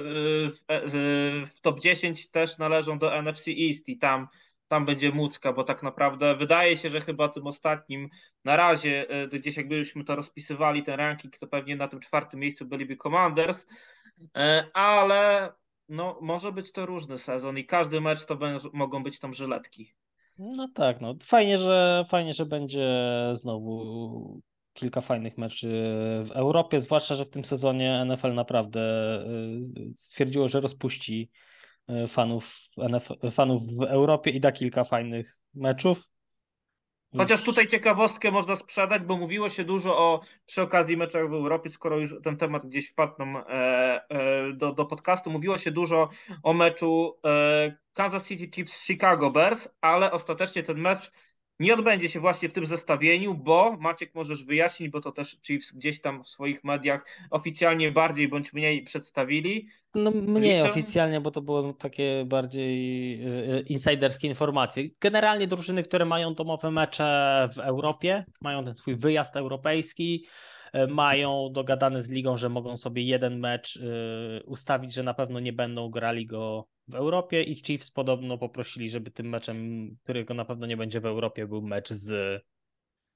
w, 0.69 1.45
w 1.57 1.61
top 1.61 1.81
10 1.81 2.31
też 2.31 2.59
należą 2.59 2.99
do 2.99 3.23
NFC 3.23 3.47
East 3.69 3.89
i 3.89 3.99
tam, 3.99 4.29
tam 4.69 4.87
będzie 4.87 5.13
Mucka, 5.13 5.53
bo 5.53 5.65
tak 5.65 5.83
naprawdę 5.83 6.37
wydaje 6.37 6.77
się, 6.77 6.91
że 6.91 7.01
chyba 7.01 7.29
tym 7.29 7.47
ostatnim 7.47 8.09
na 8.45 8.57
razie, 8.57 9.23
y, 9.25 9.29
gdzieś 9.29 9.57
jakbyśmy 9.57 10.05
to 10.05 10.17
rozpisywali, 10.17 10.83
ten 10.83 10.95
ranking, 10.95 11.39
to 11.39 11.47
pewnie 11.47 11.77
na 11.77 11.89
tym 11.89 12.01
czwartym 12.01 12.41
miejscu 12.41 12.67
byliby 12.67 12.97
Commanders, 12.97 13.67
ale 14.73 15.53
no, 15.89 16.19
może 16.23 16.53
być 16.53 16.73
to 16.73 16.87
różny 16.87 17.19
sezon 17.19 17.59
i 17.59 17.65
każdy 17.65 18.01
mecz 18.01 18.27
to 18.27 18.39
mogą 18.73 19.03
być 19.03 19.19
tam 19.19 19.35
żyletki. 19.35 19.95
No 20.39 20.69
tak, 20.75 21.01
no 21.01 21.15
fajnie, 21.25 21.59
że 21.59 22.05
fajnie, 22.11 22.35
że 22.35 22.47
będzie 22.47 22.89
znowu 23.35 24.41
kilka 24.73 25.01
fajnych 25.01 25.39
meczy 25.39 25.69
w 26.25 26.31
Europie, 26.35 26.81
zwłaszcza, 26.81 27.15
że 27.15 27.25
w 27.25 27.31
tym 27.31 27.45
sezonie 27.45 28.05
NFL 28.05 28.35
naprawdę 28.35 28.81
e, 28.81 29.27
stwierdziło, 29.99 30.49
że 30.49 30.61
rozpuści 30.61 31.31
e, 31.89 32.09
fanów, 32.09 32.55
fanów 33.31 33.63
w 33.77 33.83
Europie 33.83 34.31
i 34.31 34.41
da 34.41 34.53
kilka 34.53 34.85
fajnych 34.85 35.39
meczów. 35.55 36.12
Chociaż 37.17 37.43
tutaj 37.43 37.67
ciekawostkę 37.67 38.31
można 38.31 38.57
sprzedać, 38.57 39.03
bo 39.03 39.17
mówiło 39.17 39.49
się 39.49 39.65
dużo 39.65 39.99
o 39.99 40.21
przy 40.47 40.63
okazji 40.63 40.97
meczach 40.97 41.29
w 41.31 41.33
Europie, 41.33 41.71
skoro 41.71 41.99
już 41.99 42.15
ten 42.23 42.37
temat 42.37 42.67
gdzieś 42.67 42.89
wpadł 42.89 43.15
nam 43.19 43.37
e, 43.37 43.43
e, 43.49 44.53
do, 44.53 44.73
do 44.73 44.85
podcastu, 44.85 45.31
mówiło 45.31 45.59
się 45.59 45.71
dużo 45.71 46.09
o 46.43 46.53
meczu 46.53 47.19
e, 47.27 47.77
Kansas 47.95 48.29
City 48.29 48.51
Chiefs 48.55 48.87
Chicago 48.87 49.31
Bears, 49.31 49.69
ale 49.81 50.13
ostatecznie 50.13 50.63
ten 50.63 50.79
mecz 50.79 51.13
nie 51.61 51.75
odbędzie 51.75 52.09
się 52.09 52.21
właśnie 52.21 52.49
w 52.49 52.53
tym 52.53 52.67
zestawieniu, 52.67 53.35
bo 53.35 53.77
Maciek 53.81 54.15
możesz 54.15 54.45
wyjaśnić, 54.45 54.89
bo 54.91 55.01
to 55.01 55.13
też 55.13 55.37
Chiefs 55.47 55.73
gdzieś 55.73 56.01
tam 56.01 56.25
w 56.25 56.29
swoich 56.29 56.65
mediach 56.65 57.07
oficjalnie 57.31 57.93
bardziej 57.93 58.29
bądź 58.29 58.53
mniej 58.53 58.83
przedstawili. 58.83 59.69
No 59.95 60.11
mniej 60.11 60.59
Liczę- 60.59 60.71
oficjalnie, 60.71 61.21
bo 61.21 61.31
to 61.31 61.43
było 61.43 61.73
takie 61.73 62.25
bardziej 62.27 63.15
y, 63.27 63.59
y, 63.59 63.61
insiderskie 63.61 64.29
informacje. 64.29 64.85
Generalnie 65.01 65.47
drużyny, 65.47 65.83
które 65.83 66.05
mają 66.05 66.35
domowe 66.35 66.71
mecze 66.71 67.49
w 67.55 67.59
Europie, 67.59 68.25
mają 68.41 68.65
ten 68.65 68.75
swój 68.75 68.97
wyjazd 68.97 69.37
europejski, 69.37 70.27
y, 70.75 70.87
mają 70.87 71.49
dogadane 71.53 72.03
z 72.03 72.11
ligą, 72.11 72.37
że 72.37 72.49
mogą 72.49 72.77
sobie 72.77 73.03
jeden 73.03 73.39
mecz 73.39 73.79
ustawić, 74.47 74.95
że 74.95 75.03
na 75.03 75.15
pewno 75.15 75.41
nie 75.41 75.53
będą 75.53 75.91
grali 75.91 76.27
go 76.27 76.67
w 76.93 76.95
Europie 76.95 77.43
i 77.43 77.57
Chiefs 77.57 77.91
podobno 77.91 78.39
poprosili, 78.39 78.91
żeby 78.91 79.11
tym 79.11 79.29
meczem, 79.29 79.89
którego 80.03 80.35
na 80.35 80.45
pewno 80.45 80.67
nie 80.67 80.77
będzie 80.77 81.01
w 81.01 81.07
Europie, 81.07 81.47
był 81.47 81.63
mecz 81.63 81.91
z, 81.93 82.43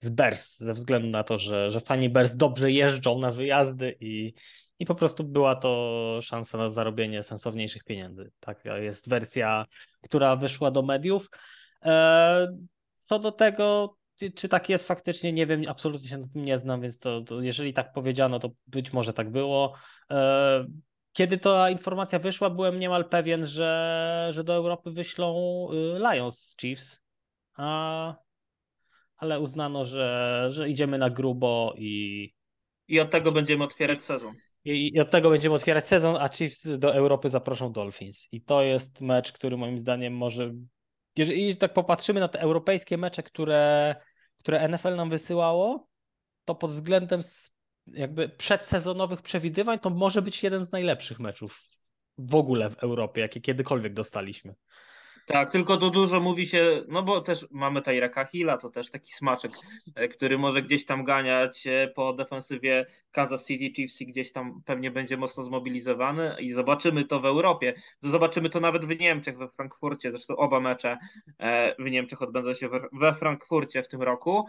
z 0.01 0.09
Bears, 0.11 0.59
ze 0.59 0.73
względu 0.73 1.09
na 1.09 1.25
to, 1.25 1.39
że, 1.39 1.71
że 1.71 1.81
fani 1.81 2.11
Bears 2.11 2.37
dobrze 2.37 2.73
jeżdżą 2.73 3.19
na 3.19 3.31
wyjazdy 3.31 3.97
i, 4.01 4.35
i 4.79 4.87
po 4.87 4.95
prostu 4.95 5.25
była 5.25 5.57
to 5.57 6.19
szansa 6.23 6.59
na 6.59 6.71
zarobienie 6.71 7.23
sensowniejszych 7.23 7.85
pieniędzy. 7.85 8.31
Taka 8.41 8.79
jest 8.79 9.09
wersja, 9.09 9.67
która 10.03 10.37
wyszła 10.37 10.71
do 10.71 10.83
mediów. 10.83 11.31
E, 11.83 12.49
Co 12.99 13.19
do 13.19 13.33
tego, 13.33 13.97
czy- 14.35 14.49
tak 14.49 14.69
jest 14.69 14.87
faktycznie, 14.87 15.33
nie 15.33 15.47
wiem, 15.47 15.63
absolutnie 15.69 16.09
się 16.09 16.19
na 16.19 16.29
tym 16.29 16.45
nie 16.45 16.59
znam, 16.59 16.81
więc 16.81 16.99
to, 16.99 17.21
to 17.21 17.41
jeżeli 17.41 17.75
tak 17.75 17.93
powiedziano, 17.93 18.39
to 18.39 18.51
być 18.67 18.93
może 18.93 19.13
tak 19.13 19.31
było. 19.31 19.75
Kiedy 21.17 21.39
ta 21.39 21.71
informacja 21.71 22.19
wyszła, 22.19 22.51
byłem 22.51 22.79
niemal 22.79 23.09
pewien, 23.09 23.47
że, 23.47 24.31
że 24.35 24.45
do 24.45 24.55
Europy 24.55 24.91
wyślą 24.91 25.37
y, 25.73 25.99
Lions 25.99 26.39
z 26.39 26.57
Chiefs, 26.57 27.01
a, 27.57 28.15
ale 29.17 29.41
uznano, 29.41 29.85
że, 29.85 30.49
że 30.51 30.69
idziemy 30.69 30.99
na 30.99 31.11
grubo 31.11 31.75
i, 31.79 32.33
I 32.89 33.01
od 33.01 33.11
tego 33.11 33.33
będziemy 33.33 33.65
otwierać 33.65 34.03
sezon. 34.03 34.35
i, 34.65 34.95
i 34.95 35.01
od 35.01 35.11
tego 35.11 35.31
będziemy 35.31 35.55
otwierać 35.55 35.87
sezon, 35.87 36.17
a 36.17 36.29
Chiefs 36.29 36.69
do 36.79 36.95
Europy 36.95 37.31
zaproszą 37.31 37.73
Dolphins. 37.73 38.29
I 38.33 38.43
to 38.43 38.63
jest 38.63 39.01
mecz, 39.01 39.33
który 39.33 39.57
moim 39.57 39.79
zdaniem 39.79 40.17
może. 40.17 40.53
Jeżeli 41.17 41.57
tak 41.57 41.75
popatrzymy 41.75 42.21
na 42.21 42.29
te 42.29 42.41
europejskie 42.41 42.99
mecze, 42.99 43.23
które, 43.23 43.97
które 44.39 44.69
NFL 44.69 44.97
nam 44.97 45.11
wysyłało, 45.11 45.89
to 46.45 46.55
pod 46.55 46.71
względem 46.71 47.23
jakby 47.87 48.29
przedsezonowych 48.29 49.23
przewidywań, 49.23 49.79
to 49.79 49.91
może 49.91 50.23
być 50.23 50.43
jeden 50.43 50.65
z 50.65 50.73
najlepszych 50.73 51.21
meczów 51.21 51.61
w 52.19 52.35
ogóle 52.35 52.71
w 52.71 52.79
Europie, 52.79 53.21
jakie 53.21 53.41
kiedykolwiek 53.41 53.95
dostaliśmy. 53.95 54.55
Tak, 55.27 55.51
tylko 55.51 55.77
tu 55.77 55.91
dużo 55.91 56.21
mówi 56.21 56.47
się, 56.47 56.83
no 56.89 57.03
bo 57.03 57.21
też 57.21 57.47
mamy 57.51 57.83
Tyreka 57.83 58.25
Hilla, 58.25 58.57
to 58.59 58.71
też 58.71 58.91
taki 58.91 59.13
smaczek, 59.13 59.53
e, 59.95 60.09
który 60.09 60.39
może 60.39 60.63
gdzieś 60.63 60.85
tam 60.85 61.05
ganiać 61.05 61.65
po 61.95 62.13
defensywie 62.13 62.87
Kansas 63.13 63.47
City 63.47 63.75
Chiefs 63.75 64.01
i 64.01 64.07
gdzieś 64.07 64.33
tam 64.33 64.63
pewnie 64.65 64.91
będzie 64.91 65.17
mocno 65.17 65.45
zmobilizowany 65.45 66.37
i 66.41 66.51
zobaczymy 66.51 67.05
to 67.05 67.21
w 67.21 67.27
Europie. 67.27 67.75
Zobaczymy 68.01 68.49
to 68.51 68.61
nawet 68.61 68.85
w 68.85 69.01
Niemczech, 69.01 69.39
we 69.39 69.49
Frankfurcie, 69.49 70.11
zresztą 70.11 70.37
oba 70.37 70.61
mecze 70.61 70.99
e, 71.39 71.75
w 71.83 71.91
Niemczech 71.91 72.23
odbędą 72.23 72.55
się 72.55 72.69
we- 72.93 73.15
Frankfurcie 73.15 73.83
w 73.83 73.89
tym 73.89 74.03
roku. 74.03 74.47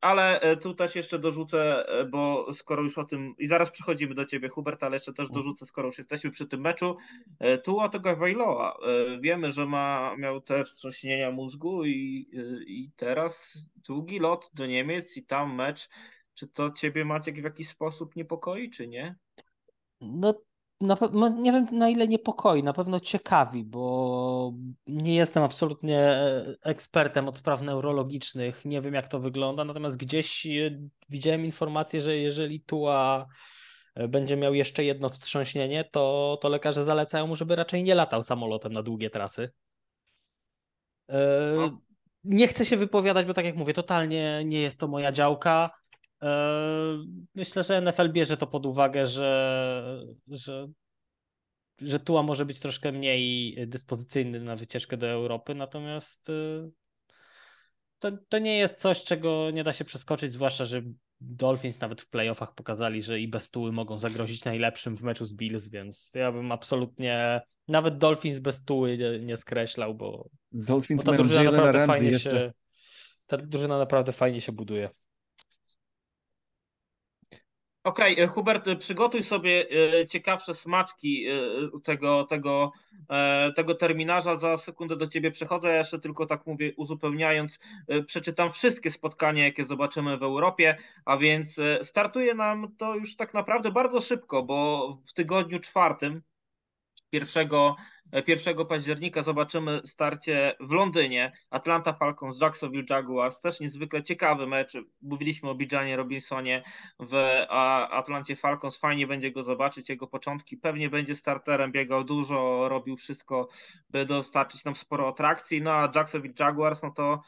Ale 0.00 0.40
e, 0.40 0.56
tu 0.56 0.74
też 0.74 0.94
jeszcze 0.96 1.18
dorzucę, 1.18 1.84
bo 2.10 2.52
skoro 2.52 2.82
już 2.82 2.98
o 2.98 3.04
tym, 3.04 3.34
i 3.38 3.46
zaraz 3.46 3.70
przechodzimy 3.70 4.14
do 4.14 4.24
ciebie 4.24 4.48
Hubert, 4.48 4.82
ale 4.82 4.96
jeszcze 4.96 5.12
też 5.12 5.28
dorzucę, 5.30 5.66
skoro 5.66 5.86
już 5.86 5.98
jesteśmy 5.98 6.30
przy 6.30 6.46
tym 6.46 6.60
meczu, 6.60 6.96
E, 7.38 7.58
Tua 7.58 7.88
Tagovailoa. 7.88 8.76
E, 8.86 9.20
Wiemy, 9.20 9.49
że 9.52 9.66
ma, 9.66 10.16
miał 10.16 10.40
te 10.40 10.64
wstrząśnienia 10.64 11.30
mózgu 11.30 11.84
i, 11.84 12.30
e, 12.36 12.64
i 12.64 12.90
teraz 12.96 13.58
długi 13.88 14.18
lot 14.18 14.50
do 14.54 14.66
Niemiec 14.66 15.16
i 15.16 15.26
tam 15.26 15.54
mecz. 15.54 15.88
Czy 16.34 16.48
to 16.48 16.70
ciebie 16.70 17.04
Maciek 17.04 17.40
w 17.40 17.44
jakiś 17.44 17.68
sposób 17.68 18.16
niepokoi, 18.16 18.70
czy 18.70 18.88
nie? 18.88 19.16
No, 20.00 20.34
na 20.80 20.96
nie 21.28 21.52
wiem 21.52 21.66
na 21.72 21.88
ile 21.88 22.08
niepokoi, 22.08 22.62
na 22.62 22.72
pewno 22.72 23.00
ciekawi, 23.00 23.64
bo 23.64 24.52
nie 24.86 25.14
jestem 25.14 25.42
absolutnie 25.42 25.98
e, 25.98 26.54
ekspertem 26.62 27.28
od 27.28 27.36
spraw 27.36 27.62
neurologicznych, 27.62 28.64
nie 28.64 28.82
wiem 28.82 28.94
jak 28.94 29.08
to 29.08 29.20
wygląda, 29.20 29.64
natomiast 29.64 29.96
gdzieś 29.96 30.46
e, 30.46 30.50
widziałem 31.08 31.44
informację, 31.44 32.00
że 32.00 32.16
jeżeli 32.16 32.60
Tua 32.60 33.26
będzie 34.08 34.36
miał 34.36 34.54
jeszcze 34.54 34.84
jedno 34.84 35.08
wstrząśnienie, 35.08 35.84
to, 35.84 36.38
to 36.42 36.48
lekarze 36.48 36.84
zalecają 36.84 37.26
mu, 37.26 37.36
żeby 37.36 37.56
raczej 37.56 37.82
nie 37.82 37.94
latał 37.94 38.22
samolotem 38.22 38.72
na 38.72 38.82
długie 38.82 39.10
trasy. 39.10 39.50
E, 41.08 41.52
No. 41.56 41.80
Nie 42.24 42.48
chcę 42.48 42.66
się 42.66 42.76
wypowiadać, 42.76 43.26
bo 43.26 43.34
tak 43.34 43.44
jak 43.44 43.56
mówię, 43.56 43.74
totalnie 43.74 44.42
nie 44.44 44.60
jest 44.60 44.78
to 44.78 44.88
moja 44.88 45.12
działka. 45.12 45.70
E, 46.22 46.28
Myślę, 47.34 47.64
że 47.64 47.80
NFL 47.80 48.12
bierze 48.12 48.36
to 48.36 48.46
pod 48.46 48.66
uwagę, 48.66 49.06
że, 49.06 50.02
że, 50.28 50.68
że 51.80 52.00
Tua 52.00 52.22
może 52.22 52.44
być 52.44 52.60
troszkę 52.60 52.92
mniej 52.92 53.56
dyspozycyjny 53.68 54.40
na 54.40 54.56
wycieczkę 54.56 54.96
do 54.96 55.06
Europy, 55.06 55.54
natomiast 55.54 56.28
e, 56.30 56.70
to, 57.98 58.10
to 58.28 58.38
nie 58.38 58.58
jest 58.58 58.80
coś, 58.80 59.04
czego 59.04 59.50
nie 59.50 59.64
da 59.64 59.72
się 59.72 59.84
przeskoczyć, 59.84 60.32
zwłaszcza, 60.32 60.64
że 60.64 60.82
Dolphins 61.20 61.80
nawet 61.80 62.02
w 62.02 62.08
playoffach 62.08 62.54
pokazali, 62.54 63.02
że 63.02 63.20
i 63.20 63.28
bez 63.28 63.50
Tuły 63.50 63.72
mogą 63.72 63.98
zagrozić 63.98 64.44
najlepszym 64.44 64.96
w 64.96 65.02
meczu 65.02 65.24
z 65.24 65.32
Bills, 65.32 65.68
więc 65.68 66.12
ja 66.14 66.32
bym 66.32 66.52
absolutnie 66.52 67.40
nawet 67.68 67.98
Dolphins 67.98 68.38
bez 68.38 68.64
Tuły 68.64 68.98
nie, 68.98 69.18
nie 69.18 69.36
skreślał, 69.36 69.94
bo, 69.94 70.10
bo 70.10 70.28
Dolphins 70.52 71.04
ta 71.04 71.10
mają 71.10 71.24
drużyna 71.24 71.44
Jalena 71.44 71.64
naprawdę 71.64 71.78
Ramsey 71.78 72.00
fajnie 72.00 72.12
jeszcze. 72.12 72.30
się, 72.30 72.52
ta 73.26 73.36
drużyna 73.36 73.78
naprawdę 73.78 74.12
fajnie 74.12 74.40
się 74.40 74.52
buduje. 74.52 74.90
Okej, 77.84 78.20
e, 78.20 78.26
Hubert, 78.26 78.68
e, 78.68 78.76
przygotuj 78.76 79.22
sobie 79.22 79.66
e, 80.00 80.06
ciekawsze 80.06 80.54
smaczki 80.54 81.26
tego, 81.84 82.24
tego, 82.24 82.72
tego 83.56 83.74
terminarza. 83.74 84.36
Za 84.36 84.58
sekundę 84.58 84.96
do 84.96 85.06
ciebie 85.06 85.30
przechodzę. 85.30 85.68
Ja 85.68 85.76
jeszcze 85.76 85.98
tylko 85.98 86.26
tak 86.26 86.46
mówię, 86.46 86.72
uzupełniając, 86.76 87.58
przeczytam 88.06 88.52
wszystkie 88.52 88.90
spotkania, 88.90 89.44
jakie 89.44 89.64
zobaczymy 89.64 90.18
w 90.18 90.22
Europie, 90.22 90.76
a 91.04 91.16
więc 91.16 91.60
startuje 91.82 92.34
nam 92.34 92.76
to 92.76 92.94
już 92.94 93.16
tak 93.16 93.34
naprawdę 93.34 93.72
bardzo 93.72 94.00
szybko, 94.00 94.42
bo 94.42 94.88
w 95.06 95.12
tygodniu 95.12 95.60
czwartym 95.60 96.22
1, 97.12 97.48
1 98.26 98.66
października 98.66 99.22
zobaczymy 99.22 99.80
starcie 99.84 100.54
w 100.60 100.72
Londynie. 100.72 101.32
Atlanta 101.50 101.92
Falcons, 101.92 102.40
Jacksonville 102.40 102.84
Jaguars. 102.90 103.40
Też 103.40 103.60
niezwykle 103.60 104.02
ciekawy 104.02 104.46
mecz. 104.46 104.78
Mówiliśmy 105.02 105.50
o 105.50 105.54
Bijanie 105.54 105.96
Robinsonie 105.96 106.62
w 107.00 107.44
Atlancie 107.90 108.36
Falcons. 108.36 108.76
Fajnie 108.76 109.06
będzie 109.06 109.30
go 109.32 109.42
zobaczyć. 109.42 109.88
Jego 109.88 110.06
początki 110.06 110.56
pewnie 110.56 110.90
będzie 110.90 111.16
starterem. 111.16 111.72
Biegał 111.72 112.04
dużo, 112.04 112.68
robił 112.68 112.96
wszystko, 112.96 113.48
by 113.90 114.06
dostarczyć 114.06 114.64
nam 114.64 114.76
sporo 114.76 115.08
atrakcji. 115.08 115.62
No 115.62 115.72
a 115.72 115.92
Jacksonville 115.94 116.34
Jaguars, 116.38 116.82
no 116.82 116.90
to 116.90 117.22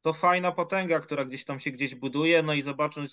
to 0.00 0.12
fajna 0.12 0.52
potęga, 0.52 1.00
która 1.00 1.24
gdzieś 1.24 1.44
tam 1.44 1.60
się 1.60 1.70
gdzieś 1.70 1.94
buduje, 1.94 2.42
no 2.42 2.54
i 2.54 2.62
zobaczyć, 2.62 3.12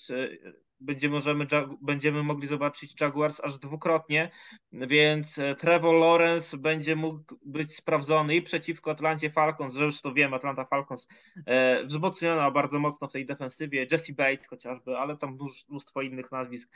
e, 0.83 0.85
będziemy, 0.85 1.15
możemy, 1.15 1.47
będziemy 1.81 2.23
mogli 2.23 2.47
zobaczyć 2.47 3.01
Jaguars 3.01 3.39
aż 3.39 3.57
dwukrotnie, 3.57 4.31
więc 4.71 5.37
e, 5.37 5.55
Trevor 5.55 5.95
Lawrence 5.95 6.57
będzie 6.57 6.95
mógł 6.95 7.23
być 7.45 7.75
sprawdzony 7.75 8.35
i 8.35 8.41
przeciwko 8.41 8.91
Atlancie 8.91 9.29
Falcons, 9.29 9.73
zresztą 9.73 10.13
wiem, 10.13 10.33
Atlanta 10.33 10.65
Falcons 10.65 11.07
e, 11.45 11.83
wzmocniona 11.85 12.51
bardzo 12.51 12.79
mocno 12.79 13.07
w 13.07 13.11
tej 13.11 13.25
defensywie, 13.25 13.87
Jesse 13.91 14.13
Bates 14.13 14.47
chociażby, 14.47 14.97
ale 14.97 15.17
tam 15.17 15.37
mnóstwo 15.69 16.01
innych 16.01 16.31
nazwisk 16.31 16.69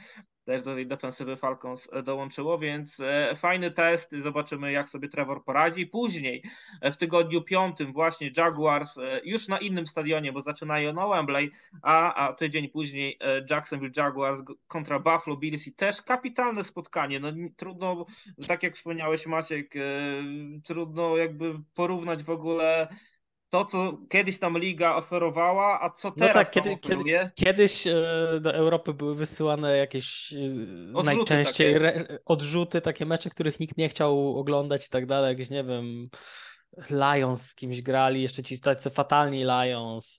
też 0.47 0.61
do 0.61 0.75
tej 0.75 0.87
defensywy 0.87 1.37
Falcons 1.37 1.89
e, 1.91 2.03
dołączyło, 2.03 2.59
więc 2.59 2.99
e, 2.99 3.35
fajny 3.35 3.71
test, 3.71 4.11
zobaczymy 4.11 4.71
jak 4.71 4.89
sobie 4.89 5.09
Trevor 5.09 5.43
poradzi. 5.43 5.85
Później 5.85 6.43
e, 6.81 6.91
w 6.91 6.97
tygodniu 6.97 7.41
piątym 7.41 7.93
właśnie 7.93 8.31
Jaguars 8.37 8.97
e, 8.97 9.21
już 9.23 9.47
na 9.47 9.57
innym 9.57 9.87
stadionie, 9.87 10.31
bo 10.31 10.41
zaczynają 10.41 10.93
na 10.93 11.07
Wembley, 11.07 11.51
a, 11.81 12.13
a 12.13 12.33
tydzień 12.33 12.69
później 12.69 13.19
Jacksonville 13.49 13.91
Jaguars 13.97 14.41
kontra 14.67 14.99
Buffalo 14.99 15.37
Bills 15.37 15.67
i 15.67 15.73
też 15.73 16.01
kapitalne 16.01 16.63
spotkanie. 16.63 17.19
No 17.19 17.31
trudno, 17.55 18.05
tak 18.47 18.63
jak 18.63 18.75
wspomniałeś 18.75 19.25
Maciek, 19.25 19.75
e, 19.75 19.81
trudno 20.63 21.17
jakby 21.17 21.59
porównać 21.73 22.23
w 22.23 22.29
ogóle 22.29 22.87
to, 23.49 23.65
co 23.65 23.97
kiedyś 24.09 24.39
tam 24.39 24.57
liga 24.57 24.95
oferowała, 24.95 25.81
a 25.81 25.89
co 25.89 26.07
No 26.07 26.13
teraz 26.15 26.51
tak, 26.51 26.53
tam 26.53 26.63
kiedy, 26.63 26.77
kiedy, 26.77 27.31
kiedyś 27.35 27.87
e, 27.87 27.93
do 28.41 28.53
Europy 28.53 28.93
były 28.93 29.15
wysyłane 29.15 29.77
jakieś 29.77 30.33
e, 30.33 30.37
Odrzuty 30.93 31.03
najczęściej 31.03 31.73
takie. 31.73 31.85
re, 31.85 32.19
odrzuty, 32.25 32.81
takie 32.81 33.05
mecze, 33.05 33.29
których 33.29 33.59
nikt 33.59 33.77
nie 33.77 33.89
chciał 33.89 34.37
oglądać 34.37 34.85
i 34.85 34.89
tak 34.89 35.05
dalej, 35.05 35.29
jakieś 35.29 35.49
nie 35.49 35.63
wiem, 35.63 36.09
Lions 36.89 37.41
z 37.41 37.55
kimś 37.55 37.81
grali, 37.81 38.21
jeszcze 38.21 38.43
ci 38.43 38.59
tacy 38.59 38.89
fatalni 38.89 39.45
Lions. 39.45 40.17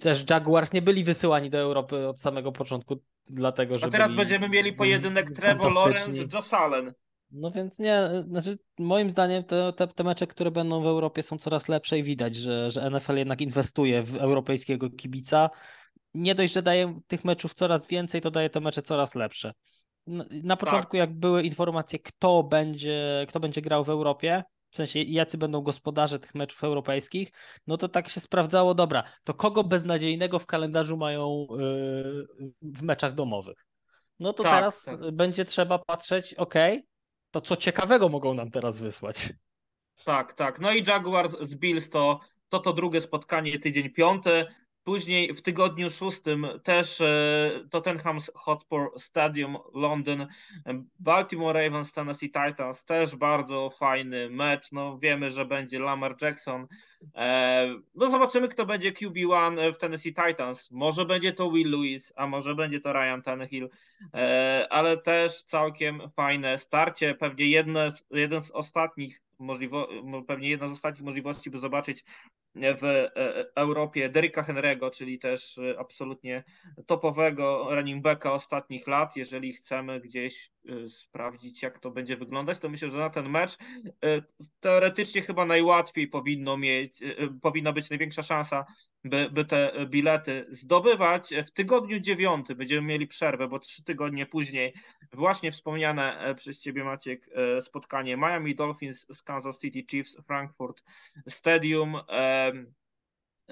Też 0.00 0.24
Jaguars 0.30 0.72
nie 0.72 0.82
byli 0.82 1.04
wysyłani 1.04 1.50
do 1.50 1.58
Europy 1.58 2.08
od 2.08 2.20
samego 2.20 2.52
początku, 2.52 3.02
dlatego 3.26 3.78
że 3.78 3.86
A 3.86 3.90
teraz 3.90 4.14
będziemy 4.14 4.48
mieli 4.48 4.72
pojedynek 4.72 5.30
Trevor. 5.30 5.72
Lawrence, 5.72 6.24
Josh 6.32 6.54
Allen. 6.54 6.92
No 7.30 7.50
więc 7.50 7.78
nie, 7.78 8.08
znaczy 8.28 8.58
moim 8.78 9.10
zdaniem 9.10 9.44
te, 9.44 9.72
te, 9.72 9.86
te 9.88 10.04
mecze, 10.04 10.26
które 10.26 10.50
będą 10.50 10.82
w 10.82 10.86
Europie 10.86 11.22
są 11.22 11.38
coraz 11.38 11.68
lepsze 11.68 11.98
i 11.98 12.02
widać, 12.02 12.34
że, 12.34 12.70
że 12.70 12.90
NFL 12.90 13.16
jednak 13.16 13.40
inwestuje 13.40 14.02
w 14.02 14.16
europejskiego 14.16 14.90
kibica. 14.90 15.50
Nie 16.14 16.34
dość, 16.34 16.52
że 16.52 16.62
daje 16.62 17.00
tych 17.06 17.24
meczów 17.24 17.54
coraz 17.54 17.86
więcej, 17.86 18.20
to 18.20 18.30
daje 18.30 18.50
te 18.50 18.60
mecze 18.60 18.82
coraz 18.82 19.14
lepsze. 19.14 19.52
Na 20.42 20.56
początku, 20.56 20.90
tak. 20.90 20.98
jak 20.98 21.12
były 21.12 21.42
informacje, 21.42 21.98
kto 21.98 22.42
będzie, 22.42 23.26
kto 23.28 23.40
będzie 23.40 23.62
grał 23.62 23.84
w 23.84 23.90
Europie, 23.90 24.42
w 24.72 24.76
sensie 24.76 25.02
jacy 25.02 25.38
będą 25.38 25.60
gospodarze 25.60 26.18
tych 26.18 26.34
meczów 26.34 26.64
europejskich, 26.64 27.32
no 27.66 27.76
to 27.76 27.88
tak 27.88 28.08
się 28.08 28.20
sprawdzało, 28.20 28.74
dobra, 28.74 29.04
to 29.24 29.34
kogo 29.34 29.64
beznadziejnego 29.64 30.38
w 30.38 30.46
kalendarzu 30.46 30.96
mają 30.96 31.46
yy, 31.50 32.52
w 32.62 32.82
meczach 32.82 33.14
domowych? 33.14 33.66
No 34.20 34.32
to 34.32 34.42
tak, 34.42 34.52
teraz 34.52 34.84
tak. 34.84 35.10
będzie 35.10 35.44
trzeba 35.44 35.78
patrzeć, 35.78 36.34
ok, 36.34 36.54
to 37.30 37.40
co 37.40 37.56
ciekawego 37.56 38.08
mogą 38.08 38.34
nam 38.34 38.50
teraz 38.50 38.78
wysłać. 38.78 39.32
Tak, 40.04 40.34
tak. 40.34 40.60
No 40.60 40.72
i 40.72 40.84
Jaguars 40.84 41.36
z 41.40 41.54
Bills 41.54 41.90
to 41.90 42.20
to, 42.52 42.58
to 42.58 42.72
drugie 42.72 43.00
spotkanie, 43.00 43.58
tydzień 43.58 43.90
piąty. 43.90 44.46
Później 44.84 45.34
w 45.34 45.42
tygodniu 45.42 45.90
szóstym 45.90 46.46
też 46.64 47.00
e, 47.00 47.50
Tottenham's 47.70 48.30
Hotspur 48.34 49.00
Stadium 49.00 49.58
Londyn, 49.74 50.26
Baltimore 50.98 51.64
Ravens, 51.64 51.92
Tennessee 51.92 52.30
Titans, 52.30 52.84
też 52.84 53.16
bardzo 53.16 53.70
fajny 53.70 54.30
mecz. 54.30 54.72
No 54.72 54.98
wiemy, 54.98 55.30
że 55.30 55.44
będzie 55.44 55.78
Lamar 55.78 56.16
Jackson. 56.22 56.66
E, 57.14 57.74
no 57.94 58.10
zobaczymy, 58.10 58.48
kto 58.48 58.66
będzie 58.66 58.92
QB1 58.92 59.72
w 59.72 59.78
Tennessee 59.78 60.14
Titans. 60.14 60.70
Może 60.70 61.04
będzie 61.04 61.32
to 61.32 61.50
Will 61.50 61.70
Lewis, 61.70 62.12
a 62.16 62.26
może 62.26 62.54
będzie 62.54 62.80
to 62.80 62.92
Ryan 62.92 63.22
Tannehill, 63.22 63.70
e, 64.14 64.66
ale 64.70 64.96
też 64.96 65.44
całkiem 65.44 66.10
fajne 66.16 66.58
starcie. 66.58 67.14
Pewnie 67.14 67.46
jedne, 67.46 67.90
jeden 68.10 68.42
z 68.42 68.50
ostatnich 68.50 69.22
możliwo, 69.38 69.88
pewnie 70.26 70.48
jedna 70.48 70.68
z 70.68 70.72
ostatnich 70.72 71.04
możliwości, 71.04 71.50
by 71.50 71.58
zobaczyć 71.58 72.04
w 72.54 72.84
e, 72.84 73.16
e, 73.16 73.44
Europie 73.54 74.08
Deryka 74.08 74.42
Henry'ego, 74.42 74.90
czyli 74.90 75.18
też 75.18 75.58
e, 75.58 75.78
absolutnie 75.78 76.44
topowego 76.86 77.68
running 77.70 78.02
backa 78.02 78.32
ostatnich 78.32 78.86
lat. 78.86 79.16
Jeżeli 79.16 79.52
chcemy 79.52 80.00
gdzieś 80.00 80.52
sprawdzić, 80.88 81.62
jak 81.62 81.78
to 81.78 81.90
będzie 81.90 82.16
wyglądać, 82.16 82.58
to 82.58 82.68
myślę, 82.68 82.90
że 82.90 82.96
na 82.96 83.10
ten 83.10 83.28
mecz 83.28 83.58
teoretycznie 84.60 85.22
chyba 85.22 85.44
najłatwiej 85.44 86.08
powinno 86.08 86.56
mieć, 86.56 87.00
powinna 87.42 87.72
być 87.72 87.90
największa 87.90 88.22
szansa, 88.22 88.66
by, 89.04 89.30
by 89.30 89.44
te 89.44 89.72
bilety 89.86 90.46
zdobywać. 90.50 91.34
W 91.46 91.50
tygodniu 91.50 92.00
dziewiątym 92.00 92.56
będziemy 92.56 92.88
mieli 92.88 93.06
przerwę, 93.06 93.48
bo 93.48 93.58
trzy 93.58 93.84
tygodnie 93.84 94.26
później 94.26 94.72
właśnie 95.12 95.52
wspomniane 95.52 96.34
przez 96.36 96.60
Ciebie 96.60 96.84
Maciek 96.84 97.28
spotkanie 97.60 98.16
Miami 98.16 98.54
Dolphins 98.54 99.06
z 99.12 99.22
Kansas 99.22 99.60
City 99.60 99.84
Chiefs 99.90 100.16
Frankfurt 100.26 100.82
Stadium. 101.28 101.96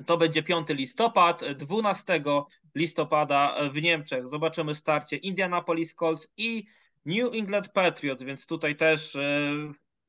To 0.07 0.17
będzie 0.17 0.43
5 0.43 0.69
listopad, 0.69 1.43
12 1.55 2.23
listopada 2.75 3.57
w 3.71 3.83
Niemczech. 3.83 4.29
Zobaczymy 4.29 4.75
starcie 4.75 5.17
Indianapolis 5.17 5.95
Colts 5.95 6.29
i 6.37 6.67
New 7.05 7.35
England 7.35 7.69
Patriots, 7.73 8.23
więc 8.23 8.47
tutaj 8.47 8.77
też 8.77 9.17
e, 9.17 9.53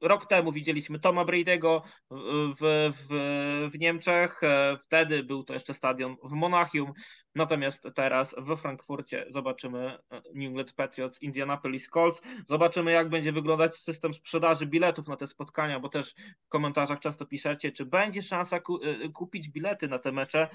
Rok 0.01 0.25
temu 0.25 0.51
widzieliśmy 0.51 0.99
Toma 0.99 1.25
Brady'ego 1.25 1.81
w, 2.11 2.91
w, 2.93 3.69
w 3.71 3.79
Niemczech, 3.79 4.43
e, 4.43 4.77
wtedy 4.83 5.23
był 5.23 5.43
to 5.43 5.53
jeszcze 5.53 5.73
stadion 5.73 6.15
w 6.23 6.31
Monachium, 6.31 6.93
natomiast 7.35 7.87
teraz 7.95 8.35
we 8.37 8.57
Frankfurcie 8.57 9.25
zobaczymy 9.29 9.97
e, 10.11 10.21
New 10.33 10.47
England 10.47 10.73
Patriots, 10.73 11.21
Indianapolis 11.21 11.89
Colts, 11.89 12.21
zobaczymy 12.47 12.91
jak 12.91 13.09
będzie 13.09 13.31
wyglądać 13.31 13.77
system 13.77 14.13
sprzedaży 14.13 14.65
biletów 14.65 15.07
na 15.07 15.15
te 15.15 15.27
spotkania, 15.27 15.79
bo 15.79 15.89
też 15.89 16.15
w 16.45 16.49
komentarzach 16.49 16.99
często 16.99 17.25
piszecie, 17.25 17.71
czy 17.71 17.85
będzie 17.85 18.21
szansa 18.21 18.59
ku, 18.59 18.79
e, 18.83 19.09
kupić 19.09 19.49
bilety 19.49 19.87
na 19.87 19.99
te 19.99 20.11
mecze. 20.11 20.47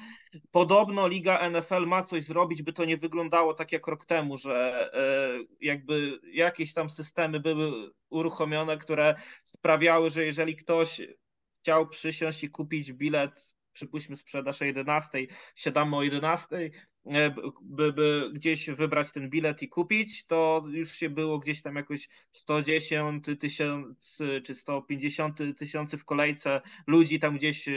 Podobno 0.51 1.09
Liga 1.09 1.51
NFL 1.51 1.87
ma 1.87 2.03
coś 2.03 2.25
zrobić, 2.25 2.63
by 2.63 2.73
to 2.73 2.85
nie 2.85 2.97
wyglądało 2.97 3.55
tak 3.55 3.73
jak 3.73 3.87
rok 3.87 4.07
temu, 4.07 4.37
że 4.37 4.91
jakby 5.61 6.21
jakieś 6.33 6.75
tam 6.75 6.91
systemy 6.91 7.41
były 7.41 7.91
uruchomione, 8.11 8.79
które 8.79 9.15
sprawiały, 9.45 10.11
że 10.11 10.25
jeżeli 10.25 10.57
ktoś 10.57 11.01
chciał 11.67 11.89
przysiąść 11.89 12.45
i 12.45 12.51
kupić 12.51 12.93
bilet, 12.93 13.56
przypuśćmy 13.77 14.17
sprzedaż 14.17 14.63
o 14.63 14.65
11, 14.65 15.27
siadamy 15.55 15.97
o 15.97 16.03
11, 16.03 16.71
e, 17.07 17.35
by, 17.63 17.93
by 17.93 18.31
gdzieś 18.35 18.71
wybrać 18.71 19.13
ten 19.13 19.31
bilet 19.31 19.63
i 19.63 19.69
kupić, 19.69 20.27
to 20.27 20.63
już 20.71 20.93
się 20.93 21.11
było 21.11 21.39
gdzieś 21.39 21.63
tam 21.63 21.77
jakoś 21.77 22.09
110 22.33 23.25
tysięcy 23.41 24.43
czy 24.45 24.55
150 24.55 25.39
tysięcy 25.59 25.99
w 25.99 26.05
kolejce 26.05 26.61
ludzi 26.87 27.19
tam 27.19 27.37
gdzieś, 27.37 27.69
e, 27.69 27.73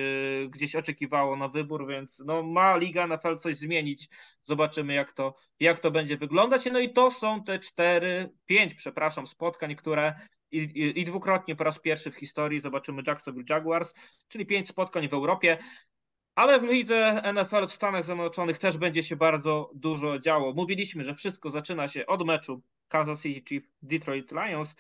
gdzieś 0.49 0.76
oczekiwało 0.76 1.35
na 1.35 1.47
wybór, 1.47 1.88
więc 1.88 2.21
no, 2.26 2.43
ma 2.43 2.77
Liga 2.77 3.07
NFL 3.07 3.38
coś 3.38 3.55
zmienić. 3.55 4.09
Zobaczymy, 4.41 4.93
jak 4.93 5.11
to, 5.11 5.35
jak 5.59 5.80
to 5.80 5.91
będzie 5.91 6.17
wyglądać. 6.17 6.69
No 6.71 6.80
i 6.80 6.93
to 6.93 7.11
są 7.11 7.43
te 7.43 7.59
cztery, 7.59 8.30
pięć, 8.45 8.73
przepraszam, 8.73 9.27
spotkań, 9.27 9.76
które 9.76 10.15
i, 10.51 10.57
i, 10.57 10.99
i, 10.99 11.05
dwukrotnie 11.05 11.55
po 11.55 11.63
raz 11.63 11.80
pierwszy 11.80 12.11
w 12.11 12.15
historii 12.15 12.59
zobaczymy 12.59 13.03
Jacksonville 13.07 13.45
Jaguars, 13.49 13.93
czyli 14.27 14.45
pięć 14.45 14.67
spotkań 14.67 15.09
w 15.09 15.13
Europie. 15.13 15.57
Ale 16.39 16.59
w 16.59 16.63
lidze 16.63 17.21
NFL 17.33 17.67
w 17.67 17.73
Stanach 17.73 18.03
Zjednoczonych 18.03 18.57
też 18.57 18.77
będzie 18.77 19.03
się 19.03 19.15
bardzo 19.15 19.71
dużo 19.75 20.19
działo. 20.19 20.53
Mówiliśmy, 20.53 21.03
że 21.03 21.15
wszystko 21.15 21.49
zaczyna 21.49 21.87
się 21.87 22.05
od 22.05 22.25
meczu 22.25 22.61
Kansas 22.87 23.21
City 23.21 23.49
Chiefs 23.49 23.69
Detroit 23.81 24.31
Lions, 24.31 24.75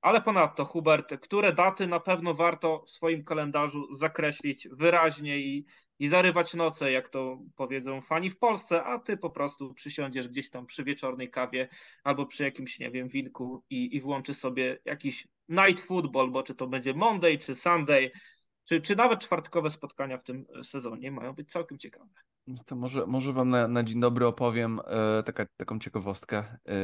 ale 0.00 0.20
ponadto 0.20 0.64
Hubert, 0.64 1.20
które 1.20 1.52
daty 1.52 1.86
na 1.86 2.00
pewno 2.00 2.34
warto 2.34 2.84
w 2.86 2.90
swoim 2.90 3.24
kalendarzu 3.24 3.94
zakreślić 3.94 4.68
wyraźnie 4.72 5.38
i, 5.38 5.66
i 5.98 6.08
zarywać 6.08 6.54
noce, 6.54 6.92
jak 6.92 7.08
to 7.08 7.38
powiedzą 7.56 8.00
fani 8.00 8.30
w 8.30 8.38
Polsce, 8.38 8.84
a 8.84 8.98
ty 8.98 9.16
po 9.16 9.30
prostu 9.30 9.74
przysiądziesz 9.74 10.28
gdzieś 10.28 10.50
tam 10.50 10.66
przy 10.66 10.84
wieczornej 10.84 11.30
kawie 11.30 11.68
albo 12.04 12.26
przy 12.26 12.42
jakimś, 12.42 12.78
nie 12.78 12.90
wiem, 12.90 13.08
winku 13.08 13.64
i, 13.70 13.96
i 13.96 14.00
włączy 14.00 14.34
sobie 14.34 14.78
jakiś 14.84 15.28
night 15.48 15.80
football, 15.80 16.30
bo 16.30 16.42
czy 16.42 16.54
to 16.54 16.66
będzie 16.66 16.94
Monday, 16.94 17.38
czy 17.38 17.54
Sunday, 17.54 18.10
czy, 18.64 18.80
czy 18.80 18.96
nawet 18.96 19.20
czwartkowe 19.20 19.70
spotkania 19.70 20.18
w 20.18 20.24
tym 20.24 20.46
sezonie 20.62 21.10
mają 21.10 21.32
być 21.32 21.50
całkiem 21.50 21.78
ciekawe. 21.78 22.10
To 22.66 22.76
może, 22.76 23.06
może 23.06 23.32
Wam 23.32 23.48
na, 23.48 23.68
na 23.68 23.82
dzień 23.82 24.00
dobry 24.00 24.26
opowiem 24.26 24.80
e, 24.86 25.22
taka, 25.22 25.46
taką 25.56 25.78
ciekawostkę. 25.78 26.38
E, 26.38 26.74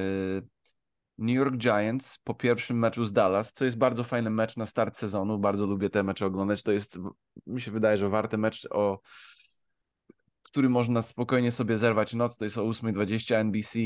New 1.19 1.36
York 1.36 1.57
Giants 1.57 2.19
po 2.24 2.35
pierwszym 2.35 2.78
meczu 2.78 3.05
z 3.05 3.12
Dallas, 3.12 3.52
co 3.52 3.65
jest 3.65 3.78
bardzo 3.78 4.05
fajny 4.05 4.31
mecz 4.31 4.57
na 4.57 4.66
start 4.66 4.97
sezonu. 4.97 5.39
Bardzo 5.39 5.66
lubię 5.66 5.90
te 5.90 6.02
mecze 6.02 6.27
oglądać. 6.27 6.62
To 6.62 6.73
jest, 6.73 6.98
mi 7.47 7.61
się 7.61 7.70
wydaje, 7.70 7.97
że 7.97 8.09
warty 8.09 8.39
mecz, 8.39 8.69
o 8.70 9.01
który 10.43 10.69
można 10.69 11.02
spokojnie 11.02 11.52
sobie 11.52 11.77
zerwać 11.77 12.15
noc. 12.15 12.36
To 12.36 12.44
jest 12.44 12.59
o 12.59 12.62
8.20 12.62 13.35
NBC. 13.35 13.78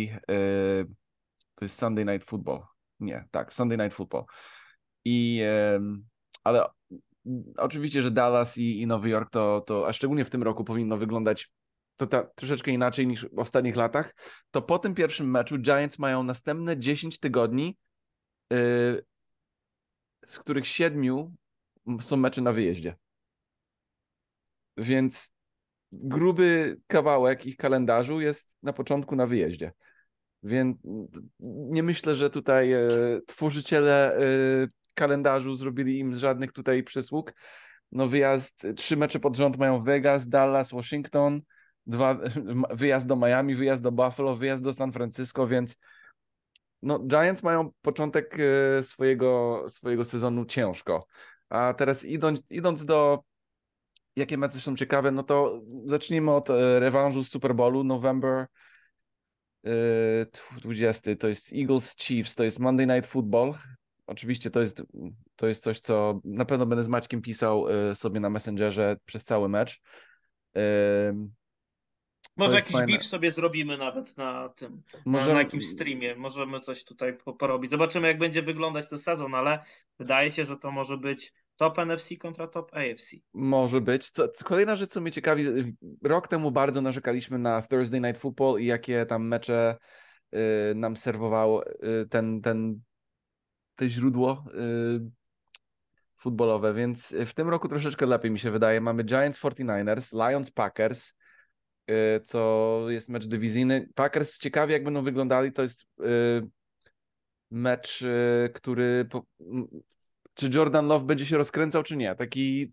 To 1.54 1.64
jest 1.64 1.78
Sunday 1.78 2.04
Night 2.04 2.28
Football. 2.28 2.62
Nie, 3.00 3.28
tak, 3.30 3.52
Sunday 3.52 3.78
Night 3.78 3.94
Football. 3.94 4.24
I, 5.04 5.42
ale 6.44 6.66
oczywiście, 7.56 8.02
że 8.02 8.10
Dallas 8.10 8.59
i, 8.59 8.80
i 8.80 8.86
Nowy 8.86 9.09
Jork 9.09 9.30
to, 9.30 9.60
to, 9.66 9.88
a 9.88 9.92
szczególnie 9.92 10.24
w 10.24 10.30
tym 10.30 10.42
roku 10.42 10.64
powinno 10.64 10.96
wyglądać 10.96 11.51
to 11.96 12.06
ta, 12.06 12.22
troszeczkę 12.22 12.70
inaczej 12.70 13.06
niż 13.06 13.26
w 13.32 13.38
ostatnich 13.38 13.76
latach, 13.76 14.14
to 14.51 14.62
po 14.62 14.78
tym 14.78 14.94
pierwszym 14.94 15.30
meczu 15.30 15.59
Giants 15.59 15.98
mają 15.98 16.22
następne 16.22 16.78
10 16.78 17.18
tygodni, 17.18 17.76
yy, 18.51 19.05
z 20.26 20.38
których 20.38 20.66
siedmiu 20.66 21.34
są 22.01 22.16
mecze 22.16 22.42
na 22.42 22.52
wyjeździe. 22.52 22.96
Więc 24.76 25.34
gruby 25.92 26.76
kawałek 26.86 27.46
ich 27.46 27.56
kalendarzu 27.56 28.20
jest 28.20 28.56
na 28.62 28.72
początku 28.72 29.16
na 29.16 29.26
wyjeździe. 29.26 29.72
Więc 30.42 30.76
nie 31.40 31.82
myślę, 31.82 32.14
że 32.14 32.30
tutaj 32.30 32.72
e, 32.72 32.80
tworzyciele 33.26 34.16
e, 34.16 34.20
kalendarzu 34.94 35.54
zrobili 35.54 35.98
im 35.98 36.14
żadnych 36.14 36.52
tutaj 36.52 36.82
przysług. 36.82 37.32
No 37.92 38.06
wyjazd, 38.06 38.66
trzy 38.76 38.96
mecze 38.96 39.20
pod 39.20 39.36
rząd 39.36 39.58
mają 39.58 39.80
Vegas, 39.80 40.28
Dallas, 40.28 40.72
Washington, 40.72 41.40
dwa, 41.86 42.18
wyjazd 42.70 43.06
do 43.06 43.16
Miami, 43.16 43.54
wyjazd 43.54 43.82
do 43.82 43.92
Buffalo, 43.92 44.36
wyjazd 44.36 44.62
do 44.62 44.72
San 44.72 44.92
Francisco, 44.92 45.46
więc 45.46 45.76
no, 46.82 46.98
Giants 46.98 47.42
mają 47.42 47.70
początek 47.82 48.36
e, 48.38 48.82
swojego, 48.82 49.64
swojego 49.68 50.04
sezonu 50.04 50.44
ciężko. 50.44 51.06
A 51.48 51.74
teraz 51.74 52.04
idąc, 52.04 52.42
idąc 52.50 52.84
do 52.84 53.22
jakie 54.16 54.38
mecze 54.38 54.60
są 54.60 54.76
ciekawe, 54.76 55.10
no 55.10 55.22
to 55.22 55.62
zacznijmy 55.86 56.30
od 56.34 56.50
e, 56.50 56.80
rewanżu 56.80 57.24
z 57.24 57.30
Super 57.30 57.54
Bowlu, 57.54 57.84
November 57.84 58.46
20, 60.62 61.10
e, 61.10 61.16
to 61.16 61.28
jest 61.28 61.52
Eagles 61.52 61.96
Chiefs, 61.96 62.34
to 62.34 62.44
jest 62.44 62.60
Monday 62.60 62.86
Night 62.86 63.10
Football. 63.10 63.54
Oczywiście 64.06 64.51
to 64.51 64.60
jest, 64.60 64.82
to 65.36 65.47
jest 65.48 65.62
coś, 65.64 65.81
co 65.81 66.20
na 66.24 66.44
pewno 66.44 66.66
będę 66.66 66.82
z 66.82 66.89
Maćkiem 66.89 67.22
pisał 67.22 67.66
sobie 67.94 68.20
na 68.20 68.31
Messengerze 68.31 68.97
przez 69.05 69.24
cały 69.24 69.48
mecz. 69.48 69.81
Może 72.36 72.55
jest 72.55 72.66
jakiś 72.66 72.72
fajne. 72.72 72.93
beef 72.93 73.06
sobie 73.06 73.31
zrobimy 73.31 73.78
nawet 73.78 74.16
na 74.16 74.48
tym, 74.48 74.82
Może- 75.05 75.26
na, 75.28 75.32
na 75.35 75.39
jakimś 75.39 75.66
streamie. 75.66 76.16
Możemy 76.16 76.60
coś 76.60 76.85
tutaj 76.85 77.16
po- 77.16 77.32
porobić. 77.32 77.70
Zobaczymy, 77.70 78.09
jak 78.09 78.18
będzie 78.18 78.43
wyglądać 78.43 78.89
ten 78.89 78.98
sezon, 78.98 79.35
ale 79.35 79.64
wydaje 79.98 80.31
się, 80.31 80.44
że 80.44 80.56
to 80.56 80.70
może 80.70 80.98
być 80.98 81.32
top 81.56 81.78
NFC 81.78 82.16
kontra 82.16 82.48
top 82.48 82.70
AFC. 82.74 83.16
Może 83.35 83.81
być. 83.81 84.10
Co, 84.10 84.28
kolejna 84.44 84.76
rzecz, 84.76 84.90
co 84.90 85.01
mnie 85.01 85.10
ciekawi, 85.12 85.44
rok 86.02 86.28
temu 86.28 86.51
bardzo 86.51 86.81
narzekaliśmy 86.81 87.39
na 87.39 87.62
Thursday 87.62 88.01
Night 88.01 88.20
Football 88.20 88.60
i 88.60 88.66
jakie 88.66 89.06
tam 89.06 89.28
mecze 89.28 89.76
y, 90.35 90.39
nam 90.74 90.97
serwował 90.97 91.60
y, 91.62 92.06
ten, 92.10 92.40
ten, 92.40 92.81
te 93.74 93.88
źródło 93.88 94.44
y, 94.55 95.10
futbolowe, 96.16 96.74
więc 96.74 97.14
w 97.26 97.34
tym 97.34 97.48
roku 97.48 97.68
troszeczkę 97.68 98.06
lepiej 98.06 98.30
mi 98.30 98.38
się 98.38 98.51
wydaje. 98.51 98.80
Mamy 98.80 99.05
Giants 99.05 99.40
49ers, 99.40 100.28
Lions 100.28 100.51
Packers, 100.51 101.14
y, 101.90 102.20
co 102.20 102.80
jest 102.88 103.09
mecz 103.09 103.26
dywizyjny. 103.26 103.88
Packers 103.94 104.38
ciekawie 104.38 104.72
jak 104.72 104.84
będą 104.84 105.02
wyglądali, 105.02 105.52
to 105.52 105.62
jest 105.62 105.82
y, 105.82 106.48
mecz, 107.51 108.05
który 108.55 109.09
czy 110.34 110.51
Jordan 110.55 110.86
Love 110.86 111.05
będzie 111.05 111.26
się 111.26 111.36
rozkręcał, 111.36 111.82
czy 111.82 111.96
nie. 111.96 112.14
Taki 112.14 112.72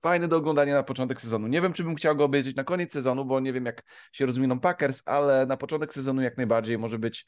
fajny 0.00 0.28
do 0.28 0.36
oglądania 0.36 0.74
na 0.74 0.82
początek 0.82 1.20
sezonu. 1.20 1.46
Nie 1.46 1.60
wiem, 1.60 1.72
czy 1.72 1.84
bym 1.84 1.94
chciał 1.94 2.16
go 2.16 2.24
obejrzeć 2.24 2.56
na 2.56 2.64
koniec 2.64 2.92
sezonu, 2.92 3.24
bo 3.24 3.40
nie 3.40 3.52
wiem, 3.52 3.66
jak 3.66 3.82
się 4.12 4.26
rozwiną 4.26 4.60
Packers, 4.60 5.02
ale 5.04 5.46
na 5.46 5.56
początek 5.56 5.94
sezonu 5.94 6.22
jak 6.22 6.36
najbardziej 6.36 6.78
może 6.78 6.98
być 6.98 7.26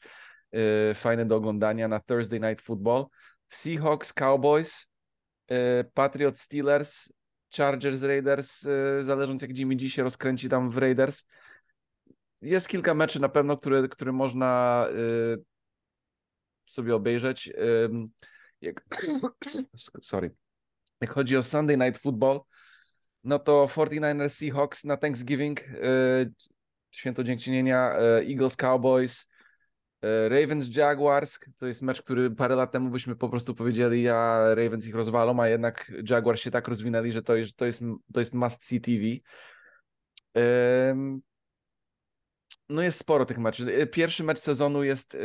y, 0.55 0.93
fajny 0.93 1.25
do 1.25 1.35
oglądania 1.35 1.87
na 1.87 1.99
Thursday 1.99 2.39
Night 2.39 2.61
Football. 2.61 3.05
Seahawks, 3.47 4.13
Cowboys, 4.13 4.87
y, 5.51 5.55
Patriots, 5.93 6.41
Steelers, 6.41 7.09
Chargers, 7.55 8.03
Raiders, 8.03 8.63
y, 8.63 9.03
zależąc 9.03 9.41
jak 9.41 9.57
Jimmy 9.57 9.75
G 9.75 9.89
się 9.89 10.03
rozkręci 10.03 10.49
tam 10.49 10.69
w 10.69 10.77
Raiders. 10.77 11.25
Jest 12.41 12.67
kilka 12.67 12.93
meczy 12.93 13.19
na 13.19 13.29
pewno, 13.29 13.57
które, 13.57 13.87
które 13.87 14.11
można 14.11 14.87
sobie 16.65 16.95
obejrzeć. 16.95 17.53
Jak... 18.61 18.83
Sorry. 20.01 20.35
Jak 21.01 21.11
chodzi 21.11 21.37
o 21.37 21.43
Sunday 21.43 21.77
Night 21.77 22.01
Football, 22.01 22.41
no 23.23 23.39
to 23.39 23.65
49ers 23.65 24.29
Seahawks 24.29 24.83
na 24.83 24.97
Thanksgiving, 24.97 25.59
święto 26.91 27.23
dziękczynienia, 27.23 27.91
Eagles 27.99 28.55
Cowboys, 28.55 29.25
Ravens 30.01 30.75
Jaguars, 30.75 31.39
to 31.59 31.67
jest 31.67 31.81
mecz, 31.81 32.01
który 32.01 32.31
parę 32.31 32.55
lat 32.55 32.71
temu 32.71 32.89
byśmy 32.89 33.15
po 33.15 33.29
prostu 33.29 33.55
powiedzieli, 33.55 34.09
a 34.09 34.39
Ravens 34.55 34.87
ich 34.87 34.95
rozwalą, 34.95 35.39
a 35.39 35.47
jednak 35.47 35.91
Jaguars 36.09 36.41
się 36.41 36.51
tak 36.51 36.67
rozwinęli, 36.67 37.11
że 37.11 37.21
to 37.21 37.35
jest, 37.35 37.55
to 37.55 37.65
jest, 37.65 37.83
to 38.13 38.19
jest 38.19 38.33
must 38.33 38.65
see 38.65 38.81
TV. 38.81 39.03
No 42.69 42.81
jest 42.81 42.99
sporo 42.99 43.25
tych 43.25 43.37
meczów. 43.37 43.67
Y, 43.67 43.87
Pierwszy 43.87 44.23
mecz 44.23 44.39
sezonu 44.39 44.83
jest 44.83 45.17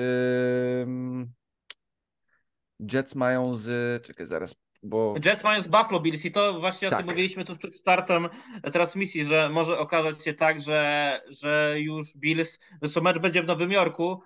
Jets 2.92 3.14
mają 3.14 3.52
z, 3.52 4.02
czekaj 4.06 4.26
zaraz, 4.26 4.54
bo 4.82 5.14
Jets 5.24 5.44
mają 5.44 5.62
z 5.62 5.68
Buffalo 5.68 6.00
Bills 6.00 6.24
i 6.24 6.32
to 6.32 6.60
właśnie 6.60 6.88
o 6.88 6.90
Tak. 6.90 7.00
tym 7.00 7.10
mówiliśmy 7.10 7.44
tu 7.44 7.56
przed 7.56 7.76
startem 7.76 8.28
transmisji, 8.72 9.24
że 9.24 9.48
może 9.48 9.78
okazać 9.78 10.24
się 10.24 10.34
tak, 10.34 10.60
że, 10.60 11.20
że 11.28 11.74
już 11.78 12.16
Bills, 12.16 12.60
zresztą 12.82 13.00
mecz 13.00 13.18
będzie 13.18 13.42
w 13.42 13.46
Nowym 13.46 13.72
Jorku 13.72 14.22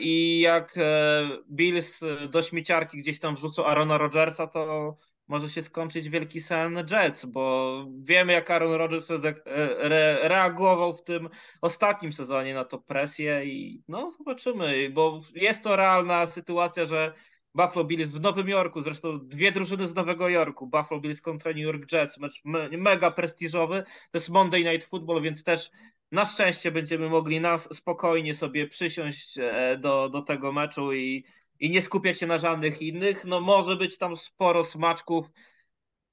i 0.00 0.40
jak 0.40 0.74
e, 0.76 1.28
Bills 1.50 2.00
do 2.28 2.42
śmieciarki 2.42 2.98
gdzieś 2.98 3.20
tam 3.20 3.34
wrzucą 3.34 3.66
Arona 3.66 3.98
Rodgersa, 3.98 4.46
to 4.46 4.96
może 5.28 5.48
się 5.48 5.62
skończyć 5.62 6.08
wielki 6.08 6.40
sen 6.40 6.86
Jets, 6.90 7.24
bo 7.24 7.86
wiemy 7.98 8.32
jak 8.32 8.50
Aaron 8.50 8.72
Rodgers 8.72 9.10
re, 9.10 9.34
re, 9.44 10.28
reagował 10.28 10.96
w 10.96 11.02
tym 11.02 11.28
ostatnim 11.60 12.12
sezonie 12.12 12.54
na 12.54 12.64
to 12.64 12.78
presję 12.78 13.44
i 13.44 13.82
no 13.88 14.10
zobaczymy, 14.10 14.90
bo 14.90 15.20
jest 15.34 15.62
to 15.62 15.76
realna 15.76 16.26
sytuacja, 16.26 16.86
że 16.86 17.14
Buffalo 17.54 17.84
Bills 17.84 18.08
w 18.08 18.20
Nowym 18.20 18.48
Jorku, 18.48 18.82
zresztą 18.82 19.18
dwie 19.18 19.52
drużyny 19.52 19.88
z 19.88 19.94
Nowego 19.94 20.28
Jorku, 20.28 20.66
Buffalo 20.66 21.00
Bills 21.00 21.20
kontra 21.20 21.50
New 21.50 21.62
York 21.62 21.92
Jets, 21.92 22.18
mecz 22.18 22.40
me, 22.44 22.68
mega 22.68 23.10
prestiżowy, 23.10 23.82
to 23.82 24.18
jest 24.18 24.28
Monday 24.28 24.64
Night 24.64 24.88
Football, 24.88 25.22
więc 25.22 25.44
też 25.44 25.70
na 26.12 26.24
szczęście 26.24 26.72
będziemy 26.72 27.08
mogli 27.08 27.40
nas 27.40 27.76
spokojnie 27.76 28.34
sobie 28.34 28.66
przysiąść 28.66 29.38
e, 29.38 29.78
do, 29.78 30.08
do 30.08 30.22
tego 30.22 30.52
meczu 30.52 30.92
i, 30.92 31.24
i 31.60 31.70
nie 31.70 31.82
skupiać 31.82 32.18
się 32.18 32.26
na 32.26 32.38
żadnych 32.38 32.82
innych. 32.82 33.24
No 33.24 33.40
może 33.40 33.76
być 33.76 33.98
tam 33.98 34.16
sporo 34.16 34.64
smaczków. 34.64 35.30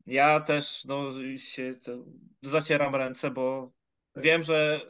Ja 0.05 0.39
też 0.39 0.85
no, 0.85 1.11
się 1.37 1.75
zacieram 2.41 2.95
ręce, 2.95 3.31
bo 3.31 3.71
wiem, 4.15 4.43
że 4.43 4.81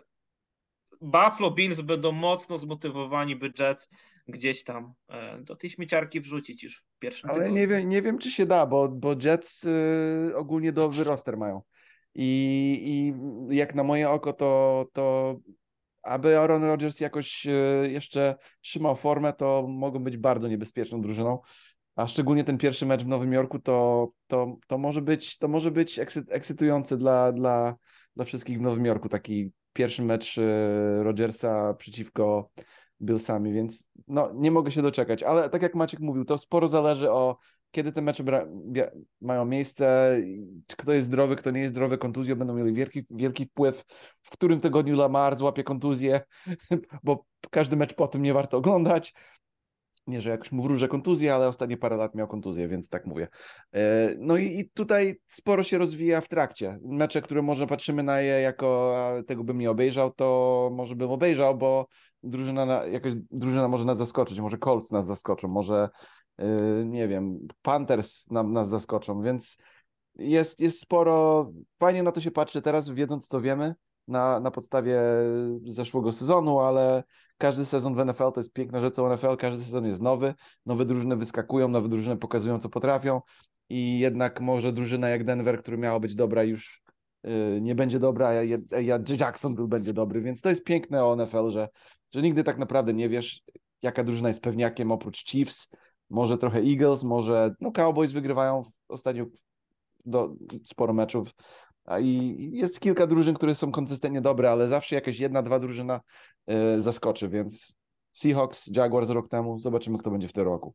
Buffalo 1.01 1.51
Bills 1.51 1.81
będą 1.81 2.11
mocno 2.11 2.57
zmotywowani, 2.57 3.35
by 3.35 3.53
Jets 3.59 3.89
gdzieś 4.27 4.63
tam 4.63 4.93
e, 5.07 5.41
do 5.41 5.55
tej 5.55 5.69
śmieciarki 5.69 6.21
wrzucić 6.21 6.63
już 6.63 6.77
w 6.77 6.99
pierwszym 6.99 7.29
Ale 7.29 7.39
tygodniu. 7.39 7.61
nie 7.61 7.67
wiem, 7.67 7.89
nie 7.89 8.01
wiem, 8.01 8.17
czy 8.17 8.31
się 8.31 8.45
da, 8.45 8.65
bo, 8.65 8.89
bo 8.89 9.15
Jets 9.23 9.63
y, 9.63 10.33
ogólnie 10.35 10.71
dobry 10.71 11.03
roster 11.03 11.37
mają. 11.37 11.61
I, 12.19 13.13
I 13.49 13.55
jak 13.55 13.75
na 13.75 13.83
moje 13.83 14.09
oko, 14.09 14.33
to, 14.33 14.85
to 14.93 15.35
aby 16.03 16.37
Aaron 16.37 16.63
Rodgers 16.63 16.99
jakoś 16.99 17.47
y, 17.47 17.89
jeszcze 17.91 18.35
trzymał 18.61 18.95
formę, 18.95 19.33
to 19.33 19.67
mogą 19.67 20.03
być 20.03 20.17
bardzo 20.17 20.47
niebezpieczną 20.47 21.01
drużyną. 21.01 21.39
A 21.95 22.07
szczególnie 22.07 22.43
ten 22.43 22.57
pierwszy 22.57 22.85
mecz 22.85 23.03
w 23.03 23.07
Nowym 23.07 23.33
Jorku 23.33 23.59
to, 23.59 24.07
to, 24.27 24.57
to 24.67 24.77
może 24.77 25.01
być, 25.01 25.37
to 25.37 25.47
może 25.47 25.71
być 25.71 25.99
ekscy, 25.99 26.23
ekscytujący 26.29 26.97
dla, 26.97 27.31
dla, 27.31 27.75
dla 28.15 28.25
wszystkich 28.25 28.57
w 28.57 28.61
Nowym 28.61 28.85
Jorku. 28.85 29.09
Taki 29.09 29.51
pierwszy 29.73 30.03
mecz 30.03 30.37
y, 30.37 31.03
Rodgersa 31.03 31.73
przeciwko 31.73 32.49
Billsami, 33.01 33.53
więc 33.53 33.89
no, 34.07 34.31
nie 34.35 34.51
mogę 34.51 34.71
się 34.71 34.81
doczekać. 34.81 35.23
Ale 35.23 35.49
tak 35.49 35.61
jak 35.61 35.75
Maciek 35.75 35.99
mówił, 35.99 36.25
to 36.25 36.37
sporo 36.37 36.67
zależy 36.67 37.11
o 37.11 37.37
kiedy 37.71 37.91
te 37.91 38.01
mecze 38.01 38.23
mają 39.21 39.45
miejsce, 39.45 40.17
kto 40.77 40.93
jest 40.93 41.07
zdrowy, 41.07 41.35
kto 41.35 41.51
nie 41.51 41.61
jest 41.61 41.73
zdrowy, 41.73 41.97
kontuzje 41.97 42.35
będą 42.35 42.53
mieli 42.53 42.73
wielki, 42.73 43.05
wielki 43.11 43.45
wpływ, 43.45 43.83
w 44.21 44.29
którym 44.29 44.59
tygodniu 44.59 44.95
Lamar 44.95 45.37
złapie 45.37 45.63
kontuzję, 45.63 46.21
bo 47.03 47.25
każdy 47.51 47.75
mecz 47.75 47.93
po 47.93 48.07
tym 48.07 48.21
nie 48.21 48.33
warto 48.33 48.57
oglądać. 48.57 49.13
Nie, 50.07 50.21
że 50.21 50.29
jakoś 50.29 50.51
mu 50.51 50.63
wróżę 50.63 50.87
kontuzję, 50.87 51.35
ale 51.35 51.47
ostatnie 51.47 51.77
parę 51.77 51.97
lat 51.97 52.15
miał 52.15 52.27
kontuzję, 52.27 52.67
więc 52.67 52.89
tak 52.89 53.05
mówię. 53.05 53.27
E, 53.73 54.15
No 54.19 54.37
i, 54.37 54.59
i 54.59 54.69
tutaj 54.69 55.15
sporo 55.27 55.63
się 55.63 55.77
rozwija 55.77 56.21
w 56.21 56.27
trakcie. 56.27 56.79
Mecze, 56.81 57.21
które 57.21 57.41
może 57.41 57.67
patrzymy 57.67 58.03
na 58.03 58.21
je 58.21 58.41
jako 58.41 58.95
tego 59.27 59.43
bym 59.43 59.57
nie 59.57 59.71
obejrzał, 59.71 60.11
to 60.11 60.69
może 60.73 60.95
bym 60.95 61.11
obejrzał, 61.11 61.57
bo 61.57 61.87
drużyna, 62.23 62.65
na, 62.65 62.85
jakaś 62.85 63.13
drużyna 63.31 63.67
może 63.67 63.85
nas 63.85 63.97
zaskoczyć, 63.97 64.39
może 64.39 64.57
Colts 64.57 64.91
nas 64.91 65.05
zaskoczą, 65.05 65.47
może 65.47 65.89
nie 66.85 67.07
wiem, 67.07 67.47
Panthers 67.61 68.31
nam, 68.31 68.53
nas 68.53 68.69
zaskoczą, 68.69 69.21
więc 69.21 69.57
jest, 70.15 70.61
jest 70.61 70.79
sporo, 70.79 71.51
fajnie 71.79 72.03
na 72.03 72.11
to 72.11 72.21
się 72.21 72.31
patrzy 72.31 72.61
teraz, 72.61 72.89
wiedząc 72.89 73.27
co 73.27 73.41
wiemy, 73.41 73.75
na, 74.07 74.39
na 74.39 74.51
podstawie 74.51 75.01
zeszłego 75.65 76.11
sezonu, 76.11 76.59
ale 76.59 77.03
każdy 77.37 77.65
sezon 77.65 77.95
w 77.95 78.05
NFL 78.05 78.31
to 78.33 78.39
jest 78.39 78.53
piękna 78.53 78.79
rzecz 78.79 78.99
o 78.99 79.13
NFL, 79.13 79.37
każdy 79.37 79.63
sezon 79.63 79.85
jest 79.85 80.01
nowy, 80.01 80.33
nowe 80.65 80.85
drużyny 80.85 81.15
wyskakują, 81.15 81.67
nowe 81.67 81.89
drużyny 81.89 82.17
pokazują 82.17 82.59
co 82.59 82.69
potrafią 82.69 83.21
i 83.69 83.99
jednak 83.99 84.41
może 84.41 84.73
drużyna 84.73 85.09
jak 85.09 85.23
Denver, 85.23 85.59
która 85.59 85.77
miała 85.77 85.99
być 85.99 86.15
dobra 86.15 86.43
już 86.43 86.81
yy, 87.23 87.61
nie 87.61 87.75
będzie 87.75 87.99
dobra, 87.99 88.27
a 88.27 88.33
ja, 88.33 88.57
ja 88.81 88.99
Jacksonville 89.19 89.67
będzie 89.67 89.93
dobry, 89.93 90.21
więc 90.21 90.41
to 90.41 90.49
jest 90.49 90.63
piękne 90.63 91.05
o 91.05 91.15
NFL, 91.15 91.49
że, 91.49 91.69
że 92.11 92.21
nigdy 92.21 92.43
tak 92.43 92.57
naprawdę 92.57 92.93
nie 92.93 93.09
wiesz, 93.09 93.43
jaka 93.81 94.03
drużyna 94.03 94.27
jest 94.27 94.41
pewniakiem 94.41 94.91
oprócz 94.91 95.25
Chiefs, 95.25 95.69
może 96.09 96.37
trochę 96.37 96.59
Eagles, 96.59 97.03
może 97.03 97.55
no 97.61 97.71
Cowboys 97.71 98.11
wygrywają 98.11 98.63
ostatnio 98.87 99.25
do, 100.05 100.33
sporo 100.63 100.93
meczów, 100.93 101.33
i 102.01 102.49
jest 102.53 102.79
kilka 102.79 103.07
drużyn, 103.07 103.35
które 103.35 103.55
są 103.55 103.71
konsystentnie 103.71 104.21
dobre, 104.21 104.51
ale 104.51 104.67
zawsze 104.67 104.95
jakaś 104.95 105.19
jedna, 105.19 105.41
dwa 105.41 105.59
drużyna 105.59 106.01
y, 106.51 106.81
zaskoczy, 106.81 107.29
więc 107.29 107.77
Seahawks, 108.11 108.67
Jaguars 108.67 109.09
rok 109.09 109.29
temu, 109.29 109.59
zobaczymy 109.59 109.97
kto 109.97 110.11
będzie 110.11 110.27
w 110.27 110.33
tym 110.33 110.43
roku. 110.43 110.73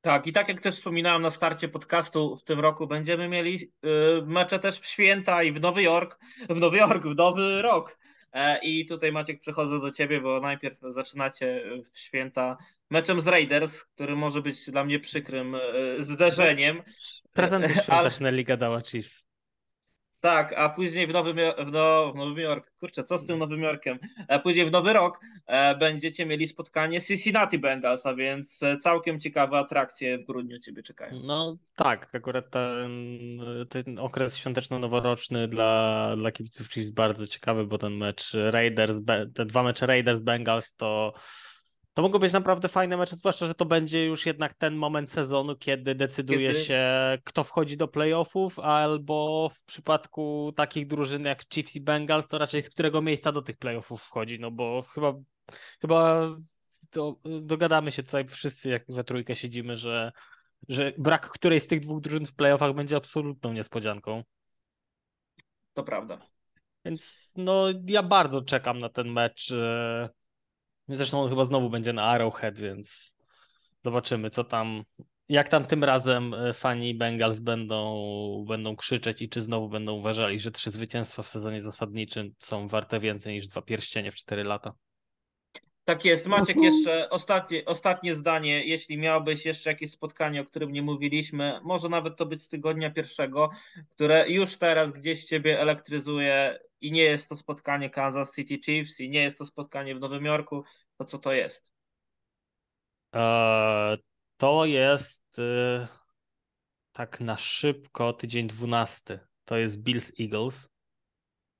Tak, 0.00 0.26
i 0.26 0.32
tak 0.32 0.48
jak 0.48 0.60
też 0.60 0.76
wspominałem 0.76 1.22
na 1.22 1.30
starcie 1.30 1.68
podcastu 1.68 2.36
w 2.36 2.44
tym 2.44 2.60
roku, 2.60 2.86
będziemy 2.86 3.28
mieli 3.28 3.72
y, 3.84 4.26
mecze 4.26 4.58
też 4.58 4.80
w 4.80 4.86
święta 4.86 5.42
i 5.42 5.52
w 5.52 5.60
Nowy 5.60 5.82
Jork, 5.82 6.18
w 6.48 6.56
Nowy 6.56 6.76
Jork, 6.76 7.02
w 7.02 7.16
Nowy 7.16 7.62
Rok. 7.62 7.98
E, 8.32 8.58
I 8.62 8.86
tutaj 8.86 9.12
Maciek 9.12 9.40
przechodzę 9.40 9.80
do 9.80 9.92
ciebie, 9.92 10.20
bo 10.20 10.40
najpierw 10.40 10.78
zaczynacie 10.82 11.62
w 11.94 11.98
święta 11.98 12.56
meczem 12.90 13.20
z 13.20 13.26
Raiders, 13.26 13.84
który 13.84 14.16
może 14.16 14.42
być 14.42 14.70
dla 14.70 14.84
mnie 14.84 15.00
przykrym 15.00 15.54
y, 15.54 15.60
zderzeniem. 15.98 16.82
Prezenty 17.32 17.68
Ale- 17.68 17.82
świąteczne 17.82 18.32
Liga 18.32 18.56
dała 18.56 18.80
Chiefs. 18.80 19.25
Tak, 20.20 20.52
a 20.52 20.68
później 20.68 21.06
w 21.06 21.12
Nowym, 21.12 21.36
w, 21.36 21.72
no, 21.72 22.12
w 22.12 22.16
Nowym 22.16 22.38
Jorku, 22.38 22.68
kurczę, 22.80 23.04
co 23.04 23.18
z 23.18 23.26
tym 23.26 23.38
Nowym 23.38 23.62
Jorkiem? 23.62 23.98
A 24.28 24.38
później 24.38 24.66
w 24.66 24.70
Nowy 24.70 24.92
Rok 24.92 25.20
e, 25.46 25.74
będziecie 25.74 26.26
mieli 26.26 26.46
spotkanie 26.46 27.00
z 27.00 27.06
Cincinnati 27.06 27.58
Bengals, 27.58 28.06
a 28.06 28.14
więc 28.14 28.62
e, 28.62 28.76
całkiem 28.76 29.20
ciekawe 29.20 29.58
atrakcje 29.58 30.18
w 30.18 30.26
grudniu 30.26 30.58
ciebie 30.58 30.82
czekają. 30.82 31.20
No 31.24 31.56
tak, 31.76 32.14
akurat 32.14 32.50
ten, 32.50 32.90
ten 33.68 33.98
okres 33.98 34.36
świąteczno-noworoczny 34.36 35.48
dla, 35.48 36.12
dla 36.16 36.32
kibiców 36.32 36.76
jest 36.76 36.94
bardzo 36.94 37.26
ciekawy, 37.26 37.66
bo 37.66 37.78
ten 37.78 37.96
mecz 37.96 38.32
Raiders, 38.34 38.98
te 39.34 39.44
dwa 39.44 39.62
mecze 39.62 39.86
Raiders 39.86 40.20
Bengals 40.20 40.74
to 40.74 41.14
to 41.96 42.02
mogą 42.02 42.18
być 42.18 42.32
naprawdę 42.32 42.68
fajne 42.68 42.96
mecze, 42.96 43.16
zwłaszcza, 43.16 43.46
że 43.46 43.54
to 43.54 43.64
będzie 43.64 44.04
już 44.04 44.26
jednak 44.26 44.54
ten 44.54 44.74
moment 44.74 45.12
sezonu, 45.12 45.56
kiedy 45.56 45.94
decyduje 45.94 46.48
kiedy... 46.52 46.64
się, 46.64 46.84
kto 47.24 47.44
wchodzi 47.44 47.76
do 47.76 47.88
playoffów, 47.88 48.58
albo 48.58 49.48
w 49.54 49.60
przypadku 49.64 50.52
takich 50.56 50.86
drużyn 50.86 51.24
jak 51.24 51.44
Chiefs 51.48 51.76
i 51.76 51.80
Bengals, 51.80 52.28
to 52.28 52.38
raczej 52.38 52.62
z 52.62 52.70
którego 52.70 53.02
miejsca 53.02 53.32
do 53.32 53.42
tych 53.42 53.56
playoffów 53.56 54.02
wchodzi, 54.02 54.40
no 54.40 54.50
bo 54.50 54.82
chyba, 54.82 55.14
chyba 55.80 56.28
do, 56.92 57.16
dogadamy 57.40 57.92
się 57.92 58.02
tutaj 58.02 58.28
wszyscy, 58.28 58.68
jak 58.68 58.84
we 58.88 59.04
trójkę 59.04 59.36
siedzimy, 59.36 59.76
że, 59.76 60.12
że 60.68 60.92
brak 60.98 61.30
którejś 61.30 61.62
z 61.62 61.66
tych 61.66 61.80
dwóch 61.80 62.00
drużyn 62.00 62.26
w 62.26 62.34
playoffach 62.34 62.74
będzie 62.74 62.96
absolutną 62.96 63.52
niespodzianką. 63.52 64.22
To 65.74 65.82
prawda. 65.82 66.18
Więc 66.84 67.32
no 67.36 67.66
ja 67.86 68.02
bardzo 68.02 68.42
czekam 68.42 68.80
na 68.80 68.88
ten 68.88 69.12
mecz. 69.12 69.52
Zresztą 70.88 71.22
on 71.22 71.30
chyba 71.30 71.44
znowu 71.44 71.70
będzie 71.70 71.92
na 71.92 72.02
Arrowhead, 72.02 72.58
więc 72.58 73.14
zobaczymy, 73.84 74.30
co 74.30 74.44
tam, 74.44 74.84
jak 75.28 75.48
tam 75.48 75.66
tym 75.66 75.84
razem 75.84 76.34
e, 76.34 76.54
fani 76.54 76.94
Bengals 76.94 77.38
będą, 77.38 78.44
będą 78.48 78.76
krzyczeć 78.76 79.22
i 79.22 79.28
czy 79.28 79.42
znowu 79.42 79.68
będą 79.68 79.92
uważali, 79.92 80.40
że 80.40 80.50
trzy 80.50 80.70
zwycięstwa 80.70 81.22
w 81.22 81.28
sezonie 81.28 81.62
zasadniczym 81.62 82.34
są 82.38 82.68
warte 82.68 83.00
więcej 83.00 83.34
niż 83.34 83.46
dwa 83.46 83.62
pierścienie 83.62 84.12
w 84.12 84.14
cztery 84.14 84.44
lata. 84.44 84.74
Tak 85.86 86.04
jest. 86.04 86.26
Maciek, 86.26 86.56
jeszcze 86.56 87.10
ostatnie, 87.10 87.64
ostatnie 87.64 88.14
zdanie. 88.14 88.64
Jeśli 88.64 88.98
miałbyś 88.98 89.46
jeszcze 89.46 89.70
jakieś 89.70 89.90
spotkanie, 89.90 90.40
o 90.40 90.44
którym 90.44 90.72
nie 90.72 90.82
mówiliśmy, 90.82 91.60
może 91.62 91.88
nawet 91.88 92.16
to 92.16 92.26
być 92.26 92.42
z 92.42 92.48
tygodnia 92.48 92.90
pierwszego, 92.90 93.50
które 93.94 94.30
już 94.30 94.56
teraz 94.56 94.92
gdzieś 94.92 95.24
ciebie 95.24 95.60
elektryzuje 95.60 96.58
i 96.86 96.92
nie 96.92 97.02
jest 97.02 97.28
to 97.28 97.36
spotkanie 97.36 97.90
Kansas 97.90 98.34
City 98.34 98.58
Chiefs 98.58 99.00
i 99.00 99.08
nie 99.10 99.22
jest 99.22 99.38
to 99.38 99.44
spotkanie 99.44 99.94
w 99.94 100.00
Nowym 100.00 100.24
Jorku, 100.24 100.64
to 100.98 101.04
co 101.04 101.18
to 101.18 101.32
jest? 101.32 101.66
Eee, 103.12 103.98
to 104.36 104.64
jest 104.64 105.38
e, 105.38 105.88
tak 106.92 107.20
na 107.20 107.36
szybko 107.36 108.12
tydzień 108.12 108.46
12. 108.46 109.20
To 109.44 109.56
jest 109.56 109.76
Bills 109.76 110.12
Eagles. 110.20 110.68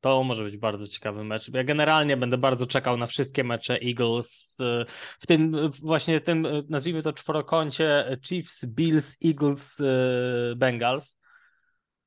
To 0.01 0.25
może 0.25 0.45
być 0.45 0.57
bardzo 0.57 0.89
ciekawy 0.89 1.25
mecz. 1.25 1.55
Ja 1.55 1.65
generalnie 1.65 2.17
będę 2.17 2.39
bardzo 2.39 2.67
czekał 2.67 2.97
na 2.97 3.07
wszystkie 3.07 3.45
mecze 3.45 3.79
Eagles. 3.83 4.57
E, 4.61 4.87
w 5.21 5.27
tym 5.27 5.71
właśnie 5.83 6.21
tym, 6.21 6.47
e, 6.47 6.63
nazwijmy 6.69 7.03
to 7.03 7.13
czworokącie 7.13 8.19
Chiefs, 8.23 8.67
Bills, 8.67 9.17
Eagles, 9.25 9.79
Bengals 10.57 11.16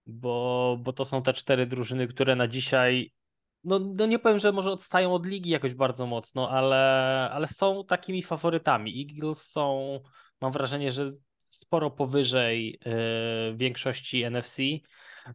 bo, 0.10 0.78
bo 0.82 0.94
to 0.94 1.06
są 1.06 1.24
te 1.24 1.34
cztery 1.34 1.68
drużyny, 1.68 2.08
które 2.08 2.36
na 2.36 2.48
dzisiaj, 2.48 3.14
no, 3.64 3.80
no 3.80 4.06
nie 4.06 4.20
powiem, 4.20 4.40
że 4.40 4.52
może 4.52 4.72
odstają 4.72 5.14
od 5.14 5.26
ligi 5.26 5.50
jakoś 5.50 5.74
bardzo 5.74 6.06
mocno, 6.06 6.50
ale, 6.50 6.78
ale 7.34 7.48
są 7.48 7.86
takimi 7.86 8.24
faworytami. 8.24 9.02
Eagles 9.02 9.42
są, 9.42 10.00
mam 10.42 10.52
wrażenie, 10.52 10.92
że 10.92 11.12
sporo 11.48 11.92
powyżej 11.92 12.80
yy, 12.86 13.58
większości 13.58 14.24
NFC. 14.24 14.58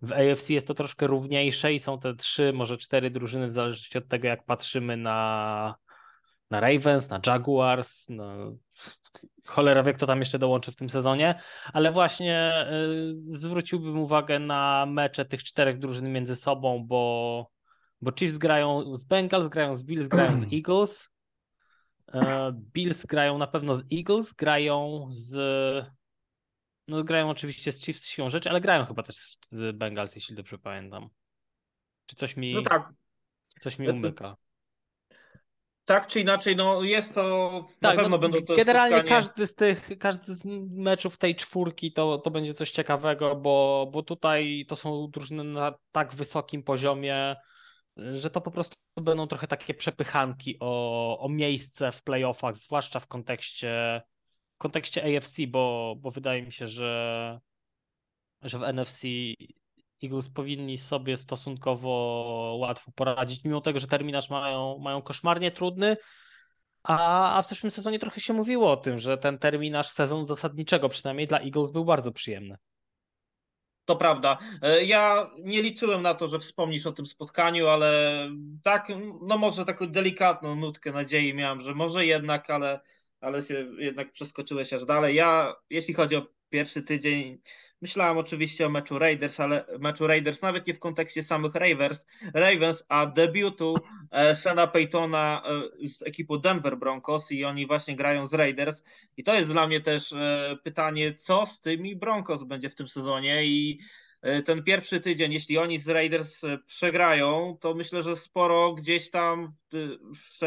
W 0.03 0.13
AFC 0.13 0.51
jest 0.51 0.67
to 0.67 0.75
troszkę 0.75 1.07
równiejsze 1.07 1.73
i 1.75 1.81
są 1.81 2.01
te 2.01 2.15
trzy, 2.15 2.53
może 2.53 2.79
cztery 2.79 3.11
drużyny, 3.11 3.47
w 3.49 3.53
zależności 3.53 3.99
od 3.99 4.09
tego, 4.09 4.29
jak 4.29 4.45
patrzymy 4.45 4.97
na, 4.97 5.75
na 6.51 6.61
Ravens, 6.61 7.09
na 7.09 7.21
Jaguars, 7.27 8.09
na 8.09 8.37
cholera 9.47 9.83
wie, 9.83 9.95
kto 9.95 10.07
tam 10.07 10.21
jeszcze 10.21 10.39
dołączy 10.39 10.73
w 10.73 10.77
tym 10.77 10.91
sezonie, 10.91 11.41
ale 11.73 11.93
właśnie 11.93 12.67
y, 13.33 13.39
zwróciłbym 13.39 13.99
uwagę 13.99 14.39
na 14.39 14.87
mecze 14.87 15.25
tych 15.25 15.45
czterech 15.45 15.79
drużyn 15.79 16.13
między 16.13 16.37
sobą, 16.37 16.85
bo, 16.87 17.51
bo 18.01 18.13
Chiefs 18.13 18.39
grają 18.39 18.97
z 18.97 19.05
Bengals, 19.05 19.49
grają 19.49 19.75
z 19.75 19.83
Bills, 19.83 20.09
grają 20.09 20.37
z 20.37 20.45
Eagles. 20.55 21.11
Y, 22.15 22.19
Bills 22.53 23.07
grają 23.07 23.39
na 23.39 23.47
pewno 23.47 23.75
z 23.75 23.85
Eagles, 23.93 24.33
grają 24.33 25.09
z. 25.11 25.35
No, 26.89 27.05
grają 27.05 27.31
oczywiście 27.31 27.73
z 27.73 27.81
Chiefs 27.81 28.07
siłą 28.07 28.31
rzeczy, 28.31 28.51
ale 28.51 28.61
grają 28.61 28.85
chyba 28.85 29.03
też 29.03 29.17
z 29.51 29.77
Bengals, 29.77 30.15
jeśli 30.15 30.37
dobrze 30.37 30.59
pamiętam. 30.59 31.09
Czy 32.07 32.17
coś 32.17 32.37
mi. 32.37 32.55
No 32.55 32.63
tak. 32.63 32.93
Coś 33.61 33.79
mi 33.79 33.89
umyka 33.89 34.37
tak 35.85 36.07
czy 36.07 36.21
inaczej, 36.21 36.57
no 36.57 36.83
jest 36.83 37.15
to, 37.15 37.51
tak, 37.81 37.97
na 37.97 38.03
pewno 38.03 38.09
no, 38.17 38.19
będą 38.19 38.43
to 38.43 38.57
Generalnie 38.57 38.97
spotkanie... 38.97 39.23
każdy 39.23 39.47
z 39.47 39.55
tych, 39.55 39.91
każdy 39.99 40.35
z 40.35 40.45
meczów 40.71 41.19
tej 41.19 41.37
czwórki 41.37 41.93
to, 41.93 42.19
to 42.19 42.31
będzie 42.31 42.55
coś 42.55 42.71
ciekawego, 42.71 43.37
bo, 43.37 43.89
bo 43.93 44.03
tutaj 44.03 44.65
to 44.69 44.77
są 44.77 45.11
drużyny 45.11 45.45
na 45.45 45.75
tak 45.93 46.15
wysokim 46.15 46.63
poziomie, 46.63 47.37
że 47.97 48.31
to 48.31 48.41
po 48.41 48.51
prostu 48.51 48.75
będą 48.97 49.27
trochę 49.27 49.47
takie 49.47 49.75
przepychanki 49.75 50.57
o, 50.61 51.19
o 51.21 51.29
miejsce 51.29 51.93
w 51.93 52.03
playoffach, 52.03 52.57
zwłaszcza 52.57 53.01
w 53.01 53.07
kontekście, 53.07 54.03
w 54.55 54.59
kontekście 54.59 55.17
AFC, 55.17 55.37
bo, 55.49 55.95
bo 55.99 56.11
wydaje 56.11 56.43
mi 56.43 56.53
się, 56.53 56.69
że, 56.69 57.41
że 58.43 58.59
w 58.59 58.63
NFC 58.63 59.03
Eagles 60.05 60.29
powinni 60.29 60.79
sobie 60.79 61.17
stosunkowo 61.17 62.57
łatwo 62.59 62.93
poradzić, 62.93 63.45
mimo 63.45 63.61
tego, 63.61 63.81
że 63.81 63.87
terminarz 63.87 64.31
mają, 64.31 64.79
mają 64.79 65.03
koszmarnie 65.03 65.51
trudny. 65.51 65.97
A, 66.83 67.39
a 67.39 67.43
w 67.43 67.49
zeszłym 67.49 67.71
sezonie 67.71 67.99
trochę 67.99 68.21
się 68.21 68.33
mówiło 68.33 68.73
o 68.73 68.77
tym, 68.77 68.99
że 68.99 69.19
ten 69.19 69.39
terminarz 69.39 69.91
sezonu 69.91 70.27
zasadniczego, 70.27 70.89
przynajmniej 70.89 71.27
dla 71.27 71.41
Eagles, 71.41 71.71
był 71.71 71.85
bardzo 71.85 72.13
przyjemny. 72.13 72.57
To 73.85 73.97
prawda. 73.97 74.39
E, 74.63 74.85
ja 74.85 75.31
nie 75.39 75.63
liczyłem 75.63 76.03
na 76.03 76.15
to, 76.15 76.29
że 76.29 76.39
wspomnisz 76.39 76.87
o 76.87 76.93
tym 76.93 77.07
spotkaniu, 77.07 77.69
ale 77.69 78.29
tak, 78.63 78.89
no 79.23 79.39
może 79.39 79.65
taką 79.65 79.87
delikatną 79.87 80.57
nutkę 80.57 80.93
nadziei 80.93 81.35
miałem, 81.35 81.61
że 81.61 81.75
może 81.75 82.07
jednak, 82.07 82.51
ale, 82.51 82.81
ale 83.21 83.43
się 83.43 83.67
jednak 83.79 84.13
przeskoczyłeś 84.13 84.73
aż 84.73 84.85
dalej. 84.85 85.15
Ja, 85.15 85.55
jeśli 85.71 85.95
chodzi 85.95 86.17
o 86.17 86.27
pierwszy 86.49 86.83
tydzień, 86.83 87.39
Myślałem 87.85 88.19
oczywiście 88.19 88.67
o 88.67 88.71
meczu 88.71 88.99
Raiders, 88.99 89.41
ale 89.41 89.65
meczu 89.79 90.07
Raiders 90.07 90.43
nawet 90.43 90.67
nie 90.67 90.75
w 90.75 90.79
kontekście 90.79 91.23
samych 91.23 91.55
Ravens, 91.55 92.07
Ravens 92.35 92.85
a 92.89 93.07
debiutu 93.07 93.77
e, 94.11 94.37
Shana 94.37 94.67
Paytona 94.67 95.43
e, 95.83 95.89
z 95.89 96.03
ekipą 96.03 96.39
Denver 96.39 96.79
Broncos 96.79 97.33
i 97.33 97.45
oni 97.45 97.67
właśnie 97.67 97.97
grają 97.97 98.27
z 98.27 98.35
Raiders. 98.35 98.85
I 99.17 99.25
to 99.25 99.35
jest 99.35 99.51
dla 99.51 99.67
mnie 99.67 99.81
też 99.81 100.13
e, 100.13 100.57
pytanie, 100.63 101.15
co 101.15 101.47
z 101.47 101.61
tymi 101.61 101.97
Broncos 101.97 102.45
będzie 102.45 102.71
w 102.71 102.75
tym 102.75 102.89
sezonie 102.89 103.47
i 103.47 103.81
ten 104.45 104.63
pierwszy 104.63 105.01
tydzień, 105.01 105.33
jeśli 105.33 105.59
oni 105.59 105.79
z 105.79 105.89
Raiders 105.89 106.43
przegrają, 106.67 107.57
to 107.61 107.75
myślę, 107.75 108.03
że 108.03 108.17
sporo 108.17 108.73
gdzieś 108.73 109.11
tam 109.11 109.55
w, 109.73 109.99
w, 110.15 110.41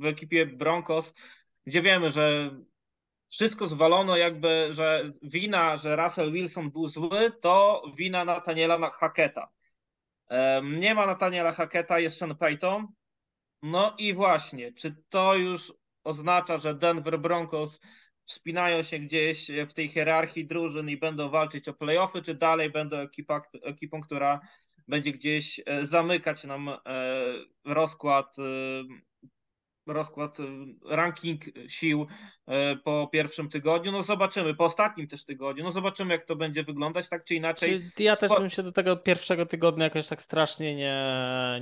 w 0.00 0.06
ekipie 0.06 0.46
Broncos, 0.46 1.14
gdzie 1.66 1.82
wiemy, 1.82 2.10
że 2.10 2.50
wszystko 3.28 3.66
zwalono 3.66 4.16
jakby, 4.16 4.68
że 4.70 5.12
wina, 5.22 5.76
że 5.76 5.96
Russell 5.96 6.32
Wilson 6.32 6.70
był 6.70 6.86
zły, 6.88 7.32
to 7.40 7.82
wina 7.96 8.24
Nataniela 8.24 8.90
Hacketa. 8.90 9.48
Nie 10.62 10.94
ma 10.94 11.06
Nataniela 11.06 11.52
Hacketa, 11.52 11.98
jest 11.98 12.18
Sean 12.18 12.36
Payton. 12.36 12.86
No 13.62 13.94
i 13.98 14.14
właśnie, 14.14 14.72
czy 14.72 14.96
to 15.08 15.34
już 15.34 15.72
oznacza, 16.04 16.58
że 16.58 16.74
Denver 16.74 17.18
Broncos 17.18 17.80
wspinają 18.24 18.82
się 18.82 18.98
gdzieś 18.98 19.50
w 19.68 19.72
tej 19.72 19.88
hierarchii 19.88 20.46
drużyn 20.46 20.88
i 20.88 20.96
będą 20.96 21.28
walczyć 21.28 21.68
o 21.68 21.74
playoffy, 21.74 22.22
czy 22.22 22.34
dalej 22.34 22.70
będą 22.70 22.96
ekipa, 22.96 23.42
ekipą, 23.62 24.00
która 24.00 24.40
będzie 24.88 25.12
gdzieś 25.12 25.60
e, 25.66 25.86
zamykać 25.86 26.44
nam 26.44 26.68
e, 26.68 26.78
rozkład 27.64 28.36
rozkład, 29.86 30.40
y, 30.40 30.44
ranking 30.84 31.42
sił 31.68 32.06
y, 32.48 32.76
po 32.76 33.08
pierwszym 33.12 33.48
tygodniu. 33.48 33.92
No 33.92 34.02
zobaczymy, 34.02 34.54
po 34.54 34.64
ostatnim 34.64 35.08
też 35.08 35.24
tygodniu, 35.24 35.64
no 35.64 35.72
zobaczymy 35.72 36.14
jak 36.14 36.24
to 36.24 36.36
będzie 36.36 36.64
wyglądać, 36.64 37.08
tak 37.08 37.24
czy 37.24 37.34
inaczej. 37.34 37.90
Ja 37.98 38.16
też 38.16 38.30
bym 38.38 38.50
się 38.50 38.62
do 38.62 38.72
tego 38.72 38.96
pierwszego 38.96 39.46
tygodnia 39.46 39.84
jakoś 39.84 40.06
tak 40.06 40.22
strasznie 40.22 40.74
nie, 40.74 41.04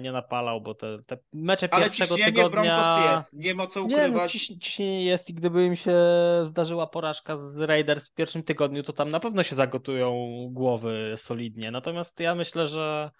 nie 0.00 0.12
napalał, 0.12 0.60
bo 0.60 0.74
te, 0.74 0.98
te 1.06 1.18
mecze 1.32 1.68
Ale 1.70 1.84
pierwszego 1.84 2.16
tygodnia... 2.16 2.48
Broncos 2.48 2.86
jest, 3.12 3.32
nie 3.32 3.54
ma 3.54 3.66
co 3.66 3.82
ukrywać. 3.82 4.10
Nie, 4.10 4.18
no, 4.18 4.28
ciś, 4.28 4.46
ciśnienie 4.46 5.04
jest 5.04 5.30
i 5.30 5.34
gdyby 5.34 5.66
im 5.66 5.76
się 5.76 5.96
zdarzyła 6.44 6.86
porażka 6.86 7.36
z 7.36 7.58
Raiders 7.58 8.10
w 8.10 8.14
pierwszym 8.14 8.42
tygodniu, 8.42 8.82
to 8.82 8.92
tam 8.92 9.10
na 9.10 9.20
pewno 9.20 9.42
się 9.42 9.56
zagotują 9.56 10.28
głowy 10.50 11.14
solidnie. 11.16 11.70
Natomiast 11.70 12.20
ja 12.20 12.34
myślę, 12.34 12.66
że 12.66 13.10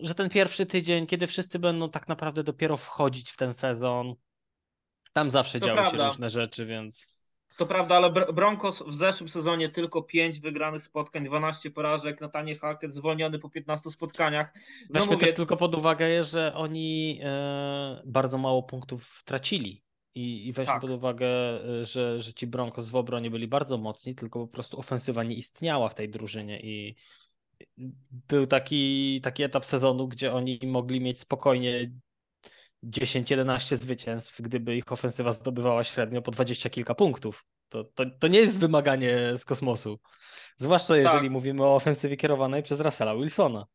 że 0.00 0.14
ten 0.14 0.30
pierwszy 0.30 0.66
tydzień, 0.66 1.06
kiedy 1.06 1.26
wszyscy 1.26 1.58
będą 1.58 1.90
tak 1.90 2.08
naprawdę 2.08 2.44
dopiero 2.44 2.76
wchodzić 2.76 3.30
w 3.30 3.36
ten 3.36 3.54
sezon, 3.54 4.14
tam 5.12 5.30
zawsze 5.30 5.60
to 5.60 5.66
działy 5.66 5.80
prawda. 5.80 5.98
się 5.98 6.08
różne 6.08 6.30
rzeczy, 6.30 6.66
więc 6.66 7.14
To 7.58 7.66
prawda, 7.66 7.96
ale 7.96 8.10
Broncos 8.32 8.82
w 8.82 8.94
zeszłym 8.94 9.28
sezonie 9.28 9.68
tylko 9.68 10.02
5 10.02 10.40
wygranych 10.40 10.82
spotkań, 10.82 11.24
12 11.24 11.70
porażek, 11.70 12.20
Nathaniel 12.20 12.58
Hackett 12.58 12.94
zwolniony 12.94 13.38
po 13.38 13.50
15 13.50 13.90
spotkaniach. 13.90 14.54
No 14.54 15.00
Weźmy 15.00 15.14
mówię... 15.14 15.26
też 15.26 15.36
tylko 15.36 15.56
pod 15.56 15.74
uwagę, 15.74 16.24
że 16.24 16.54
oni 16.54 17.20
e, 17.24 18.02
bardzo 18.06 18.38
mało 18.38 18.62
punktów 18.62 19.22
tracili. 19.24 19.84
I, 20.16 20.48
i 20.48 20.52
weźmy 20.52 20.72
tak. 20.72 20.80
pod 20.80 20.90
uwagę, 20.90 21.26
e, 21.26 21.86
że, 21.86 22.22
że 22.22 22.34
ci 22.34 22.46
Broncos 22.46 22.88
w 22.88 22.96
obronie 22.96 23.30
byli 23.30 23.48
bardzo 23.48 23.78
mocni, 23.78 24.14
tylko 24.14 24.40
po 24.40 24.52
prostu 24.52 24.80
ofensywa 24.80 25.24
nie 25.24 25.34
istniała 25.34 25.88
w 25.88 25.94
tej 25.94 26.08
drużynie 26.08 26.60
i 26.60 26.96
był 28.28 28.46
taki, 28.46 29.20
taki 29.22 29.42
etap 29.42 29.64
sezonu, 29.64 30.08
gdzie 30.08 30.32
oni 30.32 30.60
mogli 30.64 31.00
mieć 31.00 31.20
spokojnie 31.20 31.90
10-11 32.84 33.76
zwycięstw, 33.76 34.42
gdyby 34.42 34.76
ich 34.76 34.92
ofensywa 34.92 35.32
zdobywała 35.32 35.84
średnio 35.84 36.22
po 36.22 36.30
20 36.30 36.70
kilka 36.70 36.94
punktów. 36.94 37.44
To, 37.68 37.84
to, 37.84 38.04
to 38.20 38.28
nie 38.28 38.38
jest 38.38 38.58
wymaganie 38.58 39.32
z 39.36 39.44
kosmosu. 39.44 39.98
Zwłaszcza 40.56 40.96
jeżeli 40.96 41.26
tak. 41.26 41.30
mówimy 41.30 41.64
o 41.64 41.74
ofensywie 41.74 42.16
kierowanej 42.16 42.62
przez 42.62 42.80
Russella 42.80 43.16
Wilsona. 43.16 43.66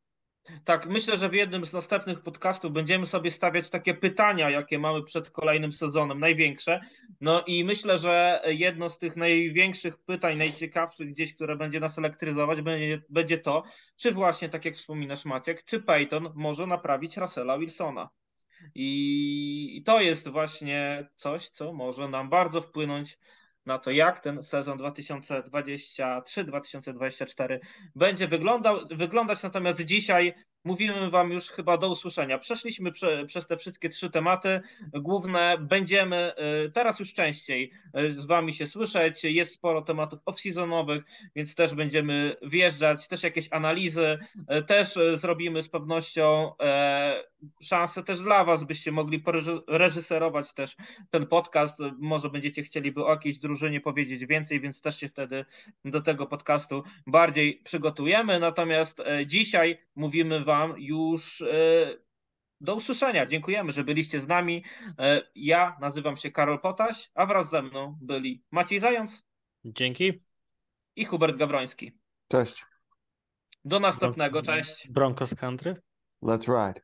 Tak, 0.66 0.88
myślę, 0.88 1.18
że 1.18 1.30
w 1.30 1.34
jednym 1.34 1.66
z 1.66 1.74
następnych 1.74 2.22
podcastów 2.22 2.72
będziemy 2.72 3.06
sobie 3.06 3.32
stawiać 3.32 3.70
takie 3.70 3.94
pytania, 3.94 4.50
jakie 4.50 4.80
mamy 4.80 5.04
przed 5.04 5.30
kolejnym 5.30 5.72
sezonem, 5.72 6.20
największe. 6.20 6.80
No 7.22 7.44
i 7.48 7.64
myślę, 7.64 8.00
że 8.00 8.42
jedno 8.46 8.90
z 8.90 8.98
tych 8.98 9.16
największych 9.16 9.98
pytań, 9.98 10.38
najciekawszych 10.38 11.10
gdzieś, 11.10 11.36
które 11.36 11.56
będzie 11.56 11.80
nas 11.80 11.98
elektryzować, 11.98 12.62
będzie, 12.62 13.02
będzie 13.10 13.38
to, 13.38 13.64
czy 13.96 14.12
właśnie, 14.12 14.50
tak 14.50 14.66
jak 14.66 14.76
wspominasz 14.76 15.26
Maciek, 15.26 15.64
czy 15.64 15.82
Peyton 15.82 16.30
może 16.36 16.68
naprawić 16.68 17.18
Russella 17.18 17.58
Wilsona. 17.58 18.10
I 18.76 19.84
to 19.86 20.02
jest 20.02 20.28
właśnie 20.28 21.10
coś, 21.16 21.50
co 21.50 21.74
może 21.74 22.08
nam 22.08 22.30
bardzo 22.30 22.62
wpłynąć 22.62 23.18
na 23.70 23.80
to, 23.80 23.92
jak 23.92 24.20
ten 24.20 24.44
sezon 24.44 24.78
2023-2024 24.78 27.60
będzie 27.96 28.28
wyglądał, 28.28 28.80
wyglądać. 28.92 29.44
Natomiast 29.44 29.82
dzisiaj 29.82 30.34
Mówimy 30.64 31.10
Wam 31.10 31.32
już 31.32 31.50
chyba 31.50 31.78
do 31.78 31.90
usłyszenia. 31.90 32.38
Przeszliśmy 32.38 32.92
prze, 32.92 33.26
przez 33.26 33.48
te 33.48 33.58
wszystkie 33.58 33.90
trzy 33.90 34.10
tematy 34.10 34.62
główne. 34.94 35.58
Będziemy 35.60 36.34
y, 36.66 36.72
teraz 36.72 37.00
już 37.00 37.14
częściej 37.14 37.72
y, 38.00 38.12
z 38.12 38.26
Wami 38.26 38.54
się 38.54 38.68
słyszeć. 38.68 39.24
Jest 39.24 39.54
sporo 39.54 39.82
tematów 39.82 40.20
off-seasonowych, 40.26 41.02
więc 41.36 41.56
też 41.56 41.74
będziemy 41.74 42.36
wjeżdżać, 42.42 43.08
też 43.08 43.24
jakieś 43.24 43.48
analizy. 43.52 44.18
Y, 44.58 44.64
też 44.64 45.00
zrobimy 45.16 45.62
z 45.62 45.70
pewnością 45.70 46.58
e, 46.62 47.24
szansę 47.62 48.04
też 48.04 48.22
dla 48.22 48.44
Was, 48.44 48.64
byście 48.64 48.92
mogli 48.92 49.24
reżyserować 49.68 50.54
też 50.54 50.76
ten 51.10 51.28
podcast. 51.28 51.78
Może 52.00 52.30
będziecie 52.30 52.64
chcieliby 52.64 53.06
o 53.06 53.10
jakiejś 53.10 53.38
drużynie 53.38 53.82
powiedzieć 53.82 54.26
więcej, 54.26 54.60
więc 54.60 54.82
też 54.82 55.00
się 55.00 55.10
wtedy 55.10 55.46
do 55.86 56.02
tego 56.02 56.26
podcastu 56.26 56.84
bardziej 57.08 57.62
przygotujemy. 57.64 58.40
Natomiast 58.40 59.00
e, 59.00 59.26
dzisiaj 59.26 59.78
mówimy 59.96 60.46
Wam 60.50 60.76
już 60.78 61.42
e, 61.42 61.46
do 62.62 62.76
usłyszenia. 62.76 63.26
Dziękujemy, 63.26 63.72
że 63.72 63.84
byliście 63.84 64.20
z 64.20 64.28
nami. 64.28 64.64
E, 65.00 65.22
ja 65.36 65.78
nazywam 65.82 66.18
się 66.18 66.32
Karol 66.32 66.60
Potaś, 66.60 67.12
a 67.14 67.26
wraz 67.26 67.50
ze 67.50 67.62
mną 67.62 67.98
byli 68.02 68.44
Maciej 68.52 68.80
Zając. 68.80 69.24
Dzięki. 69.66 70.24
I 70.96 71.06
Hubert 71.06 71.38
Gawroński. 71.38 71.98
Cześć. 72.28 72.66
Do 73.66 73.80
następnego. 73.80 74.42
Cześć. 74.42 74.88
Broncos 74.92 75.36
Country. 75.36 75.82
Let's 76.24 76.48
ride. 76.48 76.82